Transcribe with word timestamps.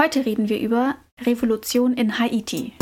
Heute 0.00 0.24
reden 0.24 0.48
wir 0.48 0.58
über 0.60 0.96
Revolution 1.26 1.92
in 1.92 2.18
Haiti. 2.18 2.72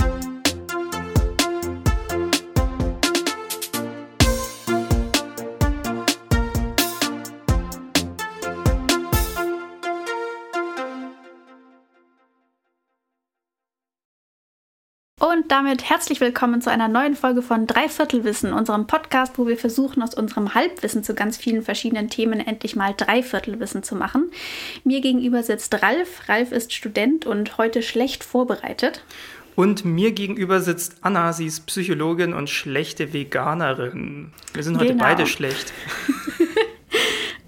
Und 15.49 15.53
damit 15.53 15.89
herzlich 15.89 16.21
willkommen 16.21 16.61
zu 16.61 16.71
einer 16.71 16.89
neuen 16.89 17.17
Folge 17.17 17.41
von 17.41 17.67
Dreiviertelwissen, 17.67 18.53
unserem 18.53 18.87
Podcast, 18.87 19.39
wo 19.39 19.47
wir 19.47 19.57
versuchen, 19.57 20.03
aus 20.03 20.13
unserem 20.15 20.55
Halbwissen 20.55 21.03
zu 21.03 21.15
ganz 21.15 21.39
vielen 21.39 21.63
verschiedenen 21.63 22.11
Themen 22.11 22.39
endlich 22.39 22.77
mal 22.77 22.93
Dreiviertelwissen 22.95 23.83
zu 23.83 23.95
machen. 23.95 24.31
Mir 24.85 25.01
gegenüber 25.01 25.43
sitzt 25.43 25.83
Ralf. 25.83 26.29
Ralf 26.29 26.53
ist 26.53 26.75
Student 26.75 27.25
und 27.25 27.57
heute 27.57 27.81
schlecht 27.81 28.25
vorbereitet. 28.25 29.03
Und 29.57 29.87
mir 29.87 30.13
gegenüber 30.13 30.61
sitzt 30.61 30.97
Anna, 31.01 31.33
sie 31.33 31.47
ist 31.47 31.65
Psychologin 31.65 32.35
und 32.35 32.51
schlechte 32.51 33.15
Veganerin. 33.15 34.33
Wir 34.53 34.63
sind 34.63 34.77
heute 34.77 34.89
genau. 34.93 35.03
beide 35.03 35.27
schlecht. 35.27 35.73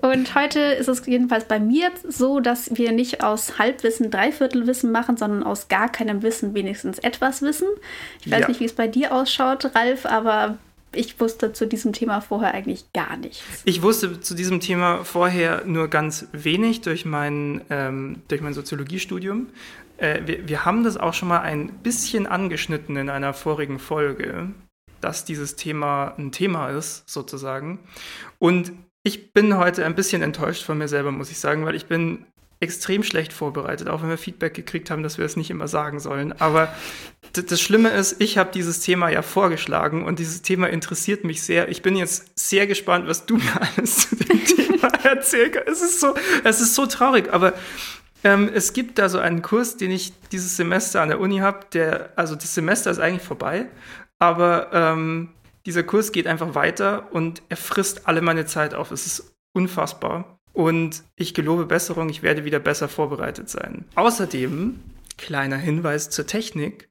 Und 0.03 0.35
heute 0.35 0.61
ist 0.61 0.89
es 0.89 1.05
jedenfalls 1.07 1.45
bei 1.45 1.61
mir 1.61 1.91
so, 2.09 2.41
dass 2.41 2.77
wir 2.77 2.93
nicht 2.93 3.23
aus 3.23 3.59
Halbwissen 3.59 4.11
Dreiviertelwissen 4.11 4.93
machen, 4.93 5.17
sondern 5.17 5.43
aus 5.43 5.69
gar 5.69 5.91
keinem 5.91 6.23
Wissen 6.23 6.55
wenigstens 6.55 6.99
etwas 6.99 7.43
wissen. 7.43 7.69
Ich 8.25 8.31
weiß 8.31 8.41
ja. 8.41 8.49
nicht, 8.49 8.61
wie 8.61 8.65
es 8.65 8.73
bei 8.73 8.89
dir 8.89 9.13
ausschaut, 9.15 9.75
Ralf, 9.75 10.07
aber 10.07 10.59
ich 10.93 11.21
wusste 11.21 11.53
zu 11.53 11.67
diesem 11.67 11.93
Thema 11.93 12.21
vorher 12.21 12.55
eigentlich 12.55 12.93
gar 12.93 13.17
nichts. 13.17 13.43
Ich 13.65 13.83
wusste 13.83 14.21
zu 14.21 14.35
diesem 14.35 14.61
Thema 14.61 15.05
vorher 15.05 15.65
nur 15.65 15.89
ganz 15.89 16.27
wenig 16.33 16.81
durch 16.81 17.05
mein, 17.05 17.61
ähm, 17.71 18.23
durch 18.29 18.41
mein 18.41 18.55
Soziologiestudium. 18.55 19.49
Äh, 19.99 20.23
wir, 20.27 20.49
wir 20.49 20.65
haben 20.65 20.83
das 20.83 20.97
auch 20.97 21.15
schon 21.15 21.29
mal 21.29 21.41
ein 21.41 21.69
bisschen 21.83 22.27
angeschnitten 22.27 22.97
in 22.97 23.09
einer 23.09 23.35
vorigen 23.35 23.79
Folge, 23.79 24.49
dass 25.01 25.25
dieses 25.25 25.57
Thema 25.57 26.15
ein 26.19 26.33
Thema 26.33 26.71
ist, 26.71 27.09
sozusagen. 27.09 27.79
Und 28.39 28.73
ich 29.03 29.33
bin 29.33 29.57
heute 29.57 29.85
ein 29.85 29.95
bisschen 29.95 30.23
enttäuscht 30.23 30.65
von 30.65 30.79
mir 30.79 30.89
selber, 30.89 31.11
muss 31.11 31.31
ich 31.31 31.39
sagen, 31.39 31.65
weil 31.65 31.75
ich 31.75 31.87
bin 31.87 32.27
extrem 32.61 33.03
schlecht 33.03 33.33
vorbereitet, 33.33 33.89
auch 33.89 34.03
wenn 34.03 34.11
wir 34.11 34.19
Feedback 34.19 34.53
gekriegt 34.53 34.91
haben, 34.91 35.03
dass 35.03 35.17
wir 35.17 35.25
es 35.25 35.37
nicht 35.37 35.51
immer 35.51 35.67
sagen 35.67 35.99
sollen. 35.99 36.39
Aber 36.39 36.73
das 37.33 37.59
Schlimme 37.61 37.89
ist, 37.89 38.21
ich 38.21 38.37
habe 38.37 38.51
dieses 38.53 38.81
Thema 38.81 39.09
ja 39.09 39.23
vorgeschlagen 39.23 40.05
und 40.05 40.19
dieses 40.19 40.43
Thema 40.43 40.69
interessiert 40.69 41.25
mich 41.25 41.43
sehr. 41.43 41.71
Ich 41.71 41.81
bin 41.81 41.97
jetzt 41.97 42.39
sehr 42.39 42.67
gespannt, 42.67 43.09
was 43.09 43.25
du 43.25 43.37
mir 43.39 43.61
alles 43.61 44.11
zu 44.11 44.17
dem 44.17 44.45
Thema 44.45 44.89
erzählen 45.05 45.53
kannst. 45.53 45.69
Es 45.69 45.81
ist 45.81 46.01
so, 46.01 46.15
es 46.45 46.61
ist 46.61 46.75
so 46.75 46.85
traurig, 46.85 47.33
aber 47.33 47.55
ähm, 48.25 48.51
es 48.53 48.75
gibt 48.75 48.99
da 48.99 49.09
so 49.09 49.19
einen 49.19 49.41
Kurs, 49.41 49.79
den 49.79 49.91
ich 49.91 50.13
dieses 50.29 50.59
Semester 50.59 51.01
an 51.01 51.09
der 51.09 51.21
Uni 51.21 51.39
habe, 51.39 51.61
der, 51.73 52.11
also 52.17 52.35
das 52.35 52.55
Semester 52.55 52.91
ist 52.91 52.99
eigentlich 52.99 53.27
vorbei, 53.27 53.69
aber 54.19 54.69
ähm, 54.75 55.31
dieser 55.67 55.83
Kurs 55.83 56.13
geht 56.13 56.27
einfach 56.27 56.55
weiter 56.55 57.13
und 57.13 57.43
er 57.49 57.57
frisst 57.57 58.07
alle 58.07 58.23
meine 58.23 58.47
Zeit 58.47 58.75
auf. 58.75 58.91
Es 58.91 59.07
ist 59.07 59.35
unfassbar. 59.53 60.39
Und 60.53 61.05
ich 61.17 61.33
gelobe 61.33 61.67
Besserung, 61.67 62.09
ich 62.09 62.23
werde 62.23 62.45
wieder 62.45 62.59
besser 62.59 62.89
vorbereitet 62.89 63.49
sein. 63.49 63.85
Außerdem, 63.95 64.81
kleiner 65.17 65.57
Hinweis 65.57 66.11
zur 66.11 66.27
Technik. 66.27 66.90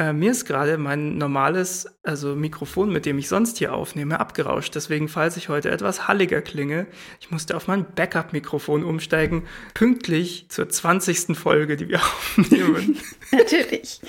Äh, 0.00 0.12
mir 0.12 0.30
ist 0.30 0.44
gerade 0.44 0.78
mein 0.78 1.18
normales, 1.18 1.98
also 2.04 2.36
Mikrofon, 2.36 2.92
mit 2.92 3.04
dem 3.04 3.18
ich 3.18 3.28
sonst 3.28 3.58
hier 3.58 3.74
aufnehme, 3.74 4.20
abgerauscht. 4.20 4.72
Deswegen, 4.76 5.08
falls 5.08 5.36
ich 5.36 5.48
heute 5.48 5.72
etwas 5.72 6.06
halliger 6.06 6.40
klinge, 6.40 6.86
ich 7.20 7.32
musste 7.32 7.56
auf 7.56 7.66
mein 7.66 7.84
Backup-Mikrofon 7.96 8.84
umsteigen, 8.84 9.48
pünktlich 9.74 10.46
zur 10.50 10.68
20. 10.68 11.36
Folge, 11.36 11.76
die 11.76 11.88
wir 11.88 11.98
aufnehmen. 12.38 12.96
Natürlich. 13.32 14.00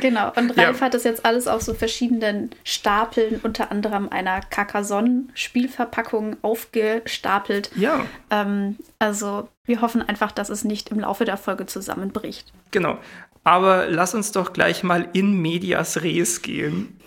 Genau. 0.00 0.28
Und 0.36 0.56
Ralf 0.56 0.78
ja. 0.78 0.86
hat 0.86 0.94
das 0.94 1.02
jetzt 1.02 1.26
alles 1.26 1.48
auf 1.48 1.60
so 1.60 1.74
verschiedenen 1.74 2.50
Stapeln, 2.62 3.40
unter 3.42 3.72
anderem 3.72 4.08
einer 4.10 4.42
Carcassonne-Spielverpackung 4.42 6.36
aufgestapelt. 6.42 7.72
Ja. 7.74 8.06
Ähm, 8.30 8.76
also 9.00 9.48
wir 9.64 9.80
hoffen 9.80 10.02
einfach, 10.02 10.30
dass 10.30 10.50
es 10.50 10.62
nicht 10.62 10.90
im 10.90 11.00
Laufe 11.00 11.24
der 11.24 11.36
Folge 11.36 11.66
zusammenbricht. 11.66 12.52
Genau. 12.70 12.98
Aber 13.44 13.88
lass 13.88 14.14
uns 14.14 14.32
doch 14.32 14.52
gleich 14.52 14.82
mal 14.82 15.08
in 15.12 15.40
medias 15.40 16.02
res 16.02 16.42
gehen. 16.42 16.98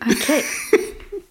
Okay. 0.00 0.44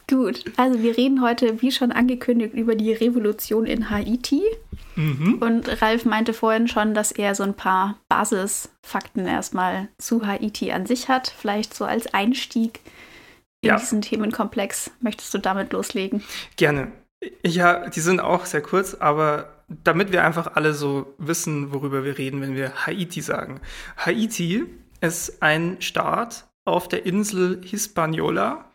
Gut, 0.09 0.45
also 0.55 0.81
wir 0.81 0.97
reden 0.97 1.21
heute, 1.21 1.61
wie 1.61 1.71
schon 1.71 1.91
angekündigt, 1.91 2.53
über 2.53 2.75
die 2.75 2.93
Revolution 2.93 3.65
in 3.65 3.89
Haiti. 3.89 4.41
Mhm. 4.95 5.39
Und 5.41 5.81
Ralf 5.81 6.05
meinte 6.05 6.33
vorhin 6.33 6.69
schon, 6.69 6.93
dass 6.93 7.11
er 7.11 7.35
so 7.35 7.43
ein 7.43 7.55
paar 7.55 7.99
Basisfakten 8.07 9.27
erstmal 9.27 9.89
zu 9.97 10.25
Haiti 10.25 10.71
an 10.71 10.85
sich 10.85 11.09
hat. 11.09 11.33
Vielleicht 11.37 11.73
so 11.73 11.83
als 11.83 12.13
Einstieg 12.13 12.79
in 13.61 13.69
ja. 13.69 13.75
diesen 13.77 14.01
Themenkomplex. 14.01 14.91
Möchtest 15.01 15.33
du 15.33 15.39
damit 15.39 15.73
loslegen? 15.73 16.23
Gerne. 16.55 16.91
Ja, 17.45 17.89
die 17.89 17.99
sind 17.99 18.21
auch 18.21 18.45
sehr 18.45 18.61
kurz, 18.61 18.93
aber 18.93 19.56
damit 19.67 20.11
wir 20.11 20.23
einfach 20.23 20.55
alle 20.55 20.73
so 20.73 21.13
wissen, 21.17 21.73
worüber 21.73 22.03
wir 22.03 22.17
reden, 22.17 22.41
wenn 22.41 22.55
wir 22.55 22.85
Haiti 22.85 23.21
sagen. 23.21 23.59
Haiti 23.97 24.65
ist 25.01 25.41
ein 25.43 25.81
Staat 25.81 26.47
auf 26.65 26.87
der 26.87 27.05
Insel 27.05 27.61
Hispaniola 27.63 28.71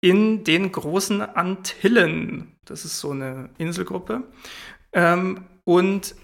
in 0.00 0.44
den 0.44 0.70
großen 0.70 1.22
Antillen. 1.22 2.56
Das 2.64 2.84
ist 2.84 3.00
so 3.00 3.12
eine 3.12 3.50
Inselgruppe. 3.58 4.24
Ähm, 4.92 5.44
und 5.64 6.14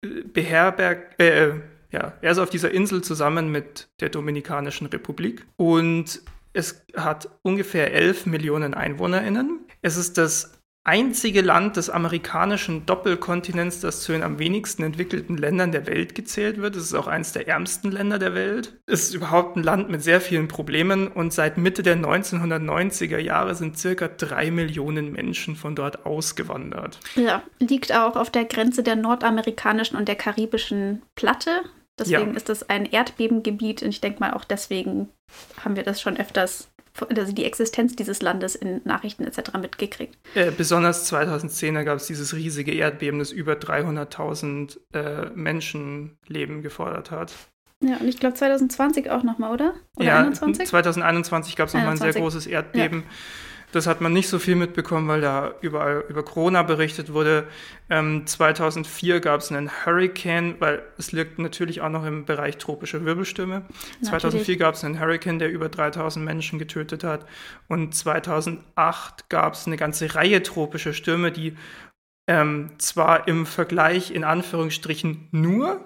beherbergt, 0.00 1.20
äh, 1.20 1.54
ja, 1.90 2.12
er 2.20 2.30
ist 2.30 2.38
auf 2.38 2.50
dieser 2.50 2.70
Insel 2.70 3.02
zusammen 3.02 3.50
mit 3.50 3.88
der 4.00 4.10
Dominikanischen 4.10 4.86
Republik 4.88 5.46
und 5.56 6.22
es 6.52 6.84
hat 6.96 7.30
ungefähr 7.42 7.92
11 7.92 8.26
Millionen 8.26 8.74
EinwohnerInnen. 8.74 9.60
Es 9.80 9.96
ist 9.96 10.18
das 10.18 10.57
einzige 10.88 11.42
Land 11.42 11.76
des 11.76 11.90
amerikanischen 11.90 12.86
Doppelkontinents, 12.86 13.80
das 13.80 14.00
zu 14.00 14.12
den 14.12 14.22
am 14.22 14.38
wenigsten 14.38 14.82
entwickelten 14.82 15.36
Ländern 15.36 15.70
der 15.70 15.86
Welt 15.86 16.14
gezählt 16.14 16.62
wird. 16.62 16.76
Es 16.76 16.84
ist 16.84 16.94
auch 16.94 17.06
eines 17.06 17.32
der 17.32 17.46
ärmsten 17.46 17.92
Länder 17.92 18.18
der 18.18 18.32
Welt. 18.32 18.80
Es 18.86 19.02
ist 19.02 19.14
überhaupt 19.14 19.56
ein 19.56 19.62
Land 19.62 19.90
mit 19.90 20.02
sehr 20.02 20.22
vielen 20.22 20.48
Problemen 20.48 21.08
und 21.08 21.34
seit 21.34 21.58
Mitte 21.58 21.82
der 21.82 21.98
1990er 21.98 23.18
Jahre 23.18 23.54
sind 23.54 23.78
circa 23.78 24.08
drei 24.08 24.50
Millionen 24.50 25.12
Menschen 25.12 25.56
von 25.56 25.76
dort 25.76 26.06
ausgewandert. 26.06 26.98
Ja, 27.16 27.42
liegt 27.58 27.94
auch 27.94 28.16
auf 28.16 28.30
der 28.30 28.46
Grenze 28.46 28.82
der 28.82 28.96
nordamerikanischen 28.96 29.98
und 29.98 30.08
der 30.08 30.16
karibischen 30.16 31.02
Platte. 31.16 31.50
Deswegen 31.98 32.30
ja. 32.30 32.36
ist 32.36 32.48
das 32.48 32.70
ein 32.70 32.86
Erdbebengebiet 32.86 33.82
und 33.82 33.90
ich 33.90 34.00
denke 34.00 34.20
mal 34.20 34.32
auch 34.32 34.44
deswegen 34.44 35.10
haben 35.62 35.76
wir 35.76 35.82
das 35.82 36.00
schon 36.00 36.16
öfters 36.16 36.70
also 37.02 37.32
die 37.32 37.44
Existenz 37.44 37.96
dieses 37.96 38.22
Landes 38.22 38.54
in 38.54 38.80
Nachrichten 38.84 39.24
etc. 39.24 39.52
mitgekriegt. 39.60 40.16
Äh, 40.34 40.50
besonders 40.50 41.04
2010, 41.04 41.74
gab 41.84 41.96
es 41.96 42.06
dieses 42.06 42.34
riesige 42.34 42.72
Erdbeben, 42.72 43.18
das 43.18 43.32
über 43.32 43.54
300.000 43.54 44.78
äh, 44.92 45.30
Menschenleben 45.34 46.62
gefordert 46.62 47.10
hat. 47.10 47.32
Ja, 47.80 47.96
und 47.98 48.08
ich 48.08 48.18
glaube 48.18 48.34
2020 48.34 49.10
auch 49.10 49.22
nochmal, 49.22 49.52
oder? 49.52 49.74
Oder 49.96 50.06
ja, 50.06 50.18
21? 50.18 50.66
2021 50.66 51.54
gab 51.54 51.68
es 51.68 51.74
nochmal 51.74 51.92
ein 51.92 51.96
sehr 51.96 52.12
großes 52.12 52.46
Erdbeben. 52.46 53.00
Ja. 53.00 53.06
Das 53.72 53.86
hat 53.86 54.00
man 54.00 54.12
nicht 54.14 54.28
so 54.28 54.38
viel 54.38 54.54
mitbekommen, 54.54 55.08
weil 55.08 55.20
da 55.20 55.52
überall 55.60 56.04
über 56.08 56.22
Corona 56.22 56.62
berichtet 56.62 57.12
wurde. 57.12 57.46
Ähm, 57.90 58.26
2004 58.26 59.20
gab 59.20 59.40
es 59.40 59.52
einen 59.52 59.70
Hurricane, 59.84 60.56
weil 60.58 60.82
es 60.96 61.12
liegt 61.12 61.38
natürlich 61.38 61.82
auch 61.82 61.90
noch 61.90 62.06
im 62.06 62.24
Bereich 62.24 62.56
tropische 62.56 63.04
Wirbelstürme. 63.04 63.64
Natürlich. 64.00 64.08
2004 64.08 64.56
gab 64.56 64.74
es 64.74 64.84
einen 64.84 64.98
Hurricane, 64.98 65.38
der 65.38 65.50
über 65.50 65.68
3000 65.68 66.24
Menschen 66.24 66.58
getötet 66.58 67.04
hat. 67.04 67.26
Und 67.68 67.94
2008 67.94 69.28
gab 69.28 69.52
es 69.52 69.66
eine 69.66 69.76
ganze 69.76 70.14
Reihe 70.14 70.42
tropischer 70.42 70.94
Stürme, 70.94 71.30
die 71.30 71.54
ähm, 72.26 72.70
zwar 72.78 73.28
im 73.28 73.46
Vergleich 73.46 74.10
in 74.10 74.24
Anführungsstrichen 74.24 75.28
nur 75.30 75.80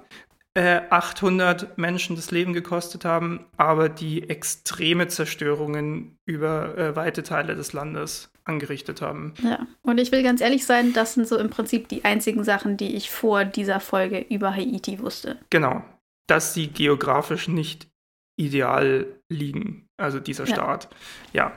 800 0.55 1.63
äh, 1.63 1.67
Menschen 1.77 2.17
das 2.17 2.31
Leben 2.31 2.53
gekostet 2.53 3.05
haben, 3.05 3.47
aber 3.57 3.89
die 3.89 4.29
extreme 4.29 5.09
Zerstörungen 5.09 6.19
über 6.27 6.77
äh, 6.77 6.95
weite 6.95 7.23
Teile 7.23 7.57
des 7.57 7.73
Landes 7.73 8.31
angerichtet 8.45 9.01
haben. 9.01 9.33
Ja, 9.43 9.67
und 9.83 9.99
ich 9.99 10.13
will 10.13 10.23
ganz 10.23 10.41
ehrlich 10.41 10.67
sein, 10.67 10.93
das 10.93 11.15
sind 11.15 11.27
so 11.27 11.39
im 11.39 11.49
Prinzip 11.49 11.89
die 11.89 12.05
einzigen 12.05 12.45
Sachen, 12.45 12.77
die 12.77 12.95
ich 12.97 13.11
vor 13.11 13.45
dieser 13.45 13.81
Folge 13.81 14.27
über 14.29 14.55
Haiti 14.55 14.99
wusste. 14.99 15.39
Genau, 15.51 15.83
dass 16.27 16.53
sie 16.53 16.67
geografisch 16.67 17.49
nicht 17.49 17.89
ideal 18.37 19.07
liegen, 19.29 19.87
also 19.97 20.19
dieser 20.19 20.47
Staat. 20.47 20.89
Ja. 21.33 21.45
ja. 21.45 21.53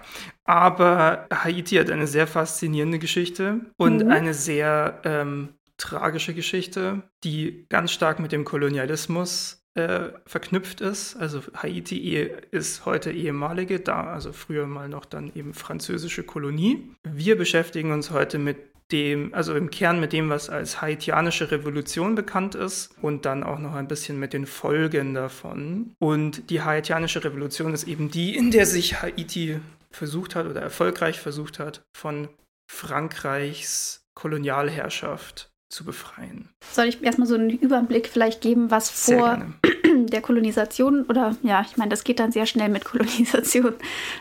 Aber 0.46 1.28
Haiti 1.34 1.75
hat 1.75 1.90
eine 1.90 2.08
sehr 2.08 2.28
faszinierende 2.28 3.00
Geschichte 3.00 3.62
und 3.78 4.06
mhm. 4.06 4.12
eine 4.12 4.34
sehr 4.34 5.02
ähm, 5.04 5.50
tragische 5.77 6.33
Geschichte, 6.33 7.04
die 7.24 7.66
ganz 7.69 7.92
stark 7.92 8.19
mit 8.19 8.31
dem 8.31 8.45
Kolonialismus 8.45 9.66
äh, 9.75 10.10
verknüpft 10.25 10.81
ist. 10.81 11.16
Also 11.18 11.42
Haiti 11.56 12.30
ist 12.51 12.86
heute 12.86 13.12
ehemalige, 13.12 13.80
da 13.80 14.06
also 14.06 14.31
früher 14.31 14.68
mal 14.68 14.89
noch 14.89 15.06
dann 15.06 15.31
eben 15.36 15.54
französische 15.54 16.24
Kolonie. 16.24 16.92
Wir 17.04 17.38
beschäftigen 17.38 17.92
uns 17.92 18.12
heute 18.12 18.39
mit 18.39 18.57
dem, 18.92 19.33
also 19.33 19.56
im 19.56 19.72
Kern 19.72 20.00
mit 20.00 20.13
dem, 20.13 20.30
was 20.30 20.50
als 20.50 20.81
haitianische 20.81 21.51
Revolution 21.51 22.16
bekannt 22.16 22.56
ist 22.56 22.94
und 23.01 23.25
dann 23.25 23.44
auch 23.44 23.60
noch 23.60 23.74
ein 23.74 23.88
bisschen 23.88 24.19
mit 24.19 24.33
den 24.33 24.45
Folgen 24.45 25.13
davon. 25.13 25.95
Und 26.00 26.50
die 26.50 26.62
haitianische 26.62 27.24
Revolution 27.24 27.74
ist 27.74 27.88
eben 27.88 28.12
die, 28.12 28.36
in 28.36 28.51
der 28.51 28.66
sich 28.66 29.01
Haiti 29.01 29.60
versucht 29.92 30.36
hat 30.36 30.45
oder 30.45 30.62
erfolgreich 30.62 31.19
versucht 31.19 31.60
hat, 31.60 31.83
von 31.98 32.30
Frankreichs 32.71 34.06
Kolonialherrschaft 34.13 35.50
zu 35.70 35.84
befreien. 35.84 36.50
Soll 36.72 36.86
ich 36.86 37.04
erstmal 37.04 37.28
so 37.28 37.36
einen 37.36 37.50
Überblick 37.50 38.08
vielleicht 38.08 38.42
geben, 38.42 38.72
was 38.72 38.90
vor 38.90 39.42
der 39.94 40.22
Kolonisation 40.22 41.04
oder 41.04 41.36
ja, 41.42 41.66
ich 41.68 41.78
meine, 41.78 41.90
das 41.90 42.04
geht 42.04 42.20
dann 42.20 42.32
sehr 42.32 42.46
schnell 42.46 42.70
mit 42.70 42.86
Kolonisation 42.86 43.74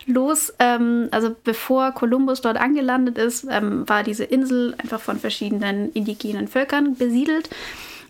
los. 0.06 0.54
Ähm, 0.58 1.08
also 1.10 1.34
bevor 1.44 1.92
Kolumbus 1.92 2.40
dort 2.40 2.56
angelandet 2.56 3.18
ist, 3.18 3.46
ähm, 3.50 3.88
war 3.88 4.02
diese 4.02 4.24
Insel 4.24 4.74
einfach 4.78 5.00
von 5.00 5.18
verschiedenen 5.18 5.92
indigenen 5.92 6.48
Völkern 6.48 6.94
besiedelt. 6.94 7.50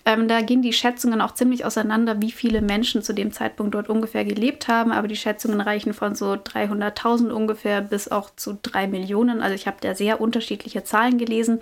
Ähm, 0.06 0.28
da 0.28 0.42
gehen 0.42 0.60
die 0.60 0.74
Schätzungen 0.74 1.22
auch 1.22 1.32
ziemlich 1.32 1.64
auseinander, 1.64 2.20
wie 2.20 2.30
viele 2.30 2.60
Menschen 2.60 3.02
zu 3.02 3.14
dem 3.14 3.32
Zeitpunkt 3.32 3.74
dort 3.74 3.88
ungefähr 3.88 4.24
gelebt 4.24 4.68
haben. 4.68 4.92
Aber 4.92 5.08
die 5.08 5.16
Schätzungen 5.16 5.60
reichen 5.60 5.94
von 5.94 6.14
so 6.14 6.32
300.000 6.32 7.30
ungefähr 7.30 7.80
bis 7.80 8.08
auch 8.08 8.30
zu 8.36 8.58
drei 8.62 8.86
Millionen. 8.86 9.40
Also 9.40 9.54
ich 9.54 9.66
habe 9.66 9.78
da 9.80 9.94
sehr 9.94 10.20
unterschiedliche 10.20 10.84
Zahlen 10.84 11.16
gelesen. 11.16 11.60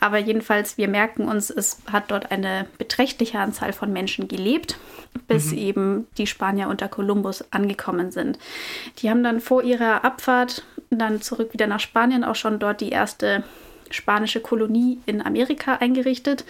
Aber 0.00 0.18
jedenfalls, 0.18 0.78
wir 0.78 0.88
merken 0.88 1.28
uns, 1.28 1.50
es 1.50 1.78
hat 1.90 2.10
dort 2.10 2.30
eine 2.30 2.66
beträchtliche 2.78 3.38
Anzahl 3.38 3.74
von 3.74 3.92
Menschen 3.92 4.26
gelebt, 4.26 4.78
bis 5.28 5.52
mhm. 5.52 5.58
eben 5.58 6.06
die 6.16 6.26
Spanier 6.26 6.68
unter 6.68 6.88
Kolumbus 6.88 7.44
angekommen 7.52 8.10
sind. 8.10 8.38
Die 8.98 9.10
haben 9.10 9.22
dann 9.22 9.40
vor 9.40 9.62
ihrer 9.62 10.04
Abfahrt 10.04 10.64
dann 10.88 11.20
zurück 11.20 11.52
wieder 11.52 11.66
nach 11.66 11.80
Spanien 11.80 12.24
auch 12.24 12.36
schon 12.36 12.58
dort 12.58 12.80
die 12.80 12.90
erste 12.90 13.44
spanische 13.94 14.40
Kolonie 14.40 15.00
in 15.06 15.24
Amerika 15.24 15.76
eingerichtet. 15.76 16.44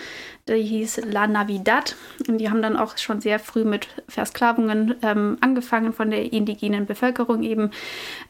Die 0.49 0.62
hieß 0.62 1.03
La 1.05 1.27
Navidad. 1.27 1.97
Und 2.27 2.39
die 2.39 2.50
haben 2.50 2.62
dann 2.62 2.77
auch 2.77 2.99
schon 2.99 3.21
sehr 3.21 3.39
früh 3.39 3.65
mit 3.65 3.89
Versklavungen 4.09 4.97
ähm, 5.03 5.39
angefangen 5.41 5.93
von 5.93 6.11
der 6.11 6.33
indigenen 6.33 6.87
Bevölkerung 6.87 7.43
eben 7.43 7.71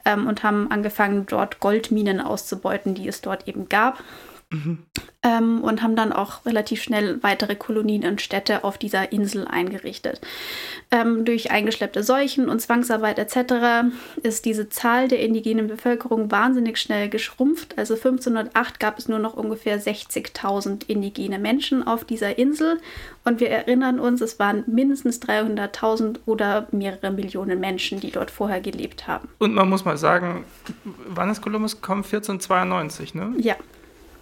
ähm, 0.05 0.27
und 0.27 0.43
haben 0.43 0.71
angefangen, 0.71 1.27
dort 1.27 1.61
Goldminen 1.61 2.21
auszubeuten, 2.21 2.95
die 2.95 3.09
es 3.09 3.23
dort 3.23 3.49
eben 3.49 3.69
gab. 3.69 4.03
Mhm. 4.53 4.79
Ähm, 5.25 5.63
und 5.63 5.83
haben 5.83 5.97
dann 5.97 6.13
auch 6.13 6.45
relativ 6.47 6.83
schnell 6.83 7.23
weitere 7.23 7.55
Kolonien 7.55 8.05
und 8.05 8.21
Städte 8.21 8.65
auf 8.65 8.77
dieser 8.77 9.13
Insel 9.13 9.47
eingerichtet. 9.47 10.21
Ähm, 10.91 11.25
durch 11.25 11.51
eingeschleppte 11.51 12.03
Seuchen 12.03 12.49
und 12.49 12.61
Zwangsarbeit 12.61 13.19
etc. 13.19 13.87
ist 14.23 14.45
diese 14.45 14.69
Zahl 14.69 15.09
der 15.09 15.21
indigenen 15.21 15.69
Bevölkerung 15.69 16.31
wahnsinnig 16.31 16.79
schnell 16.79 17.09
geschrumpft. 17.09 17.79
Also 17.79 17.95
1508 17.95 18.81
gab 18.81 18.99
es 18.99 19.09
nur 19.09 19.21
noch 19.21 19.35
ungefähr 19.35 19.81
60.000 19.81 20.89
indigene 20.89 21.39
Menschen 21.39 21.87
auf 21.87 22.05
dieser 22.05 22.37
Insel. 22.37 22.79
Und 23.25 23.41
wir 23.41 23.51
erinnern 23.51 24.01
uns, 24.01 24.21
es 24.21 24.39
waren 24.39 24.65
mindestens 24.67 25.23
300.000 25.23 26.19
oder 26.27 26.67
mehrere 26.73 27.13
Millionen 27.13 27.61
Menschen, 27.61 28.01
die 28.01 28.11
dort 28.11 28.31
vorher 28.31 28.61
gelebt 28.61 29.07
haben. 29.07 29.29
Und 29.39 29.55
man 29.55 29.69
muss 29.69 29.85
mal 29.85 29.97
sagen, 29.97 30.45
wann 31.07 31.31
ist 31.31 31.41
Kolumbus 31.43 31.77
gekommen? 31.77 32.03
1492, 32.03 33.15
ne? 33.15 33.33
Ja. 33.39 33.57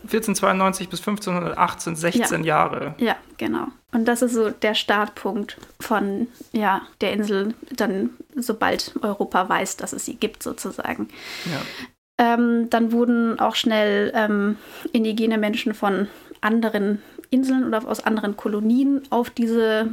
1492 0.02 0.88
bis 0.88 1.00
1518, 1.00 1.97
16 1.97 2.44
ja. 2.44 2.47
Jahre. 2.47 2.94
Ja, 2.99 3.17
genau. 3.37 3.69
Und 3.93 4.06
das 4.06 4.23
ist 4.23 4.35
so 4.35 4.50
der 4.50 4.75
Startpunkt 4.75 5.56
von 5.79 6.29
ja, 6.52 6.82
der 7.00 7.12
Insel, 7.12 7.55
dann 7.75 8.11
sobald 8.37 8.94
Europa 9.02 9.49
weiß, 9.49 9.76
dass 9.76 9.93
es 9.93 10.05
sie 10.05 10.14
gibt, 10.14 10.43
sozusagen. 10.43 11.08
Ja. 11.47 12.35
Ähm, 12.35 12.69
dann 12.70 12.93
wurden 12.93 13.41
auch 13.41 13.55
schnell 13.55 14.12
ähm, 14.14 14.56
indigene 14.93 15.38
Menschen 15.38 15.75
von 15.75 16.08
anderen 16.41 17.02
Inseln 17.31 17.67
oder 17.67 17.87
aus 17.87 18.05
anderen 18.05 18.37
Kolonien 18.37 19.02
auf 19.11 19.31
diese 19.31 19.88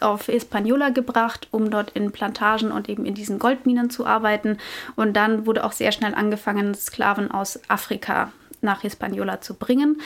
auf 0.00 0.26
Hispaniola 0.26 0.90
gebracht, 0.90 1.48
um 1.50 1.70
dort 1.70 1.90
in 1.90 2.12
Plantagen 2.12 2.70
und 2.70 2.88
eben 2.88 3.04
in 3.04 3.14
diesen 3.14 3.40
Goldminen 3.40 3.90
zu 3.90 4.06
arbeiten. 4.06 4.58
Und 4.94 5.14
dann 5.14 5.44
wurde 5.46 5.64
auch 5.64 5.72
sehr 5.72 5.90
schnell 5.90 6.14
angefangen, 6.14 6.74
Sklaven 6.74 7.30
aus 7.30 7.58
Afrika 7.68 8.32
nach 8.60 8.82
Hispaniola 8.82 9.40
zu 9.40 9.54
bringen. 9.54 10.00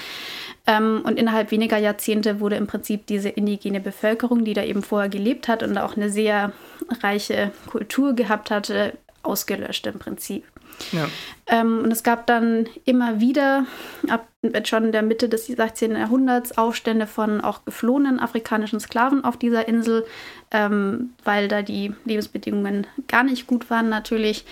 Ähm, 0.67 1.03
und 1.05 1.19
innerhalb 1.19 1.51
weniger 1.51 1.79
Jahrzehnte 1.79 2.41
wurde 2.41 2.57
im 2.57 2.67
Prinzip 2.67 3.07
diese 3.07 3.29
indigene 3.29 3.81
Bevölkerung, 3.81 4.45
die 4.45 4.55
da 4.55 4.63
eben 4.63 4.83
vorher 4.83 5.09
gelebt 5.09 5.49
hat 5.49 5.63
und 5.63 5.77
auch 5.79 5.97
eine 5.97 6.11
sehr 6.11 6.53
reiche 7.03 7.53
Kultur 7.67 8.15
gehabt 8.15 8.51
hatte, 8.51 8.95
ausgelöscht 9.23 9.87
im 9.87 9.99
Prinzip. 9.99 10.45
Ja. 10.91 11.09
Ähm, 11.47 11.81
und 11.85 11.93
es 11.93 12.03
gab 12.03 12.27
dann 12.27 12.69
immer 12.85 13.21
wieder, 13.21 13.67
ab 14.09 14.27
schon 14.65 14.87
in 14.87 14.93
der 14.93 15.03
Mitte 15.03 15.29
des 15.29 15.47
16. 15.47 15.93
Jahrhunderts, 15.93 16.59
Aufstände 16.59 17.07
von 17.07 17.41
auch 17.41 17.65
geflohenen 17.65 18.19
afrikanischen 18.19 18.81
Sklaven 18.81 19.25
auf 19.25 19.37
dieser 19.37 19.69
Insel, 19.69 20.05
ähm, 20.51 21.11
weil 21.23 21.47
da 21.47 21.63
die 21.63 21.93
Lebensbedingungen 22.05 22.87
gar 23.07 23.23
nicht 23.23 23.47
gut 23.47 23.71
waren 23.71 23.89
natürlich. 23.89 24.45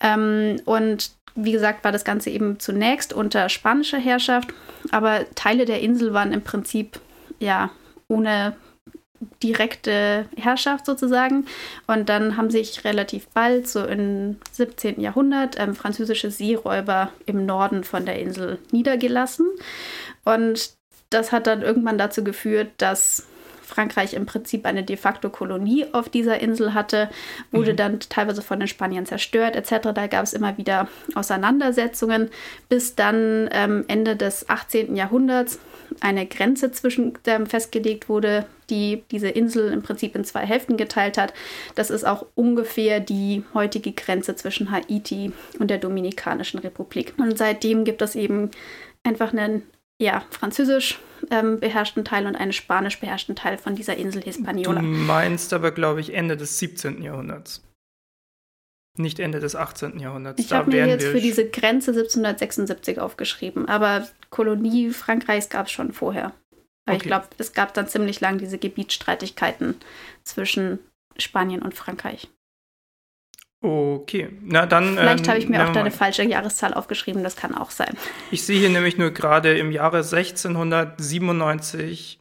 Ähm, 0.00 0.60
und 0.66 1.12
wie 1.34 1.52
gesagt, 1.52 1.84
war 1.84 1.92
das 1.92 2.04
Ganze 2.04 2.30
eben 2.30 2.58
zunächst 2.58 3.12
unter 3.12 3.48
spanischer 3.48 3.98
Herrschaft, 3.98 4.48
aber 4.90 5.26
Teile 5.34 5.64
der 5.64 5.80
Insel 5.80 6.12
waren 6.12 6.32
im 6.32 6.42
Prinzip 6.42 7.00
ja 7.38 7.70
ohne 8.08 8.54
direkte 9.42 10.26
Herrschaft 10.36 10.86
sozusagen. 10.86 11.46
Und 11.86 12.08
dann 12.08 12.36
haben 12.36 12.50
sich 12.50 12.84
relativ 12.84 13.28
bald, 13.28 13.68
so 13.68 13.84
im 13.84 14.36
17. 14.52 15.00
Jahrhundert, 15.00 15.58
ähm, 15.58 15.74
französische 15.74 16.30
Seeräuber 16.30 17.12
im 17.26 17.46
Norden 17.46 17.84
von 17.84 18.06
der 18.06 18.18
Insel 18.18 18.58
niedergelassen. 18.72 19.46
Und 20.24 20.72
das 21.10 21.32
hat 21.32 21.46
dann 21.46 21.62
irgendwann 21.62 21.98
dazu 21.98 22.24
geführt, 22.24 22.70
dass 22.78 23.26
Frankreich 23.70 24.14
im 24.14 24.26
Prinzip 24.26 24.66
eine 24.66 24.82
de 24.82 24.96
facto 24.96 25.30
Kolonie 25.30 25.86
auf 25.92 26.08
dieser 26.08 26.40
Insel 26.40 26.74
hatte, 26.74 27.08
wurde 27.50 27.72
mhm. 27.72 27.76
dann 27.76 28.00
teilweise 28.00 28.42
von 28.42 28.58
den 28.58 28.68
Spaniern 28.68 29.06
zerstört 29.06 29.56
etc. 29.56 29.90
Da 29.94 30.06
gab 30.06 30.24
es 30.24 30.32
immer 30.32 30.58
wieder 30.58 30.88
Auseinandersetzungen, 31.14 32.28
bis 32.68 32.96
dann 32.96 33.48
ähm, 33.52 33.84
Ende 33.88 34.16
des 34.16 34.48
18. 34.48 34.96
Jahrhunderts 34.96 35.58
eine 36.00 36.26
Grenze 36.26 36.70
zwischen 36.72 37.14
ähm, 37.26 37.46
festgelegt 37.46 38.08
wurde, 38.08 38.46
die 38.68 39.02
diese 39.10 39.28
Insel 39.28 39.72
im 39.72 39.82
Prinzip 39.82 40.14
in 40.14 40.24
zwei 40.24 40.46
Hälften 40.46 40.76
geteilt 40.76 41.18
hat. 41.18 41.32
Das 41.74 41.90
ist 41.90 42.04
auch 42.04 42.26
ungefähr 42.34 43.00
die 43.00 43.44
heutige 43.54 43.92
Grenze 43.92 44.36
zwischen 44.36 44.70
Haiti 44.70 45.32
und 45.58 45.70
der 45.70 45.78
Dominikanischen 45.78 46.60
Republik. 46.60 47.14
Und 47.18 47.36
seitdem 47.36 47.84
gibt 47.84 48.02
es 48.02 48.14
eben 48.14 48.50
einfach 49.02 49.32
einen 49.32 49.62
ja, 50.00 50.24
französisch 50.30 50.98
ähm, 51.30 51.60
beherrschten 51.60 52.04
Teil 52.04 52.26
und 52.26 52.34
einen 52.34 52.52
spanisch 52.52 52.98
beherrschten 52.98 53.36
Teil 53.36 53.58
von 53.58 53.76
dieser 53.76 53.96
Insel 53.96 54.22
Hispaniola. 54.22 54.80
Du 54.80 54.86
meinst 54.86 55.52
aber, 55.52 55.70
glaube 55.70 56.00
ich, 56.00 56.14
Ende 56.14 56.36
des 56.36 56.58
17. 56.58 57.02
Jahrhunderts. 57.02 57.62
Nicht 58.96 59.20
Ende 59.20 59.40
des 59.40 59.54
18. 59.54 59.98
Jahrhunderts. 60.00 60.40
Ich 60.42 60.52
habe 60.52 60.70
mir 60.70 60.86
jetzt 60.86 61.06
für 61.06 61.20
diese 61.20 61.48
Grenze 61.48 61.90
1776 61.92 62.98
aufgeschrieben, 62.98 63.68
aber 63.68 64.08
Kolonie 64.30 64.90
Frankreichs 64.90 65.48
gab 65.48 65.66
es 65.66 65.72
schon 65.72 65.92
vorher. 65.92 66.32
Aber 66.86 66.96
okay. 66.96 66.96
ich 66.96 67.02
glaube, 67.02 67.26
es 67.38 67.52
gab 67.52 67.74
dann 67.74 67.86
ziemlich 67.86 68.20
lang 68.20 68.38
diese 68.38 68.58
Gebietsstreitigkeiten 68.58 69.76
zwischen 70.24 70.80
Spanien 71.18 71.62
und 71.62 71.74
Frankreich. 71.74 72.28
Okay, 73.62 74.30
na 74.42 74.64
dann. 74.64 74.96
Vielleicht 74.96 75.24
ähm, 75.24 75.28
habe 75.28 75.38
ich 75.38 75.48
mir 75.48 75.66
auch 75.66 75.72
da 75.72 75.80
eine 75.80 75.90
falsche 75.90 76.22
Jahreszahl 76.22 76.72
aufgeschrieben, 76.72 77.22
das 77.22 77.36
kann 77.36 77.54
auch 77.54 77.70
sein. 77.70 77.94
Ich 78.30 78.44
sehe 78.44 78.58
hier 78.58 78.70
nämlich 78.70 78.96
nur 78.96 79.10
gerade 79.10 79.58
im 79.58 79.70
Jahre 79.70 79.98
1697 79.98 82.20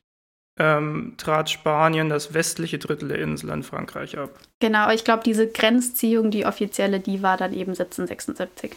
ähm, 0.60 1.14
trat 1.18 1.50
Spanien 1.50 2.10
das 2.10 2.34
westliche 2.34 2.78
Drittel 2.78 3.08
der 3.08 3.20
Insel 3.20 3.50
an 3.52 3.64
Frankreich 3.64 4.18
ab. 4.18 4.32
Genau, 4.60 4.80
aber 4.80 4.94
ich 4.94 5.06
glaube, 5.06 5.24
diese 5.24 5.48
Grenzziehung, 5.48 6.32
die 6.32 6.46
offizielle, 6.46 7.00
die 7.00 7.24
war 7.24 7.38
dann 7.38 7.54
eben 7.54 7.72
1776. 7.72 8.74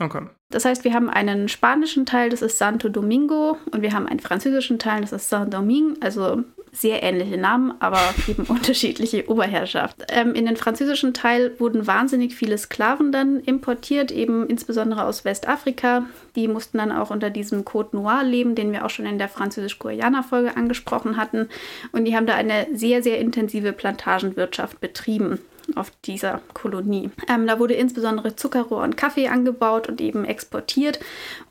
Okay. 0.00 0.22
Das 0.50 0.64
heißt, 0.64 0.84
wir 0.84 0.94
haben 0.94 1.10
einen 1.10 1.48
spanischen 1.48 2.06
Teil, 2.06 2.30
das 2.30 2.42
ist 2.42 2.58
Santo 2.58 2.88
Domingo, 2.88 3.58
und 3.70 3.82
wir 3.82 3.92
haben 3.92 4.08
einen 4.08 4.20
französischen 4.20 4.78
Teil, 4.78 5.02
das 5.02 5.12
ist 5.12 5.28
Saint-Domingue, 5.28 5.96
also 6.00 6.42
sehr 6.74 7.02
ähnliche 7.02 7.38
Namen, 7.38 7.72
aber 7.78 8.00
eben 8.28 8.44
unterschiedliche 8.44 9.28
Oberherrschaft. 9.30 9.96
Ähm, 10.08 10.34
in 10.34 10.46
den 10.46 10.56
französischen 10.56 11.14
Teil 11.14 11.58
wurden 11.58 11.86
wahnsinnig 11.86 12.34
viele 12.34 12.58
Sklaven 12.58 13.12
dann 13.12 13.40
importiert, 13.40 14.10
eben 14.10 14.46
insbesondere 14.48 15.04
aus 15.04 15.24
Westafrika. 15.24 16.06
Die 16.36 16.48
mussten 16.48 16.78
dann 16.78 16.92
auch 16.92 17.10
unter 17.10 17.30
diesem 17.30 17.62
Côte 17.62 17.96
Noir 17.96 18.24
leben, 18.24 18.54
den 18.54 18.72
wir 18.72 18.84
auch 18.84 18.90
schon 18.90 19.06
in 19.06 19.18
der 19.18 19.28
französisch-Guayana-Folge 19.28 20.56
angesprochen 20.56 21.16
hatten. 21.16 21.48
Und 21.92 22.04
die 22.04 22.16
haben 22.16 22.26
da 22.26 22.34
eine 22.34 22.66
sehr, 22.74 23.02
sehr 23.02 23.18
intensive 23.18 23.72
Plantagenwirtschaft 23.72 24.80
betrieben 24.80 25.38
auf 25.76 25.92
dieser 26.04 26.40
Kolonie. 26.52 27.10
Ähm, 27.28 27.46
da 27.46 27.58
wurde 27.58 27.74
insbesondere 27.74 28.36
Zuckerrohr 28.36 28.82
und 28.82 28.96
Kaffee 28.96 29.28
angebaut 29.28 29.88
und 29.88 30.00
eben 30.00 30.24
exportiert. 30.24 31.00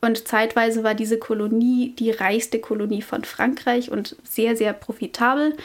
Und 0.02 0.28
zeitweise 0.28 0.84
war 0.84 0.96
diese 0.96 1.18
Kolonie 1.18 1.96
die 1.98 2.12
reichste 2.12 2.60
Kolonie 2.60 3.02
von 3.02 3.24
Frankreich 3.24 3.92
und 3.92 4.16
sehr, 4.24 4.56
sehr 4.56 4.74
profitabel. 4.74 5.56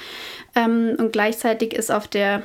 Ähm, 0.54 0.96
und 0.98 1.12
gleichzeitig 1.12 1.74
ist 1.74 1.90
auf 1.90 2.08
der 2.08 2.42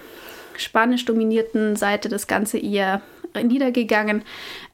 spanisch 0.58 1.06
dominierten 1.06 1.76
Seite 1.76 2.10
das 2.10 2.28
Ganze 2.28 2.58
eher 2.58 3.02
niedergegangen. 3.42 4.24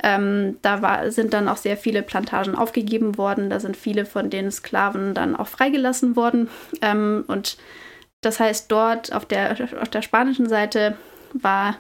Ähm, 0.04 0.58
da 0.62 0.82
war, 0.82 1.12
sind 1.12 1.34
dann 1.34 1.48
auch 1.48 1.58
sehr 1.58 1.78
viele 1.78 2.02
Plantagen 2.02 2.56
aufgegeben 2.56 3.18
worden. 3.18 3.50
Da 3.50 3.60
sind 3.60 3.78
viele 3.78 4.06
von 4.06 4.30
den 4.30 4.52
Sklaven 4.52 5.14
dann 5.14 5.36
auch 5.36 5.48
freigelassen 5.48 6.16
worden. 6.16 6.50
Ähm, 6.82 7.24
und 7.28 7.58
das 8.22 8.40
heißt, 8.40 8.70
dort 8.70 9.14
auf 9.14 9.26
der, 9.26 9.56
auf 9.82 9.90
der 9.90 10.02
spanischen 10.02 10.50
Seite 10.50 10.98
war 11.34 11.78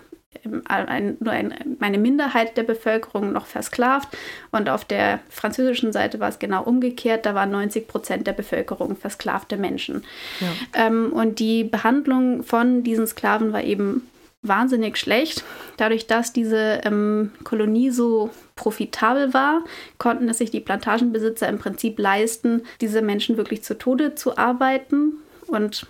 ein, 0.68 1.18
nur 1.20 1.34
ein, 1.34 1.78
eine 1.80 1.98
Minderheit 1.98 2.56
der 2.56 2.64
Bevölkerung 2.64 3.32
noch 3.34 3.48
versklavt 3.48 4.10
und 4.52 4.70
auf 4.70 4.86
der 4.86 5.20
französischen 5.30 5.92
Seite 5.92 6.20
war 6.20 6.30
es 6.30 6.40
genau 6.40 6.64
umgekehrt, 6.64 7.26
da 7.26 7.34
waren 7.34 7.52
90 7.52 7.88
Prozent 7.88 8.28
der 8.28 8.34
Bevölkerung 8.34 8.96
versklavte 8.96 9.58
Menschen. 9.58 10.04
Ja. 10.40 10.86
Ähm, 10.86 11.12
und 11.14 11.40
die 11.40 11.64
Behandlung 11.64 12.44
von 12.44 12.84
diesen 12.84 13.08
Sklaven 13.08 13.54
war 13.54 13.64
eben 13.64 14.08
wahnsinnig 14.42 14.98
schlecht. 14.98 15.44
Dadurch, 15.78 16.08
dass 16.08 16.32
diese 16.32 16.82
ähm, 16.86 17.32
Kolonie 17.44 17.90
so 17.90 18.30
profitabel 18.56 19.34
war, 19.34 19.64
konnten 19.98 20.30
es 20.30 20.38
sich 20.38 20.52
die 20.52 20.62
Plantagenbesitzer 20.62 21.50
im 21.50 21.60
Prinzip 21.60 22.00
leisten, 22.00 22.62
diese 22.82 23.02
Menschen 23.02 23.36
wirklich 23.36 23.64
zu 23.64 23.78
Tode 23.78 24.16
zu 24.16 24.38
arbeiten 24.38 25.14
und 25.48 25.88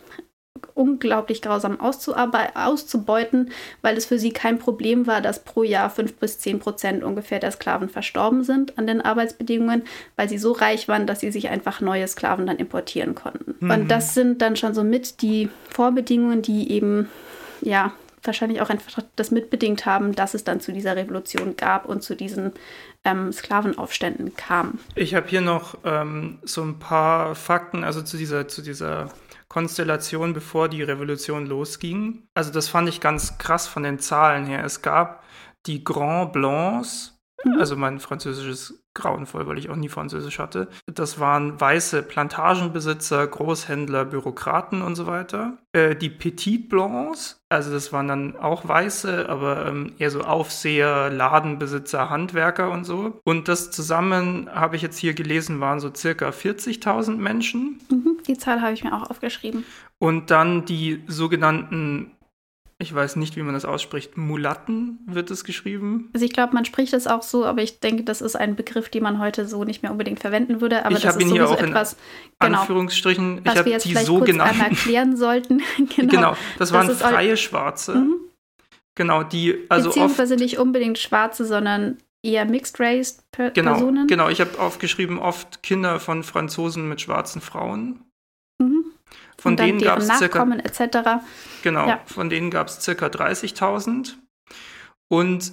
unglaublich 0.74 1.42
grausam 1.42 1.80
auszubeuten, 1.80 3.52
weil 3.82 3.98
es 3.98 4.06
für 4.06 4.20
sie 4.20 4.32
kein 4.32 4.60
Problem 4.60 5.08
war, 5.08 5.22
dass 5.22 5.44
pro 5.44 5.64
Jahr 5.64 5.90
fünf 5.90 6.16
bis 6.16 6.40
zehn 6.40 6.60
Prozent 6.60 7.04
ungefähr 7.04 7.40
der 7.40 7.52
Sklaven 7.52 7.90
verstorben 7.90 8.44
sind 8.44 8.78
an 8.78 8.88
den 8.88 9.02
Arbeitsbedingungen, 9.02 9.84
weil 10.16 10.30
sie 10.30 10.38
so 10.38 10.52
reich 10.52 10.88
waren, 10.88 11.08
dass 11.08 11.20
sie 11.20 11.32
sich 11.32 11.50
einfach 11.50 11.82
neue 11.82 12.08
Sklaven 12.08 12.48
dann 12.48 12.58
importieren 12.58 13.16
konnten. 13.16 13.56
Mhm. 13.60 13.72
Und 13.72 13.88
das 13.90 14.14
sind 14.14 14.42
dann 14.42 14.56
schon 14.56 14.74
so 14.74 14.84
mit 14.84 15.22
die 15.22 15.50
Vorbedingungen, 15.70 16.42
die 16.42 16.72
eben 16.72 17.10
ja 17.62 17.94
wahrscheinlich 18.24 18.62
auch 18.62 18.70
einfach 18.70 19.02
das 19.16 19.32
mitbedingt 19.32 19.86
haben, 19.86 20.14
dass 20.14 20.34
es 20.34 20.44
dann 20.44 20.60
zu 20.60 20.72
dieser 20.72 20.96
Revolution 20.96 21.56
gab 21.56 21.86
und 21.86 22.04
zu 22.04 22.16
diesen 22.16 22.54
ähm, 23.06 23.32
Sklavenaufständen 23.32 24.36
kam. 24.36 24.80
Ich 24.96 25.16
habe 25.16 25.28
hier 25.28 25.42
noch 25.42 25.78
ähm, 25.84 26.40
so 26.44 26.62
ein 26.62 26.80
paar 26.80 27.36
Fakten, 27.36 27.84
also 27.84 28.02
zu 28.02 28.18
dieser, 28.18 28.48
zu 28.48 28.62
dieser 28.62 29.10
Konstellation, 29.50 30.34
bevor 30.34 30.70
die 30.70 30.84
Revolution 30.84 31.48
losging. 31.48 32.28
Also 32.36 32.52
das 32.52 32.70
fand 32.70 32.88
ich 32.88 33.02
ganz 33.02 33.38
krass 33.40 33.68
von 33.68 33.84
den 33.84 34.00
Zahlen 34.00 34.46
her. 34.46 34.64
Es 34.64 34.82
gab 34.82 35.24
die 35.66 35.84
Grand 35.84 36.32
Blancs. 36.34 37.19
Also 37.58 37.76
mein 37.76 38.00
Französisches 38.00 38.84
grauenvoll, 38.94 39.48
weil 39.48 39.58
ich 39.58 39.70
auch 39.70 39.76
nie 39.76 39.90
Französisch 39.90 40.40
hatte. 40.40 40.68
Das 40.94 41.20
waren 41.20 41.60
weiße 41.60 42.04
Plantagenbesitzer, 42.04 43.26
Großhändler, 43.28 44.06
Bürokraten 44.06 44.82
und 44.82 44.96
so 44.96 45.08
weiter. 45.08 45.58
Äh, 45.72 45.96
die 45.96 46.10
Petit 46.10 46.70
Blancs, 46.70 47.42
also 47.50 47.72
das 47.72 47.94
waren 47.94 48.08
dann 48.08 48.36
auch 48.36 48.68
weiße, 48.68 49.30
aber 49.30 49.66
ähm, 49.68 49.94
eher 50.00 50.12
so 50.12 50.22
Aufseher, 50.22 51.10
Ladenbesitzer, 51.10 52.10
Handwerker 52.10 52.72
und 52.72 52.84
so. 52.84 53.20
Und 53.24 53.48
das 53.48 53.72
zusammen, 53.72 54.50
habe 54.54 54.76
ich 54.76 54.82
jetzt 54.82 54.98
hier 54.98 55.14
gelesen, 55.14 55.60
waren 55.60 55.80
so 55.80 55.94
circa 55.94 56.30
40.000 56.30 57.16
Menschen. 57.16 57.80
Mhm, 57.90 58.18
die 58.28 58.38
Zahl 58.38 58.62
habe 58.62 58.74
ich 58.74 58.84
mir 58.84 58.94
auch 58.94 59.10
aufgeschrieben. 59.10 59.64
Und 60.00 60.32
dann 60.32 60.66
die 60.66 61.04
sogenannten 61.08 62.12
ich 62.82 62.96
weiß 62.96 63.18
nicht, 63.18 63.36
wie 63.36 63.42
man 63.42 63.54
das 63.54 63.66
ausspricht. 63.66 64.16
Mulatten 64.16 65.00
wird 65.06 65.30
es 65.32 65.44
geschrieben. 65.44 66.10
Also 66.14 66.26
ich 66.26 66.32
glaube, 66.32 66.54
man 66.54 66.64
spricht 66.64 66.94
es 66.94 67.08
auch 67.08 67.24
so, 67.24 67.46
aber 67.46 67.62
ich 67.62 67.82
denke, 67.82 68.04
das 68.04 68.22
ist 68.22 68.38
ein 68.38 68.56
Begriff, 68.56 68.88
den 68.88 69.04
man 69.04 69.20
heute 69.20 69.46
so 69.46 69.66
nicht 69.66 69.84
mehr 69.84 69.92
unbedingt 69.92 70.22
verwenden 70.22 70.62
würde. 70.62 70.86
Aber 70.86 70.96
ich 70.96 71.06
habe 71.06 71.22
ihn 71.22 71.30
hier 71.30 71.50
auch 71.50 71.60
in 71.60 71.70
etwas, 71.70 71.98
genau, 72.40 72.62
Anführungsstrichen. 72.62 73.42
Was 73.44 73.60
ich 73.60 73.66
jetzt 73.66 73.86
die 73.86 73.96
sogenannten, 73.96 74.40
kurz 74.40 74.66
einmal 74.66 74.70
klären 74.72 75.18
sollten. 75.18 75.62
genau. 75.96 76.10
genau. 76.10 76.38
das 76.58 76.72
waren 76.72 76.88
das 76.88 77.02
freie 77.02 77.36
Schwarze. 77.36 77.96
Mhm. 77.96 78.16
Genau, 78.96 79.24
die 79.24 79.58
also 79.68 79.90
beziehungsweise 79.90 80.36
oft, 80.36 80.42
nicht 80.42 80.58
unbedingt 80.58 80.98
Schwarze, 80.98 81.46
sondern 81.46 81.98
eher 82.24 82.46
Mixed 82.46 82.80
Race 82.80 83.24
per 83.32 83.52
genau, 83.52 83.74
Personen. 83.74 84.08
Genau, 84.08 84.30
ich 84.30 84.40
habe 84.40 84.58
aufgeschrieben 84.58 85.20
oft 85.20 85.64
Kinder 85.64 86.00
von 86.00 86.24
Franzosen 86.24 86.88
mit 86.88 87.02
schwarzen 87.02 87.42
Frauen. 87.42 88.00
Von 89.40 89.54
und 89.54 89.60
denen 89.60 89.80
gab 89.80 90.00
es 90.00 90.08
circa, 90.18 90.44
etc. 90.44 91.24
Genau, 91.64 91.88
ja. 91.88 92.02
von 92.06 92.30
denen 92.30 92.52
gab 92.52 92.68
es 92.68 92.82
circa 92.82 93.08
30.000. 93.08 94.16
Und 95.10 95.52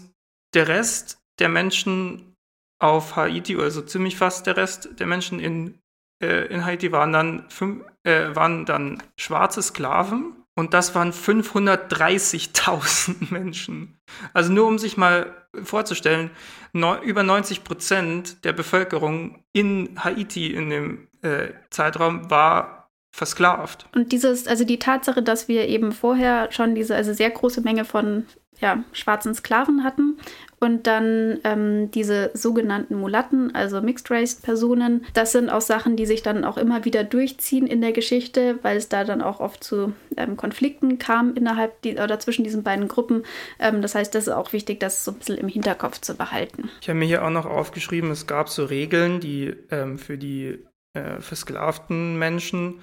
der 0.54 0.68
Rest 0.68 1.18
der 1.38 1.48
Menschen 1.48 2.34
auf 2.78 3.16
Haiti, 3.16 3.56
also 3.56 3.80
ziemlich 3.82 4.16
fast 4.16 4.46
der 4.46 4.56
Rest 4.56 4.88
der 4.98 5.06
Menschen 5.06 5.40
in, 5.40 5.78
äh, 6.22 6.46
in 6.46 6.64
Haiti 6.64 6.92
waren 6.92 7.12
dann, 7.12 7.44
fünf, 7.48 7.84
äh, 8.04 8.32
waren 8.34 8.64
dann 8.66 9.02
schwarze 9.18 9.62
Sklaven. 9.62 10.32
Und 10.58 10.72
das 10.72 10.94
waren 10.94 11.12
530.000 11.12 13.26
Menschen. 13.30 13.98
Also 14.32 14.50
nur 14.52 14.66
um 14.66 14.78
sich 14.78 14.96
mal 14.96 15.46
vorzustellen, 15.62 16.30
no, 16.72 16.96
über 17.02 17.22
90 17.22 17.62
Prozent 17.62 18.42
der 18.44 18.54
Bevölkerung 18.54 19.44
in 19.52 20.02
Haiti 20.02 20.54
in 20.54 20.70
dem 20.70 21.08
äh, 21.20 21.48
Zeitraum 21.70 22.30
war 22.30 22.75
versklavt. 23.16 23.86
Und 23.94 24.12
dieses, 24.12 24.46
also 24.46 24.64
die 24.64 24.78
Tatsache, 24.78 25.22
dass 25.22 25.48
wir 25.48 25.68
eben 25.68 25.92
vorher 25.92 26.52
schon 26.52 26.74
diese 26.74 26.94
also 26.94 27.14
sehr 27.14 27.30
große 27.30 27.62
Menge 27.62 27.86
von 27.86 28.26
ja, 28.60 28.84
schwarzen 28.92 29.34
Sklaven 29.34 29.84
hatten 29.84 30.18
und 30.60 30.86
dann 30.86 31.38
ähm, 31.44 31.90
diese 31.90 32.30
sogenannten 32.34 32.96
Mulatten, 32.96 33.54
also 33.54 33.80
Mixed 33.80 34.10
Race 34.10 34.34
Personen, 34.34 35.04
das 35.14 35.32
sind 35.32 35.48
auch 35.48 35.60
Sachen, 35.60 35.96
die 35.96 36.04
sich 36.06 36.22
dann 36.22 36.44
auch 36.44 36.58
immer 36.58 36.84
wieder 36.84 37.04
durchziehen 37.04 37.66
in 37.66 37.80
der 37.80 37.92
Geschichte, 37.92 38.58
weil 38.62 38.76
es 38.76 38.88
da 38.88 39.04
dann 39.04 39.22
auch 39.22 39.40
oft 39.40 39.64
zu 39.64 39.94
ähm, 40.16 40.36
Konflikten 40.36 40.98
kam 40.98 41.34
innerhalb 41.34 41.80
die, 41.82 41.96
oder 41.96 42.18
zwischen 42.18 42.44
diesen 42.44 42.62
beiden 42.62 42.88
Gruppen. 42.88 43.24
Ähm, 43.58 43.80
das 43.80 43.94
heißt, 43.94 44.14
das 44.14 44.26
ist 44.26 44.32
auch 44.32 44.52
wichtig, 44.52 44.80
das 44.80 45.04
so 45.04 45.12
ein 45.12 45.18
bisschen 45.18 45.38
im 45.38 45.48
Hinterkopf 45.48 46.00
zu 46.00 46.16
behalten. 46.16 46.70
Ich 46.80 46.88
habe 46.88 46.98
mir 46.98 47.06
hier 47.06 47.24
auch 47.24 47.30
noch 47.30 47.46
aufgeschrieben, 47.46 48.10
es 48.10 48.26
gab 48.26 48.48
so 48.48 48.64
Regeln, 48.64 49.20
die 49.20 49.54
ähm, 49.70 49.98
für 49.98 50.16
die 50.16 50.58
äh, 50.96 51.20
versklavten 51.20 52.18
Menschen, 52.18 52.80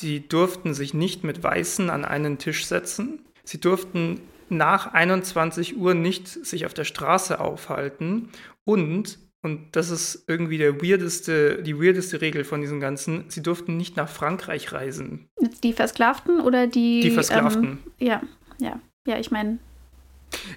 die 0.00 0.26
durften 0.26 0.74
sich 0.74 0.94
nicht 0.94 1.24
mit 1.24 1.42
Weißen 1.42 1.90
an 1.90 2.04
einen 2.04 2.38
Tisch 2.38 2.64
setzen. 2.64 3.20
Sie 3.44 3.60
durften 3.60 4.20
nach 4.48 4.92
21 4.92 5.76
Uhr 5.76 5.94
nicht 5.94 6.28
sich 6.28 6.66
auf 6.66 6.74
der 6.74 6.84
Straße 6.84 7.40
aufhalten 7.40 8.28
und 8.64 9.18
und 9.42 9.74
das 9.74 9.90
ist 9.90 10.24
irgendwie 10.26 10.58
der 10.58 10.82
weirdeste, 10.82 11.62
die 11.62 11.80
weirdeste 11.80 12.20
Regel 12.20 12.44
von 12.44 12.60
diesen 12.60 12.78
ganzen. 12.78 13.24
Sie 13.28 13.42
durften 13.42 13.78
nicht 13.78 13.96
nach 13.96 14.08
Frankreich 14.08 14.70
reisen. 14.72 15.30
Die 15.62 15.72
Versklavten 15.72 16.40
oder 16.40 16.66
die? 16.66 17.00
Die 17.00 17.10
Versklavten. 17.10 17.64
Ähm, 17.64 17.78
ja, 17.98 18.20
ja, 18.58 18.78
ja. 19.06 19.18
Ich 19.18 19.30
meine. 19.30 19.58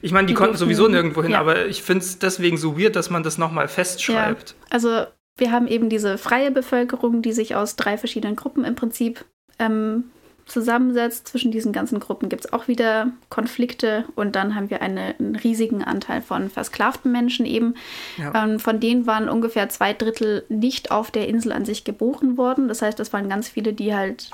Ich 0.01 0.11
meine, 0.11 0.27
die, 0.27 0.33
die, 0.33 0.37
konnten 0.37 0.57
sowieso 0.57 0.89
nirgendwo 0.89 1.23
hin, 1.23 1.31
ja. 1.31 1.39
aber 1.39 1.65
ich 1.65 1.81
finde 1.81 2.03
es 2.03 2.19
deswegen 2.19 2.57
so 2.57 2.77
weird, 2.77 2.97
dass 2.97 3.09
man 3.09 3.23
das 3.23 3.37
nochmal 3.37 3.69
festschreibt. 3.69 4.49
Ja. 4.49 4.67
Also 4.69 5.05
wir 5.37 5.51
haben 5.51 5.67
eben 5.67 5.89
diese 5.89 6.17
freie 6.17 6.51
Bevölkerung, 6.51 7.21
die 7.21 7.33
sich 7.33 7.55
aus 7.55 7.75
drei 7.75 7.97
verschiedenen 7.97 8.35
Gruppen 8.35 8.65
im 8.65 8.75
Prinzip 8.75 9.25
ähm, 9.59 10.05
zusammensetzt. 10.45 11.27
Zwischen 11.27 11.51
diesen 11.51 11.73
ganzen 11.73 11.99
Gruppen 11.99 12.29
gibt 12.29 12.45
es 12.45 12.53
auch 12.53 12.67
wieder 12.67 13.11
Konflikte 13.29 14.05
und 14.15 14.35
dann 14.35 14.55
haben 14.55 14.69
wir 14.69 14.81
eine, 14.81 15.15
einen 15.17 15.35
riesigen 15.35 15.83
Anteil 15.83 16.21
von 16.21 16.49
versklavten 16.49 17.11
Menschen 17.11 17.45
eben. 17.45 17.75
Ja. 18.17 18.43
Ähm, 18.43 18.59
von 18.59 18.79
denen 18.79 19.07
waren 19.07 19.29
ungefähr 19.29 19.69
zwei 19.69 19.93
Drittel 19.93 20.45
nicht 20.49 20.91
auf 20.91 21.11
der 21.11 21.27
Insel 21.27 21.51
an 21.51 21.65
sich 21.65 21.83
geboren 21.83 22.37
worden. 22.37 22.67
Das 22.67 22.81
heißt, 22.81 22.99
das 22.99 23.13
waren 23.13 23.29
ganz 23.29 23.49
viele, 23.49 23.73
die 23.73 23.95
halt 23.95 24.29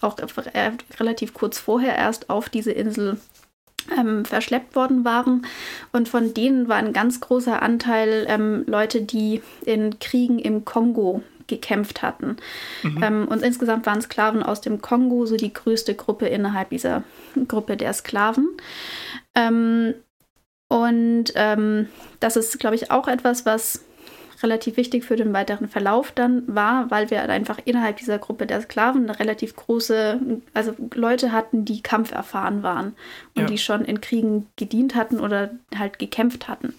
auch 0.00 0.16
relativ 0.98 1.34
kurz 1.34 1.58
vorher 1.58 1.96
erst 1.96 2.30
auf 2.30 2.48
diese 2.48 2.72
Insel 2.72 3.18
ähm, 3.96 4.24
verschleppt 4.24 4.74
worden 4.74 5.04
waren. 5.04 5.46
Und 5.92 6.08
von 6.08 6.34
denen 6.34 6.68
war 6.68 6.76
ein 6.76 6.92
ganz 6.92 7.20
großer 7.20 7.62
Anteil 7.62 8.26
ähm, 8.28 8.64
Leute, 8.66 9.02
die 9.02 9.42
in 9.64 9.98
Kriegen 9.98 10.38
im 10.38 10.64
Kongo 10.64 11.22
gekämpft 11.46 12.02
hatten. 12.02 12.36
Mhm. 12.82 13.02
Ähm, 13.02 13.28
und 13.28 13.42
insgesamt 13.42 13.86
waren 13.86 14.02
Sklaven 14.02 14.42
aus 14.42 14.60
dem 14.60 14.80
Kongo 14.82 15.26
so 15.26 15.36
die 15.36 15.52
größte 15.52 15.94
Gruppe 15.94 16.26
innerhalb 16.28 16.70
dieser 16.70 17.02
Gruppe 17.48 17.76
der 17.76 17.92
Sklaven. 17.92 18.48
Ähm, 19.34 19.94
und 20.68 21.32
ähm, 21.34 21.88
das 22.20 22.36
ist, 22.36 22.60
glaube 22.60 22.76
ich, 22.76 22.90
auch 22.90 23.08
etwas, 23.08 23.46
was 23.46 23.84
relativ 24.42 24.76
wichtig 24.76 25.04
für 25.04 25.16
den 25.16 25.32
weiteren 25.32 25.68
Verlauf 25.68 26.12
dann 26.12 26.42
war, 26.46 26.90
weil 26.90 27.10
wir 27.10 27.22
einfach 27.28 27.58
innerhalb 27.64 27.96
dieser 27.96 28.18
Gruppe 28.18 28.46
der 28.46 28.60
Sklaven 28.60 29.04
eine 29.04 29.18
relativ 29.18 29.56
große, 29.56 30.20
also 30.54 30.74
Leute 30.94 31.32
hatten, 31.32 31.64
die 31.64 31.82
kampferfahren 31.82 32.62
waren 32.62 32.94
und 33.34 33.42
ja. 33.42 33.46
die 33.46 33.58
schon 33.58 33.84
in 33.84 34.00
Kriegen 34.00 34.46
gedient 34.56 34.94
hatten 34.94 35.20
oder 35.20 35.50
halt 35.76 35.98
gekämpft 35.98 36.48
hatten. 36.48 36.74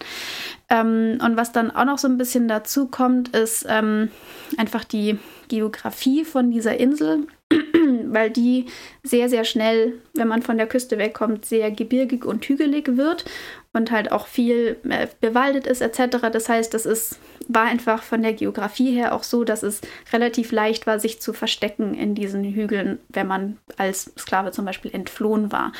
Ähm, 0.68 1.18
und 1.22 1.36
was 1.36 1.52
dann 1.52 1.70
auch 1.70 1.84
noch 1.84 1.98
so 1.98 2.08
ein 2.08 2.18
bisschen 2.18 2.48
dazu 2.48 2.86
kommt, 2.86 3.36
ist 3.36 3.66
ähm, 3.68 4.10
einfach 4.56 4.84
die 4.84 5.18
Geografie 5.48 6.24
von 6.24 6.50
dieser 6.50 6.78
Insel, 6.78 7.26
weil 8.06 8.30
die 8.30 8.66
sehr, 9.02 9.28
sehr 9.28 9.44
schnell, 9.44 9.94
wenn 10.14 10.28
man 10.28 10.42
von 10.42 10.56
der 10.56 10.66
Küste 10.66 10.98
wegkommt, 10.98 11.44
sehr 11.44 11.70
gebirgig 11.70 12.24
und 12.24 12.44
hügelig 12.44 12.96
wird 12.96 13.24
und 13.72 13.90
halt 13.90 14.12
auch 14.12 14.26
viel 14.26 14.76
äh, 14.88 15.06
bewaldet 15.20 15.66
ist 15.66 15.80
etc. 15.80 16.28
Das 16.32 16.48
heißt, 16.48 16.74
das 16.74 16.86
ist, 16.86 17.18
war 17.48 17.64
einfach 17.64 18.02
von 18.02 18.22
der 18.22 18.32
Geografie 18.32 18.92
her 18.92 19.14
auch 19.14 19.22
so, 19.22 19.44
dass 19.44 19.62
es 19.62 19.80
relativ 20.12 20.52
leicht 20.52 20.86
war, 20.86 20.98
sich 20.98 21.20
zu 21.20 21.32
verstecken 21.32 21.94
in 21.94 22.14
diesen 22.14 22.44
Hügeln, 22.44 22.98
wenn 23.08 23.26
man 23.26 23.58
als 23.76 24.12
Sklave 24.18 24.50
zum 24.50 24.64
Beispiel 24.64 24.92
entflohen 24.92 25.52
war. 25.52 25.72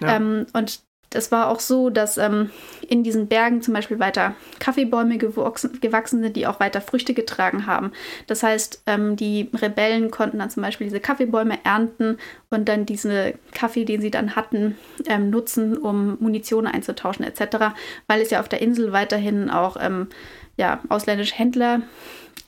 Ja. 0.00 0.16
Ähm, 0.16 0.46
und 0.52 0.80
das 1.14 1.30
war 1.30 1.48
auch 1.48 1.60
so, 1.60 1.90
dass 1.90 2.18
ähm, 2.18 2.50
in 2.88 3.04
diesen 3.04 3.28
Bergen 3.28 3.62
zum 3.62 3.72
Beispiel 3.72 3.98
weiter 3.98 4.34
Kaffeebäume 4.58 5.18
gewachsen, 5.18 5.80
gewachsen 5.80 6.22
sind, 6.22 6.36
die 6.36 6.46
auch 6.46 6.60
weiter 6.60 6.80
Früchte 6.80 7.14
getragen 7.14 7.66
haben. 7.66 7.92
Das 8.26 8.42
heißt, 8.42 8.82
ähm, 8.86 9.16
die 9.16 9.50
Rebellen 9.54 10.10
konnten 10.10 10.38
dann 10.38 10.50
zum 10.50 10.62
Beispiel 10.62 10.86
diese 10.86 11.00
Kaffeebäume 11.00 11.58
ernten 11.64 12.18
und 12.50 12.68
dann 12.68 12.86
diesen 12.86 13.34
Kaffee, 13.52 13.84
den 13.84 14.00
sie 14.00 14.10
dann 14.10 14.34
hatten, 14.34 14.76
ähm, 15.06 15.30
nutzen, 15.30 15.76
um 15.76 16.16
Munition 16.20 16.66
einzutauschen 16.66 17.24
etc., 17.24 17.74
weil 18.08 18.20
es 18.20 18.30
ja 18.30 18.40
auf 18.40 18.48
der 18.48 18.60
Insel 18.60 18.92
weiterhin 18.92 19.50
auch 19.50 19.76
ähm, 19.80 20.08
ja, 20.56 20.80
ausländische 20.88 21.34
Händler 21.34 21.82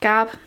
gab, 0.01 0.37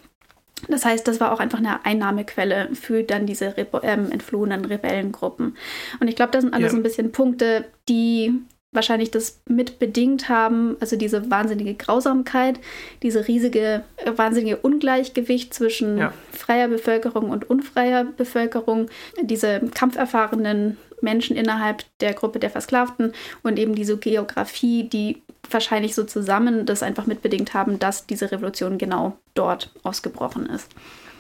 das 0.69 0.85
heißt, 0.85 1.07
das 1.07 1.21
war 1.21 1.33
auch 1.33 1.41
einfach 1.41 1.59
eine 1.59 1.85
Einnahmequelle 1.85 2.71
für 2.75 3.03
dann 3.03 3.27
diese 3.27 3.57
Rebe 3.57 3.81
ähm, 3.83 4.11
entflohenen 4.11 4.65
Rebellengruppen. 4.65 5.57
Und 6.01 6.09
ich 6.09 6.17
glaube, 6.17 6.33
das 6.33 6.43
sind 6.43 6.55
alles 6.55 6.73
ja. 6.73 6.79
ein 6.79 6.83
bisschen 6.83 7.13
Punkte, 7.13 7.65
die 7.89 8.33
wahrscheinlich 8.73 9.11
das 9.11 9.41
mitbedingt 9.49 10.29
haben, 10.29 10.77
also 10.81 10.95
diese 10.97 11.29
wahnsinnige 11.31 11.75
Grausamkeit, 11.75 12.61
diese 13.03 13.27
riesige, 13.27 13.83
äh, 13.97 14.13
wahnsinnige 14.15 14.59
Ungleichgewicht 14.59 15.53
zwischen 15.53 15.99
ja. 15.99 16.13
freier 16.33 16.69
Bevölkerung 16.69 17.31
und 17.31 17.51
unfreier 17.51 18.05
Bevölkerung, 18.05 18.89
diese 19.23 19.61
kampferfahrenen 19.75 20.77
Menschen 21.03 21.37
innerhalb 21.37 21.85
der 22.01 22.15
Gruppe 22.15 22.39
der 22.39 22.51
Versklavten 22.51 23.13
und 23.43 23.59
eben 23.59 23.75
diese 23.75 23.97
Geografie, 23.99 24.89
die 24.89 25.23
wahrscheinlich 25.51 25.95
so 25.95 26.05
zusammen 26.05 26.67
das 26.67 26.83
einfach 26.83 27.07
mitbedingt 27.07 27.55
haben, 27.55 27.79
dass 27.79 28.07
diese 28.07 28.31
Revolution 28.31 28.79
genau 28.79 29.17
dort 29.35 29.73
ausgebrochen 29.83 30.47
ist. 30.47 30.69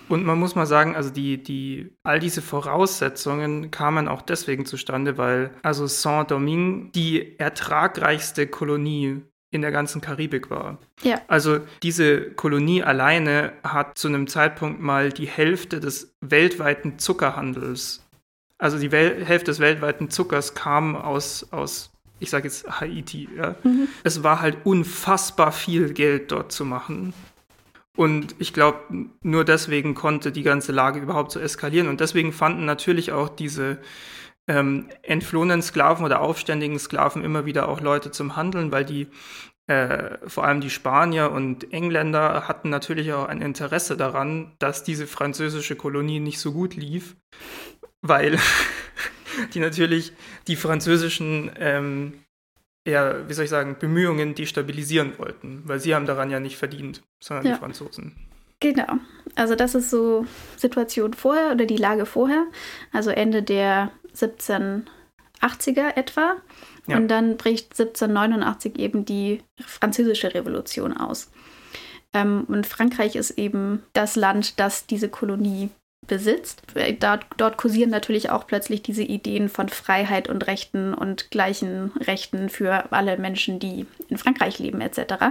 Und 0.09 0.25
man 0.25 0.41
muss 0.41 0.57
mal 0.57 0.67
sagen, 0.67 0.97
also 0.97 1.11
die, 1.11 1.41
die, 1.41 1.93
all 2.03 2.19
diese 2.19 2.43
Voraussetzungen 2.43 3.71
kamen 3.71 4.09
auch 4.09 4.23
deswegen 4.23 4.67
zustande, 4.67 5.19
weil 5.19 5.51
also 5.63 5.87
Saint-Domingue 5.87 6.91
die 6.93 7.39
ertragreichste 7.39 8.49
Kolonie 8.49 9.23
in 9.53 9.63
der 9.63 9.71
ganzen 9.71 10.01
Karibik 10.01 10.51
war. 10.51 10.79
Ja. 11.03 11.21
Also 11.29 11.61
diese 11.83 12.31
Kolonie 12.33 12.83
alleine 12.83 13.53
hat 13.63 13.99
zu 13.99 14.09
einem 14.09 14.27
Zeitpunkt 14.27 14.81
mal 14.81 15.11
die 15.11 15.27
Hälfte 15.27 15.81
des 15.81 16.13
weltweiten 16.21 16.99
Zuckerhandels, 16.99 18.05
also 18.61 18.79
die 18.79 18.93
Wel 18.93 19.25
Hälfte 19.25 19.50
des 19.50 19.59
weltweiten 19.59 20.11
Zuckers 20.11 20.55
kam 20.55 20.95
aus, 20.95 21.49
aus 21.50 21.90
ich 22.19 22.31
sage 22.31 22.45
jetzt 22.45 22.81
Haiti. 22.81 23.29
Ja. 23.37 23.57
Mhm. 23.64 23.88
Es 24.05 24.23
war 24.23 24.40
halt 24.40 24.59
unfassbar 24.64 25.50
viel 25.52 25.93
Geld 25.95 26.31
dort 26.31 26.52
zu 26.52 26.64
machen. 26.64 27.14
Und 27.97 28.37
ich 28.38 28.52
glaube, 28.52 28.79
nur 29.23 29.45
deswegen 29.45 29.95
konnte 29.95 30.31
die 30.31 30.43
ganze 30.43 30.73
Lage 30.73 31.00
überhaupt 31.00 31.33
so 31.33 31.40
eskalieren. 31.40 31.88
Und 31.88 32.00
deswegen 32.00 32.33
fanden 32.33 32.64
natürlich 32.67 33.12
auch 33.12 33.29
diese 33.29 33.79
ähm, 34.47 34.88
entflohenen 35.02 35.62
Sklaven 35.62 36.05
oder 36.05 36.21
aufständigen 36.21 36.79
Sklaven 36.79 37.25
immer 37.25 37.47
wieder 37.47 37.69
auch 37.69 37.81
Leute 37.81 38.11
zum 38.11 38.37
Handeln, 38.37 38.71
weil 38.71 38.85
die 38.85 39.09
äh, 39.67 40.19
vor 40.26 40.45
allem 40.45 40.61
die 40.61 40.71
Spanier 40.71 41.31
und 41.31 41.73
Engländer 41.73 42.49
hatten 42.49 42.71
natürlich 42.71 43.12
auch 43.12 43.26
ein 43.26 43.40
Interesse 43.40 43.97
daran, 43.97 44.52
dass 44.59 44.83
diese 44.83 45.07
französische 45.07 45.76
Kolonie 45.76 46.21
nicht 46.21 46.40
so 46.40 46.52
gut 46.52 46.75
lief, 46.75 47.17
weil 48.02 48.38
die 49.54 49.61
natürlich 49.61 50.12
die 50.47 50.57
französischen 50.57 51.50
ähm, 51.59 52.25
eher, 52.85 53.28
wie 53.28 53.35
soll 53.35 53.45
ich 53.45 53.50
sagen, 53.50 53.76
Bemühungen 53.78 54.35
destabilisieren 54.35 55.19
wollten, 55.19 55.62
weil 55.66 55.80
sie 55.80 55.95
haben 55.95 56.07
daran 56.07 56.30
ja 56.30 56.40
nicht 56.40 56.57
verdient, 56.57 57.02
sondern 57.21 57.47
ja. 57.47 57.52
die 57.52 57.59
Franzosen. 57.59 58.16
Genau. 58.61 58.99
Also 59.37 59.54
das 59.54 59.75
ist 59.75 59.90
so 59.90 60.26
Situation 60.57 61.14
vorher 61.14 61.52
oder 61.52 61.64
die 61.64 61.76
Lage 61.76 62.04
vorher, 62.04 62.47
also 62.92 63.11
Ende 63.11 63.42
der 63.42 63.90
1780er 64.14 65.97
etwa. 65.97 66.37
Ja. 66.87 66.97
Und 66.97 67.09
dann 67.09 67.37
bricht 67.37 67.73
1789 67.73 68.78
eben 68.78 69.04
die 69.04 69.42
französische 69.61 70.35
Revolution 70.35 70.97
aus. 70.97 71.30
Ähm, 72.12 72.45
und 72.49 72.66
Frankreich 72.66 73.16
ist 73.16 73.33
eben 73.33 73.83
das 73.92 74.16
Land, 74.16 74.59
das 74.59 74.87
diese 74.87 75.09
Kolonie 75.09 75.71
besitzt. 76.11 76.62
Dort, 76.99 77.25
dort 77.37 77.57
kursieren 77.57 77.88
natürlich 77.88 78.31
auch 78.31 78.45
plötzlich 78.47 78.83
diese 78.83 79.05
Ideen 79.05 79.49
von 79.49 79.69
Freiheit 79.69 80.29
und 80.29 80.47
Rechten 80.49 80.93
und 80.93 81.31
gleichen 81.31 81.93
Rechten 82.00 82.49
für 82.49 82.93
alle 82.93 83.17
Menschen, 83.17 83.61
die 83.61 83.87
in 84.08 84.19
Frankreich 84.19 84.58
leben 84.58 84.80
etc. 84.80 85.26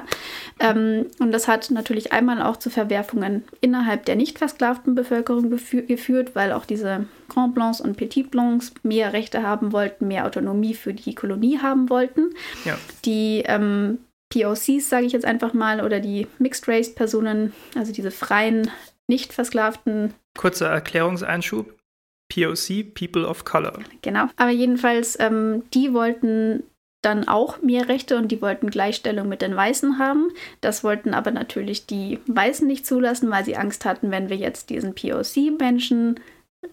Ähm, 0.60 1.08
und 1.19 1.34
das 1.34 1.49
hat 1.49 1.69
natürlich 1.69 2.13
einmal 2.13 2.41
auch 2.41 2.56
zu 2.56 2.69
Verwerfungen 2.69 3.43
innerhalb 3.60 4.06
der 4.06 4.15
nicht 4.15 4.39
versklavten 4.39 4.95
Bevölkerung 4.95 5.49
geführt, 5.49 6.32
weil 6.34 6.54
auch 6.54 6.65
diese 6.65 7.06
Grand 7.27 7.54
Blancs 7.54 7.82
und 7.82 7.97
Petit 7.97 8.32
Blancs 8.32 8.71
mehr 8.82 9.12
Rechte 9.12 9.43
haben 9.43 9.73
wollten, 9.73 10.08
mehr 10.08 10.25
Autonomie 10.25 10.75
für 10.75 10.93
die 10.93 11.13
Kolonie 11.13 11.60
haben 11.60 11.89
wollten. 11.89 12.30
Ja. 12.63 12.77
Die 13.04 13.43
ähm, 13.45 13.99
POCs, 14.30 14.88
sage 14.88 15.06
ich 15.06 15.12
jetzt 15.12 15.25
einfach 15.25 15.54
mal, 15.54 15.84
oder 15.84 15.99
die 15.99 16.27
Mixed 16.38 16.69
Race 16.69 16.95
Personen, 16.95 17.51
also 17.75 17.91
diese 17.91 18.12
freien 18.12 18.71
nicht 19.10 19.34
versklavten. 19.34 20.13
Kurzer 20.39 20.69
Erklärungseinschub. 20.69 21.75
POC, 22.34 22.93
People 22.93 23.28
of 23.28 23.43
Color. 23.43 23.80
Genau. 24.02 24.28
Aber 24.38 24.52
jedenfalls, 24.52 25.19
ähm, 25.19 25.63
die 25.73 25.93
wollten 25.93 26.63
dann 27.02 27.28
auch 27.28 27.62
mehr 27.62 27.89
Rechte 27.89 28.17
und 28.17 28.32
die 28.32 28.41
wollten 28.41 28.69
Gleichstellung 28.69 29.28
mit 29.28 29.41
den 29.41 29.56
Weißen 29.56 29.99
haben. 29.99 30.30
Das 30.62 30.82
wollten 30.84 31.13
aber 31.13 31.32
natürlich 31.32 31.88
die 31.88 32.19
Weißen 32.28 32.65
nicht 32.65 32.86
zulassen, 32.86 33.30
weil 33.32 33.43
sie 33.43 33.58
Angst 33.58 33.84
hatten, 33.84 34.12
wenn 34.12 34.30
wir 34.30 34.38
jetzt 34.38 34.69
diesen 34.69 34.95
POC-Menschen 34.95 36.21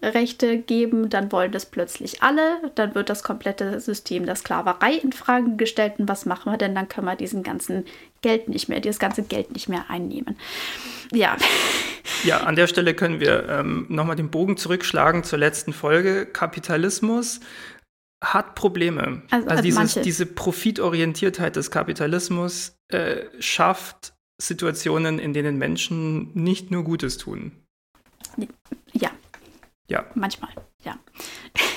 Rechte 0.01 0.57
geben, 0.57 1.09
dann 1.09 1.31
wollen 1.31 1.51
das 1.51 1.65
plötzlich 1.65 2.21
alle, 2.21 2.71
dann 2.75 2.93
wird 2.93 3.09
das 3.09 3.23
komplette 3.23 3.79
System 3.79 4.25
der 4.25 4.35
Sklaverei 4.35 4.93
in 4.93 5.13
Frage 5.13 5.55
gestellt 5.55 5.93
und 5.97 6.09
was 6.09 6.25
machen 6.25 6.51
wir 6.51 6.57
denn? 6.57 6.75
Dann 6.75 6.89
können 6.89 7.07
wir 7.07 7.15
diesen 7.15 7.41
ganzen 7.41 7.85
Geld 8.21 8.49
nicht 8.49 8.67
mehr, 8.67 8.81
dieses 8.81 8.99
ganze 8.99 9.23
Geld 9.23 9.51
nicht 9.53 9.69
mehr 9.69 9.85
einnehmen. 9.89 10.37
Ja. 11.13 11.37
Ja, 12.23 12.41
an 12.41 12.55
der 12.55 12.67
Stelle 12.67 12.93
können 12.93 13.19
wir 13.19 13.47
ähm, 13.47 13.85
nochmal 13.89 14.15
den 14.17 14.29
Bogen 14.29 14.57
zurückschlagen 14.57 15.23
zur 15.23 15.39
letzten 15.39 15.71
Folge. 15.71 16.25
Kapitalismus 16.25 17.39
hat 18.21 18.55
Probleme. 18.55 19.21
Also, 19.29 19.47
also 19.47 19.63
dieses, 19.63 19.93
diese 20.01 20.25
Profitorientiertheit 20.25 21.55
des 21.55 21.71
Kapitalismus 21.71 22.75
äh, 22.89 23.25
schafft 23.39 24.13
Situationen, 24.41 25.19
in 25.19 25.33
denen 25.33 25.57
Menschen 25.57 26.31
nicht 26.33 26.71
nur 26.71 26.83
Gutes 26.83 27.17
tun. 27.17 27.51
Ja, 28.93 29.11
ja. 29.87 30.05
Manchmal, 30.15 30.51
ja. 30.83 30.97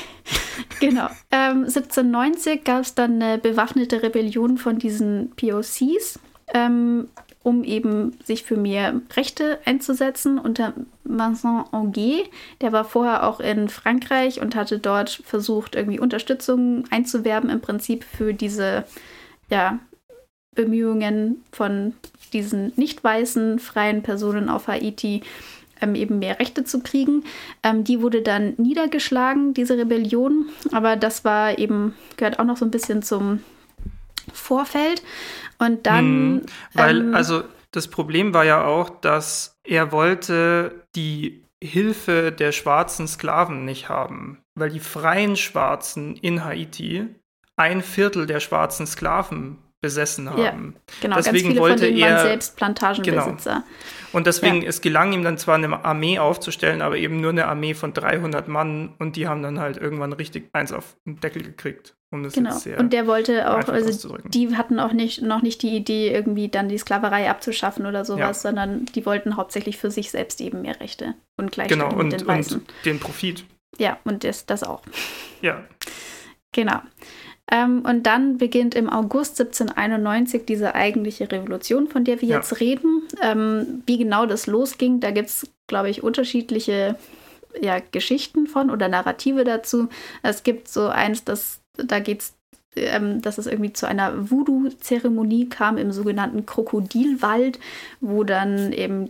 genau. 0.80 1.08
Ähm, 1.30 1.64
1790 1.64 2.64
gab 2.64 2.82
es 2.82 2.94
dann 2.94 3.22
eine 3.22 3.38
bewaffnete 3.38 4.02
Rebellion 4.02 4.58
von 4.58 4.78
diesen 4.78 5.30
POCs, 5.36 6.18
ähm, 6.52 7.08
um 7.42 7.64
eben 7.64 8.18
sich 8.24 8.42
für 8.42 8.56
mehr 8.56 9.00
Rechte 9.16 9.60
einzusetzen 9.64 10.38
unter 10.38 10.74
Vincent 11.04 11.72
Anguet. 11.72 12.28
Der 12.60 12.72
war 12.72 12.84
vorher 12.84 13.26
auch 13.26 13.40
in 13.40 13.68
Frankreich 13.68 14.40
und 14.40 14.54
hatte 14.54 14.78
dort 14.78 15.22
versucht, 15.24 15.74
irgendwie 15.74 16.00
Unterstützung 16.00 16.84
einzuwerben, 16.90 17.48
im 17.48 17.60
Prinzip 17.60 18.04
für 18.04 18.34
diese 18.34 18.84
ja, 19.48 19.78
Bemühungen 20.54 21.44
von 21.52 21.94
diesen 22.32 22.72
nicht 22.76 23.02
weißen 23.02 23.58
freien 23.58 24.02
Personen 24.02 24.48
auf 24.48 24.68
Haiti 24.68 25.22
ähm, 25.80 25.94
eben 25.94 26.18
mehr 26.18 26.38
Rechte 26.38 26.64
zu 26.64 26.82
kriegen. 26.82 27.24
Ähm, 27.62 27.84
die 27.84 28.00
wurde 28.00 28.22
dann 28.22 28.54
niedergeschlagen, 28.56 29.54
diese 29.54 29.76
Rebellion. 29.76 30.46
Aber 30.72 30.96
das 30.96 31.24
war 31.24 31.58
eben, 31.58 31.94
gehört 32.16 32.38
auch 32.38 32.44
noch 32.44 32.56
so 32.56 32.64
ein 32.64 32.70
bisschen 32.70 33.02
zum 33.02 33.40
Vorfeld. 34.32 35.02
Und 35.58 35.86
dann. 35.86 36.04
Hm, 36.04 36.42
weil, 36.74 37.00
ähm, 37.00 37.14
also 37.14 37.42
das 37.72 37.88
Problem 37.88 38.34
war 38.34 38.44
ja 38.44 38.64
auch, 38.64 38.90
dass 38.90 39.58
er 39.64 39.92
wollte 39.92 40.86
die 40.96 41.44
Hilfe 41.62 42.32
der 42.32 42.52
schwarzen 42.52 43.06
Sklaven 43.06 43.64
nicht 43.64 43.88
haben, 43.88 44.38
weil 44.54 44.70
die 44.70 44.80
freien 44.80 45.36
Schwarzen 45.36 46.16
in 46.16 46.44
Haiti 46.44 47.06
ein 47.56 47.82
Viertel 47.82 48.26
der 48.26 48.40
schwarzen 48.40 48.86
Sklaven 48.86 49.58
besessen 49.80 50.28
haben. 50.28 50.38
Ja, 50.40 50.92
genau, 51.00 51.16
deswegen 51.16 51.34
ganz 51.34 51.46
viele 51.48 51.60
wollte 51.60 51.78
von 51.78 51.86
denen 51.86 51.98
er, 51.98 52.14
waren 52.16 52.26
selbst 52.26 52.56
Plantagenbesitzer. 52.56 53.50
Genau. 53.50 54.12
Und 54.12 54.26
deswegen, 54.26 54.62
ja. 54.62 54.68
es 54.68 54.80
gelang 54.80 55.12
ihm 55.12 55.22
dann 55.22 55.38
zwar 55.38 55.54
eine 55.54 55.84
Armee 55.84 56.18
aufzustellen, 56.18 56.82
aber 56.82 56.96
eben 56.96 57.20
nur 57.20 57.30
eine 57.30 57.46
Armee 57.46 57.74
von 57.74 57.92
300 57.92 58.48
Mann 58.48 58.94
und 58.98 59.16
die 59.16 59.28
haben 59.28 59.42
dann 59.42 59.60
halt 59.60 59.76
irgendwann 59.76 60.12
richtig 60.12 60.50
eins 60.52 60.72
auf 60.72 60.96
den 61.06 61.20
Deckel 61.20 61.42
gekriegt. 61.42 61.94
Um 62.12 62.24
das 62.24 62.32
genau. 62.32 62.56
und 62.78 62.92
der 62.92 63.06
wollte 63.06 63.48
auch, 63.48 63.68
also 63.68 64.18
die 64.26 64.56
hatten 64.56 64.80
auch 64.80 64.92
nicht, 64.92 65.22
noch 65.22 65.42
nicht 65.42 65.62
die 65.62 65.76
Idee, 65.76 66.12
irgendwie 66.12 66.48
dann 66.48 66.68
die 66.68 66.76
Sklaverei 66.76 67.30
abzuschaffen 67.30 67.86
oder 67.86 68.04
sowas, 68.04 68.42
ja. 68.42 68.50
sondern 68.50 68.84
die 68.86 69.06
wollten 69.06 69.36
hauptsächlich 69.36 69.76
für 69.76 69.92
sich 69.92 70.10
selbst 70.10 70.40
eben 70.40 70.62
mehr 70.62 70.80
Rechte 70.80 71.14
und 71.36 71.52
Gleichstellung 71.52 71.90
genau, 71.90 72.00
und, 72.00 72.08
mit 72.08 72.20
den 72.20 72.26
Weißen. 72.26 72.58
Und 72.58 72.72
den 72.84 72.98
Profit. 72.98 73.44
Ja, 73.78 74.00
und 74.02 74.24
das, 74.24 74.44
das 74.44 74.64
auch. 74.64 74.82
Ja. 75.40 75.62
Genau. 76.52 76.80
Ähm, 77.50 77.82
und 77.84 78.04
dann 78.04 78.38
beginnt 78.38 78.74
im 78.74 78.88
August 78.88 79.40
1791 79.40 80.44
diese 80.44 80.74
eigentliche 80.74 81.30
Revolution, 81.30 81.88
von 81.88 82.04
der 82.04 82.20
wir 82.20 82.28
ja. 82.28 82.36
jetzt 82.36 82.60
reden. 82.60 83.02
Ähm, 83.22 83.82
wie 83.86 83.98
genau 83.98 84.26
das 84.26 84.46
losging, 84.46 85.00
da 85.00 85.10
gibt 85.10 85.28
es, 85.28 85.46
glaube 85.66 85.90
ich, 85.90 86.02
unterschiedliche 86.02 86.96
ja, 87.60 87.78
Geschichten 87.90 88.46
von 88.46 88.70
oder 88.70 88.88
Narrative 88.88 89.44
dazu. 89.44 89.88
Es 90.22 90.42
gibt 90.44 90.68
so 90.68 90.88
eins, 90.88 91.24
das, 91.24 91.60
da 91.76 91.98
geht 91.98 92.20
es 92.20 92.34
ähm, 92.76 93.20
dass 93.20 93.38
es 93.38 93.46
irgendwie 93.46 93.72
zu 93.72 93.86
einer 93.86 94.30
Voodoo-Zeremonie 94.30 95.48
kam 95.48 95.76
im 95.76 95.90
sogenannten 95.90 96.46
Krokodilwald, 96.46 97.58
wo 98.00 98.22
dann 98.22 98.72
eben 98.72 99.08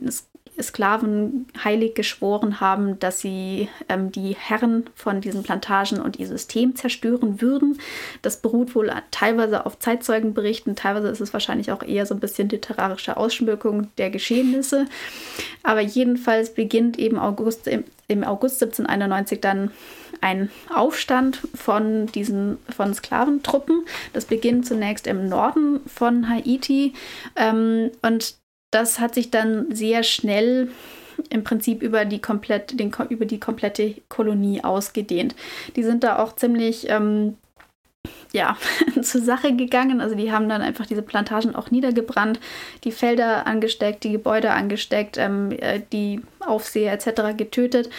Sklaven 0.62 1.46
heilig 1.62 1.94
geschworen 1.94 2.60
haben, 2.60 2.98
dass 2.98 3.20
sie 3.20 3.68
ähm, 3.88 4.12
die 4.12 4.36
Herren 4.38 4.84
von 4.94 5.20
diesen 5.20 5.42
Plantagen 5.42 6.00
und 6.00 6.18
ihr 6.18 6.26
System 6.26 6.76
zerstören 6.76 7.40
würden. 7.40 7.78
Das 8.22 8.40
beruht 8.40 8.74
wohl 8.74 8.92
teilweise 9.10 9.66
auf 9.66 9.78
Zeitzeugenberichten, 9.78 10.76
teilweise 10.76 11.08
ist 11.08 11.20
es 11.20 11.32
wahrscheinlich 11.32 11.72
auch 11.72 11.82
eher 11.82 12.06
so 12.06 12.14
ein 12.14 12.20
bisschen 12.20 12.48
literarische 12.48 13.16
Ausschmückung 13.16 13.88
der 13.98 14.10
Geschehnisse. 14.10 14.86
Aber 15.62 15.80
jedenfalls 15.80 16.54
beginnt 16.54 16.98
eben 16.98 17.18
August, 17.18 17.66
im, 17.66 17.84
im 18.08 18.24
August 18.24 18.62
1791 18.62 19.40
dann 19.40 19.70
ein 20.20 20.50
Aufstand 20.74 21.40
von 21.54 22.06
diesen 22.06 22.58
von 22.74 22.94
Sklaventruppen. 22.94 23.84
Das 24.12 24.26
beginnt 24.26 24.66
zunächst 24.66 25.06
im 25.06 25.28
Norden 25.28 25.80
von 25.86 26.28
Haiti 26.28 26.94
ähm, 27.36 27.90
und 28.02 28.39
das 28.70 29.00
hat 29.00 29.14
sich 29.14 29.30
dann 29.30 29.74
sehr 29.74 30.02
schnell 30.02 30.70
im 31.28 31.44
Prinzip 31.44 31.82
über 31.82 32.04
die, 32.04 32.20
komplett, 32.20 32.78
den, 32.78 32.92
über 33.10 33.26
die 33.26 33.40
komplette 33.40 33.94
Kolonie 34.08 34.64
ausgedehnt. 34.64 35.34
Die 35.76 35.82
sind 35.82 36.02
da 36.02 36.18
auch 36.18 36.34
ziemlich 36.34 36.88
ähm, 36.88 37.36
ja, 38.32 38.56
zur 39.02 39.20
Sache 39.20 39.54
gegangen. 39.54 40.00
Also 40.00 40.14
die 40.14 40.32
haben 40.32 40.48
dann 40.48 40.62
einfach 40.62 40.86
diese 40.86 41.02
Plantagen 41.02 41.54
auch 41.54 41.70
niedergebrannt, 41.70 42.40
die 42.84 42.92
Felder 42.92 43.46
angesteckt, 43.46 44.04
die 44.04 44.12
Gebäude 44.12 44.52
angesteckt, 44.52 45.18
ähm, 45.18 45.52
äh, 45.52 45.80
die 45.92 46.22
Aufseher 46.40 46.92
etc. 46.92 47.36
getötet. 47.36 47.90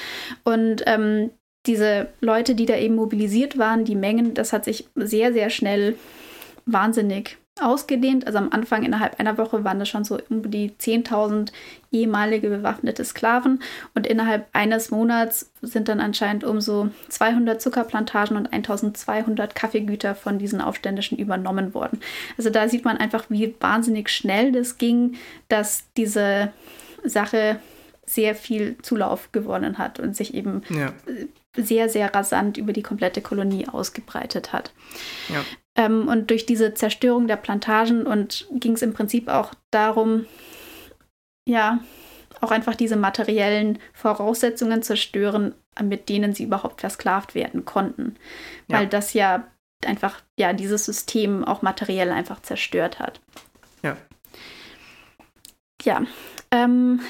Und 0.44 0.84
ähm, 0.88 1.32
diese 1.68 2.08
Leute, 2.22 2.56
die 2.56 2.66
da 2.66 2.76
eben 2.76 2.96
mobilisiert 2.96 3.58
waren, 3.58 3.86
die 3.86 3.96
Mengen, 3.96 4.34
das 4.34 4.52
hat 4.52 4.66
sich 4.66 4.88
sehr, 4.96 5.32
sehr 5.32 5.50
schnell 5.50 5.96
wahnsinnig 6.66 7.38
ausgedehnt. 7.60 8.26
Also 8.26 8.40
am 8.40 8.50
Anfang 8.52 8.84
innerhalb 8.84 9.20
einer 9.20 9.38
Woche 9.38 9.64
waren 9.64 9.80
das 9.80 9.90
schon 9.90 10.04
so 10.04 10.18
um 10.30 10.50
die 10.50 10.72
10.000 10.72 11.52
ehemalige 11.92 12.50
bewaffnete 12.50 13.04
Sklaven 13.04 13.62
und 13.94 14.08
innerhalb 14.08 14.48
eines 14.54 14.92
Monats 14.92 15.52
sind 15.62 15.90
dann 15.90 16.00
anscheinend 16.00 16.44
um 16.44 16.62
so 16.62 16.90
200 17.10 17.62
Zuckerplantagen 17.62 18.38
und 18.38 18.54
1.200 18.54 19.54
Kaffeegüter 19.54 20.16
von 20.16 20.40
diesen 20.40 20.62
Aufständischen 20.62 21.18
übernommen 21.18 21.74
worden. 21.74 22.00
Also 22.38 22.50
da 22.50 22.70
sieht 22.70 22.86
man 22.86 22.98
einfach, 22.98 23.26
wie 23.30 23.56
wahnsinnig 23.60 24.10
schnell 24.10 24.52
das 24.52 24.78
ging, 24.78 25.16
dass 25.50 25.86
diese 25.98 26.54
Sache 27.04 27.60
sehr 28.06 28.36
viel 28.36 28.78
Zulauf 28.82 29.32
gewonnen 29.32 29.78
hat 29.78 30.00
und 30.00 30.16
sich 30.16 30.34
eben 30.34 30.64
ja. 30.70 30.94
Sehr, 31.56 31.90
sehr 31.90 32.14
rasant 32.14 32.58
über 32.58 32.74
die 32.74 32.84
komplette 32.84 33.22
Kolonie 33.22 33.68
ausgebreitet 33.68 34.54
hat. 34.54 34.72
Ja. 35.30 35.44
Ähm, 35.76 36.08
und 36.08 36.30
durch 36.30 36.46
diese 36.46 36.74
Zerstörung 36.74 37.28
der 37.28 37.38
Plantagen 37.38 38.06
und 38.06 38.48
ging 38.52 38.74
es 38.74 38.82
im 38.82 38.94
Prinzip 38.94 39.28
auch 39.28 39.54
darum, 39.72 40.26
ja, 41.48 41.80
auch 42.40 42.52
einfach 42.52 42.76
diese 42.76 42.96
materiellen 42.96 43.80
Voraussetzungen 43.94 44.82
zerstören, 44.82 45.54
mit 45.82 46.10
denen 46.10 46.34
sie 46.34 46.44
überhaupt 46.44 46.82
versklavt 46.82 47.36
werden 47.36 47.66
konnten. 47.66 48.16
Ja. 48.68 48.80
Weil 48.80 48.88
das 48.88 49.14
ja 49.14 49.48
einfach, 49.86 50.22
ja, 50.38 50.54
dieses 50.54 50.86
System 50.86 51.44
auch 51.44 51.62
materiell 51.62 52.12
einfach 52.12 52.42
zerstört 52.42 53.00
hat. 53.00 53.22
Ja. 53.84 53.98
Ja. 55.84 56.04
Ähm, 56.52 57.02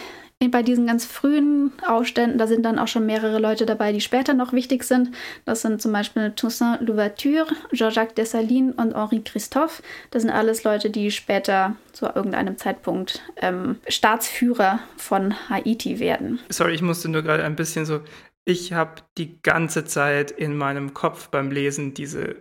bei 0.49 0.63
diesen 0.63 0.87
ganz 0.87 1.05
frühen 1.05 1.71
Aufständen, 1.85 2.37
da 2.37 2.47
sind 2.47 2.63
dann 2.63 2.79
auch 2.79 2.87
schon 2.87 3.05
mehrere 3.05 3.39
Leute 3.39 3.65
dabei, 3.65 3.91
die 3.91 4.01
später 4.01 4.33
noch 4.33 4.53
wichtig 4.53 4.83
sind. 4.83 5.11
Das 5.45 5.61
sind 5.61 5.81
zum 5.81 5.91
Beispiel 5.91 6.31
Toussaint 6.31 6.81
Louverture, 6.81 7.47
Jean-Jacques 7.73 8.15
Dessalines 8.15 8.75
und 8.75 8.95
Henri 8.95 9.21
Christophe. 9.21 9.83
Das 10.11 10.23
sind 10.23 10.31
alles 10.31 10.63
Leute, 10.63 10.89
die 10.89 11.11
später 11.11 11.75
zu 11.91 12.05
irgendeinem 12.05 12.57
Zeitpunkt 12.57 13.21
ähm, 13.37 13.77
Staatsführer 13.87 14.79
von 14.97 15.35
Haiti 15.49 15.99
werden. 15.99 16.39
Sorry, 16.49 16.73
ich 16.73 16.81
musste 16.81 17.09
nur 17.09 17.21
gerade 17.21 17.43
ein 17.43 17.55
bisschen 17.55 17.85
so. 17.85 18.01
Ich 18.45 18.73
habe 18.73 19.01
die 19.17 19.39
ganze 19.41 19.85
Zeit 19.85 20.31
in 20.31 20.57
meinem 20.57 20.93
Kopf 20.93 21.29
beim 21.29 21.51
Lesen 21.51 21.93
diese 21.93 22.35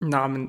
Namen 0.00 0.48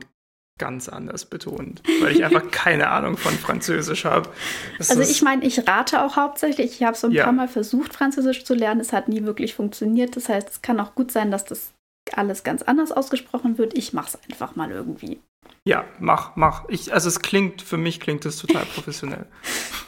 ganz 0.59 0.87
anders 0.87 1.25
betont, 1.25 1.81
weil 2.01 2.11
ich 2.15 2.23
einfach 2.23 2.43
keine 2.51 2.89
Ahnung 2.89 3.17
von 3.17 3.33
Französisch 3.33 4.05
habe. 4.05 4.29
Also 4.77 5.01
ich 5.01 5.23
meine, 5.23 5.43
ich 5.43 5.67
rate 5.67 6.03
auch 6.03 6.15
hauptsächlich. 6.15 6.73
Ich 6.73 6.83
habe 6.83 6.95
so 6.95 7.07
ein 7.07 7.13
ja. 7.13 7.23
paar 7.23 7.33
Mal 7.33 7.47
versucht, 7.47 7.93
Französisch 7.93 8.43
zu 8.43 8.53
lernen. 8.53 8.81
Es 8.81 8.93
hat 8.93 9.07
nie 9.09 9.23
wirklich 9.23 9.55
funktioniert. 9.55 10.15
Das 10.15 10.29
heißt, 10.29 10.49
es 10.49 10.61
kann 10.61 10.79
auch 10.79 10.93
gut 10.93 11.11
sein, 11.11 11.31
dass 11.31 11.45
das 11.45 11.71
alles 12.13 12.43
ganz 12.43 12.61
anders 12.61 12.91
ausgesprochen 12.91 13.57
wird. 13.57 13.77
Ich 13.77 13.93
mache 13.93 14.09
es 14.09 14.29
einfach 14.29 14.55
mal 14.55 14.69
irgendwie. 14.69 15.19
Ja, 15.63 15.85
mach, 15.99 16.35
mach. 16.35 16.67
Ich, 16.69 16.93
also 16.93 17.07
es 17.07 17.19
klingt, 17.21 17.61
für 17.61 17.77
mich 17.77 17.99
klingt 17.99 18.25
es 18.25 18.37
total 18.37 18.65
professionell. 18.65 19.25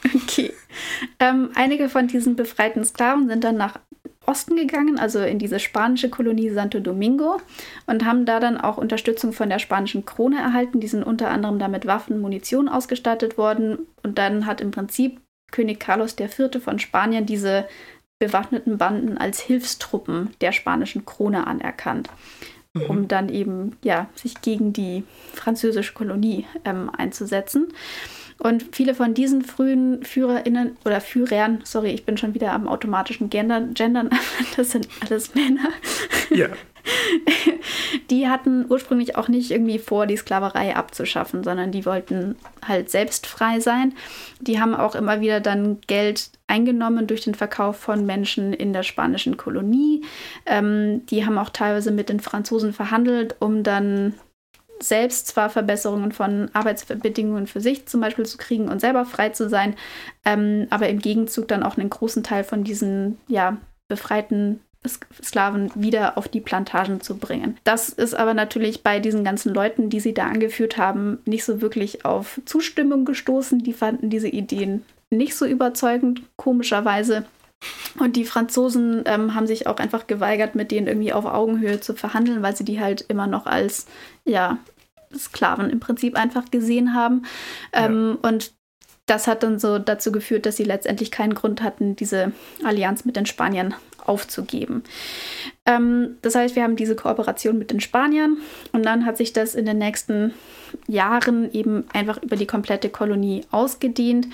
okay. 0.14 0.52
Ähm, 1.18 1.50
einige 1.54 1.88
von 1.88 2.08
diesen 2.08 2.36
befreiten 2.36 2.84
Sklaven 2.84 3.28
sind 3.28 3.44
dann 3.44 3.56
nach 3.56 3.78
Osten 4.32 4.56
gegangen, 4.56 4.98
also 4.98 5.18
in 5.18 5.38
diese 5.38 5.60
spanische 5.60 6.08
Kolonie 6.08 6.48
Santo 6.48 6.80
Domingo 6.80 7.38
und 7.86 8.06
haben 8.06 8.24
da 8.24 8.40
dann 8.40 8.58
auch 8.58 8.78
Unterstützung 8.78 9.34
von 9.34 9.50
der 9.50 9.58
spanischen 9.58 10.06
Krone 10.06 10.38
erhalten. 10.38 10.80
Die 10.80 10.88
sind 10.88 11.02
unter 11.02 11.30
anderem 11.30 11.58
damit 11.58 11.86
Waffen, 11.86 12.18
Munition 12.18 12.70
ausgestattet 12.70 13.36
worden 13.36 13.80
und 14.02 14.16
dann 14.16 14.46
hat 14.46 14.62
im 14.62 14.70
Prinzip 14.70 15.20
König 15.50 15.80
Carlos 15.80 16.16
IV. 16.18 16.62
von 16.64 16.78
Spanien 16.78 17.26
diese 17.26 17.68
bewaffneten 18.18 18.78
Banden 18.78 19.18
als 19.18 19.38
Hilfstruppen 19.40 20.30
der 20.40 20.52
spanischen 20.52 21.04
Krone 21.04 21.46
anerkannt, 21.46 22.08
mhm. 22.72 22.82
um 22.86 23.08
dann 23.08 23.28
eben 23.28 23.76
ja 23.84 24.06
sich 24.14 24.40
gegen 24.40 24.72
die 24.72 25.04
französische 25.34 25.92
Kolonie 25.92 26.46
ähm, 26.64 26.90
einzusetzen. 26.96 27.68
Und 28.42 28.64
viele 28.72 28.94
von 28.94 29.14
diesen 29.14 29.42
frühen 29.42 30.02
FührerInnen 30.02 30.76
oder 30.84 31.00
Führern, 31.00 31.60
sorry, 31.62 31.90
ich 31.90 32.04
bin 32.04 32.16
schon 32.16 32.34
wieder 32.34 32.52
am 32.52 32.66
automatischen 32.66 33.30
Gendern, 33.30 33.72
Gendern, 33.74 34.10
das 34.56 34.72
sind 34.72 34.88
alles 35.00 35.36
Männer. 35.36 35.68
Ja. 36.30 36.48
Die 38.10 38.26
hatten 38.28 38.66
ursprünglich 38.68 39.14
auch 39.14 39.28
nicht 39.28 39.52
irgendwie 39.52 39.78
vor, 39.78 40.06
die 40.06 40.16
Sklaverei 40.16 40.74
abzuschaffen, 40.74 41.44
sondern 41.44 41.70
die 41.70 41.86
wollten 41.86 42.34
halt 42.66 42.90
selbst 42.90 43.28
frei 43.28 43.60
sein. 43.60 43.94
Die 44.40 44.60
haben 44.60 44.74
auch 44.74 44.96
immer 44.96 45.20
wieder 45.20 45.38
dann 45.38 45.80
Geld 45.86 46.30
eingenommen 46.48 47.06
durch 47.06 47.20
den 47.20 47.36
Verkauf 47.36 47.76
von 47.76 48.04
Menschen 48.04 48.52
in 48.52 48.72
der 48.72 48.82
spanischen 48.82 49.36
Kolonie. 49.36 50.04
Ähm, 50.44 51.06
die 51.06 51.24
haben 51.24 51.38
auch 51.38 51.50
teilweise 51.50 51.92
mit 51.92 52.08
den 52.08 52.18
Franzosen 52.18 52.72
verhandelt, 52.72 53.36
um 53.38 53.62
dann 53.62 54.14
selbst 54.82 55.28
zwar 55.28 55.50
Verbesserungen 55.50 56.12
von 56.12 56.50
Arbeitsbedingungen 56.52 57.46
für 57.46 57.60
sich 57.60 57.86
zum 57.86 58.00
Beispiel 58.00 58.26
zu 58.26 58.38
kriegen 58.38 58.68
und 58.68 58.80
selber 58.80 59.04
frei 59.04 59.30
zu 59.30 59.48
sein, 59.48 59.74
ähm, 60.24 60.66
aber 60.70 60.88
im 60.88 60.98
Gegenzug 60.98 61.48
dann 61.48 61.62
auch 61.62 61.76
einen 61.76 61.90
großen 61.90 62.22
Teil 62.22 62.44
von 62.44 62.64
diesen 62.64 63.18
ja, 63.28 63.56
befreiten 63.88 64.60
Sklaven 64.88 65.70
wieder 65.74 66.18
auf 66.18 66.28
die 66.28 66.40
Plantagen 66.40 67.00
zu 67.00 67.16
bringen. 67.16 67.56
Das 67.62 67.88
ist 67.88 68.14
aber 68.14 68.34
natürlich 68.34 68.82
bei 68.82 68.98
diesen 68.98 69.22
ganzen 69.22 69.54
Leuten, 69.54 69.90
die 69.90 70.00
sie 70.00 70.12
da 70.12 70.26
angeführt 70.26 70.76
haben, 70.76 71.18
nicht 71.24 71.44
so 71.44 71.60
wirklich 71.60 72.04
auf 72.04 72.40
Zustimmung 72.44 73.04
gestoßen. 73.04 73.60
Die 73.60 73.72
fanden 73.72 74.10
diese 74.10 74.28
Ideen 74.28 74.84
nicht 75.10 75.36
so 75.36 75.46
überzeugend, 75.46 76.22
komischerweise. 76.36 77.24
Und 78.00 78.16
die 78.16 78.24
Franzosen 78.24 79.04
ähm, 79.06 79.36
haben 79.36 79.46
sich 79.46 79.68
auch 79.68 79.76
einfach 79.76 80.08
geweigert, 80.08 80.56
mit 80.56 80.72
denen 80.72 80.88
irgendwie 80.88 81.12
auf 81.12 81.26
Augenhöhe 81.26 81.80
zu 81.80 81.94
verhandeln, 81.94 82.42
weil 82.42 82.56
sie 82.56 82.64
die 82.64 82.80
halt 82.80 83.02
immer 83.02 83.28
noch 83.28 83.46
als 83.46 83.86
ja, 84.24 84.58
Sklaven 85.16 85.70
im 85.70 85.80
Prinzip 85.80 86.16
einfach 86.16 86.50
gesehen 86.50 86.94
haben. 86.94 87.22
Ähm, 87.72 88.18
ja. 88.22 88.28
Und 88.28 88.52
das 89.06 89.26
hat 89.26 89.42
dann 89.42 89.58
so 89.58 89.78
dazu 89.78 90.12
geführt, 90.12 90.46
dass 90.46 90.56
sie 90.56 90.64
letztendlich 90.64 91.10
keinen 91.10 91.34
Grund 91.34 91.62
hatten, 91.62 91.96
diese 91.96 92.32
Allianz 92.64 93.04
mit 93.04 93.16
den 93.16 93.26
Spaniern 93.26 93.74
aufzugeben. 94.04 94.82
Ähm, 95.66 96.16
das 96.22 96.34
heißt, 96.34 96.56
wir 96.56 96.62
haben 96.62 96.76
diese 96.76 96.96
Kooperation 96.96 97.58
mit 97.58 97.70
den 97.70 97.80
Spaniern 97.80 98.38
und 98.72 98.84
dann 98.84 99.06
hat 99.06 99.16
sich 99.16 99.32
das 99.32 99.54
in 99.54 99.66
den 99.66 99.78
nächsten 99.78 100.34
Jahren 100.86 101.52
eben 101.52 101.84
einfach 101.92 102.22
über 102.22 102.36
die 102.36 102.46
komplette 102.46 102.88
Kolonie 102.88 103.42
ausgedehnt. 103.50 104.26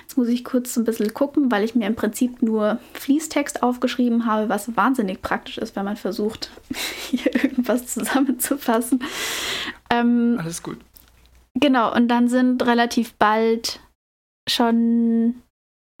Jetzt 0.00 0.16
muss 0.16 0.28
ich 0.28 0.44
kurz 0.44 0.76
ein 0.76 0.84
bisschen 0.84 1.12
gucken, 1.14 1.50
weil 1.50 1.64
ich 1.64 1.74
mir 1.74 1.86
im 1.86 1.94
Prinzip 1.94 2.42
nur 2.42 2.78
Fließtext 2.94 3.62
aufgeschrieben 3.62 4.26
habe, 4.26 4.48
was 4.48 4.76
wahnsinnig 4.76 5.22
praktisch 5.22 5.58
ist, 5.58 5.76
wenn 5.76 5.84
man 5.84 5.96
versucht, 5.96 6.50
hier 7.10 7.34
irgendwas 7.34 7.86
zusammenzufassen. 7.86 9.04
Ähm, 9.92 10.38
Alles 10.40 10.62
gut. 10.62 10.78
Genau, 11.54 11.94
und 11.94 12.08
dann 12.08 12.28
sind 12.28 12.66
relativ 12.66 13.14
bald 13.14 13.80
schon 14.48 15.42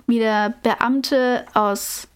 wieder 0.06 0.54
Beamte 0.62 1.44
aus 1.54 2.08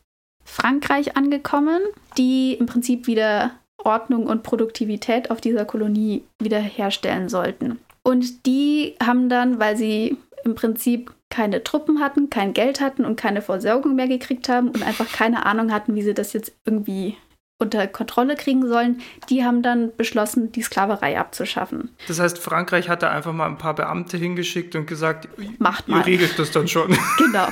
Frankreich 0.44 1.16
angekommen, 1.16 1.80
die 2.16 2.54
im 2.54 2.66
Prinzip 2.66 3.06
wieder 3.06 3.52
Ordnung 3.84 4.26
und 4.26 4.42
Produktivität 4.42 5.30
auf 5.30 5.40
dieser 5.40 5.64
Kolonie 5.64 6.24
wiederherstellen 6.40 7.28
sollten. 7.28 7.78
Und 8.02 8.46
die 8.46 8.94
haben 9.02 9.28
dann, 9.28 9.58
weil 9.58 9.76
sie 9.76 10.16
im 10.44 10.54
Prinzip 10.54 11.12
keine 11.28 11.62
Truppen 11.62 12.00
hatten, 12.00 12.30
kein 12.30 12.54
Geld 12.54 12.80
hatten 12.80 13.04
und 13.04 13.16
keine 13.16 13.42
Versorgung 13.42 13.96
mehr 13.96 14.08
gekriegt 14.08 14.48
haben 14.48 14.68
und 14.68 14.82
einfach 14.82 15.10
keine 15.10 15.44
Ahnung 15.44 15.72
hatten, 15.72 15.94
wie 15.94 16.02
sie 16.02 16.14
das 16.14 16.32
jetzt 16.32 16.52
irgendwie 16.64 17.16
unter 17.58 17.86
Kontrolle 17.86 18.34
kriegen 18.36 18.68
sollen, 18.68 19.00
die 19.30 19.42
haben 19.44 19.62
dann 19.62 19.90
beschlossen, 19.96 20.52
die 20.52 20.60
Sklaverei 20.62 21.18
abzuschaffen. 21.18 21.90
Das 22.06 22.20
heißt, 22.20 22.38
Frankreich 22.38 22.88
hat 22.90 23.02
da 23.02 23.10
einfach 23.10 23.32
mal 23.32 23.46
ein 23.46 23.56
paar 23.58 23.74
Beamte 23.74 24.16
hingeschickt 24.18 24.74
und 24.76 24.86
gesagt, 24.86 25.28
Macht 25.58 25.88
ihr 25.88 25.94
mal. 25.94 26.02
regelt 26.02 26.38
das 26.38 26.50
dann 26.50 26.68
schon. 26.68 26.96
Genau. 27.18 27.48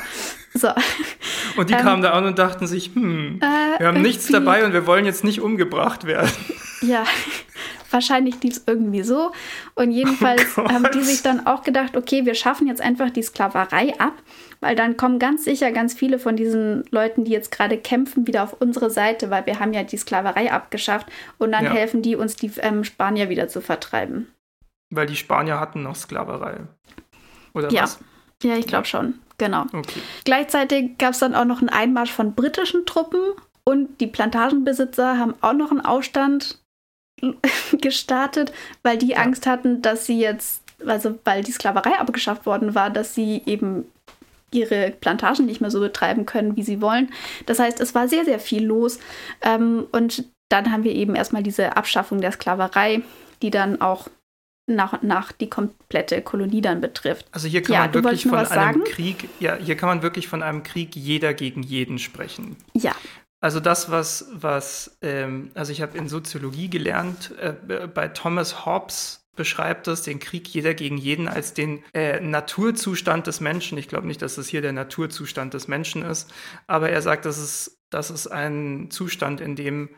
So. 0.52 0.68
Und 1.56 1.70
die 1.70 1.74
Ähm, 1.74 1.80
kamen 1.80 2.02
da 2.02 2.12
an 2.12 2.26
und 2.26 2.38
dachten 2.38 2.66
sich, 2.66 2.90
hm, 2.94 3.40
Äh, 3.40 3.78
wir 3.80 3.86
haben 3.88 4.02
nichts 4.02 4.26
dabei 4.28 4.64
und 4.64 4.72
wir 4.72 4.86
wollen 4.86 5.04
jetzt 5.04 5.24
nicht 5.24 5.40
umgebracht 5.40 6.04
werden. 6.06 6.30
Ja, 6.82 7.04
wahrscheinlich 7.90 8.42
lief 8.42 8.56
es 8.56 8.64
irgendwie 8.66 9.02
so. 9.04 9.32
Und 9.74 9.90
jedenfalls 9.90 10.58
Oh 10.58 10.68
haben 10.68 10.86
die 10.92 11.00
sich 11.02 11.22
dann 11.22 11.46
auch 11.46 11.62
gedacht, 11.62 11.96
okay, 11.96 12.26
wir 12.26 12.34
schaffen 12.34 12.66
jetzt 12.66 12.82
einfach 12.82 13.08
die 13.10 13.22
Sklaverei 13.22 13.94
ab, 13.98 14.12
weil 14.64 14.74
dann 14.76 14.96
kommen 14.96 15.18
ganz 15.18 15.44
sicher 15.44 15.70
ganz 15.72 15.92
viele 15.92 16.18
von 16.18 16.36
diesen 16.36 16.84
Leuten, 16.90 17.24
die 17.26 17.30
jetzt 17.32 17.50
gerade 17.52 17.76
kämpfen, 17.76 18.26
wieder 18.26 18.42
auf 18.42 18.56
unsere 18.60 18.88
Seite, 18.88 19.28
weil 19.28 19.44
wir 19.44 19.60
haben 19.60 19.74
ja 19.74 19.82
die 19.82 19.98
Sklaverei 19.98 20.50
abgeschafft 20.50 21.06
und 21.36 21.52
dann 21.52 21.64
Ja. 21.64 21.70
helfen 21.72 22.00
die 22.00 22.16
uns, 22.16 22.34
die 22.36 22.50
ähm, 22.60 22.82
Spanier 22.82 23.28
wieder 23.28 23.48
zu 23.48 23.60
vertreiben. 23.60 24.32
Weil 24.90 25.06
die 25.06 25.16
Spanier 25.16 25.60
hatten 25.60 25.82
noch 25.82 25.96
Sklaverei. 25.96 26.60
Oder 27.52 27.70
Ja. 27.70 27.82
was? 27.82 27.98
Ja, 28.42 28.56
ich 28.56 28.66
glaube 28.66 28.86
schon. 28.86 29.18
Genau. 29.36 29.62
Okay. 29.72 30.00
Gleichzeitig 30.24 30.96
gab 30.98 31.10
es 31.12 31.18
dann 31.18 31.34
auch 31.34 31.44
noch 31.44 31.60
einen 31.60 31.68
Einmarsch 31.68 32.12
von 32.12 32.34
britischen 32.34 32.86
Truppen 32.86 33.20
und 33.64 34.00
die 34.00 34.06
Plantagenbesitzer 34.06 35.18
haben 35.18 35.34
auch 35.42 35.52
noch 35.52 35.70
einen 35.72 35.82
Aufstand 35.82 36.58
gestartet, 37.80 38.52
weil 38.82 38.96
die 38.98 39.10
Ja. 39.10 39.18
Angst 39.18 39.46
hatten, 39.46 39.82
dass 39.82 40.06
sie 40.06 40.18
jetzt, 40.18 40.62
also 40.86 41.18
weil 41.24 41.42
die 41.42 41.52
Sklaverei 41.52 41.98
abgeschafft 41.98 42.46
worden 42.46 42.74
war, 42.74 42.90
dass 42.90 43.14
sie 43.14 43.42
eben 43.46 43.86
ihre 44.54 44.90
Plantagen 44.92 45.46
nicht 45.46 45.60
mehr 45.60 45.70
so 45.70 45.80
betreiben 45.80 46.24
können, 46.26 46.56
wie 46.56 46.62
sie 46.62 46.80
wollen. 46.80 47.12
Das 47.46 47.58
heißt, 47.58 47.80
es 47.80 47.94
war 47.94 48.08
sehr, 48.08 48.24
sehr 48.24 48.38
viel 48.38 48.64
los. 48.64 48.98
Ähm, 49.42 49.86
und 49.92 50.24
dann 50.50 50.70
haben 50.70 50.84
wir 50.84 50.92
eben 50.94 51.14
erstmal 51.14 51.42
diese 51.42 51.76
Abschaffung 51.76 52.20
der 52.20 52.32
Sklaverei, 52.32 53.02
die 53.42 53.50
dann 53.50 53.80
auch 53.80 54.08
nach 54.66 54.94
und 54.94 55.04
nach 55.04 55.32
die 55.32 55.50
komplette 55.50 56.22
Kolonie 56.22 56.62
dann 56.62 56.80
betrifft. 56.80 57.26
Also 57.32 57.48
hier 57.48 57.62
kann 57.62 57.74
Ja, 57.74 57.80
man 57.80 57.94
wirklich 57.94 58.22
von 58.22 58.34
einem 58.36 58.46
sagen? 58.46 58.84
Krieg, 58.84 59.28
ja, 59.38 59.56
hier 59.56 59.76
kann 59.76 59.88
man 59.90 60.02
wirklich 60.02 60.26
von 60.28 60.42
einem 60.42 60.62
Krieg 60.62 60.96
jeder 60.96 61.34
gegen 61.34 61.62
jeden 61.62 61.98
sprechen. 61.98 62.56
Ja, 62.74 62.94
Also 63.42 63.60
das, 63.60 63.90
was, 63.90 64.26
was 64.32 64.96
ähm, 65.02 65.50
also 65.54 65.70
ich 65.72 65.82
habe 65.82 65.98
in 65.98 66.08
Soziologie 66.08 66.70
gelernt, 66.70 67.32
äh, 67.38 67.52
bei 67.88 68.08
Thomas 68.08 68.64
Hobbes 68.64 69.23
beschreibt 69.36 69.88
es 69.88 70.02
den 70.02 70.18
Krieg 70.18 70.48
jeder 70.48 70.74
gegen 70.74 70.96
jeden 70.96 71.28
als 71.28 71.54
den 71.54 71.82
äh, 71.92 72.20
Naturzustand 72.20 73.26
des 73.26 73.40
Menschen. 73.40 73.78
Ich 73.78 73.88
glaube 73.88 74.06
nicht, 74.06 74.22
dass 74.22 74.36
das 74.36 74.48
hier 74.48 74.62
der 74.62 74.72
Naturzustand 74.72 75.54
des 75.54 75.68
Menschen 75.68 76.02
ist, 76.02 76.32
aber 76.66 76.90
er 76.90 77.02
sagt, 77.02 77.24
das 77.24 77.38
ist, 77.38 77.78
das 77.90 78.10
ist 78.10 78.26
ein 78.26 78.90
Zustand, 78.90 79.40
in 79.40 79.56
dem 79.56 79.88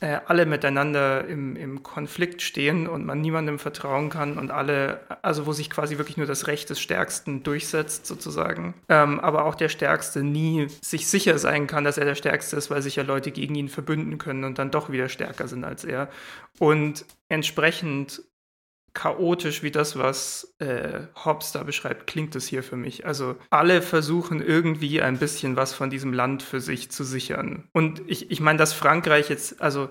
äh, 0.00 0.18
alle 0.26 0.46
miteinander 0.46 1.26
im, 1.26 1.56
im 1.56 1.82
Konflikt 1.82 2.42
stehen 2.42 2.86
und 2.86 3.04
man 3.04 3.20
niemandem 3.20 3.58
vertrauen 3.58 4.08
kann 4.08 4.38
und 4.38 4.50
alle, 4.50 5.00
also 5.22 5.46
wo 5.46 5.52
sich 5.52 5.68
quasi 5.68 5.98
wirklich 5.98 6.16
nur 6.16 6.26
das 6.26 6.46
Recht 6.46 6.70
des 6.70 6.80
Stärksten 6.80 7.42
durchsetzt, 7.42 8.06
sozusagen. 8.06 8.74
Ähm, 8.88 9.20
aber 9.20 9.44
auch 9.44 9.54
der 9.54 9.68
Stärkste 9.68 10.22
nie 10.22 10.68
sich 10.80 11.06
sicher 11.06 11.38
sein 11.38 11.66
kann, 11.66 11.84
dass 11.84 11.98
er 11.98 12.06
der 12.06 12.14
Stärkste 12.14 12.56
ist, 12.56 12.70
weil 12.70 12.82
sich 12.82 12.96
ja 12.96 13.02
Leute 13.02 13.30
gegen 13.30 13.54
ihn 13.54 13.68
verbünden 13.68 14.18
können 14.18 14.44
und 14.44 14.58
dann 14.58 14.70
doch 14.70 14.90
wieder 14.90 15.08
stärker 15.08 15.48
sind 15.48 15.64
als 15.64 15.84
er. 15.84 16.08
Und 16.58 17.04
entsprechend 17.28 18.22
chaotisch 18.94 19.62
wie 19.62 19.70
das, 19.70 19.98
was 19.98 20.54
äh, 20.58 21.00
Hobbes 21.24 21.52
da 21.52 21.62
beschreibt, 21.62 22.06
klingt 22.06 22.34
es 22.34 22.46
hier 22.48 22.62
für 22.62 22.76
mich. 22.76 23.06
Also 23.06 23.36
alle 23.50 23.82
versuchen 23.82 24.42
irgendwie 24.42 25.00
ein 25.00 25.18
bisschen 25.18 25.56
was 25.56 25.72
von 25.72 25.90
diesem 25.90 26.12
Land 26.12 26.42
für 26.42 26.60
sich 26.60 26.90
zu 26.90 27.04
sichern. 27.04 27.68
Und 27.72 28.02
ich, 28.06 28.30
ich 28.30 28.40
meine, 28.40 28.58
dass 28.58 28.72
Frankreich 28.72 29.28
jetzt, 29.30 29.60
also, 29.62 29.88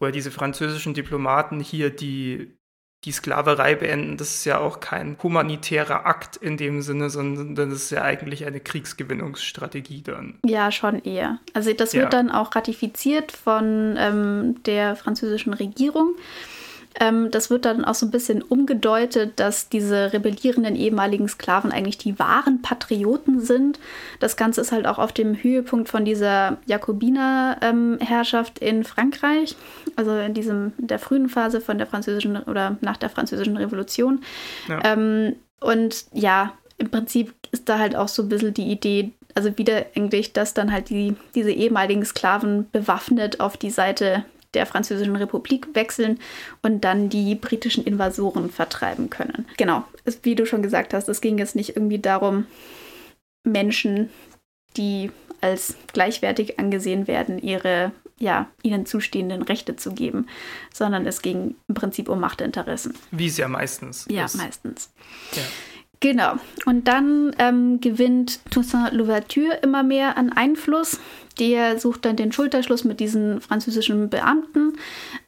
oder 0.00 0.12
diese 0.12 0.30
französischen 0.30 0.94
Diplomaten 0.94 1.60
hier 1.60 1.90
die 1.90 2.56
die 3.04 3.10
Sklaverei 3.10 3.74
beenden, 3.74 4.16
das 4.16 4.28
ist 4.28 4.44
ja 4.44 4.58
auch 4.58 4.78
kein 4.78 5.16
humanitärer 5.20 6.06
Akt 6.06 6.36
in 6.36 6.56
dem 6.56 6.82
Sinne, 6.82 7.10
sondern 7.10 7.56
das 7.56 7.68
ist 7.72 7.90
ja 7.90 8.02
eigentlich 8.02 8.46
eine 8.46 8.60
Kriegsgewinnungsstrategie 8.60 10.02
dann. 10.02 10.38
Ja, 10.46 10.70
schon 10.70 11.00
eher. 11.02 11.40
Also 11.52 11.72
das 11.72 11.94
Ja. 11.94 12.02
wird 12.02 12.12
dann 12.12 12.30
auch 12.30 12.54
ratifiziert 12.54 13.32
von 13.32 13.96
ähm, 13.98 14.62
der 14.64 14.94
französischen 14.94 15.52
Regierung. 15.52 16.14
Ähm, 17.00 17.30
das 17.30 17.50
wird 17.50 17.64
dann 17.64 17.84
auch 17.84 17.94
so 17.94 18.06
ein 18.06 18.10
bisschen 18.10 18.42
umgedeutet, 18.42 19.32
dass 19.36 19.68
diese 19.68 20.12
rebellierenden 20.12 20.76
ehemaligen 20.76 21.28
Sklaven 21.28 21.72
eigentlich 21.72 21.98
die 21.98 22.18
wahren 22.18 22.62
Patrioten 22.62 23.40
sind. 23.40 23.78
Das 24.20 24.36
Ganze 24.36 24.60
ist 24.60 24.72
halt 24.72 24.86
auch 24.86 24.98
auf 24.98 25.12
dem 25.12 25.34
Höhepunkt 25.34 25.88
von 25.88 26.04
dieser 26.04 26.58
Jakobiner-Herrschaft 26.66 28.58
in 28.58 28.84
Frankreich, 28.84 29.56
also 29.96 30.16
in 30.18 30.34
diesem 30.34 30.72
in 30.78 30.86
der 30.86 30.98
frühen 30.98 31.28
Phase 31.28 31.60
von 31.60 31.78
der 31.78 31.86
französischen 31.86 32.36
oder 32.36 32.76
nach 32.80 32.96
der 32.96 33.10
französischen 33.10 33.56
Revolution. 33.56 34.22
Ja. 34.68 34.80
Ähm, 34.84 35.36
und 35.60 36.06
ja, 36.12 36.52
im 36.78 36.90
Prinzip 36.90 37.32
ist 37.52 37.68
da 37.68 37.78
halt 37.78 37.94
auch 37.94 38.08
so 38.08 38.22
ein 38.22 38.28
bisschen 38.28 38.54
die 38.54 38.70
Idee, 38.70 39.12
also 39.34 39.56
wieder 39.56 39.86
eigentlich, 39.94 40.32
dass 40.32 40.54
dann 40.54 40.72
halt 40.72 40.90
die, 40.90 41.14
diese 41.34 41.52
ehemaligen 41.52 42.04
Sklaven 42.04 42.68
bewaffnet 42.72 43.40
auf 43.40 43.56
die 43.56 43.70
Seite 43.70 44.24
der 44.54 44.66
Französischen 44.66 45.16
Republik 45.16 45.68
wechseln 45.74 46.18
und 46.62 46.82
dann 46.84 47.08
die 47.08 47.34
britischen 47.34 47.84
Invasoren 47.84 48.50
vertreiben 48.50 49.10
können. 49.10 49.46
Genau, 49.56 49.84
wie 50.22 50.34
du 50.34 50.46
schon 50.46 50.62
gesagt 50.62 50.94
hast, 50.94 51.08
es 51.08 51.20
ging 51.20 51.38
jetzt 51.38 51.56
nicht 51.56 51.76
irgendwie 51.76 51.98
darum, 51.98 52.46
Menschen, 53.44 54.10
die 54.76 55.10
als 55.40 55.76
gleichwertig 55.92 56.58
angesehen 56.58 57.06
werden, 57.06 57.38
ihre 57.38 57.92
ja, 58.18 58.48
ihnen 58.62 58.86
zustehenden 58.86 59.42
Rechte 59.42 59.74
zu 59.74 59.92
geben, 59.92 60.28
sondern 60.72 61.06
es 61.06 61.22
ging 61.22 61.56
im 61.66 61.74
Prinzip 61.74 62.08
um 62.08 62.20
Machtinteressen. 62.20 62.94
Wie 63.10 63.26
es 63.26 63.36
ja 63.36 63.48
meistens 63.48 64.06
Ja, 64.08 64.26
ist. 64.26 64.36
meistens. 64.36 64.92
Ja. 65.34 65.42
Genau. 65.98 66.34
Und 66.64 66.86
dann 66.88 67.34
ähm, 67.38 67.80
gewinnt 67.80 68.40
Toussaint 68.50 68.92
Louverture 68.92 69.58
immer 69.62 69.82
mehr 69.82 70.16
an 70.16 70.32
Einfluss. 70.32 71.00
Der 71.38 71.78
sucht 71.78 72.04
dann 72.04 72.16
den 72.16 72.32
Schulterschluss 72.32 72.84
mit 72.84 73.00
diesen 73.00 73.40
französischen 73.40 74.10
Beamten 74.10 74.74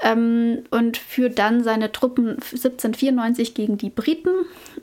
ähm, 0.00 0.64
und 0.70 0.96
führt 0.96 1.38
dann 1.38 1.64
seine 1.64 1.92
Truppen 1.92 2.30
1794 2.30 3.54
gegen 3.54 3.78
die 3.78 3.90
Briten 3.90 4.30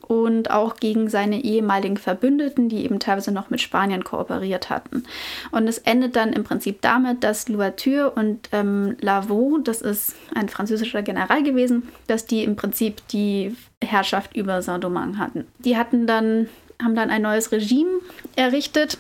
und 0.07 0.51
auch 0.51 0.77
gegen 0.77 1.09
seine 1.09 1.43
ehemaligen 1.43 1.97
Verbündeten, 1.97 2.69
die 2.69 2.83
eben 2.83 2.99
teilweise 2.99 3.31
noch 3.31 3.49
mit 3.49 3.61
Spanien 3.61 4.03
kooperiert 4.03 4.69
hatten. 4.69 5.03
Und 5.51 5.67
es 5.67 5.77
endet 5.79 6.15
dann 6.15 6.33
im 6.33 6.43
Prinzip 6.43 6.81
damit, 6.81 7.23
dass 7.23 7.47
Louverture 7.47 8.11
und 8.11 8.49
ähm, 8.51 8.97
Lavaux, 9.01 9.59
das 9.63 9.81
ist 9.81 10.15
ein 10.33 10.49
französischer 10.49 11.01
General 11.01 11.43
gewesen, 11.43 11.87
dass 12.07 12.25
die 12.25 12.43
im 12.43 12.55
Prinzip 12.55 13.07
die 13.09 13.55
Herrschaft 13.83 14.35
über 14.35 14.61
Saint-Domingue 14.61 15.17
hatten. 15.17 15.47
Die 15.59 15.77
hatten 15.77 16.07
dann, 16.07 16.47
haben 16.81 16.95
dann 16.95 17.09
ein 17.09 17.21
neues 17.21 17.51
Regime 17.51 17.99
errichtet. 18.35 18.97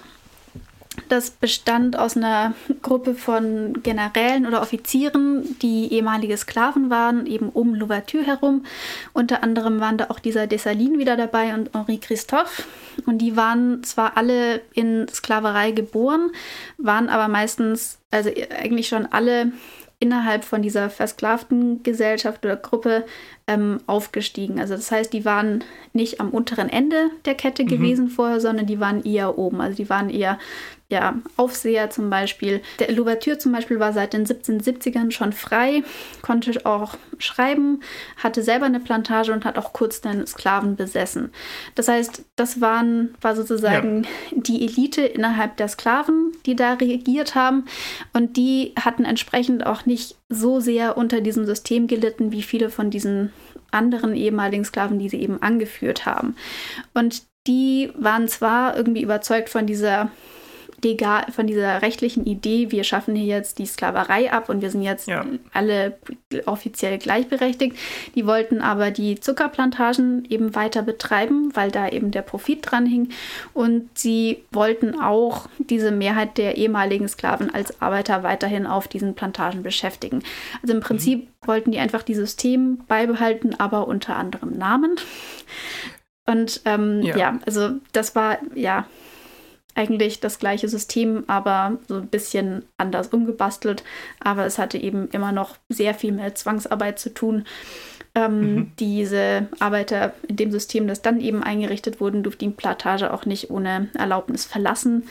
Das 1.07 1.29
bestand 1.29 1.97
aus 1.97 2.17
einer 2.17 2.53
Gruppe 2.81 3.15
von 3.15 3.81
Generälen 3.81 4.45
oder 4.45 4.61
Offizieren, 4.61 5.57
die 5.61 5.93
ehemalige 5.93 6.35
Sklaven 6.35 6.89
waren, 6.89 7.25
eben 7.27 7.47
um 7.49 7.73
Louverture 7.75 8.25
herum. 8.25 8.65
Unter 9.13 9.41
anderem 9.41 9.79
waren 9.79 9.97
da 9.97 10.07
auch 10.09 10.19
dieser 10.19 10.47
Dessalines 10.47 10.99
wieder 10.99 11.15
dabei 11.15 11.53
und 11.53 11.73
Henri 11.73 11.97
Christophe. 11.97 12.63
Und 13.05 13.19
die 13.19 13.37
waren 13.37 13.83
zwar 13.83 14.17
alle 14.17 14.61
in 14.73 15.07
Sklaverei 15.07 15.71
geboren, 15.71 16.31
waren 16.77 17.07
aber 17.07 17.29
meistens, 17.29 17.99
also 18.11 18.29
eigentlich 18.59 18.89
schon 18.89 19.05
alle 19.05 19.53
innerhalb 19.99 20.43
von 20.43 20.61
dieser 20.61 20.89
versklavten 20.89 21.83
Gesellschaft 21.83 22.43
oder 22.43 22.57
Gruppe 22.57 23.05
ähm, 23.47 23.79
aufgestiegen. 23.87 24.59
Also 24.59 24.75
das 24.75 24.91
heißt, 24.91 25.13
die 25.13 25.25
waren 25.25 25.63
nicht 25.93 26.19
am 26.19 26.29
unteren 26.29 26.69
Ende 26.69 27.09
der 27.25 27.35
Kette 27.35 27.65
gewesen 27.65 28.07
vorher, 28.09 28.39
sondern 28.39 28.65
die 28.65 28.79
waren 28.79 29.03
eher 29.03 29.37
oben. 29.37 29.61
Also 29.61 29.77
die 29.77 29.89
waren 29.89 30.09
eher 30.09 30.37
ja, 30.91 31.15
Aufseher 31.37 31.89
zum 31.89 32.09
Beispiel. 32.09 32.61
Der 32.79 32.91
Louverture 32.91 33.37
zum 33.37 33.53
Beispiel 33.53 33.79
war 33.79 33.93
seit 33.93 34.13
den 34.13 34.25
1770ern 34.25 35.11
schon 35.11 35.31
frei, 35.31 35.83
konnte 36.21 36.65
auch 36.65 36.95
schreiben, 37.17 37.79
hatte 38.17 38.43
selber 38.43 38.65
eine 38.65 38.81
Plantage 38.81 39.31
und 39.31 39.45
hat 39.45 39.57
auch 39.57 39.71
kurz 39.73 40.01
den 40.01 40.27
Sklaven 40.27 40.75
besessen. 40.75 41.31
Das 41.75 41.87
heißt, 41.87 42.25
das 42.35 42.59
waren, 42.59 43.15
war 43.21 43.35
sozusagen 43.35 44.05
die 44.31 44.65
Elite 44.65 45.01
innerhalb 45.01 45.55
der 45.57 45.69
Sklaven, 45.69 46.33
die 46.45 46.57
da 46.57 46.73
regiert 46.73 47.35
haben. 47.35 47.65
Und 48.13 48.35
die 48.35 48.73
hatten 48.77 49.05
entsprechend 49.05 49.65
auch 49.65 49.85
nicht 49.85 50.17
so 50.31 50.59
sehr 50.59 50.97
unter 50.97 51.21
diesem 51.21 51.45
System 51.45 51.87
gelitten 51.87 52.31
wie 52.31 52.41
viele 52.41 52.69
von 52.69 52.89
diesen 52.89 53.31
anderen 53.69 54.15
ehemaligen 54.15 54.65
Sklaven, 54.65 54.99
die 54.99 55.09
sie 55.09 55.21
eben 55.21 55.41
angeführt 55.41 56.05
haben. 56.05 56.35
Und 56.93 57.23
die 57.47 57.91
waren 57.97 58.27
zwar 58.27 58.77
irgendwie 58.77 59.01
überzeugt 59.01 59.49
von 59.49 59.65
dieser 59.65 60.11
legal, 60.83 61.25
von 61.31 61.47
dieser 61.47 61.81
rechtlichen 61.81 62.25
Idee, 62.25 62.71
wir 62.71 62.83
schaffen 62.83 63.15
hier 63.15 63.25
jetzt 63.25 63.59
die 63.59 63.65
Sklaverei 63.65 64.31
ab 64.31 64.49
und 64.49 64.61
wir 64.61 64.69
sind 64.69 64.81
jetzt 64.81 65.07
ja. 65.07 65.25
alle 65.53 65.97
offiziell 66.45 66.97
gleichberechtigt. 66.97 67.77
Die 68.15 68.25
wollten 68.25 68.61
aber 68.61 68.91
die 68.91 69.19
Zuckerplantagen 69.19 70.25
eben 70.29 70.55
weiter 70.55 70.81
betreiben, 70.81 71.55
weil 71.55 71.71
da 71.71 71.89
eben 71.89 72.11
der 72.11 72.21
Profit 72.21 72.59
dran 72.69 72.85
hing. 72.85 73.09
Und 73.53 73.89
sie 73.97 74.43
wollten 74.51 74.99
auch 74.99 75.47
diese 75.57 75.91
Mehrheit 75.91 76.37
der 76.37 76.57
ehemaligen 76.57 77.07
Sklaven 77.07 77.53
als 77.53 77.81
Arbeiter 77.81 78.23
weiterhin 78.23 78.65
auf 78.65 78.87
diesen 78.87 79.15
Plantagen 79.15 79.63
beschäftigen. 79.63 80.23
Also 80.61 80.73
im 80.73 80.81
Prinzip 80.81 81.25
mhm. 81.25 81.47
wollten 81.47 81.71
die 81.71 81.79
einfach 81.79 82.03
die 82.03 82.15
System 82.15 82.79
beibehalten, 82.87 83.59
aber 83.59 83.87
unter 83.87 84.15
anderem 84.15 84.57
Namen. 84.57 84.95
Und 86.25 86.61
ähm, 86.65 87.01
ja. 87.01 87.17
ja, 87.17 87.39
also 87.45 87.71
das 87.93 88.15
war 88.15 88.37
ja 88.55 88.85
eigentlich 89.75 90.19
das 90.19 90.39
gleiche 90.39 90.67
System, 90.67 91.23
aber 91.27 91.77
so 91.87 91.95
ein 91.95 92.07
bisschen 92.07 92.65
anders 92.77 93.07
umgebastelt. 93.07 93.83
Aber 94.19 94.45
es 94.45 94.57
hatte 94.57 94.77
eben 94.77 95.09
immer 95.09 95.31
noch 95.31 95.57
sehr 95.69 95.93
viel 95.93 96.11
mit 96.11 96.37
Zwangsarbeit 96.37 96.99
zu 96.99 97.13
tun. 97.13 97.45
Ähm, 98.13 98.55
mhm. 98.55 98.71
Diese 98.77 99.47
Arbeiter 99.59 100.13
in 100.27 100.35
dem 100.35 100.51
System, 100.51 100.85
das 100.85 101.01
dann 101.01 101.21
eben 101.21 101.43
eingerichtet 101.43 102.01
wurden, 102.01 102.23
durften 102.23 102.43
die 102.43 102.49
Plantage 102.49 103.13
auch 103.13 103.25
nicht 103.25 103.49
ohne 103.49 103.87
Erlaubnis 103.93 104.43
verlassen, 104.43 105.03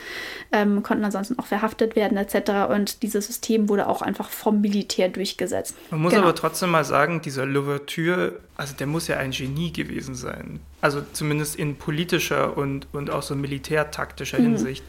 ähm, 0.51 0.83
konnten 0.83 1.03
ansonsten 1.03 1.39
auch 1.39 1.47
verhaftet 1.47 1.95
werden 1.95 2.15
etc. 2.15 2.69
Und 2.69 3.01
dieses 3.01 3.25
System 3.25 3.69
wurde 3.69 3.87
auch 3.87 4.03
einfach 4.03 4.29
vom 4.29 4.61
Militär 4.61 5.09
durchgesetzt. 5.09 5.75
Man 5.89 5.99
muss 6.01 6.13
genau. 6.13 6.25
aber 6.25 6.35
trotzdem 6.35 6.69
mal 6.69 6.85
sagen, 6.85 7.23
dieser 7.23 7.47
Louverture, 7.47 8.39
also 8.55 8.75
der 8.75 8.85
muss 8.85 9.07
ja 9.07 9.17
ein 9.17 9.31
Genie 9.31 9.73
gewesen 9.73 10.13
sein. 10.13 10.59
Also 10.81 11.01
zumindest 11.11 11.55
in 11.55 11.77
politischer 11.77 12.55
und, 12.55 12.87
und 12.93 13.09
auch 13.09 13.23
so 13.23 13.35
militärtaktischer 13.35 14.37
mhm. 14.37 14.43
Hinsicht. 14.43 14.83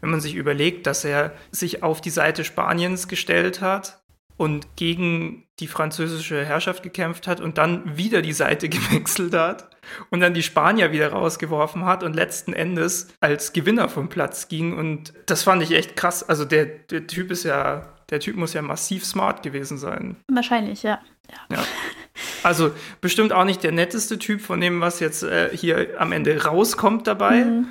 Wenn 0.00 0.08
man 0.08 0.22
sich 0.22 0.36
überlegt, 0.36 0.86
dass 0.86 1.04
er 1.04 1.32
sich 1.50 1.82
auf 1.82 2.00
die 2.00 2.10
Seite 2.10 2.44
Spaniens 2.44 3.08
gestellt 3.08 3.60
hat 3.60 3.98
und 4.38 4.76
gegen 4.76 5.44
die 5.58 5.66
französische 5.66 6.44
Herrschaft 6.44 6.82
gekämpft 6.82 7.26
hat 7.26 7.40
und 7.40 7.58
dann 7.58 7.98
wieder 7.98 8.22
die 8.22 8.32
Seite 8.32 8.68
gewechselt 8.70 9.34
hat 9.34 9.68
und 10.10 10.20
dann 10.20 10.32
die 10.32 10.42
Spanier 10.42 10.92
wieder 10.92 11.12
rausgeworfen 11.12 11.84
hat 11.84 12.02
und 12.02 12.14
letzten 12.14 12.54
Endes 12.54 13.08
als 13.20 13.52
Gewinner 13.52 13.88
vom 13.88 14.08
Platz 14.08 14.48
ging. 14.48 14.76
Und 14.76 15.12
das 15.26 15.42
fand 15.42 15.62
ich 15.62 15.72
echt 15.72 15.96
krass. 15.96 16.26
Also 16.26 16.44
der, 16.44 16.64
der 16.64 17.06
Typ 17.06 17.30
ist 17.30 17.44
ja, 17.44 17.92
der 18.10 18.20
Typ 18.20 18.36
muss 18.36 18.54
ja 18.54 18.62
massiv 18.62 19.04
smart 19.04 19.42
gewesen 19.42 19.76
sein. 19.76 20.16
Wahrscheinlich, 20.28 20.82
ja. 20.82 21.00
ja. 21.30 21.56
ja. 21.56 21.64
Also 22.42 22.70
bestimmt 23.00 23.32
auch 23.32 23.44
nicht 23.44 23.62
der 23.62 23.72
netteste 23.72 24.18
Typ 24.18 24.40
von 24.40 24.60
dem, 24.60 24.80
was 24.80 25.00
jetzt 25.00 25.24
äh, 25.24 25.50
hier 25.52 26.00
am 26.00 26.12
Ende 26.12 26.44
rauskommt 26.44 27.06
dabei. 27.06 27.44
Mhm. 27.44 27.68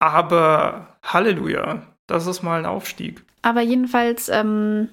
Aber 0.00 0.96
Halleluja, 1.04 1.86
das 2.06 2.26
ist 2.26 2.42
mal 2.42 2.58
ein 2.58 2.66
Aufstieg. 2.66 3.22
Aber 3.42 3.60
jedenfalls 3.60 4.28
ähm, 4.28 4.88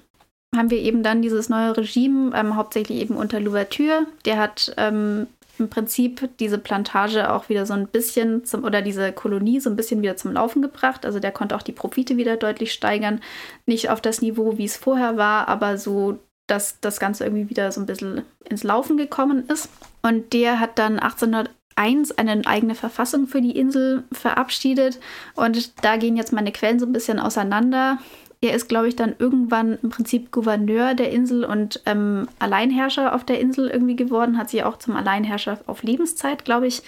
haben 0.56 0.70
wir 0.70 0.78
eben 0.78 1.02
dann 1.02 1.22
dieses 1.22 1.48
neue 1.48 1.76
Regime, 1.76 2.32
ähm, 2.34 2.56
hauptsächlich 2.56 3.00
eben 3.00 3.16
unter 3.16 3.40
Louverture. 3.40 4.06
Der 4.24 4.38
hat 4.38 4.72
ähm, 4.76 5.26
im 5.58 5.68
Prinzip 5.68 6.28
diese 6.38 6.58
Plantage 6.58 7.32
auch 7.32 7.48
wieder 7.48 7.66
so 7.66 7.74
ein 7.74 7.88
bisschen 7.88 8.44
zum, 8.44 8.64
oder 8.64 8.82
diese 8.82 9.12
Kolonie 9.12 9.60
so 9.60 9.70
ein 9.70 9.76
bisschen 9.76 10.02
wieder 10.02 10.16
zum 10.16 10.32
Laufen 10.32 10.62
gebracht. 10.62 11.04
Also 11.04 11.20
der 11.20 11.32
konnte 11.32 11.56
auch 11.56 11.62
die 11.62 11.72
Profite 11.72 12.16
wieder 12.16 12.36
deutlich 12.36 12.72
steigern. 12.72 13.20
Nicht 13.66 13.90
auf 13.90 14.00
das 14.00 14.22
Niveau, 14.22 14.56
wie 14.58 14.64
es 14.64 14.76
vorher 14.76 15.16
war, 15.16 15.48
aber 15.48 15.76
so, 15.76 16.18
dass 16.46 16.80
das 16.80 17.00
Ganze 17.00 17.24
irgendwie 17.24 17.50
wieder 17.50 17.70
so 17.72 17.80
ein 17.80 17.86
bisschen 17.86 18.22
ins 18.48 18.64
Laufen 18.64 18.96
gekommen 18.96 19.46
ist. 19.48 19.68
Und 20.02 20.32
der 20.32 20.60
hat 20.60 20.78
dann 20.78 20.98
1801 20.98 22.12
eine 22.16 22.46
eigene 22.46 22.74
Verfassung 22.74 23.26
für 23.26 23.42
die 23.42 23.58
Insel 23.58 24.04
verabschiedet. 24.12 24.98
Und 25.34 25.84
da 25.84 25.96
gehen 25.96 26.16
jetzt 26.16 26.32
meine 26.32 26.52
Quellen 26.52 26.78
so 26.78 26.86
ein 26.86 26.92
bisschen 26.92 27.18
auseinander. 27.18 27.98
Er 28.40 28.54
ist, 28.54 28.68
glaube 28.68 28.88
ich, 28.88 28.94
dann 28.94 29.16
irgendwann 29.18 29.78
im 29.82 29.90
Prinzip 29.90 30.30
Gouverneur 30.30 30.94
der 30.94 31.10
Insel 31.10 31.44
und 31.44 31.82
ähm, 31.86 32.28
Alleinherrscher 32.38 33.14
auf 33.14 33.24
der 33.24 33.40
Insel 33.40 33.68
irgendwie 33.68 33.96
geworden, 33.96 34.38
hat 34.38 34.50
sich 34.50 34.62
auch 34.62 34.78
zum 34.78 34.94
Alleinherrscher 34.94 35.58
auf 35.66 35.82
Lebenszeit, 35.82 36.44
glaube 36.44 36.68
ich, 36.68 36.82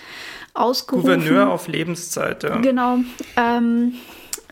ausgerufen. 0.55 1.21
Gouverneur 1.21 1.51
auf 1.51 1.67
Lebenszeit, 1.67 2.45
ja. 2.45 2.57
Genau. 2.59 2.99
Ähm, 3.37 3.95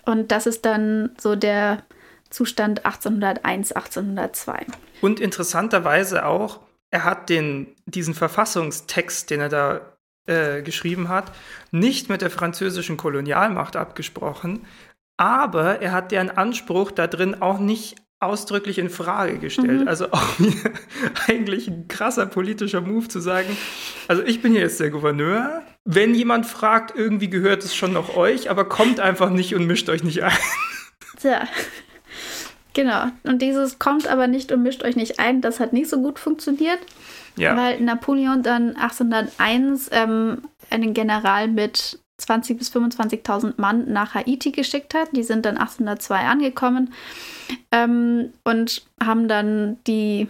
und 0.07 0.33
das 0.33 0.47
ist 0.47 0.65
dann 0.65 1.11
so 1.19 1.37
der 1.37 1.85
Zustand 2.31 2.85
1801, 2.85 3.73
1802. 3.73 4.67
Und 5.01 5.21
interessanterweise 5.21 6.27
auch, 6.27 6.61
er 6.91 7.05
hat 7.05 7.29
den, 7.29 7.69
diesen 7.87 8.15
Verfassungstext, 8.15 9.31
den 9.31 9.41
er 9.41 9.49
da 9.49 9.81
äh, 10.27 10.63
geschrieben 10.63 11.09
hat, 11.09 11.33
nicht 11.71 12.09
mit 12.09 12.23
der 12.23 12.31
französischen 12.31 12.97
Kolonialmacht 12.97 13.77
abgesprochen, 13.77 14.67
aber 15.19 15.83
er 15.83 15.93
hat 15.93 16.13
deren 16.13 16.31
Anspruch 16.31 16.91
da 16.91 17.07
drin 17.07 17.43
auch 17.43 17.59
nicht 17.59 17.97
ausdrücklich 18.21 18.79
in 18.79 18.89
Frage 18.91 19.39
gestellt. 19.39 19.83
Mhm. 19.83 19.89
Also 19.89 20.11
auch 20.11 20.29
eigentlich 21.29 21.69
ein 21.69 21.87
krasser 21.89 22.27
politischer 22.27 22.81
Move 22.81 23.09
zu 23.09 23.21
sagen, 23.21 23.57
also 24.09 24.23
ich 24.23 24.41
bin 24.41 24.53
hier 24.53 24.63
jetzt 24.63 24.81
der 24.81 24.91
Gouverneur. 24.91 25.63
Wenn 25.85 26.15
jemand 26.15 26.47
fragt, 26.47 26.97
irgendwie 26.97 27.31
gehört 27.31 27.63
es 27.65 27.75
schon 27.75 27.93
noch 27.93 28.17
euch, 28.17 28.51
aber 28.51 28.65
kommt 28.65 29.01
einfach 29.01 29.31
nicht 29.31 29.55
und 29.55 29.67
mischt 29.67 29.89
euch 29.89 30.03
nicht 30.03 30.23
ein. 30.23 30.33
Tja. 31.21 31.47
Genau. 32.75 33.07
Und 33.25 33.43
dieses 33.43 33.79
kommt 33.79 34.07
aber 34.07 34.27
nicht 34.27 34.53
und 34.53 34.63
mischt 34.63 34.85
euch 34.85 34.95
nicht 34.95 35.19
ein, 35.19 35.41
das 35.41 35.59
hat 35.59 35.73
nicht 35.73 35.89
so 35.89 36.01
gut 36.01 36.19
funktioniert. 36.19 36.79
Ja. 37.37 37.57
Weil 37.57 37.81
Napoleon 37.81 38.43
dann 38.43 38.77
1801 38.77 39.91
ähm, 39.93 40.43
einen 40.71 40.93
General 40.93 41.49
mit 41.49 42.01
20.000 42.21 42.59
bis 42.59 42.71
25.000 42.71 43.55
Mann 43.57 43.93
nach 43.93 44.15
Haiti 44.15 44.51
geschickt 44.51 44.95
hat. 44.95 45.09
Die 45.15 45.23
sind 45.23 45.45
dann 45.45 45.57
1802 45.57 46.21
angekommen 46.21 46.93
ähm, 47.71 48.33
und 48.45 48.83
haben 49.01 49.29
dann 49.29 49.79
die 49.87 50.29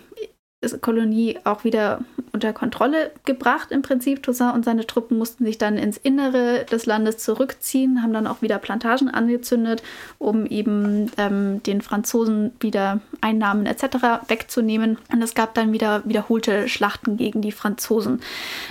Kolonie 0.81 1.39
auch 1.45 1.63
wieder 1.63 2.01
unter 2.33 2.53
Kontrolle 2.53 3.13
gebracht 3.25 3.71
im 3.71 3.83
Prinzip. 3.83 4.25
Toussaint 4.25 4.55
und 4.55 4.65
seine 4.65 4.87
Truppen 4.87 5.17
mussten 5.17 5.45
sich 5.45 5.57
dann 5.57 5.79
ins 5.79 5.97
Innere 5.97 6.65
des 6.65 6.85
Landes 6.85 7.19
zurückziehen, 7.19 8.03
haben 8.03 8.13
dann 8.13 8.27
auch 8.27 8.43
wieder 8.43 8.59
Plantagen 8.59 9.09
angezündet, 9.09 9.85
um 10.19 10.47
eben 10.47 11.13
ähm, 11.17 11.63
den 11.63 11.81
Franzosen 11.81 12.53
wieder 12.59 13.01
Einnahmen 13.21 13.67
etc. 13.67 14.29
wegzunehmen. 14.29 14.99
Und 15.13 15.23
es 15.23 15.35
gab 15.35 15.55
dann 15.55 15.73
wieder 15.73 16.03
wiederholte 16.05 16.69
Schlachten 16.69 17.17
gegen 17.17 17.41
die 17.41 17.53
Franzosen. 17.53 18.21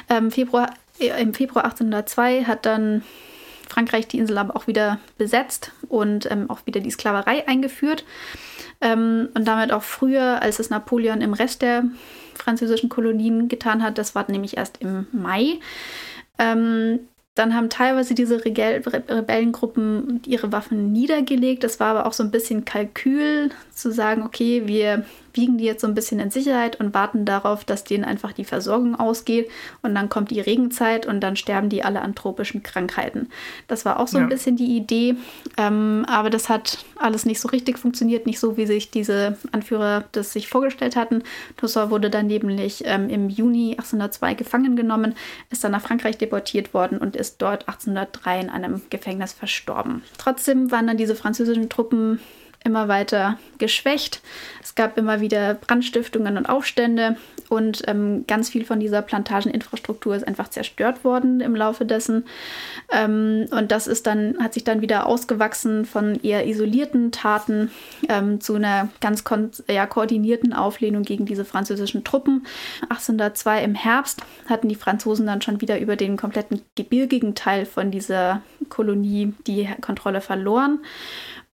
Ähm, 0.09 0.29
Februar 0.29 0.71
im 0.99 1.33
Februar 1.33 1.65
1802 1.65 2.45
hat 2.45 2.65
dann 2.65 3.03
Frankreich 3.69 4.07
die 4.07 4.17
Insel 4.17 4.37
aber 4.37 4.55
auch 4.55 4.67
wieder 4.67 4.99
besetzt 5.17 5.71
und 5.89 6.29
ähm, 6.31 6.49
auch 6.49 6.65
wieder 6.65 6.79
die 6.79 6.91
Sklaverei 6.91 7.47
eingeführt. 7.47 8.05
Ähm, 8.79 9.29
und 9.33 9.47
damit 9.47 9.71
auch 9.71 9.83
früher, 9.83 10.41
als 10.41 10.59
es 10.59 10.69
Napoleon 10.69 11.21
im 11.21 11.33
Rest 11.33 11.61
der 11.61 11.83
französischen 12.35 12.89
Kolonien 12.89 13.47
getan 13.47 13.83
hat. 13.83 13.97
Das 13.97 14.15
war 14.15 14.29
nämlich 14.29 14.57
erst 14.57 14.81
im 14.81 15.07
Mai. 15.11 15.59
Ähm, 16.37 16.99
dann 17.35 17.55
haben 17.55 17.69
teilweise 17.69 18.15
diese 18.15 18.43
Rebellengruppen 18.43 20.21
ihre 20.25 20.51
Waffen 20.51 20.91
niedergelegt. 20.91 21.63
Das 21.63 21.79
war 21.79 21.89
aber 21.89 22.05
auch 22.07 22.13
so 22.13 22.23
ein 22.23 22.31
bisschen 22.31 22.65
Kalkül, 22.65 23.51
zu 23.77 23.91
sagen, 23.91 24.23
okay, 24.23 24.63
wir 24.65 25.05
wiegen 25.33 25.57
die 25.57 25.65
jetzt 25.65 25.81
so 25.81 25.87
ein 25.87 25.93
bisschen 25.93 26.19
in 26.19 26.31
Sicherheit 26.31 26.79
und 26.79 26.93
warten 26.93 27.23
darauf, 27.23 27.63
dass 27.63 27.83
denen 27.83 28.03
einfach 28.03 28.33
die 28.33 28.43
Versorgung 28.43 28.95
ausgeht 28.95 29.49
und 29.83 29.93
dann 29.93 30.09
kommt 30.09 30.31
die 30.31 30.41
Regenzeit 30.41 31.05
und 31.05 31.21
dann 31.21 31.35
sterben 31.35 31.69
die 31.69 31.83
alle 31.83 32.01
an 32.01 32.15
tropischen 32.15 32.63
Krankheiten. 32.63 33.29
Das 33.67 33.85
war 33.85 33.99
auch 33.99 34.07
so 34.07 34.17
ja. 34.17 34.23
ein 34.23 34.29
bisschen 34.29 34.57
die 34.57 34.75
Idee, 34.75 35.15
ähm, 35.57 36.05
aber 36.09 36.31
das 36.31 36.49
hat 36.49 36.79
alles 36.95 37.25
nicht 37.25 37.39
so 37.39 37.49
richtig 37.49 37.77
funktioniert, 37.77 38.25
nicht 38.25 38.39
so, 38.39 38.57
wie 38.57 38.65
sich 38.65 38.89
diese 38.89 39.37
Anführer 39.51 40.05
das 40.11 40.33
sich 40.33 40.49
vorgestellt 40.49 40.95
hatten. 40.95 41.23
Toussaint 41.55 41.91
wurde 41.91 42.09
dann 42.09 42.27
nämlich 42.27 42.83
ähm, 42.85 43.09
im 43.09 43.29
Juni 43.29 43.71
1802 43.73 44.33
gefangen 44.33 44.75
genommen, 44.75 45.13
ist 45.51 45.63
dann 45.63 45.71
nach 45.71 45.83
Frankreich 45.83 46.17
deportiert 46.17 46.73
worden 46.73 46.97
und 46.97 47.15
ist 47.15 47.41
dort 47.43 47.67
1803 47.67 48.41
in 48.41 48.49
einem 48.49 48.81
Gefängnis 48.89 49.33
verstorben. 49.33 50.01
Trotzdem 50.17 50.71
waren 50.71 50.87
dann 50.87 50.97
diese 50.97 51.15
französischen 51.15 51.69
Truppen 51.69 52.19
immer 52.67 52.87
weiter 52.87 53.39
geschwächt. 53.57 54.21
Es 54.61 54.75
gab 54.75 54.97
immer 54.97 55.21
wieder 55.21 55.55
Brandstiftungen 55.55 56.37
und 56.37 56.45
Aufstände 56.45 57.17
und 57.49 57.83
ähm, 57.87 58.25
ganz 58.27 58.49
viel 58.49 58.65
von 58.65 58.79
dieser 58.79 59.01
Plantageninfrastruktur 59.01 60.15
ist 60.15 60.27
einfach 60.27 60.49
zerstört 60.49 61.03
worden 61.03 61.39
im 61.39 61.55
Laufe 61.55 61.85
dessen. 61.85 62.25
Ähm, 62.91 63.45
und 63.51 63.71
das 63.71 63.87
ist 63.87 64.05
dann, 64.05 64.37
hat 64.39 64.53
sich 64.53 64.65
dann 64.65 64.81
wieder 64.81 65.05
ausgewachsen 65.05 65.85
von 65.85 66.21
eher 66.21 66.45
isolierten 66.45 67.11
Taten 67.11 67.71
ähm, 68.09 68.41
zu 68.41 68.55
einer 68.55 68.89
ganz 68.99 69.23
ja, 69.69 69.85
koordinierten 69.85 70.53
Auflehnung 70.53 71.03
gegen 71.03 71.25
diese 71.25 71.45
französischen 71.45 72.03
Truppen. 72.03 72.45
1802 72.89 73.63
im 73.63 73.75
Herbst 73.75 74.21
hatten 74.49 74.67
die 74.67 74.75
Franzosen 74.75 75.25
dann 75.25 75.41
schon 75.41 75.61
wieder 75.61 75.79
über 75.79 75.95
den 75.95 76.17
kompletten 76.17 76.61
gebirgigen 76.75 77.33
Teil 77.33 77.65
von 77.65 77.91
dieser 77.91 78.41
Kolonie 78.67 79.33
die 79.47 79.69
Kontrolle 79.81 80.19
verloren. 80.19 80.79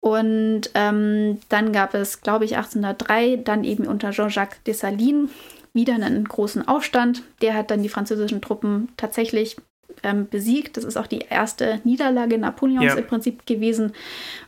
Und 0.03 0.63
ähm, 0.73 1.39
dann 1.47 1.71
gab 1.71 1.93
es, 1.93 2.19
glaube 2.19 2.43
ich, 2.43 2.57
1803 2.57 3.37
dann 3.37 3.63
eben 3.63 3.87
unter 3.87 4.11
Jean-Jacques 4.11 4.61
Dessalines 4.67 5.29
wieder 5.71 5.93
einen 5.93 6.25
großen 6.25 6.67
Aufstand. 6.67 7.23
Der 7.41 7.53
hat 7.53 7.71
dann 7.71 7.83
die 7.83 7.87
französischen 7.87 8.41
Truppen 8.41 8.89
tatsächlich 8.97 9.55
ähm, 10.03 10.27
besiegt. 10.27 10.75
Das 10.75 10.83
ist 10.83 10.97
auch 10.97 11.07
die 11.07 11.19
erste 11.29 11.79
Niederlage 11.85 12.37
Napoleons 12.37 12.83
ja. 12.83 12.95
im 12.95 13.07
Prinzip 13.07 13.45
gewesen. 13.45 13.93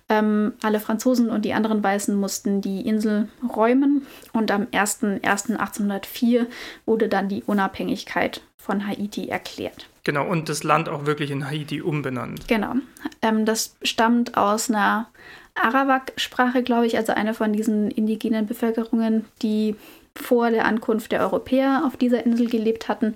Ähm, 0.10 0.52
alle 0.62 0.82
Franzosen 0.82 1.30
und 1.30 1.46
die 1.46 1.54
anderen 1.54 1.82
Weißen 1.82 2.14
mussten 2.14 2.60
die 2.60 2.82
Insel 2.82 3.30
räumen 3.56 4.06
und 4.34 4.52
am 4.52 4.64
01.01.1804 4.64 6.48
wurde 6.86 7.08
dann 7.08 7.30
die 7.30 7.44
Unabhängigkeit 7.44 8.42
von 8.58 8.86
Haiti 8.86 9.30
erklärt. 9.30 9.88
Genau, 10.04 10.28
und 10.28 10.50
das 10.50 10.64
Land 10.64 10.90
auch 10.90 11.06
wirklich 11.06 11.32
in 11.32 11.50
Haiti 11.50 11.82
umbenannt. 11.82 12.50
Genau. 12.50 12.74
Ähm, 13.22 13.46
das 13.46 13.78
stammt 13.84 14.36
aus 14.36 14.70
einer 14.70 15.08
Arawak-Sprache, 15.56 16.64
glaube 16.64 16.86
ich, 16.86 16.98
also 16.98 17.14
eine 17.14 17.34
von 17.34 17.54
diesen 17.54 17.90
indigenen 17.90 18.46
Bevölkerungen, 18.46 19.26
die 19.42 19.76
vor 20.18 20.50
der 20.50 20.66
Ankunft 20.66 21.12
der 21.12 21.22
Europäer 21.22 21.84
auf 21.86 21.98
dieser 21.98 22.26
Insel 22.26 22.48
gelebt 22.48 22.88
hatten. 22.88 23.16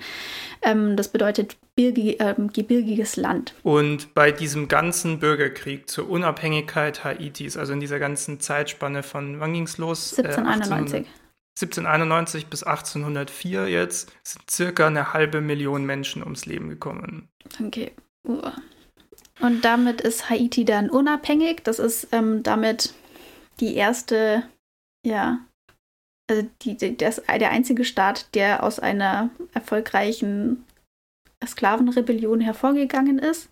Ähm, 0.61 0.97
das 0.97 1.09
bedeutet 1.09 1.57
Birgi, 1.75 2.15
äh, 2.15 2.35
gebirgiges 2.51 3.15
Land. 3.15 3.53
Und 3.63 4.13
bei 4.13 4.31
diesem 4.31 4.67
ganzen 4.67 5.19
Bürgerkrieg 5.19 5.89
zur 5.89 6.09
Unabhängigkeit 6.09 7.03
Haitis, 7.05 7.55
also 7.55 7.71
in 7.73 7.79
dieser 7.79 7.99
ganzen 7.99 8.39
Zeitspanne 8.41 9.03
von, 9.03 9.39
wann 9.39 9.53
ging 9.53 9.63
es 9.63 9.77
los? 9.77 10.17
1791. 10.17 11.07
Äh, 11.07 11.09
1791 11.61 12.47
bis 12.47 12.63
1804 12.63 13.67
jetzt 13.67 14.11
sind 14.23 14.49
circa 14.49 14.87
eine 14.87 15.13
halbe 15.13 15.41
Million 15.41 15.85
Menschen 15.85 16.23
ums 16.23 16.45
Leben 16.45 16.69
gekommen. 16.69 17.29
Okay. 17.65 17.91
Uh. 18.25 18.41
Und 19.39 19.63
damit 19.63 20.01
ist 20.01 20.29
Haiti 20.29 20.65
dann 20.65 20.89
unabhängig. 20.89 21.63
Das 21.63 21.79
ist 21.79 22.09
ähm, 22.11 22.43
damit 22.43 22.93
die 23.59 23.75
erste, 23.75 24.43
ja, 25.05 25.39
also 26.29 26.47
die, 26.61 26.77
die, 26.77 26.97
das, 26.97 27.21
der 27.27 27.49
einzige 27.51 27.85
Staat, 27.85 28.33
der 28.35 28.63
aus 28.63 28.79
einer 28.79 29.29
erfolgreichen 29.53 30.65
Sklavenrebellion 31.45 32.41
hervorgegangen 32.41 33.17
ist. 33.17 33.49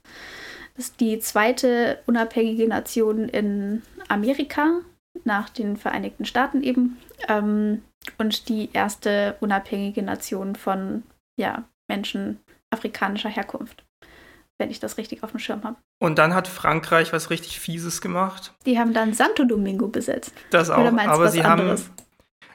Das 0.76 0.90
ist 0.90 1.00
die 1.00 1.20
zweite 1.20 2.02
unabhängige 2.06 2.68
Nation 2.68 3.30
in 3.30 3.82
Amerika, 4.10 4.82
nach 5.24 5.50
den 5.50 5.78
Vereinigten 5.78 6.26
Staaten 6.26 6.62
eben. 6.62 6.98
Ähm, 7.28 7.82
und 8.18 8.50
die 8.50 8.70
erste 8.74 9.36
unabhängige 9.40 10.04
Nation 10.04 10.56
von 10.56 11.04
ja, 11.40 11.64
Menschen 11.90 12.40
afrikanischer 12.70 13.30
Herkunft, 13.30 13.84
wenn 14.58 14.70
ich 14.70 14.80
das 14.80 14.98
richtig 14.98 15.24
auf 15.24 15.32
dem 15.32 15.40
Schirm 15.40 15.64
habe. 15.64 15.78
Und 16.00 16.18
dann 16.18 16.34
hat 16.34 16.48
Frankreich 16.48 17.14
was 17.14 17.30
richtig 17.30 17.60
Fieses 17.60 18.02
gemacht. 18.02 18.54
Die 18.66 18.80
haben 18.80 18.94
dann 18.94 19.14
Santo 19.14 19.44
Domingo 19.44 19.88
besetzt. 19.88 20.34
Das 20.50 20.70
auch, 20.70 20.86
aber 20.86 21.30
sie 21.30 21.42
anderes? 21.42 21.86
haben. 21.86 21.94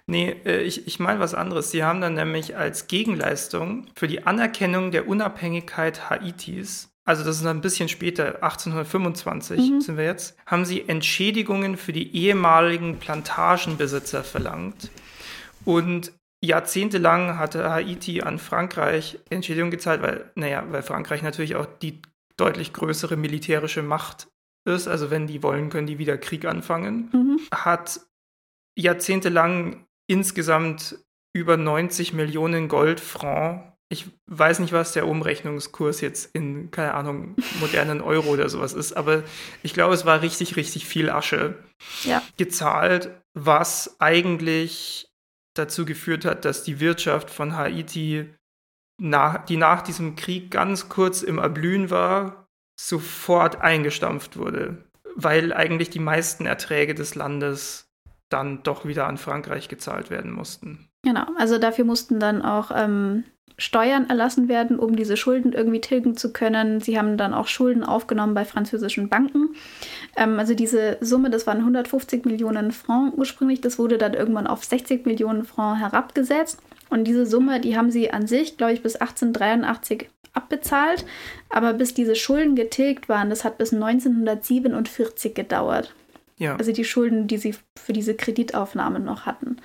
Nee, 0.06 0.36
äh, 0.44 0.62
ich, 0.62 0.86
ich 0.86 0.98
meine 0.98 1.20
was 1.20 1.34
anderes. 1.34 1.70
Sie 1.70 1.84
haben 1.84 2.00
dann 2.00 2.14
nämlich 2.14 2.56
als 2.56 2.88
Gegenleistung 2.88 3.86
für 3.94 4.08
die 4.08 4.26
Anerkennung 4.26 4.90
der 4.90 5.06
Unabhängigkeit 5.08 6.10
Haitis 6.10 6.92
also 7.04 7.24
das 7.24 7.40
ist 7.40 7.46
ein 7.46 7.60
bisschen 7.60 7.88
später, 7.88 8.42
1825 8.42 9.58
mhm. 9.58 9.80
sind 9.80 9.96
wir 9.96 10.04
jetzt, 10.04 10.36
haben 10.46 10.64
sie 10.64 10.88
Entschädigungen 10.88 11.76
für 11.76 11.92
die 11.92 12.16
ehemaligen 12.16 12.98
Plantagenbesitzer 12.98 14.22
verlangt. 14.22 14.90
Und 15.64 16.12
jahrzehntelang 16.44 17.38
hatte 17.38 17.70
Haiti 17.70 18.22
an 18.22 18.38
Frankreich 18.38 19.18
Entschädigung 19.30 19.70
gezahlt, 19.70 20.02
weil, 20.02 20.30
naja, 20.34 20.64
weil 20.70 20.82
Frankreich 20.82 21.22
natürlich 21.22 21.56
auch 21.56 21.66
die 21.66 22.02
deutlich 22.36 22.72
größere 22.72 23.16
militärische 23.16 23.82
Macht 23.82 24.28
ist. 24.64 24.88
Also 24.88 25.10
wenn 25.10 25.26
die 25.26 25.42
wollen, 25.42 25.70
können 25.70 25.86
die 25.86 25.98
wieder 25.98 26.18
Krieg 26.18 26.44
anfangen. 26.44 27.10
Mhm. 27.12 27.40
Hat 27.52 28.00
jahrzehntelang 28.76 29.86
insgesamt 30.08 30.98
über 31.34 31.56
90 31.56 32.12
Millionen 32.12 32.68
Goldfranc. 32.68 33.72
Ich 33.88 34.06
weiß 34.26 34.58
nicht, 34.60 34.72
was 34.72 34.92
der 34.92 35.06
Umrechnungskurs 35.06 36.00
jetzt 36.00 36.34
in, 36.34 36.70
keine 36.70 36.94
Ahnung, 36.94 37.36
modernen 37.60 38.00
Euro 38.02 38.30
oder 38.30 38.48
sowas 38.48 38.72
ist, 38.72 38.94
aber 38.94 39.22
ich 39.62 39.74
glaube, 39.74 39.94
es 39.94 40.06
war 40.06 40.22
richtig, 40.22 40.56
richtig 40.56 40.86
viel 40.86 41.10
Asche 41.10 41.62
ja. 42.04 42.22
gezahlt, 42.38 43.10
was 43.34 43.96
eigentlich 44.00 45.11
dazu 45.54 45.84
geführt 45.84 46.24
hat, 46.24 46.44
dass 46.44 46.64
die 46.64 46.80
Wirtschaft 46.80 47.30
von 47.30 47.56
Haiti, 47.56 48.34
nach, 48.98 49.44
die 49.44 49.56
nach 49.56 49.82
diesem 49.82 50.16
Krieg 50.16 50.50
ganz 50.50 50.88
kurz 50.88 51.22
im 51.22 51.38
Erblühen 51.38 51.90
war, 51.90 52.46
sofort 52.78 53.60
eingestampft 53.60 54.36
wurde, 54.36 54.84
weil 55.14 55.52
eigentlich 55.52 55.90
die 55.90 55.98
meisten 55.98 56.46
Erträge 56.46 56.94
des 56.94 57.14
Landes 57.14 57.90
dann 58.28 58.62
doch 58.62 58.84
wieder 58.84 59.06
an 59.06 59.18
Frankreich 59.18 59.68
gezahlt 59.68 60.10
werden 60.10 60.32
mussten. 60.32 60.88
Genau, 61.02 61.26
also 61.36 61.58
dafür 61.58 61.84
mussten 61.84 62.20
dann 62.20 62.42
auch 62.42 62.70
ähm, 62.74 63.24
Steuern 63.58 64.08
erlassen 64.08 64.48
werden, 64.48 64.78
um 64.78 64.96
diese 64.96 65.16
Schulden 65.16 65.52
irgendwie 65.52 65.80
tilgen 65.80 66.16
zu 66.16 66.32
können. 66.32 66.80
Sie 66.80 66.98
haben 66.98 67.16
dann 67.16 67.34
auch 67.34 67.48
Schulden 67.48 67.84
aufgenommen 67.84 68.34
bei 68.34 68.44
französischen 68.44 69.08
Banken. 69.08 69.54
Ähm, 70.16 70.38
also 70.38 70.54
diese 70.54 70.98
Summe, 71.00 71.30
das 71.30 71.46
waren 71.46 71.58
150 71.58 72.24
Millionen 72.24 72.72
Franc 72.72 73.16
ursprünglich, 73.16 73.60
das 73.60 73.78
wurde 73.78 73.98
dann 73.98 74.14
irgendwann 74.14 74.46
auf 74.46 74.64
60 74.64 75.04
Millionen 75.06 75.44
Franc 75.44 75.80
herabgesetzt. 75.80 76.60
Und 76.88 77.04
diese 77.04 77.26
Summe, 77.26 77.60
die 77.60 77.76
haben 77.76 77.90
sie 77.90 78.10
an 78.10 78.26
sich, 78.26 78.56
glaube 78.56 78.74
ich, 78.74 78.82
bis 78.82 78.96
1883 78.96 80.08
abbezahlt. 80.34 81.04
Aber 81.48 81.72
bis 81.72 81.94
diese 81.94 82.16
Schulden 82.16 82.54
getilgt 82.54 83.08
waren, 83.08 83.30
das 83.30 83.44
hat 83.44 83.58
bis 83.58 83.72
1947 83.72 85.34
gedauert. 85.34 85.94
Ja. 86.36 86.56
Also 86.56 86.72
die 86.72 86.84
Schulden, 86.84 87.28
die 87.28 87.38
sie 87.38 87.54
für 87.76 87.92
diese 87.92 88.14
Kreditaufnahme 88.14 89.00
noch 89.00 89.26
hatten. 89.26 89.58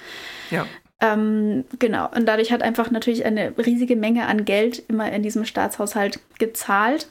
Ja. 0.52 0.66
Ähm, 1.00 1.66
genau, 1.78 2.10
und 2.14 2.26
dadurch 2.26 2.52
hat 2.52 2.64
einfach 2.64 2.90
natürlich 2.90 3.26
eine 3.26 3.56
riesige 3.58 3.96
Menge 3.96 4.26
an 4.26 4.46
Geld 4.46 4.82
immer 4.88 5.12
in 5.12 5.22
diesem 5.22 5.46
Staatshaushalt 5.46 6.20
gezahlt. 6.40 7.08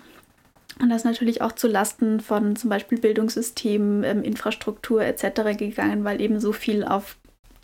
Und 0.81 0.91
das 0.91 1.05
natürlich 1.05 1.41
auch 1.41 1.53
zu 1.53 1.69
Lasten 1.69 2.21
von 2.21 2.57
zum 2.57 2.69
Beispiel 2.69 2.99
Bildungssystemen, 2.99 4.05
ähm, 4.05 4.23
Infrastruktur 4.23 5.03
etc. 5.03 5.57
gegangen, 5.57 6.05
weil 6.05 6.21
eben 6.21 6.41
so 6.41 6.53
viel 6.53 6.85
auf 6.85 7.17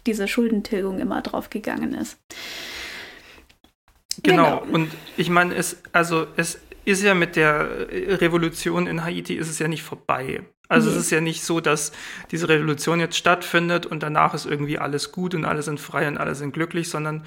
diese 0.07 0.29
Schuldentilgung 0.29 0.99
immer 0.99 1.20
drauf 1.20 1.51
gegangen 1.51 1.95
ist. 1.95 2.18
Genau, 4.23 4.61
genau. 4.61 4.75
und 4.75 4.91
ich 5.16 5.29
meine, 5.29 5.55
es, 5.55 5.83
also 5.93 6.27
es 6.37 6.61
ist 6.85 7.03
ja 7.03 7.14
mit 7.14 7.37
der 7.37 7.89
Revolution 7.91 8.87
in 8.87 9.05
Haiti 9.05 9.35
ist 9.35 9.49
es 9.49 9.59
ja 9.59 9.68
nicht 9.68 9.83
vorbei. 9.83 10.43
Also 10.73 10.91
nee. 10.91 10.97
es 10.97 11.05
ist 11.05 11.11
ja 11.11 11.20
nicht 11.20 11.45
so, 11.45 11.61
dass 11.61 11.93
diese 12.31 12.49
Revolution 12.49 12.99
jetzt 12.99 13.16
stattfindet 13.16 13.87
und 13.87 14.03
danach 14.03 14.35
ist 14.35 14.47
irgendwie 14.47 14.79
alles 14.79 15.12
gut 15.12 15.35
und 15.35 15.45
alle 15.45 15.62
sind 15.62 15.79
frei 15.79 16.09
und 16.09 16.18
alle 16.18 16.35
sind 16.35 16.53
glücklich, 16.53 16.89
sondern 16.89 17.25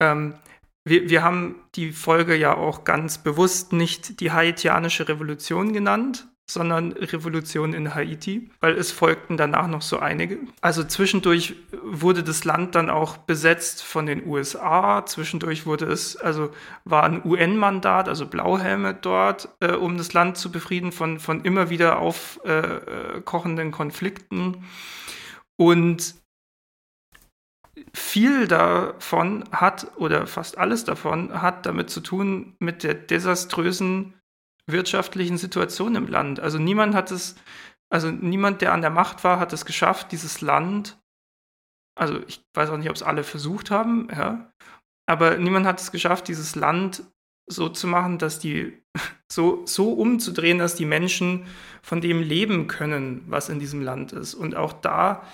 ähm, 0.00 0.34
wir, 0.84 1.08
wir 1.08 1.22
haben 1.22 1.56
die 1.74 1.92
Folge 1.92 2.36
ja 2.36 2.54
auch 2.56 2.84
ganz 2.84 3.18
bewusst 3.18 3.72
nicht 3.72 4.20
die 4.20 4.30
haitianische 4.30 5.08
Revolution 5.08 5.72
genannt, 5.72 6.28
sondern 6.46 6.92
Revolution 6.92 7.72
in 7.72 7.94
Haiti, 7.94 8.50
weil 8.60 8.74
es 8.74 8.92
folgten 8.92 9.36
danach 9.36 9.66
noch 9.66 9.80
so 9.80 9.98
einige. 9.98 10.38
Also 10.60 10.84
zwischendurch 10.84 11.54
wurde 11.82 12.22
das 12.22 12.44
Land 12.44 12.74
dann 12.74 12.90
auch 12.90 13.16
besetzt 13.16 13.82
von 13.82 14.06
den 14.06 14.26
USA, 14.26 15.06
zwischendurch 15.06 15.64
wurde 15.64 15.86
es, 15.86 16.16
also 16.16 16.50
war 16.84 17.04
ein 17.04 17.24
UN-Mandat, 17.24 18.08
also 18.08 18.26
Blauhelme 18.26 18.94
dort, 18.94 19.48
äh, 19.60 19.72
um 19.72 19.96
das 19.96 20.12
Land 20.12 20.36
zu 20.36 20.52
befrieden 20.52 20.92
von, 20.92 21.18
von 21.18 21.40
immer 21.42 21.70
wieder 21.70 21.98
aufkochenden 21.98 23.68
äh, 23.68 23.72
Konflikten. 23.72 24.64
Und 25.56 26.14
viel 27.92 28.48
davon 28.48 29.44
hat, 29.50 29.92
oder 29.96 30.26
fast 30.26 30.58
alles 30.58 30.84
davon, 30.84 31.40
hat 31.40 31.64
damit 31.64 31.90
zu 31.90 32.00
tun 32.00 32.54
mit 32.58 32.82
der 32.82 32.94
desaströsen 32.94 34.14
wirtschaftlichen 34.66 35.38
Situation 35.38 35.94
im 35.94 36.06
Land. 36.06 36.40
Also 36.40 36.58
niemand 36.58 36.94
hat 36.94 37.10
es, 37.10 37.36
also 37.90 38.10
niemand, 38.10 38.62
der 38.62 38.72
an 38.72 38.80
der 38.80 38.90
Macht 38.90 39.24
war, 39.24 39.38
hat 39.38 39.52
es 39.52 39.64
geschafft, 39.64 40.12
dieses 40.12 40.40
Land, 40.40 40.98
also 41.98 42.20
ich 42.26 42.44
weiß 42.54 42.70
auch 42.70 42.76
nicht, 42.76 42.90
ob 42.90 42.96
es 42.96 43.02
alle 43.02 43.24
versucht 43.24 43.70
haben, 43.70 44.08
ja, 44.10 44.50
aber 45.06 45.36
niemand 45.36 45.66
hat 45.66 45.80
es 45.80 45.92
geschafft, 45.92 46.28
dieses 46.28 46.54
Land 46.54 47.04
so 47.46 47.68
zu 47.68 47.86
machen, 47.86 48.18
dass 48.18 48.38
die 48.38 48.82
so, 49.30 49.66
so 49.66 49.92
umzudrehen, 49.92 50.58
dass 50.58 50.74
die 50.74 50.86
Menschen 50.86 51.46
von 51.82 52.00
dem 52.00 52.22
leben 52.22 52.66
können, 52.66 53.24
was 53.26 53.48
in 53.48 53.58
diesem 53.58 53.82
Land 53.82 54.12
ist. 54.12 54.34
Und 54.34 54.56
auch 54.56 54.72
da 54.72 55.26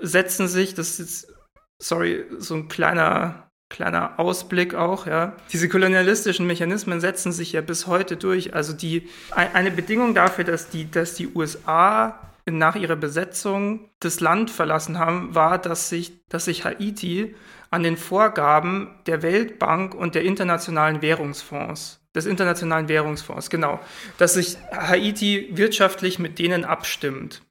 setzen 0.00 0.48
sich, 0.48 0.74
das 0.74 0.90
ist 0.90 0.98
jetzt, 0.98 1.34
sorry, 1.80 2.26
so 2.38 2.54
ein 2.54 2.68
kleiner 2.68 3.50
kleiner 3.74 4.20
Ausblick 4.20 4.74
auch, 4.74 5.06
ja. 5.06 5.32
Diese 5.52 5.68
kolonialistischen 5.68 6.46
Mechanismen 6.46 7.00
setzen 7.00 7.32
sich 7.32 7.52
ja 7.52 7.60
bis 7.60 7.88
heute 7.88 8.16
durch. 8.16 8.54
Also 8.54 8.72
die, 8.72 9.08
eine 9.32 9.72
Bedingung 9.72 10.14
dafür, 10.14 10.44
dass 10.44 10.70
die, 10.70 10.88
dass 10.88 11.14
die 11.14 11.28
USA 11.34 12.20
nach 12.46 12.76
ihrer 12.76 12.94
Besetzung 12.94 13.90
das 13.98 14.20
Land 14.20 14.50
verlassen 14.50 14.98
haben, 14.98 15.34
war, 15.34 15.58
dass 15.58 15.88
sich, 15.88 16.12
dass 16.28 16.44
sich 16.44 16.64
Haiti 16.64 17.34
an 17.70 17.82
den 17.82 17.96
Vorgaben 17.96 18.94
der 19.06 19.22
Weltbank 19.22 19.94
und 19.94 20.14
der 20.14 20.22
internationalen 20.22 21.02
Währungsfonds, 21.02 22.00
des 22.14 22.26
internationalen 22.26 22.88
Währungsfonds, 22.88 23.50
genau, 23.50 23.80
dass 24.18 24.34
sich 24.34 24.56
Haiti 24.70 25.48
wirtschaftlich 25.54 26.20
mit 26.20 26.38
denen 26.38 26.64
abstimmt 26.64 27.42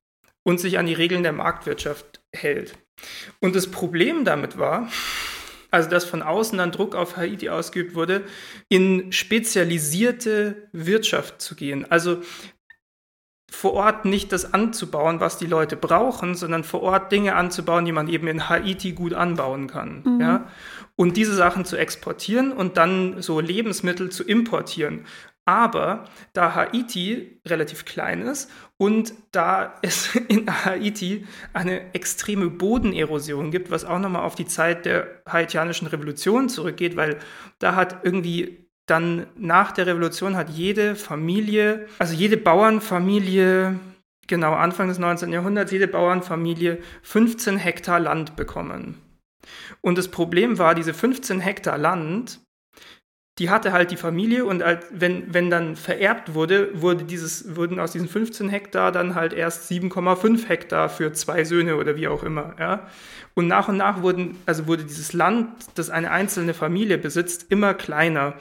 und 0.43 0.61
sich 0.61 0.77
an 0.77 0.85
die 0.85 0.93
Regeln 0.93 1.23
der 1.23 1.33
Marktwirtschaft 1.33 2.21
hält. 2.31 2.77
Und 3.41 3.57
das 3.57 3.67
Problem 3.67 4.23
damit 4.23 4.57
war, 4.57 4.87
also 5.73 5.89
dass 5.89 6.05
von 6.05 6.21
außen 6.21 6.57
dann 6.59 6.71
Druck 6.71 6.95
auf 6.95 7.17
Haiti 7.17 7.49
ausgeübt 7.49 7.95
wurde, 7.95 8.23
in 8.69 9.11
spezialisierte 9.11 10.69
Wirtschaft 10.71 11.41
zu 11.41 11.55
gehen. 11.55 11.89
Also 11.89 12.21
vor 13.49 13.73
Ort 13.73 14.05
nicht 14.05 14.31
das 14.31 14.53
anzubauen, 14.53 15.19
was 15.19 15.37
die 15.37 15.45
Leute 15.45 15.75
brauchen, 15.75 16.35
sondern 16.35 16.63
vor 16.63 16.81
Ort 16.81 17.11
Dinge 17.11 17.35
anzubauen, 17.35 17.85
die 17.85 17.91
man 17.91 18.07
eben 18.07 18.27
in 18.27 18.49
Haiti 18.49 18.93
gut 18.93 19.13
anbauen 19.13 19.67
kann. 19.67 20.03
Mhm. 20.03 20.21
Ja? 20.21 20.47
Und 20.95 21.17
diese 21.17 21.33
Sachen 21.33 21.65
zu 21.65 21.75
exportieren 21.75 22.51
und 22.51 22.77
dann 22.77 23.21
so 23.21 23.39
Lebensmittel 23.39 24.11
zu 24.11 24.23
importieren. 24.23 25.05
Aber 25.45 26.05
da 26.31 26.55
Haiti 26.55 27.41
relativ 27.45 27.83
klein 27.83 28.21
ist 28.21 28.49
und 28.77 29.13
da 29.31 29.77
es 29.81 30.15
in 30.29 30.49
Haiti 30.65 31.27
eine 31.53 31.93
extreme 31.93 32.49
Bodenerosion 32.49 33.51
gibt, 33.51 33.69
was 33.69 33.83
auch 33.83 33.99
nochmal 33.99 34.23
auf 34.23 34.35
die 34.35 34.45
Zeit 34.45 34.85
der 34.85 35.21
haitianischen 35.27 35.87
Revolution 35.87 36.47
zurückgeht, 36.47 36.95
weil 36.95 37.19
da 37.59 37.75
hat 37.75 38.05
irgendwie 38.05 38.69
dann 38.85 39.27
nach 39.37 39.71
der 39.71 39.87
Revolution 39.87 40.35
hat 40.35 40.49
jede 40.49 40.95
Familie, 40.95 41.87
also 41.99 42.13
jede 42.13 42.37
Bauernfamilie, 42.37 43.79
genau 44.27 44.53
Anfang 44.53 44.89
des 44.89 44.99
19. 44.99 45.31
Jahrhunderts, 45.31 45.71
jede 45.71 45.87
Bauernfamilie 45.87 46.79
15 47.01 47.57
Hektar 47.57 47.99
Land 47.99 48.35
bekommen. 48.35 48.97
Und 49.81 49.97
das 49.97 50.09
Problem 50.09 50.57
war, 50.57 50.75
diese 50.75 50.93
15 50.93 51.39
Hektar 51.39 51.77
Land 51.77 52.39
die 53.39 53.49
hatte 53.49 53.71
halt 53.71 53.89
die 53.89 53.97
Familie 53.97 54.45
und 54.45 54.63
halt, 54.63 54.85
wenn, 54.91 55.33
wenn 55.33 55.49
dann 55.49 55.75
vererbt 55.75 56.35
wurde, 56.35 56.69
wurde 56.79 57.03
dieses, 57.03 57.55
wurden 57.55 57.79
aus 57.79 57.91
diesen 57.91 58.07
15 58.07 58.47
Hektar 58.47 58.91
dann 58.91 59.15
halt 59.15 59.33
erst 59.33 59.71
7,5 59.71 60.47
Hektar 60.47 60.87
für 60.87 61.13
zwei 61.13 61.43
Söhne 61.43 61.77
oder 61.77 61.95
wie 61.95 62.07
auch 62.07 62.21
immer. 62.21 62.55
Ja? 62.59 62.87
Und 63.33 63.47
nach 63.47 63.69
und 63.69 63.77
nach 63.77 64.03
wurden, 64.03 64.37
also 64.45 64.67
wurde 64.67 64.83
dieses 64.83 65.13
Land, 65.13 65.49
das 65.73 65.89
eine 65.89 66.11
einzelne 66.11 66.53
Familie 66.53 66.99
besitzt, 66.99 67.47
immer 67.49 67.73
kleiner. 67.73 68.35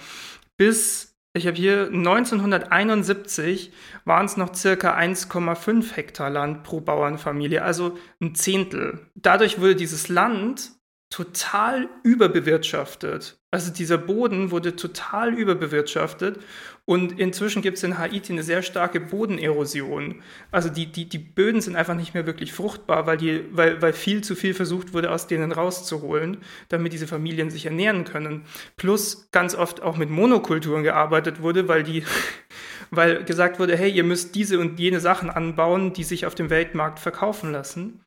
Bis, 0.59 1.17
ich 1.33 1.47
habe 1.47 1.57
hier 1.57 1.87
1971 1.87 3.73
waren 4.05 4.27
es 4.27 4.37
noch 4.37 4.55
circa 4.55 4.95
1,5 4.95 5.95
Hektar 5.95 6.29
Land 6.29 6.65
pro 6.65 6.83
Bauernfamilie, 6.83 7.63
also 7.63 7.97
ein 8.21 8.35
Zehntel. 8.35 9.07
Dadurch 9.15 9.59
wurde 9.59 9.75
dieses 9.75 10.09
Land 10.09 10.73
total 11.13 11.91
überbewirtschaftet. 12.05 13.39
Also 13.51 13.71
dieser 13.71 13.99
Boden 13.99 14.51
wurde 14.51 14.77
total 14.77 15.35
überbewirtschaftet 15.35 16.41
und 16.87 17.21
inzwischen 17.21 17.61
gibt 17.61 17.77
es 17.77 17.85
in 17.85 17.99
Haiti 17.99 18.33
eine 18.33 18.43
sehr 18.43 18.63
starke 18.63 18.99
Bodenerosion. 18.99 20.23
Also 20.51 20.71
die, 20.71 20.91
die, 20.91 21.07
die 21.11 21.19
Böden 21.19 21.61
sind 21.61 21.77
einfach 21.77 21.95
nicht 21.95 22.15
mehr 22.15 22.25
wirklich 22.25 22.55
fruchtbar, 22.55 23.07
weil, 23.07 23.19
die, 23.19 23.45
weil, 23.51 23.83
weil 23.83 23.93
viel 23.93 24.25
zu 24.25 24.35
viel 24.35 24.55
versucht 24.55 24.95
wurde, 24.95 25.11
aus 25.11 25.27
denen 25.27 25.53
rauszuholen, 25.53 26.39
damit 26.71 26.95
diese 26.95 27.07
Familien 27.07 27.51
sich 27.51 27.67
ernähren 27.67 28.05
können. 28.05 28.47
Plus 28.79 29.29
ganz 29.33 29.55
oft 29.55 29.83
auch 29.83 29.99
mit 29.99 30.09
Monokulturen 30.09 30.83
gearbeitet 30.83 31.43
wurde, 31.43 31.69
weil 31.69 31.83
die 31.83 32.05
weil 32.91 33.23
gesagt 33.25 33.59
wurde, 33.59 33.77
hey, 33.77 33.91
ihr 33.91 34.05
müsst 34.05 34.35
diese 34.35 34.59
und 34.59 34.81
jene 34.81 35.01
Sachen 35.01 35.29
anbauen, 35.29 35.93
die 35.93 36.05
sich 36.05 36.25
auf 36.25 36.35
dem 36.35 36.49
Weltmarkt 36.49 36.99
verkaufen 36.99 37.53
lassen. 37.53 38.01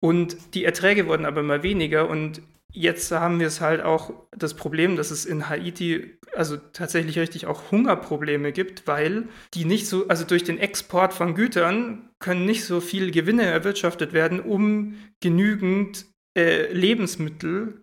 Und 0.00 0.54
die 0.54 0.64
Erträge 0.64 1.06
wurden 1.06 1.26
aber 1.26 1.40
immer 1.40 1.62
weniger 1.62 2.08
und 2.08 2.42
jetzt 2.76 3.10
haben 3.10 3.40
wir 3.40 3.46
es 3.46 3.60
halt 3.60 3.80
auch 3.80 4.12
das 4.36 4.54
Problem, 4.54 4.96
dass 4.96 5.10
es 5.10 5.24
in 5.24 5.48
Haiti 5.48 6.18
also 6.34 6.56
tatsächlich 6.56 7.18
richtig 7.18 7.46
auch 7.46 7.70
Hungerprobleme 7.70 8.52
gibt, 8.52 8.86
weil 8.86 9.28
die 9.54 9.64
nicht 9.64 9.88
so, 9.88 10.06
also 10.08 10.24
durch 10.24 10.44
den 10.44 10.58
Export 10.58 11.14
von 11.14 11.34
Gütern 11.34 12.10
können 12.18 12.44
nicht 12.44 12.64
so 12.64 12.80
viel 12.80 13.10
Gewinne 13.10 13.44
erwirtschaftet 13.44 14.12
werden, 14.12 14.40
um 14.40 14.96
genügend 15.20 16.06
äh, 16.36 16.70
Lebensmittel, 16.72 17.82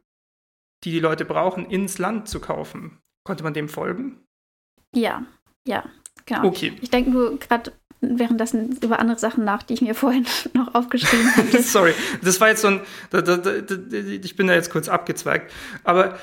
die 0.83 0.91
die 0.91 0.99
Leute 0.99 1.25
brauchen, 1.25 1.65
ins 1.69 1.97
Land 1.97 2.29
zu 2.29 2.39
kaufen. 2.39 2.99
Konnte 3.23 3.43
man 3.43 3.53
dem 3.53 3.69
folgen? 3.69 4.23
Ja, 4.93 5.25
ja, 5.67 5.89
genau. 6.25 6.45
Okay. 6.45 6.73
Ich 6.81 6.91
denke 6.91 7.09
nur 7.09 7.39
gerade 7.39 7.73
währenddessen 8.19 8.77
über 8.81 8.99
andere 8.99 9.19
Sachen 9.19 9.43
nach, 9.43 9.63
die 9.63 9.73
ich 9.73 9.81
mir 9.81 9.95
vorhin 9.95 10.25
noch 10.53 10.73
aufgeschrieben 10.75 11.35
habe. 11.35 11.61
Sorry, 11.61 11.93
das 12.21 12.39
war 12.41 12.49
jetzt 12.49 12.61
so 12.61 12.67
ein, 12.67 12.81
da, 13.09 13.21
da, 13.21 13.37
da, 13.37 13.53
ich 13.91 14.35
bin 14.35 14.47
da 14.47 14.53
jetzt 14.53 14.71
kurz 14.71 14.89
abgezweigt. 14.89 15.51
Aber 15.83 16.17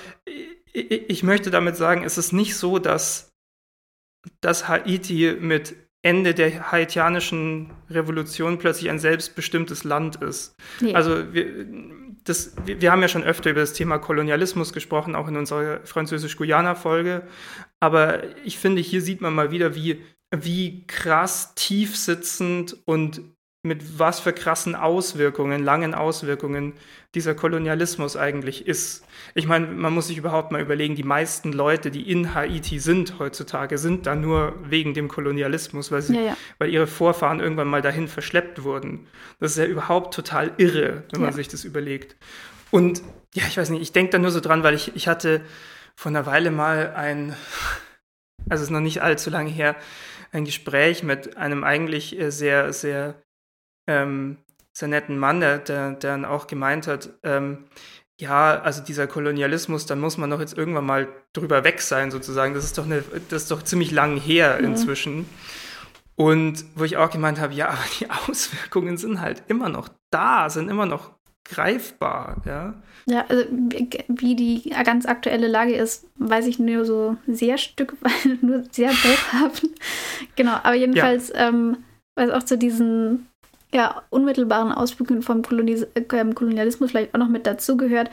ich, 0.73 1.09
ich 1.09 1.23
möchte 1.23 1.51
damit 1.51 1.77
sagen, 1.77 2.05
es 2.05 2.19
ist 2.19 2.33
nicht 2.33 2.57
so, 2.57 2.79
dass, 2.79 3.31
dass 4.41 4.69
Haiti 4.69 5.37
mit 5.41 5.75
Ende 6.03 6.33
der 6.33 6.73
haitianischen 6.73 7.73
Revolution 7.91 8.59
plötzlich 8.59 8.89
ein 8.89 8.99
selbstbestimmtes 8.99 9.85
Land 9.85 10.17
ist. 10.17 10.55
Nee. 10.81 10.95
Also 10.95 11.35
wir, 11.35 11.67
das, 12.25 12.55
wir 12.65 12.91
haben 12.91 13.03
ja 13.03 13.09
schon 13.09 13.23
öfter 13.23 13.51
über 13.51 13.61
das 13.61 13.75
Thema 13.75 13.99
Kolonialismus 13.99 14.73
gesprochen, 14.73 15.15
auch 15.15 15.29
in 15.29 15.37
unserer 15.37 15.81
Französisch-Guyana-Folge. 15.85 17.23
Aber 17.81 18.23
ich 18.45 18.59
finde, 18.59 18.81
hier 18.81 19.03
sieht 19.03 19.21
man 19.21 19.35
mal 19.35 19.51
wieder, 19.51 19.75
wie 19.75 20.03
wie 20.31 20.87
krass 20.87 21.55
tief 21.55 21.97
sitzend 21.97 22.77
und 22.85 23.23
mit 23.63 23.99
was 23.99 24.21
für 24.21 24.33
krassen 24.33 24.75
Auswirkungen, 24.75 25.63
langen 25.63 25.93
Auswirkungen 25.95 26.73
dieser 27.15 27.35
Kolonialismus 27.35 28.17
eigentlich 28.17 28.67
ist. 28.67 29.05
Ich 29.35 29.47
meine, 29.47 29.67
man 29.67 29.93
muss 29.93 30.07
sich 30.07 30.17
überhaupt 30.17 30.51
mal 30.51 30.63
überlegen, 30.63 30.95
die 30.95 31.03
meisten 31.03 31.53
Leute, 31.53 31.91
die 31.91 32.11
in 32.11 32.35
Haiti 32.35 32.79
sind 32.79 33.19
heutzutage, 33.19 33.77
sind 33.77 34.07
da 34.07 34.15
nur 34.15 34.55
wegen 34.63 34.95
dem 34.95 35.09
Kolonialismus, 35.09 35.93
weil, 35.93 36.01
sie, 36.01 36.15
ja, 36.15 36.23
ja. 36.23 36.37
weil 36.59 36.71
ihre 36.71 36.87
Vorfahren 36.87 37.41
irgendwann 37.41 37.69
mal 37.69 37.83
dahin 37.83 38.09
verschleppt 38.09 38.63
wurden. 38.63 39.09
Das 39.41 39.53
ist 39.53 39.59
ja 39.59 39.67
überhaupt 39.67 40.15
total 40.15 40.53
irre, 40.57 41.03
wenn 41.13 41.21
man 41.21 41.31
ja. 41.31 41.37
sich 41.37 41.49
das 41.49 41.65
überlegt. 41.65 42.17
Und 42.71 43.03
ja, 43.35 43.45
ich 43.47 43.59
weiß 43.59 43.69
nicht, 43.71 43.83
ich 43.83 43.93
denke 43.93 44.13
da 44.13 44.19
nur 44.19 44.31
so 44.31 44.41
dran, 44.41 44.63
weil 44.63 44.75
ich, 44.75 44.97
ich 44.97 45.07
hatte 45.07 45.43
vor 45.97 46.09
einer 46.09 46.25
Weile 46.25 46.51
mal 46.51 46.95
ein, 46.95 47.37
also 48.49 48.63
es 48.63 48.69
ist 48.69 48.71
noch 48.71 48.81
nicht 48.81 49.03
allzu 49.03 49.29
lange 49.29 49.51
her, 49.51 49.77
ein 50.33 50.45
Gespräch 50.45 51.03
mit 51.03 51.37
einem 51.37 51.65
eigentlich 51.65 52.19
äh, 52.19 52.31
sehr, 52.31 52.73
sehr, 52.73 53.23
ähm, 53.87 54.39
sehr 54.73 54.89
netten 54.89 55.19
Mann, 55.19 55.41
der, 55.41 55.59
der, 55.59 55.93
der 55.93 56.13
dann 56.13 56.25
auch 56.25 56.47
gemeint 56.47 56.87
hat, 56.87 57.11
ähm, 57.23 57.67
ja, 58.21 58.61
also 58.61 58.83
dieser 58.83 59.07
Kolonialismus, 59.07 59.87
da 59.87 59.97
muss 59.97 60.19
man 60.19 60.31
doch 60.31 60.41
jetzt 60.41 60.57
irgendwann 60.57 60.85
mal 60.85 61.09
drüber 61.33 61.65
weg 61.65 61.81
sein, 61.81 62.11
sozusagen. 62.11 62.53
Das 62.53 62.65
ist 62.65 62.77
doch, 62.77 62.85
eine, 62.85 63.03
das 63.31 63.45
ist 63.45 63.51
doch 63.51 63.63
ziemlich 63.63 63.91
lang 63.91 64.19
her 64.19 64.59
mhm. 64.59 64.67
inzwischen. 64.67 65.27
Und 66.17 66.67
wo 66.75 66.85
ich 66.85 66.99
auch 66.99 67.11
gemeint 67.11 67.41
habe, 67.41 67.55
ja, 67.55 67.69
aber 67.69 67.85
die 67.99 68.11
Auswirkungen 68.29 68.99
sind 68.99 69.21
halt 69.21 69.43
immer 69.49 69.71
noch 69.71 69.89
da, 70.11 70.51
sind 70.51 70.69
immer 70.69 70.85
noch 70.85 71.13
greifbar, 71.45 72.43
ja. 72.47 72.75
Ja, 73.07 73.25
also 73.29 73.45
wie 74.09 74.37
die 74.37 74.71
ganz 74.85 75.07
aktuelle 75.07 75.49
Lage 75.49 75.75
ist, 75.75 76.07
weiß 76.17 76.47
ich 76.47 76.59
nur 76.59 76.85
so 76.85 77.17
sehr 77.27 77.59
stückweise, 77.59 78.39
nur 78.41 78.65
sehr 78.71 78.93
haben. 79.33 79.75
genau, 80.37 80.53
aber 80.63 80.75
jedenfalls, 80.75 81.31
ja. 81.31 81.49
ähm, 81.49 81.79
was 82.15 82.31
auch 82.31 82.43
zu 82.43 82.59
diesen 82.59 83.27
ja, 83.73 84.03
unmittelbaren 84.11 84.73
Auswirkungen 84.73 85.23
vom 85.23 85.43
Kolonis 85.43 85.87
äh, 85.95 86.03
Kolonialismus 86.03 86.91
vielleicht 86.91 87.15
auch 87.15 87.19
noch 87.19 87.29
mit 87.29 87.47
dazugehört, 87.47 88.11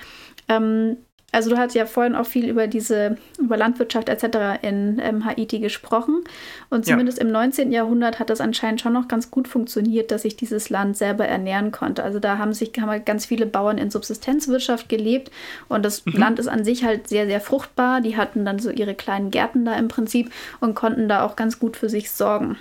ähm, 0.48 0.98
also 1.34 1.50
du 1.50 1.58
hast 1.58 1.76
ja 1.76 1.86
vorhin 1.86 2.16
auch 2.16 2.26
viel 2.26 2.48
über 2.48 2.68
diese, 2.68 3.18
über 3.38 3.58
Landwirtschaft 3.58 4.08
etc. 4.08 4.64
in 4.64 4.98
ähm, 5.00 5.26
Haiti 5.26 5.60
gesprochen. 5.60 6.24
Und 6.70 6.86
zumindest 6.86 7.18
ja. 7.18 7.26
im 7.26 7.34
19. 7.34 7.74
Jahrhundert 7.74 8.20
hat 8.20 8.30
das 8.30 8.40
anscheinend 8.40 8.80
schon 8.80 8.94
noch 8.94 9.10
ganz 9.10 9.30
gut 9.30 9.50
funktioniert, 9.50 10.10
dass 10.10 10.22
sich 10.22 10.38
dieses 10.38 10.70
Land 10.70 10.96
selber 10.96 11.28
ernähren 11.28 11.74
konnte. 11.74 12.02
Also 12.04 12.20
da 12.20 12.38
haben 12.38 12.54
sich 12.54 12.72
haben 12.80 12.90
halt 12.90 13.06
ganz 13.06 13.26
viele 13.26 13.46
Bauern 13.46 13.78
in 13.78 13.92
Subsistenzwirtschaft 13.92 14.88
gelebt 14.88 15.30
und 15.68 15.84
das 15.84 16.06
mhm. 16.06 16.14
Land 16.14 16.40
ist 16.40 16.48
an 16.48 16.64
sich 16.64 16.86
halt 16.86 17.10
sehr, 17.10 17.28
sehr 17.28 17.42
fruchtbar. 17.42 18.00
Die 18.00 18.16
hatten 18.16 18.46
dann 18.46 18.60
so 18.60 18.70
ihre 18.70 18.96
kleinen 18.96 19.30
Gärten 19.30 19.66
da 19.66 19.76
im 19.76 19.90
Prinzip 19.90 20.32
und 20.62 20.76
konnten 20.76 21.10
da 21.10 21.26
auch 21.26 21.36
ganz 21.36 21.60
gut 21.60 21.76
für 21.76 21.90
sich 21.90 22.10
sorgen. 22.10 22.56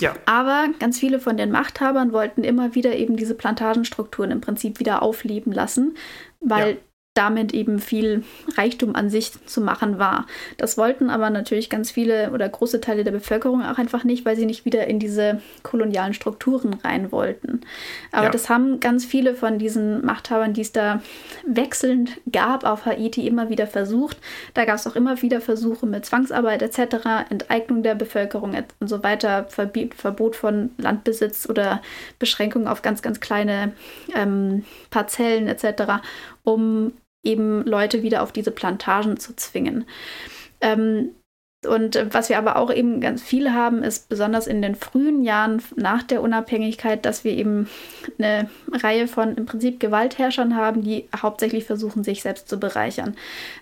Ja. 0.00 0.14
Aber 0.24 0.68
ganz 0.78 0.98
viele 0.98 1.20
von 1.20 1.36
den 1.36 1.50
Machthabern 1.50 2.12
wollten 2.12 2.44
immer 2.44 2.74
wieder 2.74 2.96
eben 2.96 3.16
diese 3.16 3.34
Plantagenstrukturen 3.34 4.30
im 4.30 4.40
Prinzip 4.40 4.80
wieder 4.80 5.02
aufleben 5.02 5.52
lassen, 5.52 5.94
weil 6.40 6.70
ja 6.70 6.76
damit 7.14 7.52
eben 7.52 7.80
viel 7.80 8.22
Reichtum 8.56 8.94
an 8.94 9.10
sich 9.10 9.32
zu 9.44 9.60
machen 9.60 9.98
war. 9.98 10.26
Das 10.58 10.78
wollten 10.78 11.10
aber 11.10 11.28
natürlich 11.28 11.68
ganz 11.68 11.90
viele 11.90 12.30
oder 12.30 12.48
große 12.48 12.80
Teile 12.80 13.02
der 13.02 13.10
Bevölkerung 13.10 13.64
auch 13.64 13.78
einfach 13.78 14.04
nicht, 14.04 14.24
weil 14.24 14.36
sie 14.36 14.46
nicht 14.46 14.64
wieder 14.64 14.86
in 14.86 15.00
diese 15.00 15.40
kolonialen 15.64 16.14
Strukturen 16.14 16.74
rein 16.74 17.10
wollten. 17.10 17.62
Aber 18.12 18.26
ja. 18.26 18.30
das 18.30 18.48
haben 18.48 18.78
ganz 18.78 19.04
viele 19.04 19.34
von 19.34 19.58
diesen 19.58 20.06
Machthabern, 20.06 20.52
die 20.52 20.60
es 20.60 20.70
da 20.70 21.02
wechselnd 21.44 22.12
gab 22.30 22.62
auf 22.62 22.86
Haiti, 22.86 23.26
immer 23.26 23.50
wieder 23.50 23.66
versucht. 23.66 24.16
Da 24.54 24.64
gab 24.64 24.76
es 24.76 24.86
auch 24.86 24.94
immer 24.94 25.20
wieder 25.20 25.40
Versuche 25.40 25.86
mit 25.86 26.06
Zwangsarbeit 26.06 26.62
etc., 26.62 27.28
Enteignung 27.28 27.82
der 27.82 27.96
Bevölkerung 27.96 28.54
und 28.78 28.88
so 28.88 29.02
weiter, 29.02 29.48
Verbot 29.48 30.36
von 30.36 30.70
Landbesitz 30.78 31.48
oder 31.48 31.82
Beschränkung 32.20 32.68
auf 32.68 32.82
ganz, 32.82 33.02
ganz 33.02 33.18
kleine 33.18 33.72
ähm, 34.14 34.64
Parzellen 34.90 35.48
etc 35.48 36.02
um 36.44 36.92
eben 37.22 37.64
Leute 37.64 38.02
wieder 38.02 38.22
auf 38.22 38.32
diese 38.32 38.50
Plantagen 38.50 39.18
zu 39.18 39.36
zwingen. 39.36 39.84
Ähm, 40.60 41.10
Und 41.66 42.06
was 42.14 42.30
wir 42.30 42.38
aber 42.38 42.56
auch 42.56 42.72
eben 42.72 43.02
ganz 43.02 43.22
viel 43.22 43.52
haben, 43.52 43.82
ist 43.82 44.08
besonders 44.08 44.46
in 44.46 44.62
den 44.62 44.74
frühen 44.74 45.22
Jahren 45.22 45.60
nach 45.76 46.02
der 46.02 46.22
Unabhängigkeit, 46.22 47.04
dass 47.04 47.22
wir 47.22 47.32
eben 47.32 47.68
eine 48.18 48.48
Reihe 48.72 49.06
von 49.06 49.36
im 49.36 49.44
Prinzip 49.44 49.78
Gewaltherrschern 49.78 50.56
haben, 50.56 50.80
die 50.80 51.06
hauptsächlich 51.14 51.64
versuchen, 51.64 52.02
sich 52.02 52.22
selbst 52.22 52.48
zu 52.48 52.58
bereichern. 52.58 53.14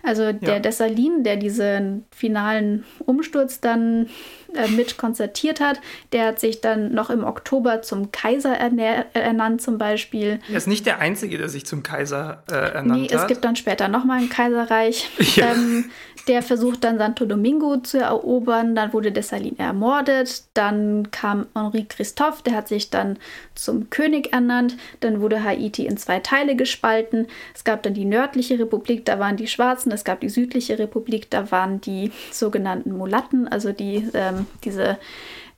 Also 0.05 0.33
der 0.33 0.55
ja. 0.55 0.61
Dessalin, 0.61 1.25
der 1.25 1.39
diesen 1.39 2.05
finalen 2.13 2.85
Umsturz 3.05 3.61
dann 3.61 4.09
äh, 4.55 4.69
mit 4.69 4.97
konzertiert 4.97 5.61
hat, 5.61 5.81
der 6.13 6.27
hat 6.27 6.41
sich 6.41 6.61
dann 6.61 6.93
noch 6.93 7.11
im 7.11 7.25
Oktober 7.25 7.83
zum 7.83 8.13
Kaiser 8.13 8.55
ernannt 8.57 9.63
zum 9.63 9.79
Beispiel. 9.79 10.41
Er 10.49 10.57
ist 10.57 10.67
nicht 10.67 10.87
der 10.87 10.99
Einzige, 10.99 11.39
der 11.39 11.49
sich 11.49 11.67
zum 11.67 11.83
Kaiser 11.83 12.43
äh, 12.51 12.55
ernannt 12.55 13.03
nee, 13.03 13.09
hat. 13.09 13.11
Nee, 13.11 13.17
es 13.17 13.27
gibt 13.27 13.45
dann 13.45 13.57
später 13.57 13.89
nochmal 13.89 14.21
ein 14.21 14.29
Kaiserreich. 14.29 15.09
Ja. 15.39 15.53
Ähm, 15.53 15.85
der 16.29 16.43
versucht 16.43 16.85
dann 16.85 16.99
Santo 16.99 17.25
Domingo 17.25 17.79
zu 17.79 17.99
erobern, 17.99 18.75
dann 18.75 18.93
wurde 18.93 19.13
Dessalines 19.13 19.59
ermordet, 19.59 20.45
dann 20.55 21.11
kam 21.11 21.47
Henri 21.55 21.85
Christophe, 21.85 22.43
der 22.43 22.55
hat 22.55 22.69
sich 22.69 22.91
dann 22.91 23.19
zum 23.55 23.89
König 23.89 24.33
ernannt, 24.33 24.77
dann 25.01 25.21
wurde 25.21 25.43
Haiti 25.43 25.87
in 25.87 25.97
zwei 25.97 26.21
Teile 26.21 26.55
gespalten, 26.55 27.27
es 27.55 27.65
gab 27.65 27.83
dann 27.83 27.95
die 27.95 28.05
nördliche 28.05 28.59
Republik, 28.59 29.07
da 29.07 29.19
waren 29.19 29.37
die 29.37 29.47
Schwarzen, 29.47 29.91
es 29.91 30.05
gab 30.05 30.21
die 30.21 30.29
südliche 30.29 30.79
Republik, 30.79 31.31
da 31.31 31.51
waren 31.51 31.81
die 31.81 32.13
sogenannten 32.31 32.97
Mulatten, 32.97 33.49
also 33.49 33.73
die, 33.73 34.09
ähm, 34.13 34.38
diese 34.65 34.99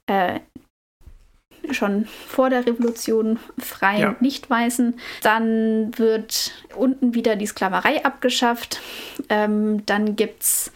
äh, 0.07 0.41
schon 1.71 2.07
vor 2.07 2.51
der 2.51 2.67
Revolution 2.67 3.39
freien 3.59 4.01
ja. 4.01 4.17
Nicht-Weißen. 4.21 4.99
Dann 5.23 5.97
wird 5.99 6.53
unten 6.75 7.15
wieder 7.15 7.37
die 7.37 7.47
Sklaverei 7.47 8.05
abgeschafft. 8.05 8.81
Ähm, 9.29 9.85
dann 9.87 10.17
gibt 10.17 10.43
es 10.43 10.73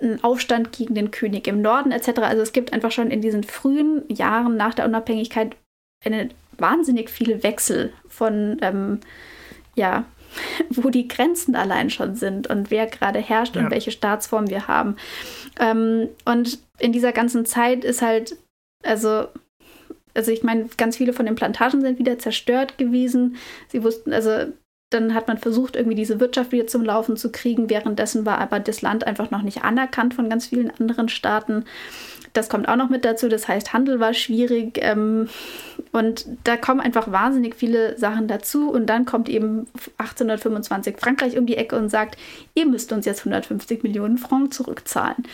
einen 0.00 0.22
Aufstand 0.22 0.72
gegen 0.72 0.94
den 0.94 1.10
König 1.10 1.46
im 1.46 1.60
Norden 1.60 1.92
etc. 1.92 2.20
Also 2.20 2.42
es 2.42 2.52
gibt 2.52 2.72
einfach 2.72 2.92
schon 2.92 3.10
in 3.10 3.20
diesen 3.20 3.44
frühen 3.44 4.02
Jahren 4.08 4.56
nach 4.56 4.74
der 4.74 4.84
Unabhängigkeit 4.84 5.56
eine 6.04 6.28
wahnsinnig 6.56 7.10
viele 7.10 7.42
Wechsel 7.42 7.92
von, 8.08 8.58
ähm, 8.62 9.00
ja, 9.74 10.04
wo 10.70 10.90
die 10.90 11.08
Grenzen 11.08 11.56
allein 11.56 11.90
schon 11.90 12.14
sind 12.14 12.48
und 12.48 12.70
wer 12.70 12.86
gerade 12.86 13.18
herrscht 13.18 13.56
ja. 13.56 13.62
und 13.62 13.70
welche 13.70 13.90
Staatsform 13.90 14.50
wir 14.50 14.68
haben. 14.68 14.96
Ähm, 15.58 16.08
und 16.24 16.58
in 16.78 16.92
dieser 16.92 17.12
ganzen 17.12 17.46
Zeit 17.46 17.84
ist 17.84 18.02
halt, 18.02 18.36
also 18.82 19.28
also 20.14 20.32
ich 20.32 20.42
meine, 20.42 20.66
ganz 20.76 20.96
viele 20.96 21.12
von 21.12 21.26
den 21.26 21.36
Plantagen 21.36 21.80
sind 21.80 22.00
wieder 22.00 22.18
zerstört 22.18 22.76
gewesen. 22.76 23.36
Sie 23.68 23.84
wussten, 23.84 24.12
also 24.12 24.52
dann 24.90 25.14
hat 25.14 25.28
man 25.28 25.38
versucht, 25.38 25.76
irgendwie 25.76 25.94
diese 25.94 26.18
Wirtschaft 26.18 26.50
wieder 26.50 26.66
zum 26.66 26.84
Laufen 26.84 27.16
zu 27.16 27.30
kriegen. 27.30 27.70
Währenddessen 27.70 28.26
war 28.26 28.38
aber 28.38 28.58
das 28.58 28.82
Land 28.82 29.06
einfach 29.06 29.30
noch 29.30 29.42
nicht 29.42 29.62
anerkannt 29.62 30.14
von 30.14 30.28
ganz 30.28 30.46
vielen 30.46 30.70
anderen 30.70 31.08
Staaten. 31.08 31.64
Das 32.32 32.48
kommt 32.48 32.68
auch 32.68 32.76
noch 32.76 32.88
mit 32.88 33.04
dazu. 33.04 33.28
Das 33.28 33.48
heißt, 33.48 33.72
Handel 33.72 34.00
war 34.00 34.14
schwierig. 34.14 34.78
Ähm, 34.82 35.28
und 35.92 36.26
da 36.44 36.56
kommen 36.56 36.80
einfach 36.80 37.10
wahnsinnig 37.10 37.54
viele 37.54 37.98
Sachen 37.98 38.28
dazu. 38.28 38.70
Und 38.70 38.86
dann 38.86 39.04
kommt 39.04 39.28
eben 39.28 39.66
1825 39.98 40.96
Frankreich 40.98 41.38
um 41.38 41.46
die 41.46 41.56
Ecke 41.56 41.76
und 41.76 41.88
sagt, 41.88 42.16
ihr 42.54 42.66
müsst 42.66 42.92
uns 42.92 43.06
jetzt 43.06 43.20
150 43.20 43.82
Millionen 43.82 44.18
Francs 44.18 44.56
zurückzahlen. 44.56 45.24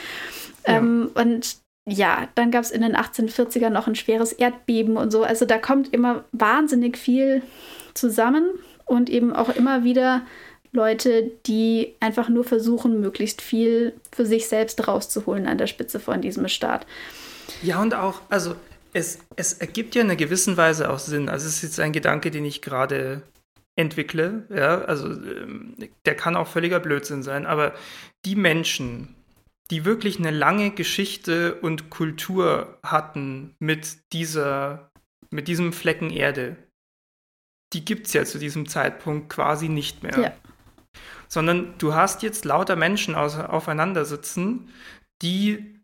Ja. 0.67 0.79
Ähm, 0.79 1.11
und 1.15 1.57
ja, 1.87 2.29
dann 2.35 2.51
gab 2.51 2.63
es 2.63 2.71
in 2.71 2.83
den 2.83 2.97
1840ern 2.97 3.71
noch 3.71 3.87
ein 3.87 3.95
schweres 3.95 4.33
Erdbeben 4.33 4.97
und 4.97 5.11
so. 5.11 5.23
Also 5.23 5.45
da 5.45 5.59
kommt 5.59 5.93
immer 5.93 6.25
wahnsinnig 6.33 6.97
viel 6.97 7.43
zusammen 7.93 8.47
und 8.87 9.11
eben 9.11 9.35
auch 9.35 9.55
immer 9.55 9.85
wieder 9.85 10.23
Leute, 10.75 11.31
die 11.47 11.95
einfach 12.01 12.29
nur 12.29 12.45
versuchen, 12.45 13.01
möglichst 13.01 13.41
viel 13.41 13.95
für 14.13 14.27
sich 14.27 14.49
selbst 14.49 14.87
rauszuholen 14.87 15.47
an 15.47 15.57
der 15.57 15.69
Spitze 15.69 16.01
von 16.01 16.21
diesem 16.21 16.49
Staat. 16.49 16.87
Ja, 17.63 17.81
und 17.81 17.95
auch, 17.95 18.21
also 18.29 18.57
es, 18.93 19.21
es 19.37 19.55
ergibt 19.55 19.95
ja 19.95 20.03
in 20.03 20.09
einer 20.09 20.17
gewissen 20.17 20.57
Weise 20.57 20.91
auch 20.91 20.99
Sinn. 20.99 21.29
Also 21.29 21.47
es 21.47 21.57
ist 21.57 21.63
jetzt 21.63 21.81
ein 21.81 21.93
Gedanke, 21.93 22.31
den 22.31 22.45
ich 22.45 22.61
gerade 22.61 23.23
entwickle. 23.77 24.47
Ja, 24.51 24.83
also 24.83 25.09
ähm, 25.09 25.77
der 26.07 26.17
kann 26.17 26.37
auch 26.37 26.49
völliger 26.49 26.81
Blödsinn 26.81 27.23
sein, 27.23 27.47
aber 27.47 27.75
die 28.25 28.37
Menschen, 28.37 29.15
die 29.71 29.85
wirklich 29.85 30.19
eine 30.19 30.33
lange 30.33 30.73
Geschichte 30.73 31.55
und 31.57 31.89
Kultur 31.91 32.79
hatten 32.83 33.55
mit 33.61 33.99
dieser, 34.13 34.91
mit 35.31 35.47
diesem 35.47 35.73
Flecken 35.73 36.11
Erde, 36.11 36.57
die 37.73 37.85
gibt 37.85 38.07
es 38.09 38.13
ja 38.13 38.25
zu 38.25 38.39
diesem 38.39 38.69
Zeitpunkt 38.69 39.29
quasi 39.29 39.69
nicht 39.69 40.03
mehr. 40.03 40.19
Ja. 40.19 40.33
Sondern 41.29 41.75
du 41.79 41.95
hast 41.95 42.23
jetzt 42.23 42.45
lauter 42.45 42.77
Menschen 42.77 43.15
aufeinander 43.15 44.05
sitzen, 44.05 44.69
die 45.23 45.81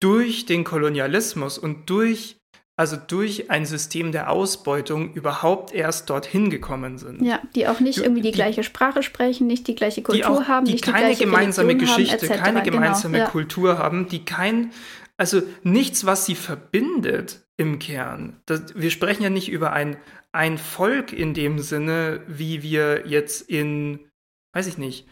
durch 0.00 0.46
den 0.46 0.64
Kolonialismus 0.64 1.58
und 1.58 1.88
durch 1.90 2.36
also 2.76 2.96
durch 2.96 3.50
ein 3.50 3.66
System 3.66 4.10
der 4.10 4.30
Ausbeutung 4.30 5.12
überhaupt 5.14 5.72
erst 5.72 6.10
dorthin 6.10 6.50
gekommen 6.50 6.98
sind. 6.98 7.22
Ja, 7.22 7.40
die 7.54 7.68
auch 7.68 7.78
nicht 7.78 7.98
irgendwie 7.98 8.20
die, 8.20 8.32
die 8.32 8.34
gleiche 8.34 8.64
Sprache 8.64 9.02
sprechen, 9.04 9.46
nicht 9.46 9.68
die 9.68 9.76
gleiche 9.76 10.02
Kultur 10.02 10.16
die 10.16 10.24
auch, 10.24 10.48
haben, 10.48 10.66
die 10.66 10.72
nicht 10.72 10.84
keine 10.84 10.98
die 10.98 11.04
gleiche 11.04 11.24
gemeinsame 11.24 11.68
Religion 11.68 11.96
Geschichte, 11.96 12.28
haben, 12.30 12.40
keine 12.40 12.62
genau, 12.62 12.78
gemeinsame 12.78 13.18
ja. 13.18 13.26
Kultur 13.26 13.78
haben, 13.78 14.08
die 14.08 14.24
kein, 14.24 14.72
also 15.16 15.42
nichts, 15.62 16.04
was 16.04 16.26
sie 16.26 16.34
verbindet 16.34 17.43
im 17.56 17.78
Kern. 17.78 18.40
Das, 18.46 18.74
wir 18.74 18.90
sprechen 18.90 19.22
ja 19.22 19.30
nicht 19.30 19.48
über 19.48 19.72
ein, 19.72 19.96
ein 20.32 20.58
Volk 20.58 21.12
in 21.12 21.34
dem 21.34 21.58
Sinne, 21.58 22.22
wie 22.26 22.62
wir 22.62 23.06
jetzt 23.06 23.48
in, 23.48 24.00
weiß 24.52 24.66
ich 24.66 24.78
nicht, 24.78 25.06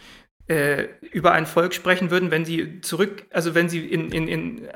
äh, 0.49 0.89
über 1.13 1.33
ein 1.33 1.47
Volk 1.47 1.73
sprechen 1.73 2.11
würden, 2.11 2.31
wenn 2.31 2.45
sie 2.45 2.81
zurück, 2.81 3.27
also 3.31 3.55
wenn 3.55 3.69
sie 3.69 3.87
in, 3.87 4.11
in, 4.11 4.29
in 4.29 4.69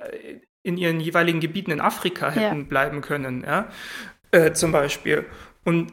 in 0.67 0.77
ihren 0.77 0.99
jeweiligen 0.99 1.39
Gebieten 1.39 1.71
in 1.71 1.81
Afrika 1.81 2.29
hätten 2.29 2.59
ja. 2.59 2.67
bleiben 2.67 3.01
können, 3.01 3.45
ja, 3.45 3.69
äh, 4.33 4.53
zum 4.53 4.73
Beispiel. 4.73 5.25
Und 5.65 5.93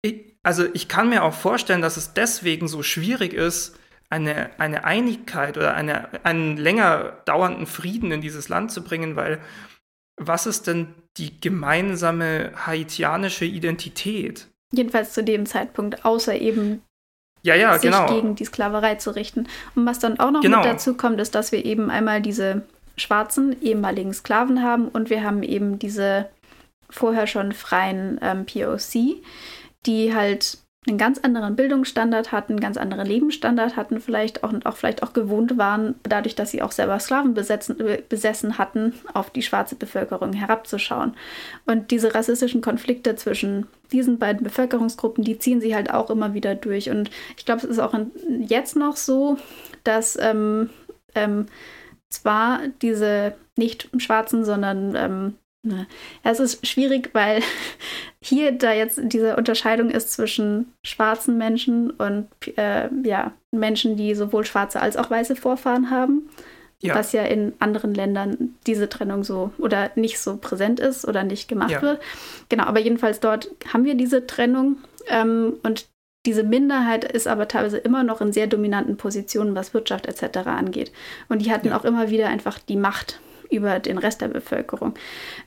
ich, 0.00 0.36
also 0.44 0.64
ich 0.74 0.86
kann 0.86 1.08
mir 1.08 1.24
auch 1.24 1.34
vorstellen, 1.34 1.82
dass 1.82 1.96
es 1.96 2.14
deswegen 2.14 2.68
so 2.68 2.84
schwierig 2.84 3.34
ist, 3.34 3.76
eine, 4.10 4.50
eine 4.60 4.84
Einigkeit 4.84 5.56
oder 5.56 5.74
eine, 5.74 6.24
einen 6.24 6.56
länger 6.56 7.20
dauernden 7.24 7.66
Frieden 7.66 8.12
in 8.12 8.20
dieses 8.20 8.48
Land 8.48 8.70
zu 8.70 8.84
bringen, 8.84 9.16
weil 9.16 9.40
was 10.26 10.46
ist 10.46 10.66
denn 10.66 10.94
die 11.16 11.40
gemeinsame 11.40 12.52
haitianische 12.66 13.44
Identität? 13.44 14.48
Jedenfalls 14.72 15.12
zu 15.12 15.22
dem 15.22 15.46
Zeitpunkt, 15.46 16.04
außer 16.04 16.34
eben 16.34 16.82
ja, 17.42 17.54
ja, 17.54 17.74
sich 17.74 17.90
genau. 17.90 18.06
gegen 18.06 18.34
die 18.34 18.44
Sklaverei 18.44 18.94
zu 18.96 19.14
richten. 19.14 19.48
Und 19.74 19.86
was 19.86 19.98
dann 19.98 20.18
auch 20.18 20.30
noch 20.30 20.40
genau. 20.40 20.58
mit 20.58 20.66
dazu 20.66 20.94
kommt, 20.94 21.20
ist, 21.20 21.34
dass 21.34 21.52
wir 21.52 21.64
eben 21.64 21.90
einmal 21.90 22.22
diese 22.22 22.62
schwarzen 22.96 23.60
ehemaligen 23.62 24.12
Sklaven 24.12 24.62
haben 24.62 24.88
und 24.88 25.10
wir 25.10 25.24
haben 25.24 25.42
eben 25.42 25.78
diese 25.78 26.28
vorher 26.90 27.26
schon 27.26 27.52
freien 27.52 28.18
ähm, 28.22 28.46
POC, 28.46 29.22
die 29.86 30.14
halt 30.14 30.58
einen 30.86 30.98
ganz 30.98 31.18
anderen 31.20 31.54
Bildungsstandard 31.54 32.32
hatten, 32.32 32.58
ganz 32.58 32.76
anderen 32.76 33.06
Lebensstandard 33.06 33.76
hatten 33.76 34.00
vielleicht 34.00 34.42
auch 34.42 34.52
auch 34.64 34.76
vielleicht 34.76 35.04
auch 35.04 35.12
gewohnt 35.12 35.56
waren, 35.56 35.94
dadurch, 36.02 36.34
dass 36.34 36.50
sie 36.50 36.60
auch 36.60 36.72
selber 36.72 36.98
Sklaven 36.98 37.34
besetzen, 37.34 37.78
äh, 37.80 38.02
besessen 38.08 38.58
hatten, 38.58 38.94
auf 39.14 39.30
die 39.30 39.42
schwarze 39.42 39.76
Bevölkerung 39.76 40.32
herabzuschauen. 40.32 41.14
Und 41.66 41.92
diese 41.92 42.14
rassistischen 42.14 42.62
Konflikte 42.62 43.14
zwischen 43.14 43.68
diesen 43.92 44.18
beiden 44.18 44.42
Bevölkerungsgruppen, 44.42 45.22
die 45.22 45.38
ziehen 45.38 45.60
sie 45.60 45.74
halt 45.74 45.92
auch 45.92 46.10
immer 46.10 46.34
wieder 46.34 46.56
durch. 46.56 46.90
Und 46.90 47.10
ich 47.36 47.44
glaube, 47.44 47.62
es 47.62 47.68
ist 47.68 47.78
auch 47.78 47.94
jetzt 48.40 48.74
noch 48.74 48.96
so, 48.96 49.38
dass 49.84 50.18
ähm, 50.20 50.68
ähm, 51.14 51.46
zwar 52.08 52.60
diese 52.80 53.34
nicht 53.56 53.88
schwarzen, 53.98 54.44
sondern 54.44 54.96
ähm, 54.96 55.34
ne. 55.62 55.86
es 56.22 56.40
ist 56.40 56.66
schwierig, 56.66 57.10
weil 57.12 57.42
hier 58.22 58.52
da 58.52 58.72
jetzt 58.72 59.00
diese 59.02 59.36
Unterscheidung 59.36 59.90
ist 59.90 60.12
zwischen 60.12 60.72
schwarzen 60.84 61.38
Menschen 61.38 61.90
und 61.90 62.28
äh, 62.56 62.88
ja, 63.04 63.32
Menschen, 63.50 63.96
die 63.96 64.14
sowohl 64.14 64.44
schwarze 64.44 64.80
als 64.80 64.96
auch 64.96 65.10
weiße 65.10 65.36
Vorfahren 65.36 65.90
haben. 65.90 66.28
Ja. 66.80 66.96
Was 66.96 67.12
ja 67.12 67.22
in 67.22 67.52
anderen 67.60 67.94
Ländern 67.94 68.56
diese 68.66 68.88
Trennung 68.88 69.22
so 69.22 69.52
oder 69.58 69.92
nicht 69.94 70.18
so 70.18 70.36
präsent 70.36 70.80
ist 70.80 71.06
oder 71.06 71.22
nicht 71.22 71.46
gemacht 71.46 71.70
ja. 71.70 71.80
wird. 71.80 72.02
Genau, 72.48 72.64
aber 72.64 72.80
jedenfalls 72.80 73.20
dort 73.20 73.50
haben 73.72 73.84
wir 73.84 73.94
diese 73.94 74.26
Trennung 74.26 74.78
ähm, 75.06 75.54
und 75.62 75.86
diese 76.26 76.44
Minderheit 76.44 77.04
ist 77.04 77.26
aber 77.26 77.48
teilweise 77.48 77.78
immer 77.78 78.04
noch 78.04 78.20
in 78.20 78.32
sehr 78.32 78.46
dominanten 78.46 78.96
Positionen, 78.96 79.54
was 79.54 79.74
Wirtschaft 79.74 80.06
etc. 80.06 80.38
angeht. 80.46 80.92
Und 81.28 81.42
die 81.42 81.52
hatten 81.52 81.68
ja. 81.68 81.78
auch 81.78 81.84
immer 81.84 82.10
wieder 82.10 82.28
einfach 82.28 82.58
die 82.58 82.76
Macht 82.76 83.20
über 83.52 83.78
den 83.78 83.98
Rest 83.98 84.20
der 84.20 84.28
Bevölkerung. 84.28 84.94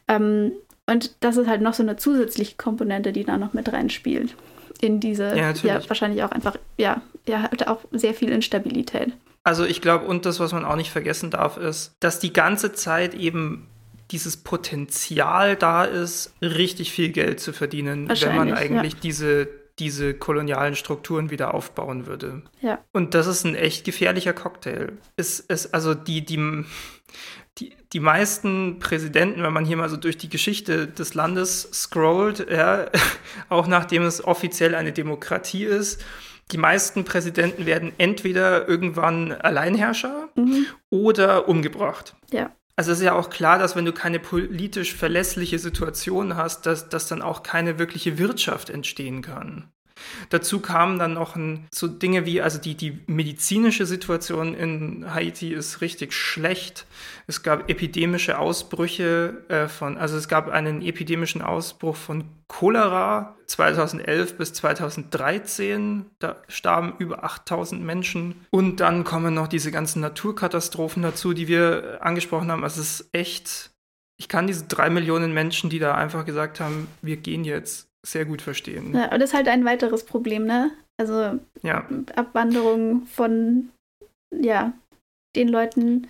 Ähm, 0.08 0.52
und 0.88 1.16
das 1.22 1.38
ist 1.38 1.48
halt 1.48 1.62
noch 1.62 1.74
so 1.74 1.84
eine 1.84 1.98
zusätzliche 1.98 2.56
Komponente, 2.58 3.12
die 3.12 3.24
da 3.24 3.38
noch 3.38 3.54
mit 3.54 3.72
reinspielt. 3.72 4.36
In 4.82 5.00
diese, 5.00 5.36
ja, 5.36 5.52
ja 5.52 5.90
wahrscheinlich 5.90 6.24
auch 6.24 6.32
einfach, 6.32 6.58
ja, 6.78 7.02
ja, 7.28 7.44
hat 7.44 7.68
auch 7.68 7.80
sehr 7.92 8.14
viel 8.14 8.30
Instabilität. 8.30 9.14
Also 9.44 9.64
ich 9.64 9.82
glaube, 9.82 10.06
und 10.06 10.26
das, 10.26 10.40
was 10.40 10.54
man 10.54 10.66
auch 10.66 10.76
nicht 10.76 10.92
vergessen 10.92 11.32
darf, 11.32 11.58
ist, 11.58 11.94
dass 12.00 12.20
die 12.20 12.34
ganze 12.34 12.74
Zeit 12.74 13.14
eben 13.14 13.68
dieses 14.12 14.38
Potenzial 14.38 15.56
da 15.56 15.84
ist, 15.86 16.34
richtig 16.42 16.92
viel 16.92 17.10
Geld 17.10 17.40
zu 17.40 17.54
verdienen, 17.54 18.08
wenn 18.10 18.36
man 18.36 18.54
eigentlich 18.54 18.94
ja. 18.94 19.00
diese 19.02 19.48
diese 19.80 20.14
kolonialen 20.14 20.76
Strukturen 20.76 21.32
wieder 21.32 21.54
aufbauen 21.54 22.06
würde. 22.06 22.44
Ja. 22.62 22.80
Und 22.94 23.14
das 23.14 23.28
ist 23.28 23.44
ein 23.44 23.56
echt 23.56 23.84
gefährlicher 23.84 24.34
Cocktail. 24.34 24.94
Es, 25.18 25.44
es, 25.48 25.74
also 25.74 25.94
die, 25.94 26.24
die, 26.26 26.64
die, 27.96 28.00
meisten 28.00 28.80
Präsidenten, 28.80 29.42
wenn 29.42 29.54
man 29.54 29.66
hier 29.66 29.78
mal 29.78 29.90
so 29.90 29.98
durch 29.98 30.18
die 30.18 30.30
Geschichte 30.30 30.88
des 30.88 31.14
Landes 31.14 31.70
scrollt, 31.74 32.50
ja, 32.50 32.88
auch 33.50 33.68
nachdem 33.68 34.04
es 34.04 34.24
offiziell 34.24 34.76
eine 34.76 34.92
Demokratie 34.92 35.66
ist, 35.66 36.04
die 36.52 36.58
meisten 36.58 37.06
Präsidenten 37.06 37.66
werden 37.66 37.92
entweder 37.98 38.68
irgendwann 38.68 39.32
Alleinherrscher 39.32 40.30
mhm. 40.36 40.68
oder 40.90 41.48
umgebracht. 41.48 42.16
Ja. 42.32 42.52
Also 42.76 42.92
es 42.92 43.00
ist 43.00 43.06
ja 43.06 43.14
auch 43.14 43.30
klar, 43.30 43.58
dass 43.58 43.76
wenn 43.76 43.86
du 43.86 43.94
keine 43.94 44.20
politisch 44.20 44.94
verlässliche 44.94 45.60
Situation 45.60 46.36
hast, 46.36 46.66
dass, 46.66 46.90
dass 46.90 47.08
dann 47.08 47.22
auch 47.22 47.42
keine 47.42 47.80
wirkliche 47.80 48.18
Wirtschaft 48.18 48.70
entstehen 48.70 49.22
kann. 49.22 49.72
Dazu 50.30 50.60
kamen 50.60 51.00
dann 51.00 51.14
noch 51.14 51.36
ein, 51.36 51.68
so 51.74 51.88
Dinge 51.88 52.26
wie, 52.26 52.42
also 52.42 52.60
die, 52.60 52.76
die 52.76 53.00
medizinische 53.08 53.86
Situation 53.86 54.54
in 54.54 55.14
Haiti 55.14 55.54
ist 55.54 55.82
richtig 55.82 56.14
schlecht. 56.14 56.86
Es 57.28 57.44
gab 57.44 57.70
epidemische 57.70 58.38
Ausbrüche 58.38 59.44
äh, 59.48 59.68
von, 59.68 59.98
also 59.98 60.18
es 60.18 60.28
gab 60.28 60.50
einen 60.50 60.82
epidemischen 60.82 61.42
Ausbruch 61.42 61.96
von 61.96 62.26
Cholera 62.48 63.36
2011 63.48 64.38
bis 64.38 64.54
2013. 64.54 66.06
Da 66.20 66.38
starben 66.48 66.94
über 67.00 67.24
8000 67.24 67.84
Menschen. 67.84 68.46
Und 68.52 68.80
dann 68.80 69.04
kommen 69.04 69.34
noch 69.34 69.48
diese 69.48 69.72
ganzen 69.72 70.02
Naturkatastrophen 70.02 71.04
dazu, 71.04 71.34
die 71.34 71.48
wir 71.48 72.00
angesprochen 72.02 72.52
haben. 72.52 72.64
Also 72.64 72.82
es 72.82 73.00
ist 73.02 73.10
echt, 73.14 73.72
ich 74.18 74.30
kann 74.30 74.48
diese 74.48 74.66
drei 74.66 74.90
Millionen 74.90 75.34
Menschen, 75.34 75.70
die 75.70 75.80
da 75.80 75.96
einfach 75.96 76.26
gesagt 76.26 76.60
haben, 76.60 76.88
wir 77.02 77.18
gehen 77.18 77.44
jetzt, 77.44 77.88
sehr 78.06 78.26
gut 78.26 78.42
verstehen. 78.42 78.94
Ja, 78.94 79.12
und 79.12 79.20
das 79.20 79.32
ist 79.32 79.36
halt 79.36 79.48
ein 79.48 79.66
weiteres 79.66 80.06
Problem, 80.06 80.46
ne? 80.46 80.72
Also 80.98 81.40
ja. 81.62 81.88
Abwanderung 82.16 83.06
von 83.08 83.70
ja, 84.32 84.74
den 85.36 85.50
Leuten, 85.50 86.08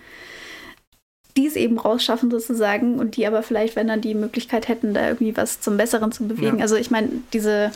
die 1.36 1.46
es 1.46 1.56
eben 1.56 1.78
rausschaffen 1.78 2.30
sozusagen 2.30 2.98
und 2.98 3.16
die 3.16 3.26
aber 3.26 3.42
vielleicht, 3.42 3.76
wenn 3.76 3.88
dann 3.88 4.00
die 4.00 4.14
Möglichkeit 4.14 4.68
hätten, 4.68 4.94
da 4.94 5.08
irgendwie 5.08 5.36
was 5.36 5.60
zum 5.60 5.76
Besseren 5.76 6.12
zu 6.12 6.28
bewegen. 6.28 6.58
Ja. 6.58 6.62
Also 6.62 6.76
ich 6.76 6.90
meine, 6.90 7.08
diese, 7.32 7.72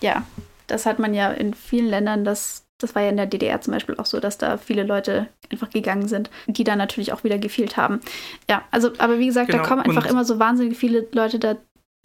ja, 0.00 0.24
das 0.66 0.86
hat 0.86 0.98
man 0.98 1.14
ja 1.14 1.30
in 1.30 1.54
vielen 1.54 1.86
Ländern, 1.86 2.24
das, 2.24 2.64
das 2.80 2.94
war 2.94 3.02
ja 3.02 3.10
in 3.10 3.16
der 3.16 3.26
DDR 3.26 3.60
zum 3.60 3.72
Beispiel 3.72 3.96
auch 3.96 4.06
so, 4.06 4.18
dass 4.18 4.38
da 4.38 4.56
viele 4.56 4.82
Leute 4.82 5.28
einfach 5.50 5.70
gegangen 5.70 6.08
sind, 6.08 6.30
die 6.46 6.64
dann 6.64 6.78
natürlich 6.78 7.12
auch 7.12 7.22
wieder 7.22 7.38
gefehlt 7.38 7.76
haben. 7.76 8.00
Ja, 8.48 8.62
also, 8.70 8.92
aber 8.98 9.18
wie 9.18 9.26
gesagt, 9.26 9.50
genau. 9.50 9.62
da 9.62 9.68
kommen 9.68 9.82
einfach 9.82 10.04
und 10.04 10.10
immer 10.10 10.24
so 10.24 10.38
wahnsinnig 10.38 10.76
viele 10.76 11.06
Leute 11.12 11.38
da 11.38 11.56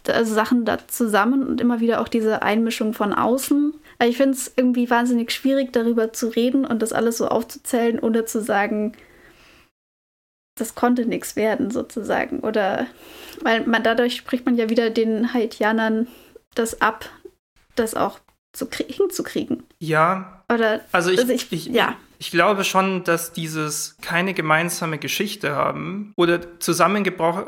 Sachen 0.06 0.64
da 0.64 0.78
zusammen 0.88 1.46
und 1.46 1.60
immer 1.60 1.80
wieder 1.80 2.00
auch 2.00 2.08
diese 2.08 2.42
Einmischung 2.42 2.94
von 2.94 3.12
außen. 3.12 3.74
ich 4.04 4.16
finde 4.16 4.36
es 4.36 4.52
irgendwie 4.56 4.88
wahnsinnig 4.88 5.30
schwierig, 5.30 5.72
darüber 5.72 6.12
zu 6.12 6.28
reden 6.28 6.64
und 6.64 6.80
das 6.82 6.92
alles 6.92 7.18
so 7.18 7.28
aufzuzählen, 7.28 8.00
ohne 8.00 8.24
zu 8.24 8.40
sagen, 8.40 8.94
das 10.56 10.74
konnte 10.74 11.06
nichts 11.06 11.36
werden, 11.36 11.70
sozusagen. 11.70 12.40
Oder 12.40 12.86
weil 13.42 13.66
man 13.66 13.82
dadurch 13.82 14.16
spricht 14.16 14.46
man 14.46 14.56
ja 14.56 14.68
wieder 14.68 14.90
den 14.90 15.32
Haitianern 15.32 16.08
das 16.54 16.80
ab, 16.80 17.08
das 17.76 17.94
auch 17.94 18.18
zu 18.52 18.68
hinzukriegen. 18.70 19.64
Ja. 19.78 20.44
Oder 20.52 20.80
also 20.92 21.10
ich, 21.10 21.18
also 21.18 21.32
ich, 21.32 21.52
ich, 21.52 21.66
ja. 21.66 21.96
Ich 22.22 22.30
glaube 22.30 22.64
schon, 22.64 23.02
dass 23.02 23.32
dieses 23.32 23.96
keine 24.02 24.34
gemeinsame 24.34 24.98
Geschichte 24.98 25.56
haben 25.56 26.12
oder 26.18 26.60
zusammengebracht, 26.60 27.46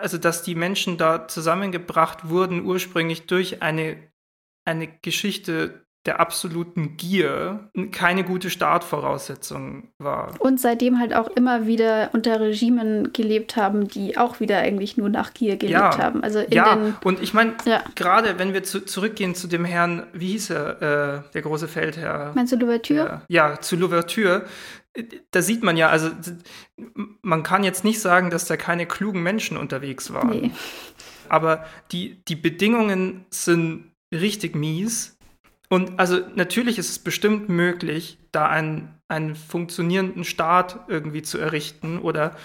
also 0.00 0.18
dass 0.18 0.42
die 0.42 0.56
Menschen 0.56 0.98
da 0.98 1.28
zusammengebracht 1.28 2.28
wurden 2.28 2.64
ursprünglich 2.64 3.28
durch 3.28 3.62
eine, 3.62 4.10
eine 4.64 4.88
Geschichte 4.88 5.86
der 6.08 6.20
absoluten 6.20 6.96
Gier 6.96 7.68
keine 7.92 8.24
gute 8.24 8.48
Startvoraussetzung 8.48 9.90
war. 9.98 10.32
Und 10.38 10.58
seitdem 10.58 10.98
halt 10.98 11.14
auch 11.14 11.28
immer 11.28 11.66
wieder 11.66 12.08
unter 12.14 12.40
Regimen 12.40 13.12
gelebt 13.12 13.56
haben, 13.56 13.88
die 13.88 14.16
auch 14.16 14.40
wieder 14.40 14.56
eigentlich 14.56 14.96
nur 14.96 15.10
nach 15.10 15.34
Gier 15.34 15.58
gelebt 15.58 15.78
ja, 15.78 15.98
haben. 15.98 16.22
Also 16.22 16.40
ja, 16.48 16.76
den, 16.76 16.94
und 17.04 17.22
ich 17.22 17.34
meine, 17.34 17.52
ja. 17.66 17.82
gerade 17.94 18.38
wenn 18.38 18.54
wir 18.54 18.62
zu, 18.62 18.86
zurückgehen 18.86 19.34
zu 19.34 19.48
dem 19.48 19.66
Herrn, 19.66 20.06
wie 20.14 20.28
hieß 20.28 20.48
er, 20.48 21.26
äh, 21.26 21.32
der 21.34 21.42
große 21.42 21.68
Feldherr? 21.68 22.32
Meinst 22.34 22.54
du 22.54 22.56
Louverture? 22.56 23.20
ja, 23.28 23.60
zu 23.60 23.76
Louverture. 23.76 24.46
Da 25.30 25.42
sieht 25.42 25.62
man 25.62 25.76
ja, 25.76 25.90
also 25.90 26.08
man 27.20 27.42
kann 27.42 27.64
jetzt 27.64 27.84
nicht 27.84 28.00
sagen, 28.00 28.30
dass 28.30 28.46
da 28.46 28.56
keine 28.56 28.86
klugen 28.86 29.22
Menschen 29.22 29.58
unterwegs 29.58 30.14
waren. 30.14 30.30
Nee. 30.30 30.50
Aber 31.28 31.66
die, 31.92 32.24
die 32.24 32.36
Bedingungen 32.36 33.26
sind 33.28 33.92
richtig 34.10 34.56
mies 34.56 35.17
und 35.68 35.98
also 35.98 36.20
natürlich 36.34 36.78
ist 36.78 36.90
es 36.90 36.98
bestimmt 36.98 37.48
möglich, 37.48 38.18
da 38.32 38.46
einen, 38.48 38.94
einen 39.08 39.34
funktionierenden 39.34 40.24
Staat 40.24 40.80
irgendwie 40.88 41.22
zu 41.22 41.38
errichten 41.38 41.98
oder 41.98 42.36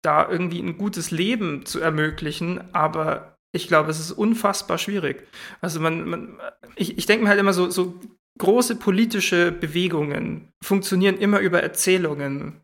da 0.00 0.28
irgendwie 0.28 0.60
ein 0.60 0.78
gutes 0.78 1.10
Leben 1.10 1.64
zu 1.64 1.80
ermöglichen, 1.80 2.72
aber 2.72 3.36
ich 3.52 3.68
glaube, 3.68 3.90
es 3.90 4.00
ist 4.00 4.12
unfassbar 4.12 4.78
schwierig. 4.78 5.26
Also 5.60 5.80
man, 5.80 6.08
man 6.08 6.40
ich, 6.74 6.98
ich 6.98 7.06
denke 7.06 7.24
mir 7.24 7.30
halt 7.30 7.40
immer 7.40 7.52
so, 7.52 7.70
so 7.70 8.00
große 8.38 8.76
politische 8.76 9.52
Bewegungen 9.52 10.52
funktionieren 10.62 11.18
immer 11.18 11.40
über 11.40 11.62
Erzählungen, 11.62 12.60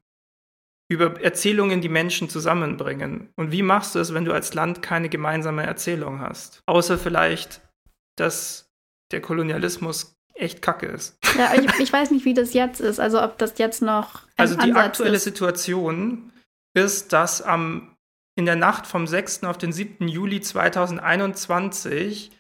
über 0.91 1.21
Erzählungen, 1.21 1.81
die 1.81 1.91
Menschen 1.91 2.31
zusammenbringen. 2.31 3.29
Und 3.37 3.53
wie 3.53 3.63
machst 3.63 3.95
du 3.95 3.99
es, 3.99 4.15
wenn 4.15 4.25
du 4.25 4.33
als 4.33 4.55
Land 4.55 4.81
keine 4.81 5.09
gemeinsame 5.09 5.65
Erzählung 5.65 6.21
hast? 6.21 6.63
Außer 6.67 6.97
vielleicht, 6.97 7.61
dass 8.17 8.68
der 9.11 9.21
Kolonialismus 9.21 10.17
echt 10.35 10.63
kacke 10.63 10.87
ist. 10.87 11.19
Ja, 11.37 11.53
ich, 11.55 11.69
ich, 11.81 11.93
weiß 11.93 12.11
nicht, 12.11 12.25
wie 12.25 12.35
das 12.35 12.55
jetzt 12.55 12.81
ist. 12.81 13.01
Also 13.01 13.23
ob 13.23 13.39
das 13.39 13.55
jetzt 13.59 13.83
noch. 13.83 14.23
also 14.37 14.55
die 14.55 14.63
Ansatz 14.63 14.85
aktuelle 14.85 15.17
ist. 15.17 15.25
Situation 15.25 16.33
ist, 16.75 17.13
dass 17.13 17.43
am, 17.43 17.97
in 18.37 18.47
der 18.47 18.57
Nacht 18.57 18.87
vom 18.87 19.07
6. 19.07 19.45
auf 19.45 19.59
den 19.59 19.73
7. 19.73 20.09
Juli 20.09 20.41
2021 20.41 22.31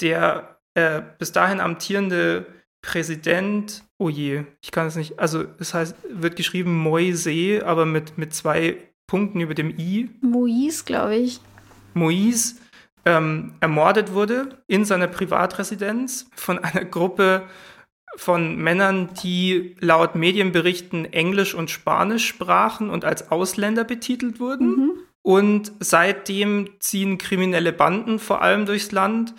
der 0.00 0.60
äh, 0.74 1.02
bis 1.18 1.32
dahin 1.32 1.60
amtierende 1.60 2.46
Präsident, 2.82 3.84
oh 3.98 4.08
je, 4.08 4.44
ich 4.62 4.70
kann 4.70 4.86
es 4.86 4.96
nicht, 4.96 5.18
also 5.18 5.44
es 5.58 5.74
heißt, 5.74 5.94
wird 6.08 6.36
geschrieben 6.36 6.78
Moise, 6.78 7.66
aber 7.66 7.84
mit, 7.84 8.16
mit 8.16 8.34
zwei 8.34 8.78
Punkten 9.06 9.40
über 9.40 9.54
dem 9.54 9.76
I. 9.78 10.08
Moise, 10.22 10.84
glaube 10.84 11.16
ich. 11.16 11.40
Moise 11.92 12.54
ähm, 13.04 13.54
ermordet 13.60 14.12
wurde 14.12 14.58
in 14.66 14.84
seiner 14.84 15.08
Privatresidenz 15.08 16.28
von 16.34 16.58
einer 16.58 16.84
Gruppe 16.84 17.44
von 18.16 18.56
Männern, 18.56 19.10
die 19.22 19.76
laut 19.80 20.14
Medienberichten 20.14 21.12
Englisch 21.12 21.54
und 21.54 21.70
Spanisch 21.70 22.26
sprachen 22.26 22.90
und 22.90 23.04
als 23.04 23.30
Ausländer 23.30 23.84
betitelt 23.84 24.40
wurden. 24.40 24.68
Mhm. 24.68 24.92
Und 25.22 25.72
seitdem 25.80 26.70
ziehen 26.80 27.18
kriminelle 27.18 27.72
Banden 27.72 28.18
vor 28.18 28.42
allem 28.42 28.66
durchs 28.66 28.90
Land. 28.90 29.34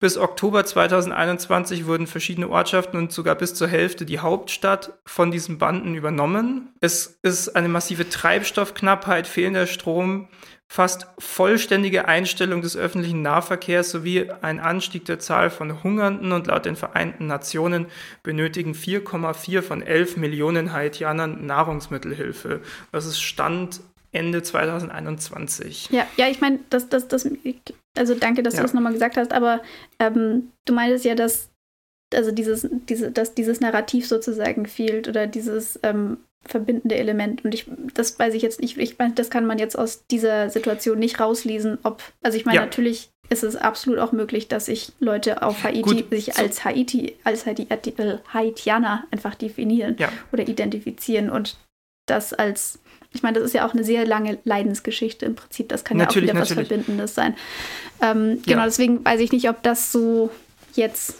Bis 0.00 0.18
Oktober 0.18 0.64
2021 0.64 1.86
wurden 1.86 2.06
verschiedene 2.06 2.48
Ortschaften 2.50 2.98
und 2.98 3.12
sogar 3.12 3.34
bis 3.36 3.54
zur 3.54 3.68
Hälfte 3.68 4.04
die 4.04 4.18
Hauptstadt 4.18 4.98
von 5.06 5.30
diesen 5.30 5.58
Banden 5.58 5.94
übernommen. 5.94 6.72
Es 6.80 7.18
ist 7.22 7.56
eine 7.56 7.68
massive 7.68 8.08
Treibstoffknappheit, 8.08 9.26
fehlender 9.26 9.66
Strom, 9.66 10.28
fast 10.68 11.06
vollständige 11.18 12.08
Einstellung 12.08 12.62
des 12.62 12.76
öffentlichen 12.76 13.22
Nahverkehrs 13.22 13.90
sowie 13.90 14.30
ein 14.42 14.60
Anstieg 14.60 15.04
der 15.04 15.18
Zahl 15.18 15.50
von 15.50 15.82
Hungernden 15.82 16.32
und 16.32 16.46
laut 16.46 16.64
den 16.64 16.76
Vereinten 16.76 17.26
Nationen 17.26 17.86
benötigen 18.22 18.72
4,4 18.72 19.62
von 19.62 19.82
11 19.82 20.16
Millionen 20.16 20.72
Haitianern 20.72 21.46
Nahrungsmittelhilfe. 21.46 22.60
Das 22.92 23.06
ist 23.06 23.20
Stand 23.20 23.80
Ende 24.12 24.42
2021. 24.42 25.90
Ja, 25.90 26.06
ja, 26.16 26.28
ich 26.28 26.40
meine, 26.40 26.60
das, 26.70 26.88
das, 26.88 27.08
das, 27.08 27.28
also 27.96 28.14
danke, 28.14 28.42
dass 28.42 28.54
ja. 28.54 28.60
du 28.60 28.64
das 28.64 28.74
nochmal 28.74 28.92
gesagt 28.92 29.16
hast, 29.16 29.32
aber 29.32 29.60
ähm, 29.98 30.52
du 30.64 30.72
meintest 30.72 31.04
ja, 31.04 31.14
dass 31.14 31.50
also 32.14 32.30
dieses, 32.30 32.68
diese, 32.88 33.10
dass 33.10 33.34
dieses 33.34 33.60
Narrativ 33.60 34.06
sozusagen 34.06 34.66
fehlt 34.66 35.08
oder 35.08 35.26
dieses 35.26 35.80
ähm, 35.82 36.18
verbindende 36.46 36.96
Element. 36.96 37.44
Und 37.44 37.54
ich, 37.54 37.66
das 37.94 38.18
weiß 38.18 38.34
ich 38.34 38.42
jetzt 38.42 38.60
nicht, 38.60 38.76
ich 38.78 38.98
meine, 38.98 39.14
das 39.14 39.30
kann 39.30 39.46
man 39.46 39.58
jetzt 39.58 39.78
aus 39.78 40.06
dieser 40.06 40.50
Situation 40.50 40.98
nicht 40.98 41.20
rauslesen, 41.20 41.78
ob, 41.82 42.02
also 42.22 42.36
ich 42.36 42.44
meine, 42.44 42.56
ja. 42.56 42.64
natürlich 42.64 43.10
ist 43.30 43.42
es 43.42 43.56
absolut 43.56 43.98
auch 43.98 44.12
möglich, 44.12 44.48
dass 44.48 44.66
sich 44.66 44.92
Leute 45.00 45.42
auf 45.42 45.64
Haiti 45.64 45.80
Gut, 45.80 46.10
sich 46.10 46.26
so 46.26 46.42
als 46.42 46.64
Haiti, 46.64 47.16
als 47.24 47.46
Haiti, 47.46 47.66
äh, 47.70 48.18
Haitianer 48.32 49.04
einfach 49.10 49.34
definieren 49.34 49.96
ja. 49.98 50.10
oder 50.32 50.46
identifizieren 50.46 51.30
und 51.30 51.56
das 52.06 52.34
als, 52.34 52.80
ich 53.12 53.22
meine, 53.22 53.38
das 53.38 53.46
ist 53.46 53.54
ja 53.54 53.66
auch 53.66 53.72
eine 53.72 53.82
sehr 53.82 54.06
lange 54.06 54.38
Leidensgeschichte 54.44 55.24
im 55.24 55.34
Prinzip, 55.34 55.70
das 55.70 55.84
kann 55.84 55.96
natürlich, 55.96 56.28
ja 56.28 56.34
auch 56.34 56.36
wieder 56.36 56.40
natürlich. 56.40 56.58
was 56.58 56.68
Verbindendes 56.68 57.14
sein. 57.14 57.34
Ähm, 58.02 58.42
genau, 58.44 58.58
ja. 58.58 58.64
deswegen 58.66 59.02
weiß 59.02 59.20
ich 59.20 59.32
nicht, 59.32 59.48
ob 59.48 59.62
das 59.62 59.90
so 59.90 60.30
jetzt 60.74 61.16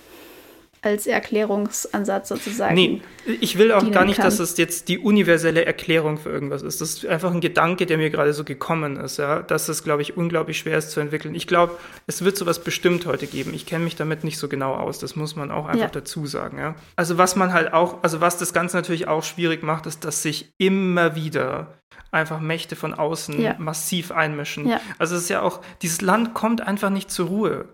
als 0.84 1.06
Erklärungsansatz 1.06 2.28
sozusagen. 2.28 2.74
Nee, 2.74 3.00
ich 3.40 3.56
will 3.56 3.72
auch 3.72 3.90
gar 3.90 4.04
nicht, 4.04 4.16
kann. 4.16 4.26
dass 4.26 4.38
es 4.38 4.56
jetzt 4.58 4.88
die 4.88 4.98
universelle 4.98 5.64
Erklärung 5.64 6.18
für 6.18 6.30
irgendwas 6.30 6.62
ist. 6.62 6.80
Das 6.80 6.90
ist 6.94 7.06
einfach 7.06 7.32
ein 7.32 7.40
Gedanke, 7.40 7.86
der 7.86 7.96
mir 7.96 8.10
gerade 8.10 8.34
so 8.34 8.44
gekommen 8.44 8.96
ist, 8.96 9.16
ja, 9.16 9.40
dass 9.42 9.68
es, 9.68 9.82
glaube 9.82 10.02
ich, 10.02 10.16
unglaublich 10.16 10.58
schwer 10.58 10.76
ist 10.76 10.90
zu 10.90 11.00
entwickeln. 11.00 11.34
Ich 11.34 11.46
glaube, 11.46 11.76
es 12.06 12.22
wird 12.24 12.36
sowas 12.36 12.62
bestimmt 12.62 13.06
heute 13.06 13.26
geben. 13.26 13.54
Ich 13.54 13.64
kenne 13.64 13.84
mich 13.84 13.96
damit 13.96 14.24
nicht 14.24 14.38
so 14.38 14.48
genau 14.48 14.74
aus. 14.74 14.98
Das 14.98 15.16
muss 15.16 15.36
man 15.36 15.50
auch 15.50 15.66
einfach 15.66 15.86
ja. 15.86 15.88
dazu 15.88 16.26
sagen, 16.26 16.58
ja. 16.58 16.74
Also 16.96 17.16
was 17.16 17.34
man 17.34 17.52
halt 17.52 17.72
auch, 17.72 18.02
also 18.02 18.20
was 18.20 18.36
das 18.36 18.52
Ganze 18.52 18.76
natürlich 18.76 19.08
auch 19.08 19.22
schwierig 19.22 19.62
macht, 19.62 19.86
ist, 19.86 20.04
dass 20.04 20.22
sich 20.22 20.52
immer 20.58 21.16
wieder 21.16 21.78
einfach 22.10 22.40
Mächte 22.40 22.76
von 22.76 22.94
außen 22.94 23.40
ja. 23.40 23.56
massiv 23.58 24.12
einmischen. 24.12 24.68
Ja. 24.68 24.80
Also 24.98 25.16
es 25.16 25.22
ist 25.22 25.28
ja 25.30 25.42
auch, 25.42 25.60
dieses 25.82 26.00
Land 26.00 26.34
kommt 26.34 26.60
einfach 26.60 26.90
nicht 26.90 27.10
zur 27.10 27.28
Ruhe. 27.28 27.68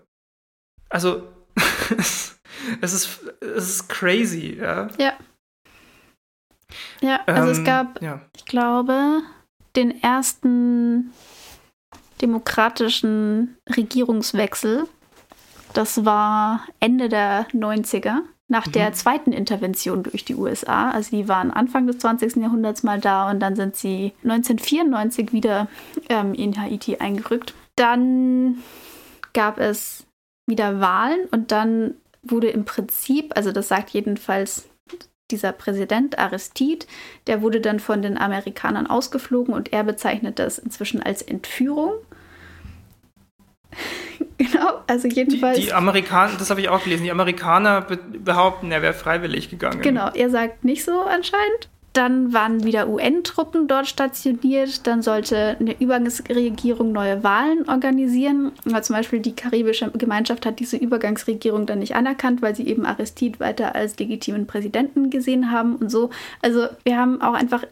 Also 0.89 1.23
es 2.81 2.93
ist, 2.93 3.19
es 3.41 3.69
ist 3.69 3.89
crazy, 3.89 4.57
ja. 4.59 4.89
Ja. 4.97 5.13
Ja, 7.01 7.19
also 7.25 7.51
ähm, 7.51 7.57
es 7.57 7.63
gab, 7.63 8.01
ja. 8.01 8.21
ich 8.35 8.45
glaube, 8.45 9.21
den 9.75 10.01
ersten 10.01 11.11
demokratischen 12.21 13.57
Regierungswechsel. 13.75 14.87
Das 15.73 16.05
war 16.05 16.65
Ende 16.79 17.09
der 17.09 17.47
90er, 17.49 18.19
nach 18.47 18.67
mhm. 18.67 18.71
der 18.73 18.93
zweiten 18.93 19.31
Intervention 19.31 20.03
durch 20.03 20.25
die 20.25 20.35
USA. 20.35 20.91
Also 20.91 21.15
die 21.15 21.27
waren 21.27 21.51
Anfang 21.51 21.87
des 21.87 21.97
20. 21.99 22.37
Jahrhunderts 22.37 22.83
mal 22.83 22.99
da 22.99 23.29
und 23.29 23.39
dann 23.39 23.55
sind 23.55 23.75
sie 23.75 24.13
1994 24.23 25.33
wieder 25.33 25.67
ähm, 26.09 26.33
in 26.33 26.61
Haiti 26.61 26.97
eingerückt. 26.97 27.53
Dann 27.75 28.57
gab 29.33 29.57
es 29.57 30.05
wieder 30.47 30.81
Wahlen 30.81 31.21
und 31.31 31.51
dann 31.51 31.95
wurde 32.23 32.49
im 32.49 32.65
Prinzip, 32.65 33.35
also 33.35 33.51
das 33.51 33.67
sagt 33.67 33.91
jedenfalls 33.91 34.69
dieser 35.31 35.51
Präsident 35.53 36.19
Aristide, 36.19 36.85
der 37.27 37.41
wurde 37.41 37.61
dann 37.61 37.79
von 37.79 38.01
den 38.01 38.17
Amerikanern 38.17 38.87
ausgeflogen 38.87 39.53
und 39.53 39.71
er 39.73 39.83
bezeichnet 39.83 40.39
das 40.39 40.59
inzwischen 40.59 41.01
als 41.01 41.21
Entführung. 41.21 41.93
genau, 44.37 44.81
also 44.87 45.07
jedenfalls. 45.07 45.57
Die, 45.57 45.65
die 45.65 45.73
Amerikaner, 45.73 46.33
das 46.37 46.49
habe 46.49 46.61
ich 46.61 46.69
auch 46.69 46.83
gelesen, 46.83 47.03
die 47.03 47.11
Amerikaner 47.11 47.81
behaupten, 47.81 48.71
er 48.71 48.81
wäre 48.81 48.93
freiwillig 48.93 49.49
gegangen. 49.49 49.81
Genau, 49.81 50.09
er 50.13 50.29
sagt 50.29 50.65
nicht 50.65 50.83
so 50.83 51.01
anscheinend. 51.01 51.69
Dann 51.93 52.31
waren 52.33 52.63
wieder 52.63 52.87
UN-Truppen 52.87 53.67
dort 53.67 53.87
stationiert. 53.87 54.87
Dann 54.87 55.01
sollte 55.01 55.57
eine 55.59 55.79
Übergangsregierung 55.79 56.91
neue 56.91 57.23
Wahlen 57.23 57.67
organisieren. 57.67 58.53
Aber 58.65 58.81
zum 58.81 58.95
Beispiel 58.95 59.19
die 59.19 59.35
karibische 59.35 59.91
Gemeinschaft 59.91 60.45
hat 60.45 60.59
diese 60.59 60.77
Übergangsregierung 60.77 61.65
dann 61.65 61.79
nicht 61.79 61.95
anerkannt, 61.95 62.41
weil 62.41 62.55
sie 62.55 62.67
eben 62.67 62.85
Aristide 62.85 63.39
weiter 63.39 63.75
als 63.75 63.99
legitimen 63.99 64.47
Präsidenten 64.47 65.09
gesehen 65.09 65.51
haben 65.51 65.75
und 65.75 65.89
so. 65.91 66.09
Also 66.41 66.67
wir 66.83 66.97
haben 66.97 67.21
auch 67.21 67.33
einfach, 67.33 67.65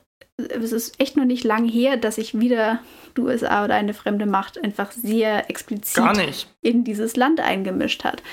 es 0.47 0.71
ist 0.71 0.99
echt 0.99 1.17
noch 1.17 1.25
nicht 1.25 1.43
lang 1.43 1.67
her, 1.67 1.97
dass 1.97 2.15
sich 2.15 2.39
wieder 2.39 2.79
die 3.17 3.21
USA 3.21 3.65
oder 3.65 3.75
eine 3.75 3.93
fremde 3.93 4.25
Macht 4.25 4.63
einfach 4.63 4.91
sehr 4.91 5.49
explizit 5.49 6.47
in 6.61 6.83
dieses 6.83 7.15
Land 7.15 7.39
eingemischt 7.39 8.03
hat. 8.03 8.23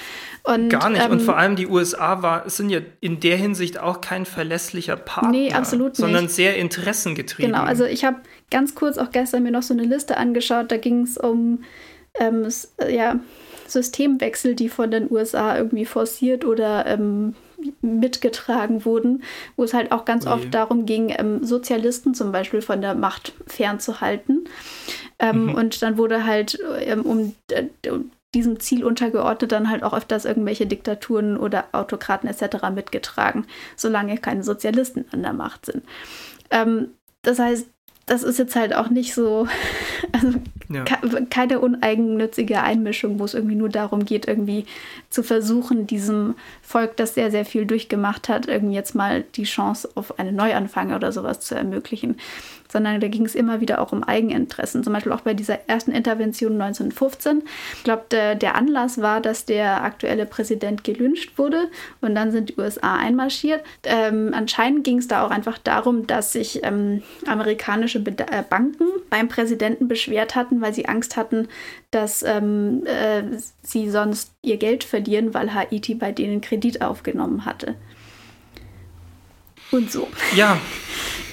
Und, 0.43 0.69
Gar 0.69 0.91
nicht. 0.91 1.05
Ähm, 1.05 1.11
und 1.11 1.23
vor 1.23 1.37
allem 1.37 1.57
die 1.57 1.67
USA 1.67 2.23
war, 2.23 2.49
sind 2.49 2.71
ja 2.71 2.81
in 3.01 3.19
der 3.19 3.37
Hinsicht 3.37 3.81
auch 3.81 4.01
kein 4.01 4.25
verlässlicher 4.25 4.97
Partner. 4.97 5.31
Nee, 5.31 5.53
absolut 5.53 5.89
nicht. 5.89 5.97
Sondern 5.97 6.29
sehr 6.29 6.57
interessengetrieben. 6.57 7.53
Genau, 7.53 7.65
also 7.65 7.85
ich 7.85 8.05
habe 8.05 8.19
ganz 8.51 8.77
kurz 8.77 8.97
auch 8.97 9.11
gestern 9.11 9.43
mir 9.43 9.51
noch 9.51 9.65
so 9.65 9.75
eine 9.75 9.83
Liste 9.83 10.17
angeschaut. 10.17 10.71
Da 10.71 10.77
ging 10.77 11.03
es 11.03 11.19
um 11.19 11.65
ähm, 12.15 12.49
ja, 12.89 13.19
Systemwechsel, 13.67 14.55
die 14.55 14.69
von 14.69 14.93
den 14.93 15.11
USA 15.11 15.57
irgendwie 15.57 15.85
forciert 15.85 16.45
oder 16.45 16.87
ähm, 16.87 17.35
mitgetragen 17.81 18.85
wurden, 18.85 19.23
wo 19.57 19.65
es 19.65 19.75
halt 19.75 19.93
auch 19.93 20.05
ganz 20.05 20.27
okay. 20.27 20.35
oft 20.35 20.55
darum 20.55 20.87
ging, 20.87 21.15
ähm, 21.17 21.45
Sozialisten 21.45 22.15
zum 22.15 22.33
Beispiel 22.33 22.63
von 22.63 22.81
der 22.81 22.95
Macht 22.95 23.33
fernzuhalten. 23.47 24.49
Ähm, 25.19 25.47
mhm. 25.47 25.55
Und 25.55 25.83
dann 25.83 25.99
wurde 25.99 26.25
halt 26.25 26.59
ähm, 26.81 27.03
um, 27.03 27.35
äh, 27.51 27.91
um 27.91 28.11
diesem 28.35 28.61
Ziel 28.61 28.85
untergeordnet 28.85 29.51
dann 29.51 29.71
halt 29.71 29.83
auch 29.83 29.95
öfters 29.95 30.25
irgendwelche 30.25 30.67
Diktaturen 30.67 31.37
oder 31.37 31.65
Autokraten 31.73 32.29
etc. 32.29 32.69
mitgetragen, 32.75 33.47
solange 33.77 34.19
keine 34.19 34.43
Sozialisten 34.43 35.07
an 35.13 35.23
der 35.23 35.33
Macht 35.33 35.67
sind. 35.67 35.85
Ähm, 36.51 36.89
das 37.23 37.39
heißt, 37.39 37.67
das 38.07 38.23
ist 38.23 38.39
jetzt 38.39 38.55
halt 38.55 38.73
auch 38.73 38.89
nicht 38.89 39.15
so, 39.15 39.49
also 40.13 40.39
ja. 40.69 40.85
keine 41.29 41.59
uneigennützige 41.59 42.63
Einmischung, 42.63 43.19
wo 43.19 43.25
es 43.25 43.35
irgendwie 43.35 43.57
nur 43.57 43.69
darum 43.69 44.05
geht, 44.05 44.27
irgendwie 44.27 44.65
zu 45.11 45.23
versuchen, 45.23 45.87
diesem 45.87 46.37
Volk, 46.63 46.97
das 46.97 47.15
sehr, 47.15 47.31
sehr 47.33 47.45
viel 47.45 47.67
durchgemacht 47.67 48.29
hat, 48.29 48.47
irgendwie 48.47 48.77
jetzt 48.77 48.95
mal 48.95 49.25
die 49.35 49.45
Chance 49.45 49.91
auf 49.97 50.19
einen 50.19 50.37
Neuanfang 50.37 50.95
oder 50.95 51.11
sowas 51.13 51.41
zu 51.41 51.57
ermöglichen 51.57 52.17
sondern 52.69 53.01
da 53.01 53.09
ging 53.09 53.25
es 53.25 53.35
immer 53.35 53.61
wieder 53.61 53.81
auch 53.81 53.93
um 53.93 54.03
Eigeninteressen. 54.03 54.85
Zum 54.85 54.93
Beispiel 54.93 55.13
auch 55.13 55.21
bei 55.21 55.35
dieser 55.35 55.69
ersten 55.69 55.93
Intervention 55.93 56.61
1915. 56.61 57.43
Ich 57.77 57.85
glaube, 57.85 58.05
der, 58.11 58.55
Anlass 58.57 59.01
war, 59.01 59.21
dass 59.21 59.45
der 59.45 59.83
aktuelle 59.83 60.27
Präsident 60.27 60.85
gelünscht 60.85 61.37
wurde 61.37 61.69
und 62.01 62.15
dann 62.15 62.33
sind 62.33 62.51
die 62.51 62.59
USA 62.59 62.97
einmarschiert. 62.97 63.63
Ähm, 63.85 64.33
anscheinend 64.35 64.85
ging 64.85 64.99
es 64.99 65.09
da 65.09 65.25
auch 65.25 65.31
einfach 65.31 65.59
darum, 65.59 66.07
dass 66.07 66.33
sich 66.33 66.61
ähm, 66.63 67.03
amerikanische 67.27 68.01
Be 68.01 68.13
äh, 68.19 68.43
Banken 68.49 68.85
beim 69.11 69.29
Präsidenten 69.29 69.89
beschwert 69.89 70.35
hatten, 70.35 70.61
weil 70.61 70.73
sie 70.73 70.87
Angst 70.87 71.17
hatten, 71.17 71.49
dass 71.91 72.23
ähm, 72.23 72.85
äh, 72.87 73.23
sie 73.63 73.91
sonst 73.91 74.33
ihr 74.43 74.57
Geld 74.57 74.85
verlieren, 74.85 75.35
weil 75.35 75.55
Haiti 75.55 75.95
bei 75.95 76.13
denen 76.13 76.41
Kredit 76.41 76.83
aufgenommen 76.83 77.45
hatte. 77.45 77.75
Und 79.73 79.91
so. 79.91 80.09
Ja, 80.35 80.59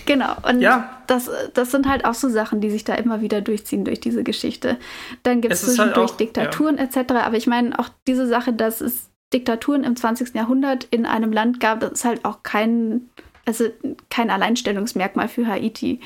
Genau. 0.05 0.35
Und 0.47 0.61
ja. 0.61 1.01
das, 1.07 1.29
das 1.53 1.71
sind 1.71 1.87
halt 1.87 2.05
auch 2.05 2.13
so 2.13 2.29
Sachen, 2.29 2.61
die 2.61 2.69
sich 2.69 2.83
da 2.83 2.95
immer 2.95 3.21
wieder 3.21 3.41
durchziehen 3.41 3.85
durch 3.85 3.99
diese 3.99 4.23
Geschichte. 4.23 4.77
Dann 5.23 5.41
gibt 5.41 5.53
es 5.53 5.61
zwischendurch 5.61 5.97
halt 5.97 6.11
auch, 6.11 6.17
Diktaturen 6.17 6.77
ja. 6.77 6.83
etc. 6.83 7.13
Aber 7.13 7.37
ich 7.37 7.47
meine, 7.47 7.77
auch 7.79 7.89
diese 8.07 8.27
Sache, 8.27 8.53
dass 8.53 8.81
es 8.81 9.09
Diktaturen 9.33 9.83
im 9.83 9.95
20. 9.95 10.35
Jahrhundert 10.35 10.85
in 10.85 11.05
einem 11.05 11.31
Land 11.31 11.59
gab, 11.59 11.79
das 11.79 11.93
ist 11.93 12.05
halt 12.05 12.25
auch 12.25 12.43
kein, 12.43 13.09
also 13.45 13.65
kein 14.09 14.29
Alleinstellungsmerkmal 14.29 15.27
für 15.27 15.47
Haiti. 15.47 15.99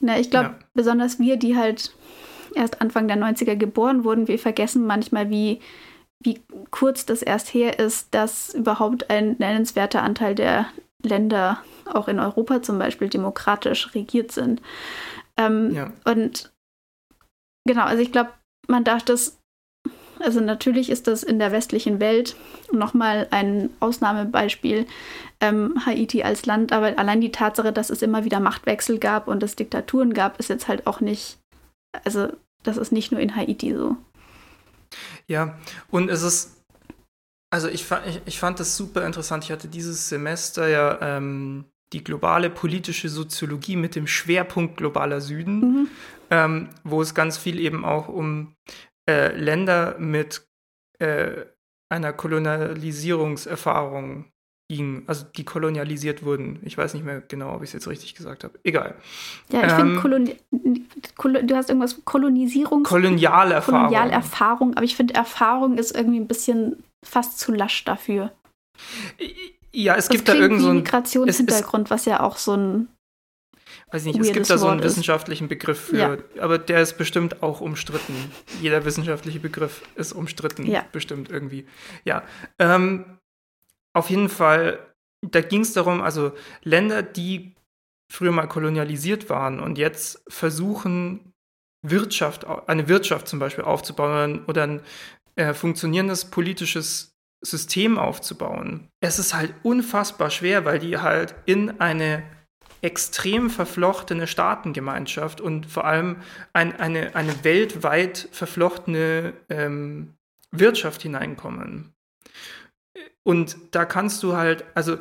Na, 0.00 0.18
ich 0.18 0.30
glaube, 0.30 0.46
ja. 0.46 0.58
besonders 0.74 1.18
wir, 1.18 1.36
die 1.36 1.56
halt 1.56 1.94
erst 2.54 2.80
Anfang 2.80 3.08
der 3.08 3.16
90er 3.16 3.56
geboren 3.56 4.04
wurden, 4.04 4.28
wir 4.28 4.38
vergessen 4.38 4.86
manchmal, 4.86 5.30
wie, 5.30 5.60
wie 6.20 6.40
kurz 6.70 7.06
das 7.06 7.22
erst 7.22 7.52
her 7.54 7.78
ist, 7.78 8.08
dass 8.12 8.54
überhaupt 8.54 9.10
ein 9.10 9.36
nennenswerter 9.38 10.02
Anteil 10.02 10.34
der 10.34 10.66
Länder 11.04 11.62
auch 11.92 12.08
in 12.08 12.18
Europa 12.18 12.62
zum 12.62 12.78
Beispiel 12.78 13.08
demokratisch 13.08 13.94
regiert 13.94 14.32
sind. 14.32 14.60
Ähm, 15.36 15.74
ja. 15.74 15.92
Und 16.04 16.52
genau, 17.66 17.84
also 17.84 18.02
ich 18.02 18.12
glaube, 18.12 18.30
man 18.66 18.84
darf 18.84 19.02
das, 19.02 19.38
also 20.20 20.40
natürlich 20.40 20.90
ist 20.90 21.06
das 21.06 21.22
in 21.22 21.38
der 21.38 21.52
westlichen 21.52 22.00
Welt 22.00 22.36
nochmal 22.72 23.28
ein 23.30 23.70
Ausnahmebeispiel, 23.80 24.86
ähm, 25.40 25.74
Haiti 25.84 26.22
als 26.22 26.46
Land, 26.46 26.72
aber 26.72 26.98
allein 26.98 27.20
die 27.20 27.32
Tatsache, 27.32 27.72
dass 27.72 27.90
es 27.90 28.02
immer 28.02 28.24
wieder 28.24 28.40
Machtwechsel 28.40 28.98
gab 28.98 29.28
und 29.28 29.42
es 29.42 29.56
Diktaturen 29.56 30.14
gab, 30.14 30.38
ist 30.38 30.48
jetzt 30.48 30.68
halt 30.68 30.86
auch 30.86 31.00
nicht, 31.00 31.38
also 32.04 32.28
das 32.62 32.76
ist 32.76 32.92
nicht 32.92 33.12
nur 33.12 33.20
in 33.20 33.36
Haiti 33.36 33.74
so. 33.74 33.96
Ja, 35.26 35.58
und 35.90 36.08
es 36.10 36.22
ist 36.22 36.53
also 37.54 37.68
ich, 37.68 37.86
ich, 38.08 38.20
ich, 38.26 38.40
fand 38.40 38.58
das 38.58 38.76
super 38.76 39.06
interessant. 39.06 39.44
Ich 39.44 39.52
hatte 39.52 39.68
dieses 39.68 40.08
Semester 40.08 40.66
ja 40.66 40.98
ähm, 41.00 41.66
die 41.92 42.02
globale 42.02 42.50
politische 42.50 43.08
Soziologie 43.08 43.76
mit 43.76 43.94
dem 43.94 44.08
Schwerpunkt 44.08 44.76
globaler 44.76 45.20
Süden, 45.20 45.60
mhm. 45.60 45.86
ähm, 46.30 46.70
wo 46.82 47.00
es 47.00 47.14
ganz 47.14 47.38
viel 47.38 47.60
eben 47.60 47.84
auch 47.84 48.08
um 48.08 48.56
äh, 49.08 49.32
Länder 49.36 49.94
mit 50.00 50.48
äh, 50.98 51.44
einer 51.88 52.12
Kolonialisierungserfahrung 52.12 54.32
ging, 54.68 55.04
also 55.06 55.24
die 55.36 55.44
kolonialisiert 55.44 56.24
wurden. 56.24 56.58
Ich 56.64 56.76
weiß 56.76 56.94
nicht 56.94 57.04
mehr 57.04 57.20
genau, 57.20 57.54
ob 57.54 57.62
ich 57.62 57.68
es 57.68 57.74
jetzt 57.74 57.86
richtig 57.86 58.16
gesagt 58.16 58.42
habe. 58.42 58.58
Egal. 58.64 58.96
Ja, 59.52 59.64
ich 59.64 59.72
ähm, 59.74 59.78
finde, 59.78 60.00
Koloni 60.00 60.34
du 61.44 61.54
hast 61.54 61.68
irgendwas 61.68 62.04
Kolonisierungs... 62.04 62.88
Kolonialerfahrung. 62.88 63.90
Kolonialerfahrung, 63.90 64.74
aber 64.74 64.84
ich 64.84 64.96
finde, 64.96 65.14
Erfahrung 65.14 65.78
ist 65.78 65.94
irgendwie 65.94 66.18
ein 66.18 66.26
bisschen 66.26 66.82
fast 67.04 67.38
zu 67.38 67.52
lasch 67.52 67.84
dafür. 67.84 68.32
Ja, 69.72 69.94
es 69.96 70.06
das 70.06 70.16
gibt 70.16 70.28
da 70.28 70.34
irgend 70.34 70.60
so 70.60 70.68
einen 70.68 70.78
Migrationshintergrund, 70.78 71.90
was 71.90 72.04
ja 72.04 72.20
auch 72.20 72.36
so 72.36 72.56
ein 72.56 72.88
Weiß 73.90 74.04
nicht, 74.04 74.18
es 74.18 74.32
gibt 74.32 74.50
da 74.50 74.58
so 74.58 74.66
einen 74.66 74.82
wissenschaftlichen 74.82 75.46
Begriff 75.48 75.78
für, 75.78 75.96
ja. 75.96 76.42
aber 76.42 76.58
der 76.58 76.80
ist 76.80 76.98
bestimmt 76.98 77.42
auch 77.42 77.60
umstritten. 77.60 78.14
Jeder 78.60 78.84
wissenschaftliche 78.84 79.40
Begriff 79.40 79.82
ist 79.94 80.12
umstritten, 80.12 80.66
ja. 80.66 80.84
bestimmt 80.90 81.30
irgendwie. 81.30 81.66
Ja, 82.04 82.24
ähm, 82.58 83.18
auf 83.92 84.10
jeden 84.10 84.28
Fall, 84.28 84.80
da 85.22 85.40
ging 85.40 85.60
es 85.60 85.72
darum, 85.74 86.02
also 86.02 86.32
Länder, 86.62 87.02
die 87.02 87.54
früher 88.10 88.32
mal 88.32 88.48
kolonialisiert 88.48 89.30
waren 89.30 89.60
und 89.60 89.78
jetzt 89.78 90.22
versuchen, 90.28 91.32
Wirtschaft, 91.82 92.46
eine 92.46 92.88
Wirtschaft 92.88 93.28
zum 93.28 93.38
Beispiel 93.38 93.64
aufzubauen 93.64 94.44
oder 94.46 94.64
ein 94.64 94.80
äh, 95.36 95.54
funktionierendes 95.54 96.26
politisches 96.26 97.14
System 97.40 97.98
aufzubauen. 97.98 98.88
Es 99.00 99.18
ist 99.18 99.34
halt 99.34 99.54
unfassbar 99.62 100.30
schwer, 100.30 100.64
weil 100.64 100.78
die 100.78 100.98
halt 100.98 101.34
in 101.44 101.80
eine 101.80 102.22
extrem 102.80 103.48
verflochtene 103.50 104.26
Staatengemeinschaft 104.26 105.40
und 105.40 105.66
vor 105.66 105.84
allem 105.86 106.16
ein, 106.52 106.78
eine, 106.78 107.16
eine 107.16 107.44
weltweit 107.44 108.28
verflochtene 108.30 109.32
ähm, 109.48 110.14
Wirtschaft 110.50 111.02
hineinkommen. 111.02 111.94
Und 113.22 113.56
da 113.70 113.86
kannst 113.86 114.22
du 114.22 114.36
halt, 114.36 114.64
also 114.74 114.98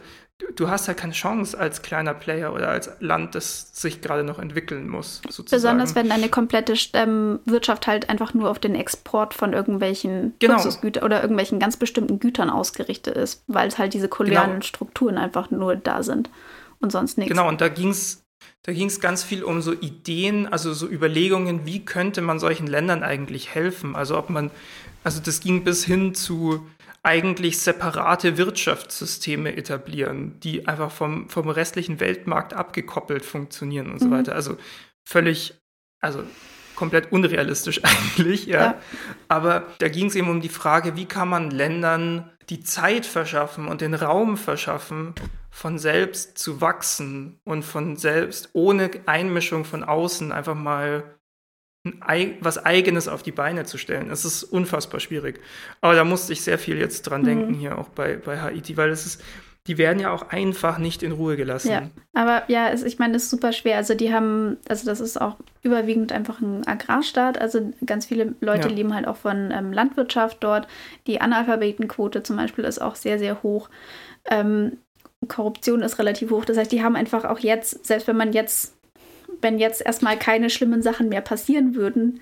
du 0.55 0.69
hast 0.69 0.87
halt 0.87 0.97
keine 0.97 1.13
Chance 1.13 1.57
als 1.57 1.81
kleiner 1.81 2.13
Player 2.13 2.53
oder 2.53 2.69
als 2.69 2.89
Land, 2.99 3.35
das 3.35 3.69
sich 3.73 4.01
gerade 4.01 4.23
noch 4.23 4.39
entwickeln 4.39 4.89
muss. 4.89 5.21
Sozusagen. 5.29 5.49
Besonders 5.49 5.95
wenn 5.95 6.09
deine 6.09 6.29
komplette 6.29 6.73
ähm, 6.93 7.39
Wirtschaft 7.45 7.87
halt 7.87 8.09
einfach 8.09 8.33
nur 8.33 8.49
auf 8.49 8.59
den 8.59 8.75
Export 8.75 9.33
von 9.33 9.53
irgendwelchen 9.53 10.33
genau. 10.39 10.55
Luxusgütern 10.55 11.03
oder 11.03 11.21
irgendwelchen 11.21 11.59
ganz 11.59 11.77
bestimmten 11.77 12.19
Gütern 12.19 12.49
ausgerichtet 12.49 13.15
ist, 13.15 13.43
weil 13.47 13.67
es 13.67 13.77
halt 13.77 13.93
diese 13.93 14.09
kolonialen 14.09 14.51
genau. 14.51 14.63
Strukturen 14.63 15.17
einfach 15.17 15.51
nur 15.51 15.75
da 15.75 16.03
sind 16.03 16.29
und 16.79 16.91
sonst 16.91 17.17
nichts. 17.17 17.31
Genau, 17.31 17.47
und 17.47 17.61
da 17.61 17.69
ging 17.69 17.89
es 17.89 18.23
da 18.63 18.71
ging 18.71 18.87
es 18.87 19.01
ganz 19.01 19.23
viel 19.23 19.43
um 19.43 19.61
so 19.61 19.73
Ideen, 19.73 20.47
also 20.47 20.73
so 20.73 20.87
Überlegungen, 20.87 21.65
wie 21.65 21.83
könnte 21.83 22.21
man 22.21 22.39
solchen 22.39 22.65
Ländern 22.65 23.03
eigentlich 23.03 23.53
helfen? 23.53 23.95
Also 23.95 24.17
ob 24.17 24.29
man, 24.29 24.51
also 25.03 25.19
das 25.21 25.41
ging 25.41 25.65
bis 25.65 25.83
hin 25.83 26.15
zu 26.15 26.65
eigentlich 27.03 27.59
separate 27.59 28.37
Wirtschaftssysteme 28.37 29.55
etablieren, 29.57 30.39
die 30.39 30.67
einfach 30.67 30.89
vom, 30.89 31.29
vom 31.29 31.49
restlichen 31.49 31.99
Weltmarkt 31.99 32.53
abgekoppelt 32.53 33.25
funktionieren 33.25 33.87
und 33.87 33.95
mhm. 33.95 34.05
so 34.05 34.11
weiter. 34.11 34.35
Also 34.35 34.57
völlig, 35.03 35.61
also 35.99 36.23
komplett 36.75 37.11
unrealistisch 37.11 37.81
eigentlich, 37.83 38.45
ja. 38.45 38.61
ja. 38.61 38.81
Aber 39.27 39.67
da 39.79 39.89
ging 39.89 40.07
es 40.07 40.15
eben 40.15 40.29
um 40.29 40.41
die 40.41 40.49
Frage, 40.49 40.95
wie 40.95 41.05
kann 41.05 41.27
man 41.27 41.51
Ländern 41.51 42.31
die 42.49 42.61
Zeit 42.61 43.05
verschaffen 43.05 43.67
und 43.67 43.81
den 43.81 43.93
Raum 43.93 44.37
verschaffen, 44.37 45.13
von 45.49 45.77
selbst 45.77 46.37
zu 46.37 46.61
wachsen 46.61 47.39
und 47.43 47.63
von 47.63 47.95
selbst 47.95 48.49
ohne 48.53 48.89
Einmischung 49.05 49.65
von 49.65 49.83
außen 49.83 50.31
einfach 50.31 50.55
mal 50.55 51.19
was 52.39 52.63
Eigenes 52.63 53.07
auf 53.07 53.23
die 53.23 53.31
Beine 53.31 53.65
zu 53.65 53.77
stellen. 53.77 54.09
Es 54.09 54.23
ist 54.23 54.43
unfassbar 54.43 54.99
schwierig. 54.99 55.41
Aber 55.81 55.95
da 55.95 56.03
musste 56.03 56.31
ich 56.31 56.41
sehr 56.41 56.57
viel 56.57 56.77
jetzt 56.77 57.03
dran 57.03 57.21
mhm. 57.21 57.25
denken 57.25 57.53
hier 57.53 57.77
auch 57.77 57.89
bei, 57.89 58.15
bei 58.15 58.39
Haiti, 58.39 58.77
weil 58.77 58.89
es 58.89 59.05
ist, 59.05 59.21
die 59.67 59.77
werden 59.77 59.99
ja 59.99 60.11
auch 60.11 60.29
einfach 60.29 60.77
nicht 60.77 61.03
in 61.03 61.11
Ruhe 61.11 61.35
gelassen. 61.35 61.71
Ja, 61.71 61.89
aber 62.13 62.43
ja, 62.47 62.69
es, 62.69 62.83
ich 62.83 62.99
meine, 62.99 63.17
es 63.17 63.23
ist 63.23 63.29
super 63.31 63.51
schwer. 63.51 63.77
Also 63.77 63.95
die 63.95 64.13
haben, 64.13 64.57
also 64.69 64.85
das 64.85 65.01
ist 65.01 65.19
auch 65.19 65.35
überwiegend 65.61 66.13
einfach 66.13 66.39
ein 66.39 66.65
Agrarstaat. 66.65 67.37
Also 67.37 67.73
ganz 67.85 68.05
viele 68.05 68.33
Leute 68.39 68.69
ja. 68.69 68.73
leben 68.73 68.93
halt 68.93 69.05
auch 69.05 69.17
von 69.17 69.51
ähm, 69.51 69.73
Landwirtschaft 69.73 70.37
dort. 70.39 70.69
Die 71.07 71.19
Analphabetenquote 71.19 72.23
zum 72.23 72.37
Beispiel 72.37 72.63
ist 72.63 72.81
auch 72.81 72.95
sehr, 72.95 73.19
sehr 73.19 73.43
hoch. 73.43 73.69
Ähm, 74.29 74.77
Korruption 75.27 75.81
ist 75.81 75.99
relativ 75.99 76.31
hoch. 76.31 76.45
Das 76.45 76.57
heißt, 76.57 76.71
die 76.71 76.83
haben 76.83 76.95
einfach 76.95 77.25
auch 77.25 77.39
jetzt, 77.39 77.85
selbst 77.85 78.07
wenn 78.07 78.17
man 78.17 78.31
jetzt 78.31 78.73
wenn 79.43 79.59
jetzt 79.59 79.85
erstmal 79.85 80.17
keine 80.17 80.49
schlimmen 80.49 80.81
Sachen 80.81 81.09
mehr 81.09 81.21
passieren 81.21 81.75
würden, 81.75 82.21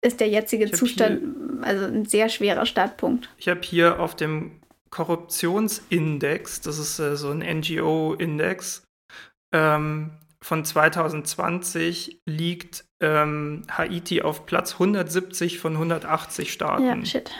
ist 0.00 0.20
der 0.20 0.28
jetzige 0.28 0.70
Zustand 0.70 1.20
hier, 1.20 1.64
also 1.66 1.86
ein 1.86 2.04
sehr 2.06 2.28
schwerer 2.28 2.66
Startpunkt. 2.66 3.28
Ich 3.36 3.48
habe 3.48 3.60
hier 3.62 4.00
auf 4.00 4.14
dem 4.14 4.60
Korruptionsindex, 4.90 6.60
das 6.60 6.78
ist 6.78 6.98
äh, 6.98 7.16
so 7.16 7.30
ein 7.30 7.40
NGO-Index, 7.40 8.84
ähm, 9.52 10.12
von 10.40 10.64
2020 10.64 12.20
liegt 12.26 12.84
ähm, 13.02 13.62
Haiti 13.68 14.22
auf 14.22 14.46
Platz 14.46 14.74
170 14.74 15.58
von 15.58 15.72
180 15.72 16.52
Staaten. 16.52 16.84
Ja, 16.84 17.04
shit. 17.04 17.32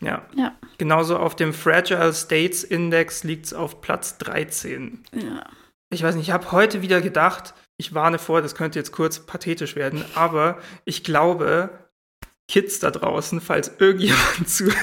Ja. 0.00 0.26
ja. 0.34 0.56
Genauso 0.78 1.18
auf 1.18 1.36
dem 1.36 1.52
Fragile 1.52 2.12
States 2.14 2.64
Index 2.64 3.24
liegt 3.24 3.46
es 3.46 3.54
auf 3.54 3.82
Platz 3.82 4.16
13. 4.18 5.04
Ja 5.12 5.44
ich 5.92 6.02
weiß 6.02 6.14
nicht, 6.14 6.28
ich 6.28 6.32
habe 6.32 6.52
heute 6.52 6.82
wieder 6.82 7.00
gedacht, 7.00 7.54
ich 7.76 7.94
warne 7.94 8.18
vor, 8.18 8.42
das 8.42 8.54
könnte 8.54 8.78
jetzt 8.78 8.92
kurz 8.92 9.20
pathetisch 9.20 9.76
werden, 9.76 10.04
aber 10.14 10.58
ich 10.84 11.04
glaube, 11.04 11.70
Kids 12.48 12.78
da 12.78 12.90
draußen, 12.90 13.40
falls 13.40 13.72
irgendjemand 13.78 14.46
zuhört, 14.48 14.76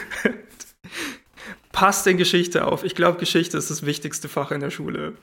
passt 1.72 2.08
in 2.08 2.18
Geschichte 2.18 2.66
auf. 2.66 2.84
Ich 2.84 2.96
glaube, 2.96 3.20
Geschichte 3.20 3.58
ist 3.58 3.70
das 3.70 3.86
wichtigste 3.86 4.28
Fach 4.28 4.52
in 4.52 4.60
der 4.60 4.70
Schule. 4.70 5.14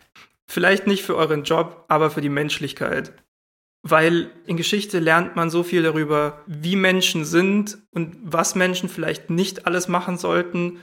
Vielleicht 0.48 0.86
nicht 0.86 1.04
für 1.04 1.16
euren 1.16 1.44
Job, 1.44 1.84
aber 1.88 2.10
für 2.10 2.20
die 2.20 2.28
Menschlichkeit. 2.28 3.12
Weil 3.82 4.30
in 4.46 4.56
Geschichte 4.56 4.98
lernt 4.98 5.36
man 5.36 5.50
so 5.50 5.62
viel 5.62 5.82
darüber, 5.82 6.42
wie 6.46 6.76
Menschen 6.76 7.24
sind 7.24 7.78
und 7.90 8.16
was 8.22 8.54
Menschen 8.54 8.88
vielleicht 8.88 9.30
nicht 9.30 9.66
alles 9.66 9.86
machen 9.86 10.18
sollten. 10.18 10.80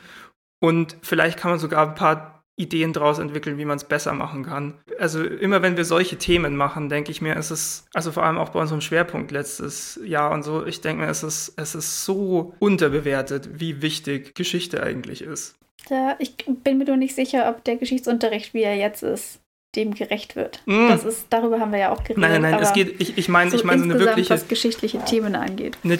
Und 0.62 0.95
vielleicht 1.01 1.39
kann 1.39 1.51
man 1.51 1.60
sogar 1.60 1.88
ein 1.88 1.95
paar 1.95 2.32
Ideen 2.56 2.93
daraus 2.93 3.18
entwickeln, 3.18 3.58
wie 3.58 3.66
man 3.66 3.78
es 3.78 3.84
besser 3.84 4.14
machen 4.14 4.43
kann. 4.43 4.76
Also 4.99 5.24
immer 5.24 5.62
wenn 5.64 5.76
wir 5.76 5.86
solche 5.86 6.18
Themen 6.18 6.56
machen, 6.56 6.88
denke 6.88 7.12
ich 7.12 7.22
mir, 7.22 7.36
es 7.36 7.49
ist, 7.49 7.88
also 7.93 8.12
vor 8.12 8.24
allem 8.24 8.38
auch 8.38 8.49
bei 8.49 8.60
unserem 8.60 8.82
Schwerpunkt 8.82 9.32
letztes 9.32 9.99
Jahr 10.06 10.32
und 10.32 10.43
so, 10.43 10.66
ich 10.66 10.82
denke 10.82 11.04
mir, 11.04 11.10
es 11.10 11.24
ist, 11.24 11.54
es 11.58 11.74
ist 11.74 12.06
so 12.06 12.54
unterbewertet, 12.60 13.49
wie 13.60 13.82
wichtig 13.82 14.36
Geschichte 14.36 14.84
eigentlich 14.84 15.22
ist. 15.24 15.56
Ja, 15.89 16.16
ich 16.20 16.36
bin 16.45 16.78
mir 16.78 16.86
nur 16.86 16.97
nicht 16.97 17.16
sicher, 17.16 17.49
ob 17.49 17.64
der 17.64 17.76
Geschichtsunterricht, 17.76 18.54
wie 18.54 18.62
er 18.62 18.76
jetzt 18.76 19.04
ist, 19.04 19.39
dem 19.76 19.95
gerecht 19.95 20.36
wird. 20.36 20.62
Mm. 20.66 20.89
Das 20.89 21.04
ist, 21.04 21.28
darüber 21.30 21.60
haben 21.60 21.72
wir 21.72 21.80
ja 21.80 21.91
auch 21.91 22.04
geredet. 22.04 22.20
Nein, 22.20 22.41
nein, 22.41 22.51
nein, 22.51 22.60
es 22.62 22.74
geht, 22.74 23.01
ich, 23.01 23.18
ich 23.18 23.28
meine, 23.30 23.51
so 23.51 23.58
ich 23.58 23.64
meine 23.64 23.84
so 23.84 23.89
eine 23.89 23.99
wirkliche. 23.99 24.30
was 24.30 24.47
geschichtliche 24.47 24.99
Themen 25.04 25.36
angeht. 25.36 25.78
Eine, 25.84 25.99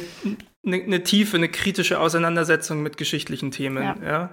eine, 0.66 0.84
eine, 0.84 1.04
tiefe, 1.04 1.38
eine 1.38 1.50
kritische 1.50 2.00
Auseinandersetzung 2.00 2.84
mit 2.84 2.98
geschichtlichen 2.98 3.52
Themen, 3.52 3.84
ja. 3.84 3.96
ja? 4.06 4.30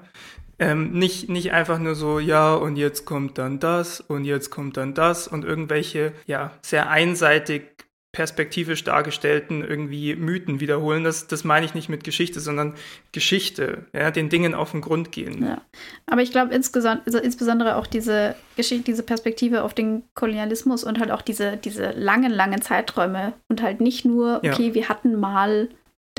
Ähm, 0.60 0.92
nicht, 0.92 1.30
nicht 1.30 1.52
einfach 1.52 1.78
nur 1.78 1.94
so, 1.94 2.18
ja, 2.18 2.54
und 2.54 2.76
jetzt 2.76 3.06
kommt 3.06 3.38
dann 3.38 3.60
das 3.60 4.00
und 4.00 4.26
jetzt 4.26 4.50
kommt 4.50 4.76
dann 4.76 4.92
das 4.92 5.26
und 5.26 5.42
irgendwelche, 5.42 6.12
ja, 6.26 6.52
sehr 6.60 6.90
einseitig 6.90 7.62
perspektivivisch 8.12 8.82
dargestellten 8.82 9.64
irgendwie 9.64 10.16
Mythen 10.16 10.60
wiederholen. 10.60 11.04
Das, 11.04 11.28
das 11.28 11.44
meine 11.44 11.64
ich 11.64 11.74
nicht 11.74 11.88
mit 11.88 12.02
Geschichte, 12.02 12.40
sondern 12.40 12.74
Geschichte, 13.12 13.86
ja, 13.92 14.10
den 14.10 14.28
Dingen 14.28 14.54
auf 14.54 14.72
den 14.72 14.80
Grund 14.80 15.12
gehen. 15.12 15.46
Ja. 15.46 15.62
Aber 16.06 16.20
ich 16.20 16.32
glaube 16.32 16.52
insgesamt, 16.52 17.02
also 17.06 17.18
insbesondere 17.18 17.76
auch 17.76 17.86
diese 17.86 18.34
Geschichte, 18.56 18.84
diese 18.84 19.04
Perspektive 19.04 19.62
auf 19.62 19.74
den 19.74 20.02
Kolonialismus 20.14 20.82
und 20.82 20.98
halt 20.98 21.12
auch 21.12 21.22
diese, 21.22 21.56
diese 21.56 21.92
langen, 21.92 22.32
langen 22.32 22.60
Zeiträume 22.60 23.32
und 23.48 23.62
halt 23.62 23.80
nicht 23.80 24.04
nur, 24.04 24.38
okay, 24.38 24.68
ja. 24.68 24.74
wir 24.74 24.88
hatten 24.88 25.18
mal 25.18 25.68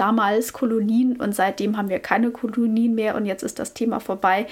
damals 0.02 0.52
Kolonien 0.52 1.16
und 1.18 1.36
seitdem 1.36 1.78
haben 1.78 1.90
wir 1.90 2.00
keine 2.00 2.32
Kolonien 2.32 2.96
mehr 2.96 3.16
und 3.16 3.28
jetzt 3.28 3.44
ist 3.44 3.60
das 3.60 3.76
Thema 3.76 4.00
vorbei. 4.00 4.48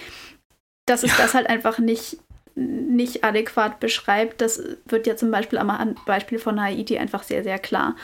Dass 0.85 1.03
es 1.03 1.11
ja. 1.11 1.23
das 1.23 1.33
halt 1.33 1.49
einfach 1.49 1.79
nicht, 1.79 2.17
nicht 2.55 3.23
adäquat 3.23 3.79
beschreibt, 3.79 4.41
das 4.41 4.61
wird 4.85 5.07
ja 5.07 5.15
zum 5.15 5.31
Beispiel 5.31 5.57
am 5.57 5.95
Beispiel 6.05 6.37
von 6.37 6.61
Haiti 6.61 6.99
einfach 6.99 7.23
sehr, 7.23 7.43
sehr 7.43 7.57
klar. 7.57 7.95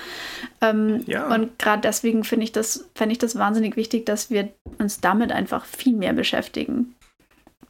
Ähm, 0.59 1.03
ja. 1.05 1.33
Und 1.33 1.59
gerade 1.59 1.81
deswegen 1.83 2.23
finde 2.23 2.45
ich, 2.45 2.51
das, 2.51 2.89
ich 3.07 3.17
das 3.19 3.37
wahnsinnig 3.37 3.75
wichtig, 3.75 4.07
dass 4.07 4.31
wir 4.31 4.49
uns 4.79 4.99
damit 4.99 5.31
einfach 5.31 5.65
viel 5.65 5.95
mehr 5.95 6.13
beschäftigen. 6.13 6.95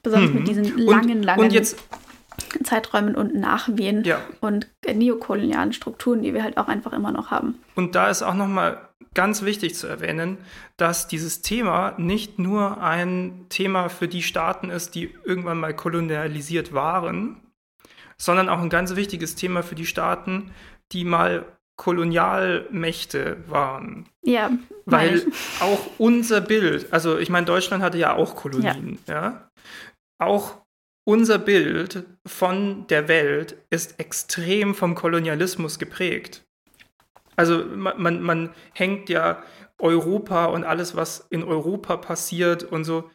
Besonders 0.03 0.29
mhm. 0.29 0.35
mit 0.37 0.47
diesen 0.47 0.77
langen, 0.77 1.21
langen 1.21 1.41
und 1.41 1.51
jetzt 1.51 1.77
Zeiträumen 2.63 3.15
und 3.15 3.35
Nachwehen 3.35 4.03
ja. 4.03 4.19
und 4.41 4.67
neokolonialen 4.85 5.73
Strukturen, 5.73 6.21
die 6.21 6.33
wir 6.33 6.43
halt 6.43 6.57
auch 6.57 6.67
einfach 6.67 6.93
immer 6.93 7.11
noch 7.11 7.31
haben. 7.31 7.59
Und 7.75 7.95
da 7.95 8.09
ist 8.09 8.23
auch 8.23 8.33
nochmal 8.33 8.89
ganz 9.13 9.43
wichtig 9.43 9.75
zu 9.75 9.87
erwähnen, 9.87 10.37
dass 10.77 11.07
dieses 11.07 11.41
Thema 11.41 11.93
nicht 11.97 12.37
nur 12.37 12.81
ein 12.81 13.45
Thema 13.49 13.89
für 13.89 14.07
die 14.07 14.23
Staaten 14.23 14.69
ist, 14.69 14.95
die 14.95 15.13
irgendwann 15.23 15.59
mal 15.59 15.73
kolonialisiert 15.73 16.73
waren, 16.73 17.37
sondern 18.17 18.49
auch 18.49 18.59
ein 18.59 18.69
ganz 18.69 18.95
wichtiges 18.95 19.35
Thema 19.35 19.63
für 19.63 19.75
die 19.75 19.85
Staaten, 19.85 20.51
die 20.91 21.05
mal 21.05 21.45
Kolonialmächte 21.77 23.37
waren. 23.47 24.07
Ja. 24.23 24.51
Weil 24.85 25.25
auch 25.59 25.79
unser 25.97 26.41
Bild, 26.41 26.91
also 26.93 27.17
ich 27.17 27.29
meine, 27.29 27.45
Deutschland 27.45 27.83
hatte 27.83 27.97
ja 27.97 28.13
auch 28.13 28.35
Kolonien, 28.35 28.99
ja. 29.07 29.13
ja. 29.13 29.49
Auch 30.17 30.64
unser 31.05 31.39
Bild 31.39 32.03
von 32.25 32.87
der 32.87 33.07
Welt 33.07 33.57
ist 33.69 33.99
extrem 33.99 34.75
vom 34.75 34.95
Kolonialismus 34.95 35.79
geprägt. 35.79 36.43
Also 37.35 37.65
man, 37.65 38.01
man, 38.01 38.21
man 38.21 38.55
hängt 38.73 39.09
ja 39.09 39.43
Europa 39.77 40.45
und 40.45 40.63
alles, 40.63 40.95
was 40.95 41.27
in 41.29 41.43
Europa 41.43 41.97
passiert 41.97 42.63
und 42.63 42.83
so, 42.85 43.09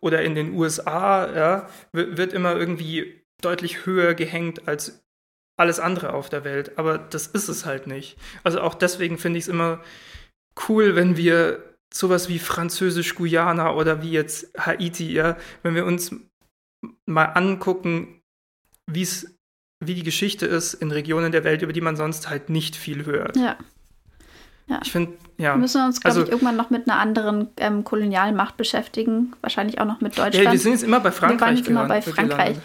oder 0.00 0.22
in 0.22 0.34
den 0.34 0.52
USA, 0.52 1.34
ja, 1.34 1.68
wird 1.92 2.32
immer 2.32 2.56
irgendwie 2.56 3.24
deutlich 3.42 3.86
höher 3.86 4.14
gehängt 4.14 4.68
als 4.68 5.04
alles 5.56 5.80
andere 5.80 6.12
auf 6.12 6.28
der 6.28 6.44
Welt. 6.44 6.78
Aber 6.78 6.98
das 6.98 7.26
ist 7.26 7.48
es 7.48 7.66
halt 7.66 7.86
nicht. 7.86 8.16
Also 8.44 8.60
auch 8.60 8.74
deswegen 8.74 9.18
finde 9.18 9.38
ich 9.38 9.44
es 9.44 9.48
immer 9.48 9.82
cool, 10.68 10.94
wenn 10.94 11.16
wir 11.16 11.64
sowas 11.92 12.28
wie 12.28 12.38
Französisch-Guyana 12.38 13.74
oder 13.74 14.02
wie 14.02 14.12
jetzt 14.12 14.56
Haiti, 14.58 15.12
ja, 15.12 15.36
wenn 15.62 15.74
wir 15.74 15.86
uns 15.86 16.14
mal 17.06 17.24
angucken, 17.24 18.20
wie 18.86 19.02
es 19.02 19.34
wie 19.80 19.94
die 19.94 20.02
Geschichte 20.02 20.44
ist 20.46 20.74
in 20.74 20.90
Regionen 20.90 21.30
der 21.30 21.44
Welt, 21.44 21.62
über 21.62 21.72
die 21.72 21.80
man 21.80 21.94
sonst 21.96 22.28
halt 22.28 22.50
nicht 22.50 22.74
viel 22.74 23.06
hört. 23.06 23.36
Ja. 23.36 23.56
Ja. 24.66 24.80
Ich 24.82 24.90
finde, 24.92 25.12
ja. 25.38 25.54
Wir 25.54 25.58
müssen 25.58 25.82
uns, 25.84 26.00
glaube 26.00 26.16
Also- 26.16 26.26
ich, 26.26 26.32
irgendwann 26.32 26.56
noch 26.56 26.68
mit 26.70 26.88
einer 26.90 26.98
anderen 26.98 27.48
ähm, 27.58 27.84
Kolonialmacht 27.84 28.56
beschäftigen. 28.56 29.32
Wahrscheinlich 29.40 29.80
auch 29.80 29.86
noch 29.86 30.00
mit 30.00 30.18
Deutschland. 30.18 30.44
Ja, 30.44 30.52
wir 30.52 30.58
sind 30.58 30.72
jetzt 30.72 30.82
immer 30.82 31.00
bei 31.00 31.10
Frankreich. 31.12 31.38
Wir 31.40 31.46
waren 31.46 31.56
jetzt 31.56 31.68
immer 31.68 31.86
bei 31.86 32.02
Frankreich. 32.02 32.56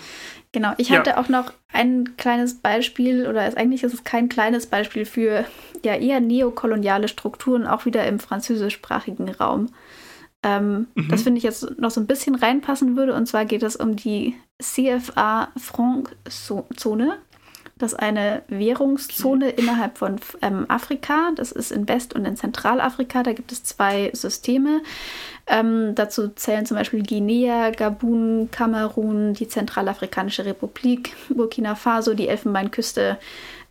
Genau, 0.52 0.74
ich 0.78 0.90
Ja. 0.90 1.00
hatte 1.00 1.18
auch 1.18 1.30
noch 1.30 1.54
ein 1.72 2.16
kleines 2.18 2.56
Beispiel, 2.60 3.28
oder 3.28 3.46
es, 3.48 3.56
eigentlich 3.56 3.84
ist 3.84 3.94
es 3.94 4.04
kein 4.04 4.28
kleines 4.28 4.68
Beispiel 4.68 5.06
für 5.06 5.46
ja 5.84 5.96
eher 5.96 6.20
neokoloniale 6.20 7.08
Strukturen, 7.08 7.66
auch 7.68 7.86
wieder 7.86 8.06
im 8.08 8.20
französischsprachigen 8.20 9.30
Raum. 9.30 9.70
Ähm, 10.44 10.88
Mhm. 10.96 11.10
Das 11.10 11.22
finde 11.24 11.38
ich 11.38 11.44
jetzt 11.44 11.80
noch 11.80 11.92
so 11.92 12.02
ein 12.02 12.08
bisschen 12.08 12.36
reinpassen 12.36 12.96
würde, 12.96 13.14
und 13.14 13.28
zwar 13.28 13.46
geht 13.46 13.64
es 13.64 13.76
um 13.76 13.96
die 13.96 14.36
CFA-Franc-Zone. 14.62 17.14
Das 17.80 17.94
ist 17.94 18.00
eine 18.00 18.44
Währungszone 18.50 19.50
innerhalb 19.50 19.98
von 19.98 20.18
ähm, 20.42 20.66
Afrika. 20.70 21.32
Das 21.36 21.52
ist 21.52 21.72
in 21.72 21.88
West- 21.90 22.14
und 22.14 22.24
in 22.24 22.38
Zentralafrika. 22.38 23.24
Da 23.24 23.34
gibt 23.34 23.52
es 23.52 23.64
zwei 23.64 24.12
Systeme. 24.14 24.82
Ähm, 25.48 25.96
dazu 25.96 26.28
zählen 26.30 26.68
zum 26.68 26.78
Beispiel 26.78 27.02
Guinea, 27.04 27.72
Gabun, 27.72 28.50
Kamerun, 28.52 29.34
die 29.34 29.48
Zentralafrikanische 29.48 30.46
Republik, 30.46 31.16
Burkina 31.30 31.74
Faso, 31.76 32.14
die 32.14 32.28
Elfenbeinküste, 32.28 33.18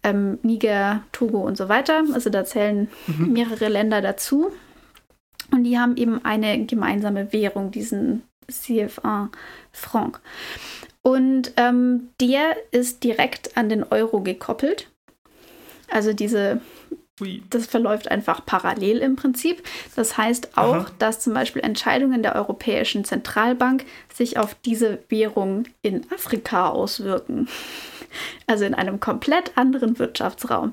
ähm, 0.02 0.38
Niger, 0.42 1.02
Togo 1.12 1.46
und 1.46 1.56
so 1.56 1.68
weiter. 1.68 2.02
Also 2.12 2.28
da 2.28 2.44
zählen 2.44 2.88
mehrere 3.06 3.68
Länder 3.68 4.02
dazu. 4.02 4.50
Und 5.52 5.64
die 5.64 5.78
haben 5.78 5.96
eben 5.96 6.24
eine 6.24 6.64
gemeinsame 6.64 7.32
Währung, 7.32 7.70
diesen 7.70 8.22
CFA 8.50 9.30
Franc. 9.70 10.20
Und 11.02 11.52
ähm, 11.56 12.08
der 12.20 12.56
ist 12.70 13.04
direkt 13.04 13.56
an 13.56 13.68
den 13.68 13.84
Euro 13.84 14.22
gekoppelt. 14.22 14.88
Also 15.90 16.12
diese 16.12 16.60
Ui. 17.20 17.42
das 17.50 17.66
verläuft 17.66 18.10
einfach 18.10 18.44
parallel 18.46 18.98
im 18.98 19.16
Prinzip. 19.16 19.62
Das 19.94 20.16
heißt 20.16 20.56
auch, 20.56 20.74
Aha. 20.74 20.86
dass 20.98 21.20
zum 21.20 21.34
Beispiel 21.34 21.62
Entscheidungen 21.62 22.22
der 22.22 22.34
Europäischen 22.34 23.04
Zentralbank 23.04 23.84
sich 24.12 24.38
auf 24.38 24.56
diese 24.64 24.98
Währung 25.08 25.64
in 25.82 26.06
Afrika 26.10 26.70
auswirken. 26.70 27.48
Also 28.46 28.64
in 28.64 28.74
einem 28.74 29.00
komplett 29.00 29.52
anderen 29.56 29.98
Wirtschaftsraum. 29.98 30.72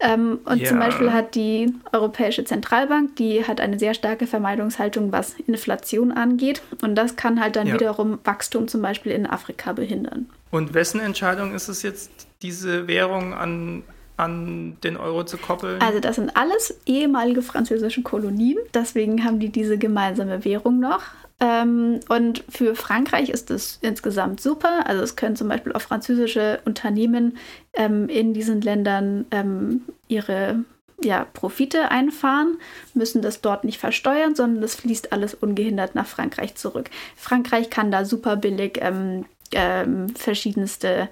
Ähm, 0.00 0.40
und 0.44 0.66
zum 0.66 0.80
Ja. 0.80 0.86
Beispiel 0.86 1.12
hat 1.12 1.34
die 1.34 1.72
Europäische 1.92 2.44
Zentralbank, 2.44 3.16
die 3.16 3.44
hat 3.46 3.60
eine 3.60 3.78
sehr 3.78 3.94
starke 3.94 4.26
Vermeidungshaltung, 4.26 5.12
was 5.12 5.34
Inflation 5.46 6.10
angeht. 6.12 6.62
Und 6.82 6.94
das 6.96 7.16
kann 7.16 7.40
halt 7.40 7.56
dann 7.56 7.66
Ja. 7.68 7.74
wiederum 7.74 8.18
Wachstum 8.24 8.66
zum 8.68 8.82
Beispiel 8.82 9.12
in 9.12 9.26
Afrika 9.26 9.72
behindern. 9.72 10.28
Und 10.50 10.74
wessen 10.74 11.00
Entscheidung 11.00 11.54
ist 11.54 11.68
es 11.68 11.82
jetzt, 11.82 12.10
diese 12.42 12.88
Währung 12.88 13.34
an, 13.34 13.84
an 14.16 14.76
den 14.82 14.96
Euro 14.96 15.24
zu 15.24 15.38
koppeln? 15.38 15.80
Also 15.80 16.00
das 16.00 16.16
sind 16.16 16.36
alles 16.36 16.78
ehemalige 16.86 17.42
französische 17.42 18.02
Kolonien. 18.02 18.58
Deswegen 18.74 19.24
haben 19.24 19.38
die 19.38 19.48
diese 19.50 19.78
gemeinsame 19.78 20.44
Währung 20.44 20.80
noch. 20.80 21.02
Ähm, 21.42 21.98
und 22.08 22.44
für 22.48 22.76
Frankreich 22.76 23.28
ist 23.28 23.50
es 23.50 23.80
insgesamt 23.82 24.40
super. 24.40 24.86
Also 24.86 25.02
es 25.02 25.16
können 25.16 25.34
zum 25.34 25.48
Beispiel 25.48 25.72
auch 25.72 25.80
französische 25.80 26.60
Unternehmen 26.64 27.36
ähm, 27.74 28.08
in 28.08 28.32
diesen 28.32 28.60
Ländern 28.60 29.26
ähm, 29.32 29.82
ihre 30.06 30.64
ja, 31.02 31.26
Profite 31.32 31.90
einfahren, 31.90 32.58
müssen 32.94 33.22
das 33.22 33.40
dort 33.40 33.64
nicht 33.64 33.80
versteuern, 33.80 34.36
sondern 34.36 34.62
das 34.62 34.76
fließt 34.76 35.12
alles 35.12 35.34
ungehindert 35.34 35.96
nach 35.96 36.06
Frankreich 36.06 36.54
zurück. 36.54 36.90
Frankreich 37.16 37.70
kann 37.70 37.90
da 37.90 38.04
super 38.04 38.36
billig 38.36 38.78
ähm, 38.80 39.24
ähm, 39.50 40.10
verschiedenste 40.10 41.08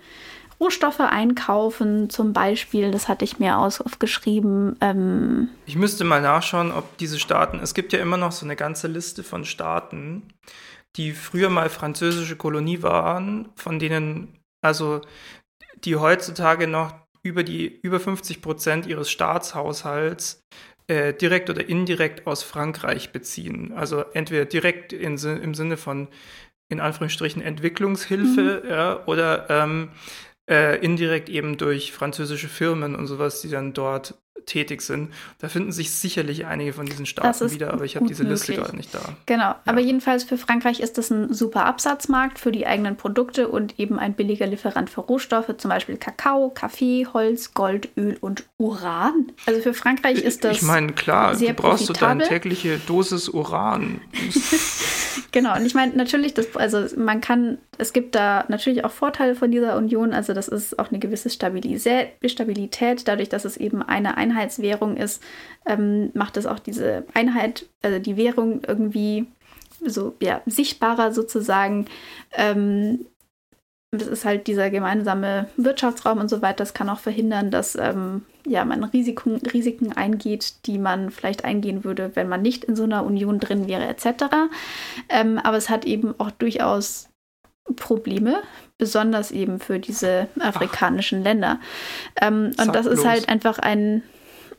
Rohstoffe 0.61 1.01
einkaufen, 1.01 2.11
zum 2.11 2.33
Beispiel, 2.33 2.91
das 2.91 3.09
hatte 3.09 3.25
ich 3.25 3.39
mir 3.39 3.59
aufgeschrieben, 3.59 4.77
ähm, 4.81 5.49
Ich 5.67 5.77
müsste 5.77 6.05
mal 6.05 6.21
nachschauen, 6.21 6.71
ob 6.71 6.99
diese 6.99 7.19
Staaten, 7.19 7.61
es 7.61 7.73
gibt 7.73 7.93
ja 7.93 8.01
immer 8.01 8.19
noch 8.19 8.33
so 8.33 8.45
eine 8.45 8.57
ganze 8.57 8.87
Liste 8.87 9.23
von 9.23 9.45
Staaten, 9.45 10.23
die 10.97 11.13
früher 11.13 11.49
mal 11.49 11.71
französische 11.71 12.37
Kolonie 12.37 12.83
waren, 12.83 13.49
von 13.57 13.79
denen, 13.79 14.37
also 14.61 15.01
die 15.85 15.97
heutzutage 15.97 16.67
noch 16.67 16.95
über 17.23 17.43
die 17.43 17.81
über 17.83 18.01
50 18.01 18.43
Prozent 18.43 18.87
ihres 18.87 19.11
Staatshaushalts 19.11 20.43
äh, 20.87 21.13
direkt 21.15 21.51
oder 21.51 21.69
indirekt 21.69 22.27
aus 22.27 22.43
Frankreich 22.43 23.13
beziehen. 23.13 23.73
Also 23.75 24.05
entweder 24.13 24.45
direkt 24.45 24.93
in, 24.93 25.17
im 25.17 25.55
Sinne 25.55 25.77
von 25.77 26.09
in 26.69 26.81
Anführungsstrichen 26.81 27.43
Entwicklungshilfe 27.43 28.63
ja, 28.69 29.07
oder 29.07 29.51
ähm, 29.51 29.91
äh, 30.51 30.77
indirekt 30.85 31.29
eben 31.29 31.57
durch 31.57 31.93
französische 31.93 32.49
Firmen 32.49 32.97
und 32.97 33.07
sowas, 33.07 33.41
die 33.41 33.49
dann 33.49 33.73
dort 33.73 34.15
tätig 34.47 34.83
sind. 34.83 35.11
Da 35.39 35.49
finden 35.49 35.73
sich 35.73 35.93
sicherlich 35.93 36.47
einige 36.47 36.73
von 36.73 36.87
diesen 36.87 37.07
Staaten 37.07 37.51
wieder, 37.51 37.73
aber 37.73 37.85
ich 37.85 37.97
habe 37.97 38.07
diese 38.07 38.23
Liste 38.25 38.53
möglich. 38.53 38.65
gerade 38.67 38.77
nicht 38.77 38.95
da. 38.95 39.01
Genau, 39.27 39.55
aber 39.65 39.81
jedenfalls 39.81 40.25
für 40.25 40.39
Frankreich 40.39 40.81
ist 40.81 40.99
das 40.99 41.11
ein 41.11 41.33
super 41.33 41.67
Absatzmarkt 41.67 42.39
für 42.39 42.53
die 42.53 42.67
eigenen 42.67 42.97
Produkte 42.97 43.49
und 43.49 43.79
eben 43.79 43.99
ein 43.99 44.15
billiger 44.15 44.47
Lieferant 44.47 44.91
für 44.91 45.01
Rohstoffe, 45.03 45.55
zum 45.57 45.69
Beispiel 45.69 45.97
Kakao, 45.97 46.51
Kaffee, 46.51 47.07
Holz, 47.13 47.55
Gold, 47.55 47.89
Öl 47.97 48.17
und 48.21 48.45
Uran. 48.59 49.33
Also 49.47 49.61
für 49.61 49.75
Frankreich 49.75 50.19
ist 50.23 50.45
das 50.45 50.57
ich 50.59 50.63
meine, 50.63 50.93
klar, 50.93 51.35
sehr 51.35 51.55
du 51.55 51.63
brauchst 51.63 51.87
so 51.87 51.93
deine 51.93 52.21
profitabel. 52.21 52.29
tägliche 52.29 52.79
Dosis 52.87 53.29
Uran. 53.29 54.01
Genau, 55.33 55.55
und 55.57 55.65
ich 55.65 55.75
meine, 55.75 55.95
natürlich, 55.95 56.35
das, 56.35 56.57
also 56.57 56.85
man 56.97 57.21
kann, 57.21 57.59
es 57.79 57.93
gibt 57.93 58.15
da 58.15 58.45
natürlich 58.49 58.85
auch 58.85 58.91
Vorteile 58.91 59.35
von 59.37 59.51
dieser 59.51 59.77
Union, 59.77 60.13
also 60.13 60.33
das 60.35 60.49
ist 60.49 60.79
auch 60.79 60.91
eine 60.91 60.99
gewisse 60.99 61.29
Stabilisä- 61.29 62.09
Stabilität, 62.27 63.07
dadurch, 63.07 63.29
dass 63.29 63.45
es 63.45 63.57
eben 63.57 63.83
eine 63.83 64.17
Einheitswährung 64.31 64.97
ist, 64.97 65.23
ähm, 65.67 66.11
macht 66.15 66.37
es 66.37 66.47
auch 66.47 66.59
diese 66.59 67.05
Einheit, 67.15 67.67
also 67.83 67.99
die 67.99 68.17
Währung 68.17 68.63
irgendwie 68.67 69.27
so, 69.85 70.15
ja, 70.21 70.43
sichtbarer 70.47 71.13
sozusagen. 71.13 71.87
Ähm, 72.33 73.07
das 73.93 74.07
ist 74.07 74.25
halt 74.25 74.47
dieser 74.47 74.71
gemeinsame 74.71 75.49
Wirtschaftsraum 75.57 76.19
und 76.19 76.29
so 76.29 76.43
weiter. 76.43 76.59
Das 76.59 76.75
kann 76.75 76.89
auch 76.89 77.01
verhindern, 77.01 77.51
dass 77.51 77.75
ähm, 77.75 78.23
ja, 78.47 78.65
man 78.65 78.85
Risiken, 78.85 79.37
Risiken 79.39 79.93
eingeht, 79.93 80.67
die 80.67 80.79
man 80.79 81.11
vielleicht 81.11 81.45
eingehen 81.45 81.83
würde, 81.83 82.13
wenn 82.15 82.29
man 82.29 82.41
nicht 82.41 82.65
in 82.65 82.77
so 82.77 82.85
einer 82.85 83.05
Union 83.05 83.41
drin 83.41 83.67
wäre, 83.67 83.87
etc. 83.87 84.25
Ähm, 85.09 85.39
aber 85.39 85.57
es 85.57 85.69
hat 85.69 85.85
eben 85.87 86.15
auch 86.19 86.31
durchaus 86.31 87.09
Probleme, 87.75 88.43
besonders 88.79 89.33
eben 89.33 89.59
für 89.59 89.81
diese 89.81 90.29
afrikanischen 90.39 91.23
Länder. 91.25 91.59
Ähm, 92.21 92.53
und 92.61 92.75
das 92.75 92.87
ist 92.87 93.05
halt 93.05 93.29
einfach 93.29 93.59
ein 93.59 94.03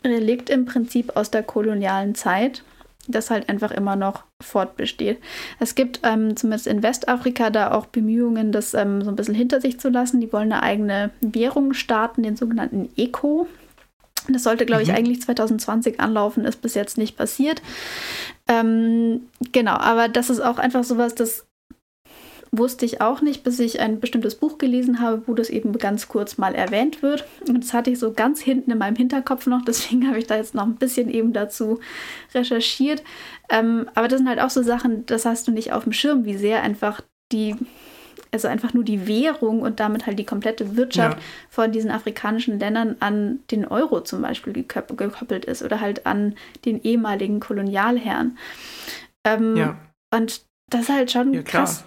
Relikt 0.04 0.50
im 0.50 0.66
Prinzip 0.66 1.16
aus 1.16 1.32
der 1.32 1.44
kolonialen 1.44 2.16
Zeit, 2.16 2.64
das 3.08 3.30
halt 3.30 3.50
einfach 3.50 3.72
immer 3.72 3.96
noch 3.96 4.24
fortbesteht. 4.42 5.20
Es 5.60 5.76
gibt 5.76 6.00
ähm, 6.04 6.36
zumindest 6.38 6.68
in 6.68 6.84
Westafrika 6.84 7.50
da 7.50 7.72
auch 7.72 7.88
Bemühungen, 7.88 8.52
das 8.52 8.74
ähm, 8.74 9.04
so 9.04 9.10
ein 9.10 9.16
bisschen 9.16 9.36
hinter 9.36 9.60
sich 9.62 9.80
zu 9.80 9.90
lassen. 9.90 10.22
Die 10.22 10.32
wollen 10.32 10.52
eine 10.52 10.64
eigene 10.64 11.10
Währung 11.22 11.74
starten, 11.74 12.24
den 12.24 12.36
sogenannten 12.36 12.90
ECO. 12.96 13.48
Das 14.30 14.44
sollte, 14.44 14.68
glaube 14.68 14.84
ich, 14.84 14.90
Mhm. 14.90 14.96
eigentlich 14.96 15.22
2020 15.24 16.00
anlaufen, 16.00 16.46
ist 16.46 16.62
bis 16.62 16.76
jetzt 16.76 16.98
nicht 16.98 17.18
passiert. 17.18 17.62
Ähm, 18.48 19.22
genau, 19.52 19.74
aber 19.74 20.08
das 20.08 20.30
ist 20.30 20.40
auch 20.40 20.58
einfach 20.60 20.84
sowas, 20.84 21.16
das 21.16 21.46
wusste 22.54 22.86
ich 22.86 23.00
auch 23.00 23.22
nicht, 23.22 23.44
bis 23.44 23.60
ich 23.60 23.80
ein 23.80 24.02
bestimmtes 24.02 24.36
Buch 24.36 24.58
gelesen 24.58 25.00
habe, 25.00 25.24
wo 25.26 25.34
das 25.34 25.50
eben 25.50 25.72
ganz 25.78 26.10
kurz 26.10 26.38
mal 26.38 26.54
erwähnt 26.54 27.02
wird. 27.02 27.26
Und 27.48 27.64
das 27.64 27.74
hatte 27.74 27.90
ich 27.92 28.00
so 28.00 28.12
ganz 28.12 28.42
hinten 28.42 28.72
in 28.72 28.78
meinem 28.78 28.98
Hinterkopf 28.98 29.48
noch, 29.48 29.62
deswegen 29.66 30.08
habe 30.08 30.20
ich 30.20 30.28
da 30.28 30.36
jetzt 30.36 30.54
noch 30.54 30.64
ein 30.66 30.76
bisschen 30.76 31.10
eben 31.10 31.32
dazu 31.32 31.80
recherchiert. 32.36 33.04
Ähm, 33.50 33.90
aber 33.96 34.08
das 34.10 34.20
sind 34.20 34.28
halt 34.28 34.40
auch 34.42 34.50
so 34.50 34.64
Sachen, 34.64 35.06
das 35.06 35.26
hast 35.26 35.48
du 35.48 35.52
nicht 35.52 35.72
auf 35.72 35.84
dem 35.84 35.94
Schirm, 35.94 36.26
wie 36.26 36.36
sehr 36.36 36.62
einfach 36.62 37.02
die, 37.32 37.56
also 38.34 38.50
einfach 38.50 38.74
nur 38.74 38.84
die 38.84 39.08
Währung 39.08 39.62
und 39.62 39.80
damit 39.80 40.06
halt 40.06 40.20
die 40.20 40.26
komplette 40.26 40.76
Wirtschaft 40.76 41.18
Ja. 41.18 41.24
von 41.50 41.72
diesen 41.72 41.90
afrikanischen 41.90 42.60
Ländern 42.60 42.98
an 43.00 43.40
den 43.52 43.66
Euro 43.66 44.02
zum 44.02 44.22
Beispiel 44.22 44.52
geköp- 44.52 44.94
gekoppelt 44.98 45.46
ist 45.46 45.64
oder 45.64 45.80
halt 45.80 46.06
an 46.06 46.36
den 46.66 46.82
ehemaligen 46.84 47.40
Kolonialherren. 47.40 48.38
Ähm, 49.24 49.56
Ja. 49.56 49.78
Und 50.14 50.42
das 50.70 50.82
ist 50.82 50.90
halt 50.90 51.12
schon 51.12 51.34
Ja, 51.34 51.44
krass. 51.44 51.86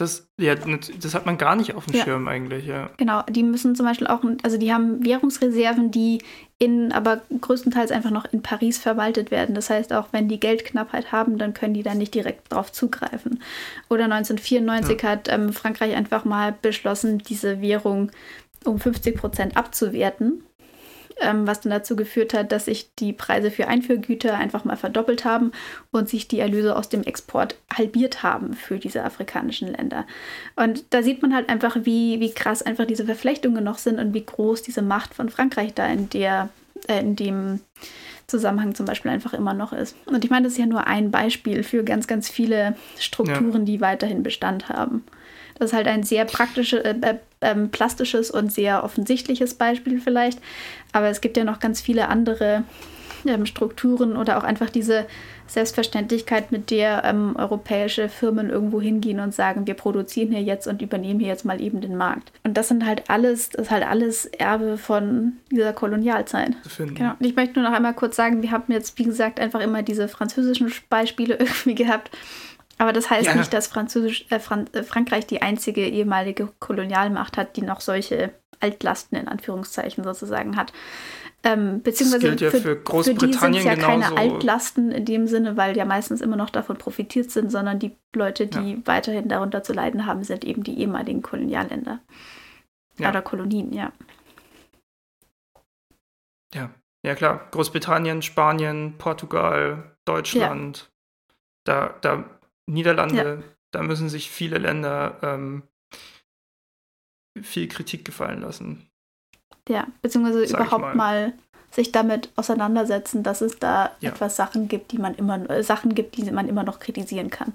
Das, 0.00 0.26
ja, 0.38 0.54
das 0.54 1.14
hat 1.14 1.26
man 1.26 1.36
gar 1.36 1.56
nicht 1.56 1.74
auf 1.74 1.84
dem 1.84 1.94
Ja. 1.94 2.04
Schirm 2.04 2.26
eigentlich, 2.26 2.64
ja. 2.64 2.88
Genau, 2.96 3.22
die 3.28 3.42
müssen 3.42 3.74
zum 3.74 3.84
Beispiel 3.84 4.06
auch, 4.06 4.20
also 4.42 4.56
die 4.56 4.72
haben 4.72 5.04
Währungsreserven, 5.04 5.90
die 5.90 6.22
in, 6.58 6.90
aber 6.90 7.20
größtenteils 7.38 7.90
einfach 7.90 8.10
noch 8.10 8.24
in 8.32 8.40
Paris 8.40 8.78
verwaltet 8.78 9.30
werden. 9.30 9.54
Das 9.54 9.68
heißt, 9.68 9.92
auch 9.92 10.08
wenn 10.12 10.26
die 10.26 10.40
Geldknappheit 10.40 11.12
haben, 11.12 11.36
dann 11.36 11.52
können 11.52 11.74
die 11.74 11.82
da 11.82 11.94
nicht 11.94 12.14
direkt 12.14 12.50
drauf 12.50 12.72
zugreifen. 12.72 13.42
Oder 13.90 14.04
1994 14.04 15.02
hat 15.02 15.28
ähm, 15.28 15.52
Frankreich 15.52 15.94
einfach 15.94 16.24
mal 16.24 16.54
beschlossen, 16.62 17.18
diese 17.18 17.60
Währung 17.60 18.10
um 18.64 18.78
50 18.78 19.18
Prozent 19.18 19.56
abzuwerten. 19.58 20.42
Ähm, 21.22 21.46
was 21.46 21.60
dann 21.60 21.70
dazu 21.70 21.96
geführt 21.96 22.32
hat, 22.32 22.50
dass 22.50 22.64
sich 22.64 22.94
die 22.94 23.12
Preise 23.12 23.50
für 23.50 23.68
Einführgüter 23.68 24.38
einfach 24.38 24.64
mal 24.64 24.76
verdoppelt 24.76 25.26
haben 25.26 25.52
und 25.90 26.08
sich 26.08 26.28
die 26.28 26.40
Erlöse 26.40 26.74
aus 26.74 26.88
dem 26.88 27.02
Export 27.02 27.56
halbiert 27.70 28.22
haben 28.22 28.54
für 28.54 28.78
diese 28.78 29.04
afrikanischen 29.04 29.68
Länder. 29.68 30.06
Und 30.56 30.84
da 30.90 31.02
sieht 31.02 31.20
man 31.20 31.34
halt 31.34 31.50
einfach, 31.50 31.76
wie, 31.82 32.20
wie 32.20 32.32
krass 32.32 32.62
einfach 32.62 32.86
diese 32.86 33.04
Verflechtungen 33.04 33.62
noch 33.62 33.76
sind 33.76 33.98
und 33.98 34.14
wie 34.14 34.24
groß 34.24 34.62
diese 34.62 34.80
Macht 34.80 35.12
von 35.12 35.28
Frankreich 35.28 35.74
da 35.74 35.86
in 35.86 36.08
der 36.08 36.48
äh, 36.88 37.00
in 37.00 37.16
dem 37.16 37.60
Zusammenhang 38.26 38.74
zum 38.74 38.86
Beispiel 38.86 39.10
einfach 39.10 39.34
immer 39.34 39.54
noch 39.54 39.72
ist. 39.72 39.96
Und 40.06 40.24
ich 40.24 40.30
meine, 40.30 40.44
das 40.44 40.52
ist 40.52 40.58
ja 40.58 40.66
nur 40.66 40.86
ein 40.86 41.10
Beispiel 41.10 41.64
für 41.64 41.82
ganz, 41.82 42.06
ganz 42.06 42.28
viele 42.28 42.76
Strukturen, 42.98 43.60
ja. 43.60 43.64
die 43.64 43.80
weiterhin 43.80 44.22
Bestand 44.22 44.68
haben. 44.68 45.04
Das 45.60 45.70
ist 45.70 45.76
halt 45.76 45.86
ein 45.86 46.02
sehr 46.02 46.24
praktisches, 46.24 46.80
äh, 46.80 46.94
äh, 47.02 47.14
äh, 47.40 47.54
plastisches 47.68 48.30
und 48.30 48.50
sehr 48.50 48.82
offensichtliches 48.82 49.54
Beispiel 49.54 50.00
vielleicht. 50.00 50.40
Aber 50.92 51.08
es 51.08 51.20
gibt 51.20 51.36
ja 51.36 51.44
noch 51.44 51.60
ganz 51.60 51.82
viele 51.82 52.08
andere 52.08 52.64
ähm, 53.26 53.44
Strukturen 53.44 54.16
oder 54.16 54.38
auch 54.38 54.44
einfach 54.44 54.70
diese 54.70 55.06
Selbstverständlichkeit, 55.46 56.50
mit 56.50 56.70
der 56.70 57.02
ähm, 57.04 57.34
europäische 57.36 58.08
Firmen 58.08 58.48
irgendwo 58.48 58.80
hingehen 58.80 59.20
und 59.20 59.34
sagen, 59.34 59.66
wir 59.66 59.74
produzieren 59.74 60.30
hier 60.30 60.42
jetzt 60.42 60.66
und 60.66 60.80
übernehmen 60.80 61.20
hier 61.20 61.28
jetzt 61.28 61.44
mal 61.44 61.60
eben 61.60 61.82
den 61.82 61.96
Markt. 61.96 62.32
Und 62.44 62.56
das 62.56 62.68
sind 62.68 62.86
halt 62.86 63.10
alles, 63.10 63.50
das 63.50 63.66
ist 63.66 63.70
halt 63.70 63.86
alles 63.86 64.26
Erbe 64.26 64.78
von 64.78 65.34
dieser 65.50 65.72
Kolonialzeit. 65.72 66.52
Genau. 66.94 67.10
Und 67.18 67.26
ich 67.26 67.36
möchte 67.36 67.60
nur 67.60 67.68
noch 67.68 67.76
einmal 67.76 67.94
kurz 67.94 68.16
sagen, 68.16 68.42
wir 68.42 68.52
haben 68.52 68.72
jetzt, 68.72 68.98
wie 68.98 69.04
gesagt, 69.04 69.40
einfach 69.40 69.60
immer 69.60 69.82
diese 69.82 70.08
französischen 70.08 70.72
Beispiele 70.88 71.34
irgendwie 71.38 71.74
gehabt. 71.74 72.10
Aber 72.80 72.94
das 72.94 73.10
heißt 73.10 73.26
ja. 73.26 73.34
nicht, 73.34 73.52
dass 73.52 73.66
Französisch, 73.66 74.24
äh, 74.30 74.40
Fran 74.40 74.66
äh, 74.72 74.82
Frankreich 74.82 75.26
die 75.26 75.42
einzige 75.42 75.86
ehemalige 75.86 76.48
Kolonialmacht 76.60 77.36
hat, 77.36 77.58
die 77.58 77.60
noch 77.60 77.82
solche 77.82 78.32
Altlasten 78.58 79.18
in 79.18 79.28
Anführungszeichen 79.28 80.02
sozusagen 80.02 80.56
hat. 80.56 80.72
Ähm, 81.42 81.82
beziehungsweise 81.82 82.28
ja 82.28 82.50
für, 82.50 82.58
für 82.58 82.76
Großbritannien 82.76 83.38
für 83.38 83.48
die 83.48 83.52
sind 83.52 83.64
ja 83.64 83.76
keine 83.76 84.16
Altlasten 84.16 84.92
in 84.92 85.04
dem 85.04 85.26
Sinne, 85.26 85.58
weil 85.58 85.76
ja 85.76 85.84
meistens 85.84 86.22
immer 86.22 86.36
noch 86.36 86.48
davon 86.48 86.78
profitiert 86.78 87.30
sind, 87.30 87.52
sondern 87.52 87.78
die 87.78 87.94
Leute, 88.14 88.46
die 88.46 88.72
ja. 88.72 88.78
weiterhin 88.86 89.28
darunter 89.28 89.62
zu 89.62 89.74
leiden 89.74 90.06
haben, 90.06 90.24
sind 90.24 90.46
eben 90.46 90.62
die 90.64 90.80
ehemaligen 90.80 91.20
Kolonialländer. 91.20 92.00
Ja. 92.96 93.10
Oder 93.10 93.20
Kolonien, 93.20 93.74
ja. 93.74 93.92
Ja, 96.54 96.70
ja 97.02 97.14
klar. 97.14 97.46
Großbritannien, 97.50 98.22
Spanien, 98.22 98.94
Portugal, 98.96 99.96
Deutschland, 100.06 100.90
da, 101.64 101.94
da 102.00 102.24
Niederlande, 102.70 103.42
da 103.72 103.82
müssen 103.82 104.08
sich 104.08 104.30
viele 104.30 104.58
Länder 104.58 105.18
ähm, 105.22 105.62
viel 107.40 107.68
Kritik 107.68 108.04
gefallen 108.04 108.40
lassen. 108.40 108.88
Ja, 109.68 109.86
beziehungsweise 110.02 110.44
überhaupt 110.44 110.82
mal. 110.82 110.94
mal. 110.94 111.32
sich 111.70 111.92
damit 111.92 112.30
auseinandersetzen, 112.34 113.22
dass 113.22 113.40
es 113.40 113.60
da 113.60 113.92
ja. 114.00 114.10
etwas 114.10 114.34
Sachen 114.34 114.66
gibt, 114.66 114.90
die 114.90 114.98
man 114.98 115.14
immer 115.14 115.48
äh, 115.48 115.62
Sachen 115.62 115.94
gibt, 115.94 116.16
die 116.16 116.28
man 116.30 116.48
immer 116.48 116.64
noch 116.64 116.80
kritisieren 116.80 117.30
kann. 117.30 117.52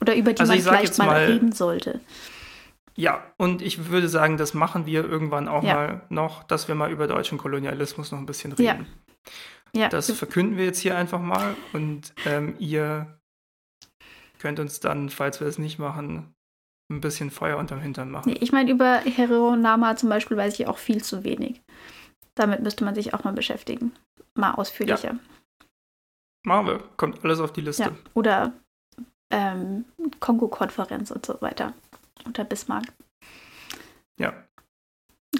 Oder 0.00 0.14
über 0.14 0.32
die 0.32 0.40
also 0.40 0.52
man 0.52 0.62
vielleicht 0.62 0.98
mal, 0.98 1.06
mal, 1.06 1.24
reden 1.24 1.50
sollte. 1.50 2.00
Ja, 2.94 3.24
und 3.38 3.60
ich 3.60 3.88
würde 3.88 4.08
sagen, 4.08 4.36
das 4.36 4.54
machen 4.54 4.86
wir 4.86 5.04
irgendwann 5.04 5.48
auch 5.48 5.64
ja. 5.64 5.74
mal 5.74 6.02
noch, 6.10 6.44
dass 6.44 6.68
wir 6.68 6.76
mal 6.76 6.92
über 6.92 7.08
deutschen 7.08 7.38
Kolonialismus 7.38 8.12
noch 8.12 8.18
ein 8.18 8.26
bisschen 8.26 8.52
reden. 8.52 8.86
Ja. 9.74 9.82
ja. 9.82 9.88
Das 9.88 10.10
verkünden 10.12 10.56
wir 10.56 10.66
jetzt 10.66 10.78
hier 10.78 10.96
einfach 10.96 11.20
mal 11.20 11.56
und 11.72 12.12
ähm, 12.26 12.54
ihr 12.60 13.19
könnt 14.40 14.58
uns 14.58 14.80
dann, 14.80 15.10
falls 15.10 15.40
wir 15.40 15.46
es 15.46 15.58
nicht 15.58 15.78
machen, 15.78 16.34
ein 16.90 17.00
bisschen 17.00 17.30
Feuer 17.30 17.58
unterm 17.58 17.80
Hintern 17.80 18.10
machen. 18.10 18.32
Nee, 18.32 18.38
ich 18.40 18.50
meine, 18.50 18.70
über 18.70 18.98
Heronama 18.98 19.94
zum 19.96 20.08
Beispiel 20.08 20.36
weiß 20.36 20.58
ich 20.58 20.66
auch 20.66 20.78
viel 20.78 21.04
zu 21.04 21.22
wenig. 21.22 21.62
Damit 22.34 22.60
müsste 22.60 22.84
man 22.84 22.94
sich 22.94 23.14
auch 23.14 23.22
mal 23.22 23.32
beschäftigen. 23.32 23.92
Mal 24.34 24.52
ausführlicher. 24.52 25.12
Ja. 25.12 25.18
Machen 26.44 26.66
wir. 26.66 26.78
Kommt 26.96 27.22
alles 27.22 27.38
auf 27.38 27.52
die 27.52 27.60
Liste. 27.60 27.82
Ja. 27.82 27.92
Oder 28.14 28.52
ähm, 29.30 29.84
Kongo-Konferenz 30.18 31.10
und 31.10 31.24
so 31.24 31.40
weiter. 31.40 31.74
Unter 32.24 32.44
Bismarck. 32.44 32.86
Ja. 34.18 34.32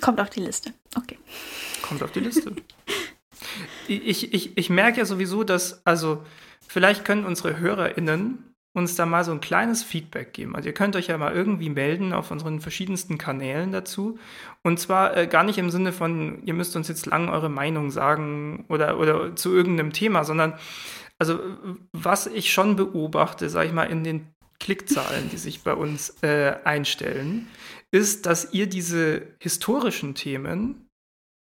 Kommt 0.01 0.21
auf 0.21 0.31
die 0.31 0.41
Liste. 0.41 0.73
Okay. 0.97 1.19
Kommt 1.83 2.03
auf 2.03 2.13
die 2.13 2.21
Liste. 2.21 2.55
ich, 3.89 4.33
ich, 4.33 4.57
ich 4.57 4.71
merke 4.71 4.99
ja 4.99 5.05
sowieso, 5.05 5.43
dass, 5.43 5.85
also, 5.87 6.25
vielleicht 6.67 7.05
können 7.05 7.25
unsere 7.25 7.59
HörerInnen 7.59 8.50
uns 8.73 8.95
da 8.95 9.05
mal 9.05 9.25
so 9.25 9.33
ein 9.33 9.41
kleines 9.41 9.83
Feedback 9.83 10.33
geben. 10.33 10.55
Also 10.55 10.69
ihr 10.69 10.75
könnt 10.75 10.95
euch 10.95 11.09
ja 11.09 11.19
mal 11.19 11.33
irgendwie 11.33 11.71
melden 11.71 12.13
auf 12.13 12.31
unseren 12.31 12.61
verschiedensten 12.61 13.19
Kanälen 13.19 13.73
dazu. 13.73 14.19
Und 14.63 14.79
zwar 14.79 15.17
äh, 15.17 15.27
gar 15.27 15.43
nicht 15.43 15.59
im 15.59 15.71
Sinne 15.71 15.93
von, 15.93 16.43
ihr 16.45 16.55
müsst 16.55 16.77
uns 16.77 16.89
jetzt 16.89 17.07
lang 17.07 17.29
eure 17.29 17.49
Meinung 17.49 17.91
sagen 17.91 18.65
oder, 18.69 18.99
oder 18.99 19.35
zu 19.35 19.53
irgendeinem 19.53 19.93
Thema, 19.93 20.25
sondern 20.25 20.55
also 21.19 21.39
was 21.93 22.27
ich 22.27 22.53
schon 22.53 22.77
beobachte, 22.77 23.51
sage 23.51 23.69
ich 23.69 23.75
mal, 23.75 23.85
in 23.85 24.05
den 24.05 24.27
Klickzahlen, 24.61 25.31
die 25.31 25.37
sich 25.37 25.63
bei 25.63 25.75
uns 25.75 26.23
äh, 26.23 26.55
einstellen, 26.65 27.49
ist, 27.91 28.27
dass 28.27 28.53
ihr 28.53 28.67
diese 28.69 29.23
historischen 29.39 30.15
Themen 30.15 30.87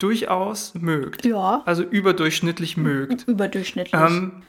durchaus 0.01 0.74
mögt. 0.74 1.24
Ja. 1.24 1.62
Also 1.66 1.82
überdurchschnittlich 1.82 2.77
mögt. 2.77 3.28
Überdurchschnittlich. 3.28 4.01
Ähm, 4.01 4.43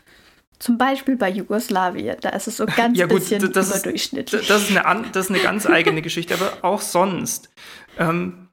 zum 0.61 0.77
Beispiel 0.77 1.15
bei 1.15 1.29
Jugoslawien, 1.29 2.17
da 2.21 2.29
ist 2.29 2.47
es 2.47 2.57
so 2.57 2.65
ganz 2.67 2.97
ja, 2.97 3.07
gut, 3.07 3.19
bisschen 3.19 3.51
das 3.51 3.69
überdurchschnittlich. 3.69 4.41
Ist, 4.41 4.49
das, 4.49 4.69
ist 4.69 4.77
eine, 4.77 5.09
das 5.11 5.25
ist 5.25 5.31
eine 5.31 5.41
ganz 5.41 5.65
eigene 5.65 6.01
Geschichte, 6.01 6.35
aber 6.35 6.63
auch 6.63 6.81
sonst. 6.81 7.51
Ähm, 7.97 8.49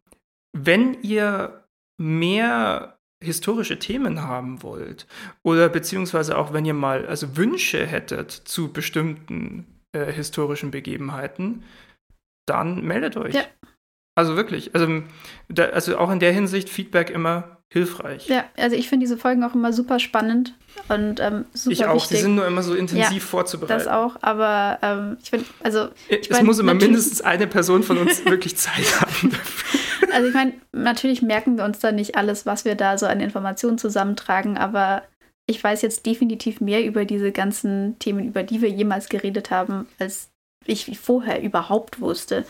wenn 0.56 1.02
ihr 1.02 1.64
mehr 2.00 2.98
historische 3.22 3.78
Themen 3.78 4.22
haben 4.22 4.62
wollt 4.62 5.06
oder 5.42 5.68
beziehungsweise 5.68 6.38
auch 6.38 6.52
wenn 6.52 6.64
ihr 6.64 6.74
mal 6.74 7.06
also 7.06 7.36
Wünsche 7.36 7.84
hättet 7.84 8.30
zu 8.30 8.72
bestimmten 8.72 9.66
äh, 9.92 10.10
historischen 10.10 10.70
Begebenheiten, 10.70 11.64
dann 12.46 12.84
meldet 12.84 13.16
euch. 13.16 13.34
Ja. 13.34 13.42
Also 14.14 14.34
wirklich, 14.34 14.74
also, 14.74 15.02
da, 15.48 15.66
also 15.66 15.98
auch 15.98 16.10
in 16.10 16.20
der 16.20 16.32
Hinsicht 16.32 16.70
Feedback 16.70 17.10
immer 17.10 17.57
hilfreich. 17.70 18.26
Ja, 18.28 18.44
also 18.56 18.76
ich 18.76 18.88
finde 18.88 19.04
diese 19.04 19.16
Folgen 19.16 19.44
auch 19.44 19.54
immer 19.54 19.72
super 19.72 19.98
spannend 19.98 20.54
und 20.88 21.20
ähm, 21.20 21.44
super 21.52 21.72
Ich 21.72 21.84
auch, 21.84 21.96
wichtig. 21.96 22.18
sie 22.18 22.22
sind 22.22 22.34
nur 22.34 22.46
immer 22.46 22.62
so 22.62 22.74
intensiv 22.74 23.12
ja, 23.12 23.20
vorzubereiten. 23.20 23.78
Das 23.78 23.86
auch, 23.86 24.16
aber 24.22 24.78
ähm, 24.82 25.18
ich 25.22 25.30
finde, 25.30 25.46
also. 25.62 25.88
Ich 26.08 26.30
es 26.30 26.30
mein, 26.30 26.46
muss 26.46 26.58
immer 26.58 26.74
mindestens 26.74 27.20
eine 27.20 27.46
Person 27.46 27.82
von 27.82 27.98
uns 27.98 28.24
wirklich 28.24 28.56
Zeit 28.56 29.00
haben 29.00 29.30
dafür. 29.30 29.80
Also 30.12 30.28
ich 30.28 30.34
meine, 30.34 30.54
natürlich 30.72 31.20
merken 31.20 31.58
wir 31.58 31.64
uns 31.64 31.80
da 31.80 31.92
nicht 31.92 32.16
alles, 32.16 32.46
was 32.46 32.64
wir 32.64 32.74
da 32.74 32.96
so 32.96 33.06
an 33.06 33.20
Informationen 33.20 33.76
zusammentragen, 33.76 34.56
aber 34.56 35.02
ich 35.46 35.62
weiß 35.62 35.82
jetzt 35.82 36.06
definitiv 36.06 36.60
mehr 36.60 36.84
über 36.84 37.04
diese 37.04 37.32
ganzen 37.32 37.98
Themen, 37.98 38.28
über 38.28 38.42
die 38.42 38.62
wir 38.62 38.68
jemals 38.68 39.08
geredet 39.08 39.50
haben, 39.50 39.86
als 39.98 40.30
ich 40.64 40.98
vorher 40.98 41.42
überhaupt 41.42 42.00
wusste. 42.00 42.44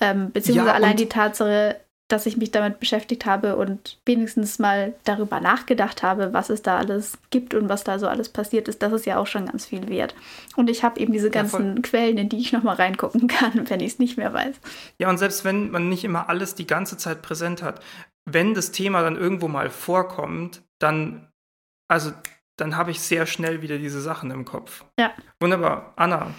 Ähm, 0.00 0.30
beziehungsweise 0.32 0.68
ja, 0.68 0.74
allein 0.74 0.96
die 0.96 1.08
Tatsache, 1.08 1.76
dass 2.08 2.24
ich 2.24 2.38
mich 2.38 2.50
damit 2.50 2.80
beschäftigt 2.80 3.26
habe 3.26 3.56
und 3.56 3.98
wenigstens 4.06 4.58
mal 4.58 4.94
darüber 5.04 5.40
nachgedacht 5.40 6.02
habe, 6.02 6.32
was 6.32 6.48
es 6.48 6.62
da 6.62 6.78
alles 6.78 7.18
gibt 7.30 7.52
und 7.52 7.68
was 7.68 7.84
da 7.84 7.98
so 7.98 8.08
alles 8.08 8.30
passiert 8.30 8.66
ist, 8.66 8.82
das 8.82 8.92
ist 8.92 9.06
ja 9.06 9.18
auch 9.18 9.26
schon 9.26 9.46
ganz 9.46 9.66
viel 9.66 9.88
wert. 9.88 10.14
Und 10.56 10.70
ich 10.70 10.82
habe 10.82 10.98
eben 10.98 11.12
diese 11.12 11.30
ganzen 11.30 11.76
ja, 11.76 11.82
Quellen, 11.82 12.16
in 12.16 12.30
die 12.30 12.38
ich 12.38 12.52
nochmal 12.52 12.76
reingucken 12.76 13.28
kann, 13.28 13.68
wenn 13.68 13.80
ich 13.80 13.92
es 13.92 13.98
nicht 13.98 14.16
mehr 14.16 14.32
weiß. 14.32 14.56
Ja, 14.98 15.10
und 15.10 15.18
selbst 15.18 15.44
wenn 15.44 15.70
man 15.70 15.90
nicht 15.90 16.02
immer 16.02 16.30
alles 16.30 16.54
die 16.54 16.66
ganze 16.66 16.96
Zeit 16.96 17.20
präsent 17.20 17.62
hat, 17.62 17.82
wenn 18.24 18.54
das 18.54 18.72
Thema 18.72 19.02
dann 19.02 19.16
irgendwo 19.16 19.48
mal 19.48 19.68
vorkommt, 19.68 20.62
dann, 20.78 21.28
also, 21.88 22.12
dann 22.56 22.76
habe 22.76 22.90
ich 22.90 23.00
sehr 23.00 23.26
schnell 23.26 23.62
wieder 23.62 23.78
diese 23.78 24.00
Sachen 24.00 24.30
im 24.30 24.44
Kopf. 24.44 24.84
Ja. 24.98 25.12
Wunderbar. 25.40 25.92
Anna, 25.96 26.34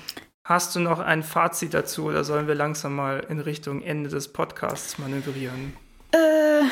Hast 0.49 0.76
du 0.76 0.80
noch 0.80 0.97
ein 0.97 1.21
Fazit 1.21 1.76
dazu 1.76 2.05
oder 2.05 2.23
sollen 2.23 2.47
wir 2.47 2.55
langsam 2.55 2.95
mal 2.95 3.23
in 3.30 3.39
Richtung 3.39 3.84
Ende 3.84 4.09
des 4.09 4.34
Podcasts 4.34 4.97
manövrieren? 4.97 5.77
Äh, 6.11 6.63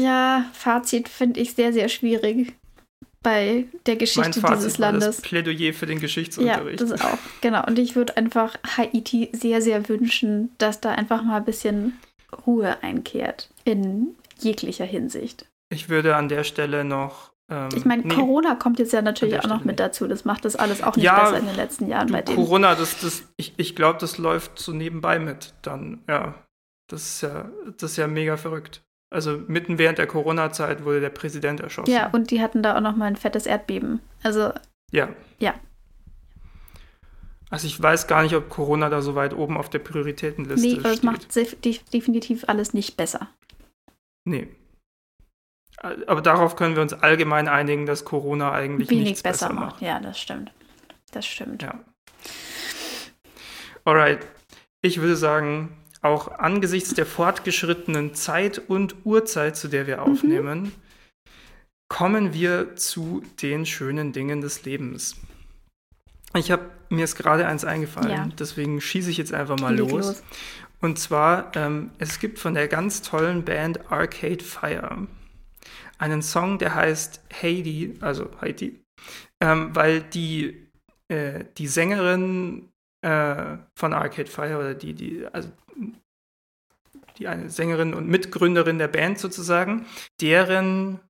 ja, 0.00 0.48
Fazit 0.52 1.08
finde 1.08 1.40
ich 1.40 1.54
sehr, 1.54 1.72
sehr 1.72 1.88
schwierig 1.88 2.52
bei 3.20 3.66
der 3.86 3.96
Geschichte 3.96 4.40
mein 4.42 4.54
dieses 4.54 4.78
Landes. 4.78 5.16
Das 5.16 5.22
Plädoyer 5.22 5.74
für 5.74 5.86
den 5.86 5.98
Geschichtsunterricht. 5.98 6.80
Ja, 6.80 6.86
das 6.86 7.00
auch, 7.00 7.18
genau. 7.40 7.66
Und 7.66 7.80
ich 7.80 7.96
würde 7.96 8.16
einfach 8.16 8.56
Haiti 8.76 9.30
sehr, 9.32 9.60
sehr 9.60 9.88
wünschen, 9.88 10.54
dass 10.58 10.80
da 10.80 10.92
einfach 10.92 11.24
mal 11.24 11.38
ein 11.38 11.44
bisschen 11.44 11.98
Ruhe 12.46 12.80
einkehrt 12.84 13.50
in 13.64 14.14
jeglicher 14.38 14.84
Hinsicht. 14.84 15.46
Ich 15.68 15.88
würde 15.88 16.14
an 16.14 16.28
der 16.28 16.44
Stelle 16.44 16.84
noch 16.84 17.32
ich 17.74 17.84
meine, 17.84 18.02
nee, 18.02 18.14
Corona 18.14 18.54
kommt 18.54 18.78
jetzt 18.78 18.92
ja 18.92 19.02
natürlich 19.02 19.40
auch 19.40 19.48
noch 19.48 19.64
mit 19.64 19.80
dazu. 19.80 20.06
Das 20.06 20.24
macht 20.24 20.44
das 20.44 20.54
alles 20.54 20.82
auch 20.82 20.94
nicht 20.94 21.04
ja, 21.04 21.20
besser 21.20 21.38
in 21.38 21.46
den 21.46 21.56
letzten 21.56 21.88
Jahren 21.88 22.12
bei 22.12 22.22
denen. 22.22 22.36
Corona, 22.36 22.76
das, 22.76 23.00
das, 23.00 23.24
ich, 23.36 23.54
ich 23.56 23.74
glaube, 23.74 23.98
das 23.98 24.18
läuft 24.18 24.58
so 24.58 24.72
nebenbei 24.72 25.18
mit. 25.18 25.54
Dann, 25.62 26.02
ja. 26.08 26.34
Das 26.88 27.02
ist 27.02 27.20
ja, 27.22 27.48
das 27.78 27.92
ist 27.92 27.96
ja 27.96 28.06
mega 28.06 28.36
verrückt. 28.36 28.82
Also 29.12 29.40
mitten 29.48 29.78
während 29.78 29.98
der 29.98 30.06
Corona-Zeit 30.06 30.84
wurde 30.84 31.00
der 31.00 31.10
Präsident 31.10 31.60
erschossen. 31.60 31.90
Ja, 31.90 32.10
und 32.10 32.30
die 32.30 32.40
hatten 32.40 32.62
da 32.62 32.76
auch 32.76 32.80
noch 32.80 32.96
mal 32.96 33.06
ein 33.06 33.16
fettes 33.16 33.46
Erdbeben. 33.46 34.00
Also. 34.22 34.52
Ja. 34.92 35.08
Ja. 35.38 35.54
Also 37.48 37.66
ich 37.66 37.80
weiß 37.80 38.06
gar 38.06 38.22
nicht, 38.22 38.34
ob 38.36 38.48
Corona 38.48 38.88
da 38.88 39.02
so 39.02 39.16
weit 39.16 39.34
oben 39.34 39.56
auf 39.56 39.68
der 39.68 39.80
Prioritätenliste 39.80 40.66
nee, 40.66 40.74
steht. 40.74 40.84
Nee, 40.84 40.90
das 40.90 41.02
macht 41.02 41.34
definitiv 41.92 42.44
alles 42.48 42.74
nicht 42.74 42.96
besser. 42.96 43.28
Nee, 44.24 44.48
aber 45.80 46.20
darauf 46.20 46.56
können 46.56 46.74
wir 46.74 46.82
uns 46.82 46.92
allgemein 46.92 47.48
einigen, 47.48 47.86
dass 47.86 48.04
Corona 48.04 48.52
eigentlich 48.52 48.90
Wenig 48.90 49.04
nichts 49.04 49.22
besser, 49.22 49.48
besser 49.48 49.60
macht. 49.60 49.72
macht. 49.74 49.82
Ja, 49.82 49.98
das 49.98 50.18
stimmt. 50.18 50.52
Das 51.12 51.26
stimmt. 51.26 51.62
Ja. 51.62 51.80
Alright. 53.84 54.26
Ich 54.82 55.00
würde 55.00 55.16
sagen, 55.16 55.76
auch 56.02 56.28
angesichts 56.38 56.94
der 56.94 57.06
fortgeschrittenen 57.06 58.14
Zeit 58.14 58.58
und 58.58 58.94
Uhrzeit, 59.04 59.56
zu 59.56 59.68
der 59.68 59.86
wir 59.86 59.98
mhm. 59.98 60.02
aufnehmen, 60.02 60.62
mhm. 60.62 60.72
kommen 61.88 62.34
wir 62.34 62.76
zu 62.76 63.22
den 63.42 63.64
schönen 63.66 64.12
Dingen 64.12 64.40
des 64.40 64.64
Lebens. 64.64 65.16
Ich 66.34 66.50
habe 66.50 66.70
mir 66.90 67.04
ist 67.04 67.16
gerade 67.16 67.46
eins 67.46 67.64
eingefallen, 67.64 68.10
ja. 68.10 68.28
deswegen 68.38 68.80
schieße 68.80 69.10
ich 69.10 69.16
jetzt 69.16 69.32
einfach 69.32 69.58
mal 69.58 69.76
los. 69.76 69.90
los. 69.92 70.22
Und 70.80 70.98
zwar, 70.98 71.52
ähm, 71.54 71.90
es 71.98 72.18
gibt 72.18 72.38
von 72.38 72.54
der 72.54 72.66
ganz 72.66 73.02
tollen 73.02 73.44
Band 73.44 73.92
Arcade 73.92 74.42
Fire 74.42 75.06
einen 76.00 76.22
Song, 76.22 76.58
der 76.58 76.74
heißt 76.74 77.22
Heidi, 77.42 77.98
also 78.00 78.30
Heidi, 78.40 78.82
ähm, 79.40 79.74
weil 79.74 80.00
die, 80.00 80.70
äh, 81.08 81.44
die 81.58 81.66
Sängerin 81.66 82.72
äh, 83.02 83.58
von 83.74 83.92
Arcade 83.92 84.30
Fire 84.30 84.58
oder 84.58 84.74
die, 84.74 84.94
die, 84.94 85.26
also 85.26 85.50
die 87.18 87.28
eine 87.28 87.50
Sängerin 87.50 87.92
und 87.92 88.08
Mitgründerin 88.08 88.78
der 88.78 88.88
Band 88.88 89.18
sozusagen, 89.18 89.86
deren, 90.20 91.00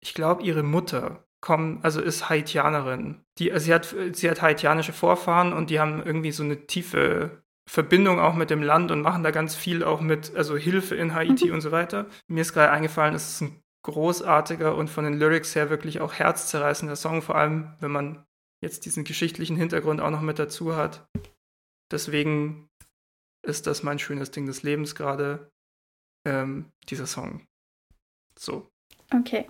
ich 0.00 0.14
glaube, 0.14 0.44
ihre 0.44 0.62
Mutter 0.62 1.24
kommt, 1.40 1.84
also 1.84 2.00
ist 2.00 2.28
Haitianerin. 2.28 3.20
Die, 3.38 3.52
also 3.52 3.66
sie, 3.66 3.74
hat, 3.74 3.94
sie 4.12 4.30
hat 4.30 4.42
haitianische 4.42 4.92
Vorfahren 4.92 5.52
und 5.52 5.70
die 5.70 5.80
haben 5.80 6.02
irgendwie 6.04 6.32
so 6.32 6.44
eine 6.44 6.66
tiefe 6.66 7.42
Verbindung 7.68 8.20
auch 8.20 8.34
mit 8.34 8.50
dem 8.50 8.62
Land 8.62 8.92
und 8.92 9.02
machen 9.02 9.24
da 9.24 9.32
ganz 9.32 9.56
viel 9.56 9.82
auch 9.82 10.00
mit, 10.00 10.34
also 10.36 10.56
Hilfe 10.56 10.94
in 10.94 11.14
Haiti 11.14 11.48
mhm. 11.48 11.54
und 11.54 11.60
so 11.60 11.72
weiter. 11.72 12.06
Mir 12.28 12.40
ist 12.42 12.52
gerade 12.52 12.70
eingefallen, 12.70 13.14
es 13.14 13.28
ist 13.28 13.40
ein 13.42 13.62
großartiger 13.84 14.76
und 14.76 14.88
von 14.88 15.04
den 15.04 15.18
Lyrics 15.18 15.54
her 15.54 15.70
wirklich 15.70 16.00
auch 16.00 16.14
herzzerreißender 16.14 16.96
Song, 16.96 17.22
vor 17.22 17.36
allem 17.36 17.74
wenn 17.80 17.90
man 17.90 18.26
jetzt 18.60 18.84
diesen 18.86 19.04
geschichtlichen 19.04 19.56
Hintergrund 19.56 20.00
auch 20.00 20.10
noch 20.10 20.20
mit 20.20 20.38
dazu 20.38 20.76
hat. 20.76 21.08
Deswegen 21.90 22.68
ist 23.46 23.66
das 23.66 23.82
mein 23.82 23.98
schönes 23.98 24.30
Ding 24.30 24.46
des 24.46 24.62
Lebens 24.62 24.94
gerade, 24.94 25.50
ähm, 26.26 26.70
dieser 26.88 27.06
Song. 27.06 27.46
So. 28.38 28.68
Okay. 29.14 29.48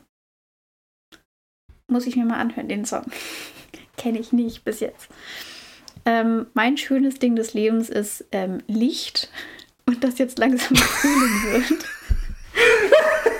Muss 1.90 2.06
ich 2.06 2.16
mir 2.16 2.24
mal 2.24 2.38
anhören, 2.38 2.68
den 2.68 2.84
Song. 2.84 3.04
Kenne 3.96 4.18
ich 4.18 4.32
nicht 4.32 4.64
bis 4.64 4.80
jetzt. 4.80 5.08
Ähm, 6.04 6.46
mein 6.54 6.76
schönes 6.76 7.18
Ding 7.18 7.34
des 7.34 7.54
Lebens 7.54 7.88
ist 7.88 8.24
ähm, 8.30 8.62
Licht 8.66 9.30
und 9.86 10.04
das 10.04 10.18
jetzt 10.18 10.38
langsam 10.38 10.76
Frühling 10.76 11.68
wird. 11.68 11.84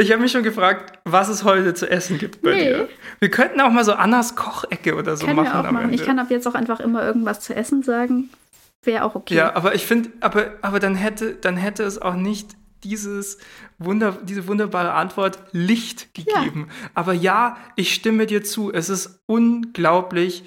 Ich 0.00 0.10
habe 0.10 0.22
mich 0.22 0.32
schon 0.32 0.42
gefragt, 0.42 0.98
was 1.04 1.28
es 1.28 1.44
heute 1.44 1.74
zu 1.74 1.88
essen 1.88 2.16
gibt 2.16 2.40
bei 2.40 2.52
nee. 2.52 2.64
dir. 2.64 2.88
Wir 3.18 3.30
könnten 3.30 3.60
auch 3.60 3.70
mal 3.70 3.84
so 3.84 3.92
Annas 3.92 4.34
Kochecke 4.34 4.94
oder 4.96 5.16
so 5.16 5.26
machen. 5.26 5.44
Wir 5.44 5.68
auch 5.68 5.70
machen. 5.70 5.92
Ich 5.92 6.04
kann 6.04 6.18
ab 6.18 6.30
jetzt 6.30 6.48
auch 6.48 6.54
einfach 6.54 6.80
immer 6.80 7.04
irgendwas 7.04 7.40
zu 7.40 7.54
essen 7.54 7.82
sagen. 7.82 8.30
Wäre 8.82 9.04
auch 9.04 9.14
okay. 9.14 9.34
Ja, 9.34 9.54
aber 9.54 9.74
ich 9.74 9.84
finde, 9.84 10.10
aber, 10.20 10.52
aber 10.62 10.80
dann 10.80 10.94
hätte, 10.94 11.34
dann 11.34 11.58
hätte 11.58 11.82
es 11.82 12.00
auch 12.00 12.14
nicht 12.14 12.56
dieses 12.82 13.36
Wunder, 13.78 14.16
diese 14.22 14.48
wunderbare 14.48 14.92
Antwort 14.94 15.38
Licht 15.52 16.14
gegeben. 16.14 16.68
Ja. 16.68 16.90
Aber 16.94 17.12
ja, 17.12 17.58
ich 17.76 17.92
stimme 17.92 18.24
dir 18.24 18.42
zu. 18.42 18.72
Es 18.72 18.88
ist 18.88 19.20
unglaublich, 19.26 20.44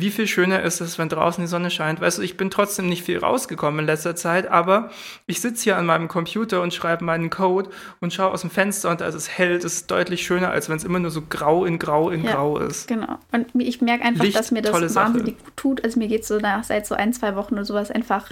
wie 0.00 0.10
viel 0.10 0.26
schöner 0.26 0.62
ist 0.62 0.80
es, 0.80 0.98
wenn 0.98 1.08
draußen 1.08 1.42
die 1.42 1.48
Sonne 1.48 1.70
scheint. 1.70 2.00
Weißt 2.00 2.18
du, 2.18 2.22
ich 2.22 2.36
bin 2.36 2.50
trotzdem 2.50 2.88
nicht 2.88 3.02
viel 3.02 3.18
rausgekommen 3.18 3.80
in 3.80 3.86
letzter 3.86 4.16
Zeit, 4.16 4.48
aber 4.48 4.90
ich 5.26 5.40
sitze 5.40 5.64
hier 5.64 5.76
an 5.76 5.86
meinem 5.86 6.08
Computer 6.08 6.62
und 6.62 6.74
schreibe 6.74 7.04
meinen 7.04 7.30
Code 7.30 7.70
und 8.00 8.12
schaue 8.12 8.32
aus 8.32 8.42
dem 8.42 8.50
Fenster 8.50 8.90
und 8.90 9.00
ist 9.00 9.14
es 9.14 9.28
hell. 9.28 9.58
Das 9.58 9.72
ist 9.72 9.90
deutlich 9.90 10.24
schöner, 10.24 10.50
als 10.50 10.68
wenn 10.68 10.76
es 10.76 10.84
immer 10.84 10.98
nur 10.98 11.10
so 11.10 11.22
grau 11.28 11.64
in 11.64 11.78
grau 11.78 12.10
in 12.10 12.24
ja, 12.24 12.32
grau 12.32 12.58
ist. 12.58 12.88
Genau. 12.88 13.18
Und 13.32 13.46
ich 13.54 13.80
merke 13.80 14.04
einfach, 14.04 14.24
Licht, 14.24 14.38
dass 14.38 14.50
mir 14.50 14.62
das 14.62 14.94
wahnsinnig 14.94 15.38
gut 15.42 15.56
tut. 15.56 15.84
Also 15.84 15.98
mir 15.98 16.08
geht 16.08 16.22
es 16.22 16.28
so 16.28 16.38
nach, 16.38 16.64
seit 16.64 16.86
so 16.86 16.94
ein, 16.94 17.12
zwei 17.12 17.36
Wochen 17.36 17.54
oder 17.54 17.64
sowas 17.64 17.90
einfach 17.90 18.30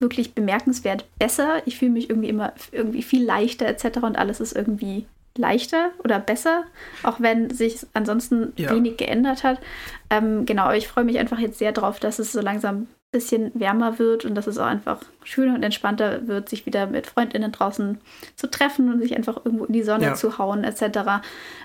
wirklich 0.00 0.34
bemerkenswert 0.34 1.06
besser. 1.18 1.62
Ich 1.66 1.78
fühle 1.78 1.92
mich 1.92 2.10
irgendwie 2.10 2.28
immer 2.28 2.52
irgendwie 2.72 3.02
viel 3.02 3.24
leichter 3.24 3.66
etc. 3.66 3.98
und 4.02 4.16
alles 4.16 4.40
ist 4.40 4.54
irgendwie 4.54 5.06
leichter 5.38 5.90
oder 6.04 6.18
besser, 6.18 6.64
auch 7.02 7.20
wenn 7.20 7.50
sich 7.50 7.86
ansonsten 7.94 8.52
ja. 8.56 8.70
wenig 8.70 8.96
geändert 8.96 9.44
hat. 9.44 9.60
Ähm, 10.10 10.44
genau, 10.46 10.70
ich 10.72 10.88
freue 10.88 11.04
mich 11.04 11.18
einfach 11.18 11.38
jetzt 11.38 11.58
sehr 11.58 11.72
drauf, 11.72 12.00
dass 12.00 12.18
es 12.18 12.32
so 12.32 12.40
langsam 12.40 12.76
ein 12.76 12.88
bisschen 13.12 13.52
wärmer 13.54 13.98
wird 13.98 14.24
und 14.24 14.34
dass 14.34 14.46
es 14.46 14.58
auch 14.58 14.66
einfach 14.66 15.00
schöner 15.24 15.54
und 15.54 15.62
entspannter 15.62 16.26
wird, 16.26 16.48
sich 16.48 16.66
wieder 16.66 16.86
mit 16.86 17.06
FreundInnen 17.06 17.52
draußen 17.52 17.98
zu 18.36 18.50
treffen 18.50 18.92
und 18.92 19.00
sich 19.00 19.16
einfach 19.16 19.44
irgendwo 19.44 19.64
in 19.64 19.72
die 19.72 19.82
Sonne 19.82 20.04
ja. 20.04 20.14
zu 20.14 20.38
hauen 20.38 20.64
etc. 20.64 21.22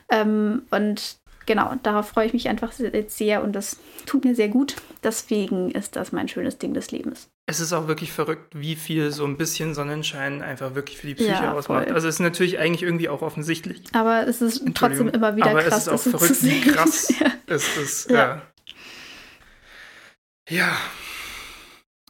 Ähm, 0.09 0.63
und 0.71 1.17
genau, 1.45 1.73
darauf 1.83 2.07
freue 2.07 2.27
ich 2.27 2.33
mich 2.33 2.47
einfach 2.47 2.71
jetzt 2.79 3.17
sehr 3.17 3.43
und 3.43 3.53
das 3.53 3.79
tut 4.05 4.23
mir 4.23 4.35
sehr 4.35 4.49
gut. 4.49 4.75
Deswegen 5.03 5.71
ist 5.71 5.95
das 5.95 6.11
mein 6.11 6.27
schönes 6.27 6.57
Ding 6.57 6.73
des 6.73 6.91
Lebens. 6.91 7.29
Es 7.45 7.59
ist 7.59 7.73
auch 7.73 7.87
wirklich 7.87 8.13
verrückt, 8.13 8.53
wie 8.55 8.75
viel 8.75 9.11
so 9.11 9.25
ein 9.25 9.37
bisschen 9.37 9.73
Sonnenschein 9.73 10.41
einfach 10.41 10.75
wirklich 10.75 10.97
für 10.97 11.07
die 11.07 11.15
Psyche 11.15 11.31
ja, 11.31 11.51
ausmacht. 11.51 11.91
Also 11.91 12.07
es 12.07 12.15
ist 12.15 12.19
natürlich 12.19 12.57
eigentlich 12.57 12.83
irgendwie 12.83 13.09
auch 13.09 13.21
offensichtlich. 13.21 13.83
Aber 13.91 14.25
es 14.25 14.41
ist 14.41 14.63
trotzdem 14.73 15.09
immer 15.09 15.35
wieder 15.35 15.51
Aber 15.51 15.61
krass. 15.61 15.87
Es 15.87 16.05
ist 16.05 16.13
auch 16.13 16.19
verrückt, 16.19 16.43
wie 16.43 16.61
krass 16.61 17.13
ja. 17.19 17.31
es 17.47 17.77
ist. 17.77 18.09
Ja. 18.09 18.41
ja. 20.47 20.57
ja. 20.57 20.77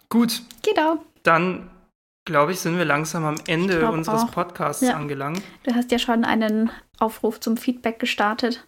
Gut. 0.09 0.43
Genau. 0.61 1.03
Dann 1.23 1.71
glaube 2.25 2.51
ich, 2.51 2.59
sind 2.59 2.77
wir 2.77 2.85
langsam 2.85 3.25
am 3.25 3.35
Ende 3.47 3.89
unseres 3.89 4.23
auch. 4.23 4.31
Podcasts 4.31 4.87
angelangt. 4.87 5.41
Du 5.63 5.73
hast 5.73 5.91
ja 5.91 5.99
schon 5.99 6.25
einen 6.25 6.71
Aufruf 6.99 7.39
zum 7.39 7.57
Feedback 7.57 7.99
gestartet. 7.99 8.67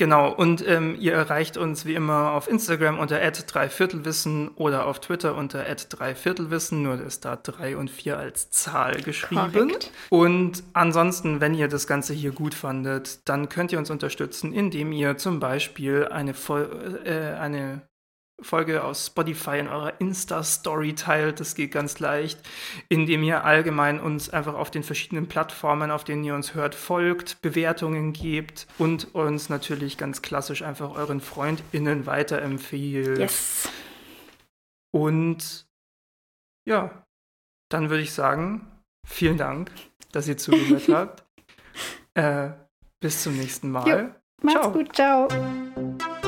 Genau, 0.00 0.32
und 0.32 0.66
ähm, 0.66 0.96
ihr 0.98 1.12
erreicht 1.12 1.58
uns 1.58 1.84
wie 1.84 1.92
immer 1.92 2.32
auf 2.32 2.48
Instagram 2.48 2.98
unter 2.98 3.20
dreiviertelwissen 3.20 4.48
oder 4.56 4.86
auf 4.86 4.98
Twitter 4.98 5.34
unter 5.34 5.62
dreiviertelwissen, 5.62 6.82
nur 6.82 6.98
ist 7.02 7.26
da 7.26 7.36
drei 7.36 7.76
und 7.76 7.90
vier 7.90 8.16
als 8.16 8.48
Zahl 8.48 9.02
geschrieben. 9.02 9.52
Korrekt. 9.52 9.90
Und 10.08 10.62
ansonsten, 10.72 11.42
wenn 11.42 11.52
ihr 11.52 11.68
das 11.68 11.86
Ganze 11.86 12.14
hier 12.14 12.32
gut 12.32 12.54
fandet, 12.54 13.28
dann 13.28 13.50
könnt 13.50 13.72
ihr 13.72 13.78
uns 13.78 13.90
unterstützen, 13.90 14.54
indem 14.54 14.92
ihr 14.92 15.18
zum 15.18 15.38
Beispiel 15.38 16.08
eine, 16.10 16.32
äh, 17.04 17.34
eine 17.34 17.82
Folge 18.42 18.84
aus 18.84 19.06
Spotify 19.06 19.58
in 19.58 19.68
eurer 19.68 20.00
Insta-Story 20.00 20.94
teilt. 20.94 21.40
Das 21.40 21.54
geht 21.54 21.72
ganz 21.72 21.98
leicht, 21.98 22.40
indem 22.88 23.22
ihr 23.22 23.44
allgemein 23.44 24.00
uns 24.00 24.30
einfach 24.30 24.54
auf 24.54 24.70
den 24.70 24.82
verschiedenen 24.82 25.28
Plattformen, 25.28 25.90
auf 25.90 26.04
denen 26.04 26.24
ihr 26.24 26.34
uns 26.34 26.54
hört, 26.54 26.74
folgt, 26.74 27.40
Bewertungen 27.42 28.12
gebt 28.12 28.66
und 28.78 29.14
uns 29.14 29.48
natürlich 29.48 29.98
ganz 29.98 30.22
klassisch 30.22 30.62
einfach 30.62 30.90
euren 30.96 31.20
FreundInnen 31.20 32.06
weiterempfehlt. 32.06 33.18
Yes. 33.18 33.68
Und 34.92 35.66
ja, 36.66 37.04
dann 37.70 37.90
würde 37.90 38.02
ich 38.02 38.12
sagen, 38.12 38.66
vielen 39.06 39.36
Dank, 39.36 39.70
dass 40.12 40.28
ihr 40.28 40.36
zugehört 40.36 40.88
habt. 40.92 41.24
Äh, 42.14 42.50
bis 43.00 43.22
zum 43.22 43.36
nächsten 43.36 43.70
Mal. 43.70 43.88
Jo, 43.88 44.10
macht's 44.42 44.60
ciao. 44.60 44.72
gut, 44.72 44.94
ciao. 44.94 46.19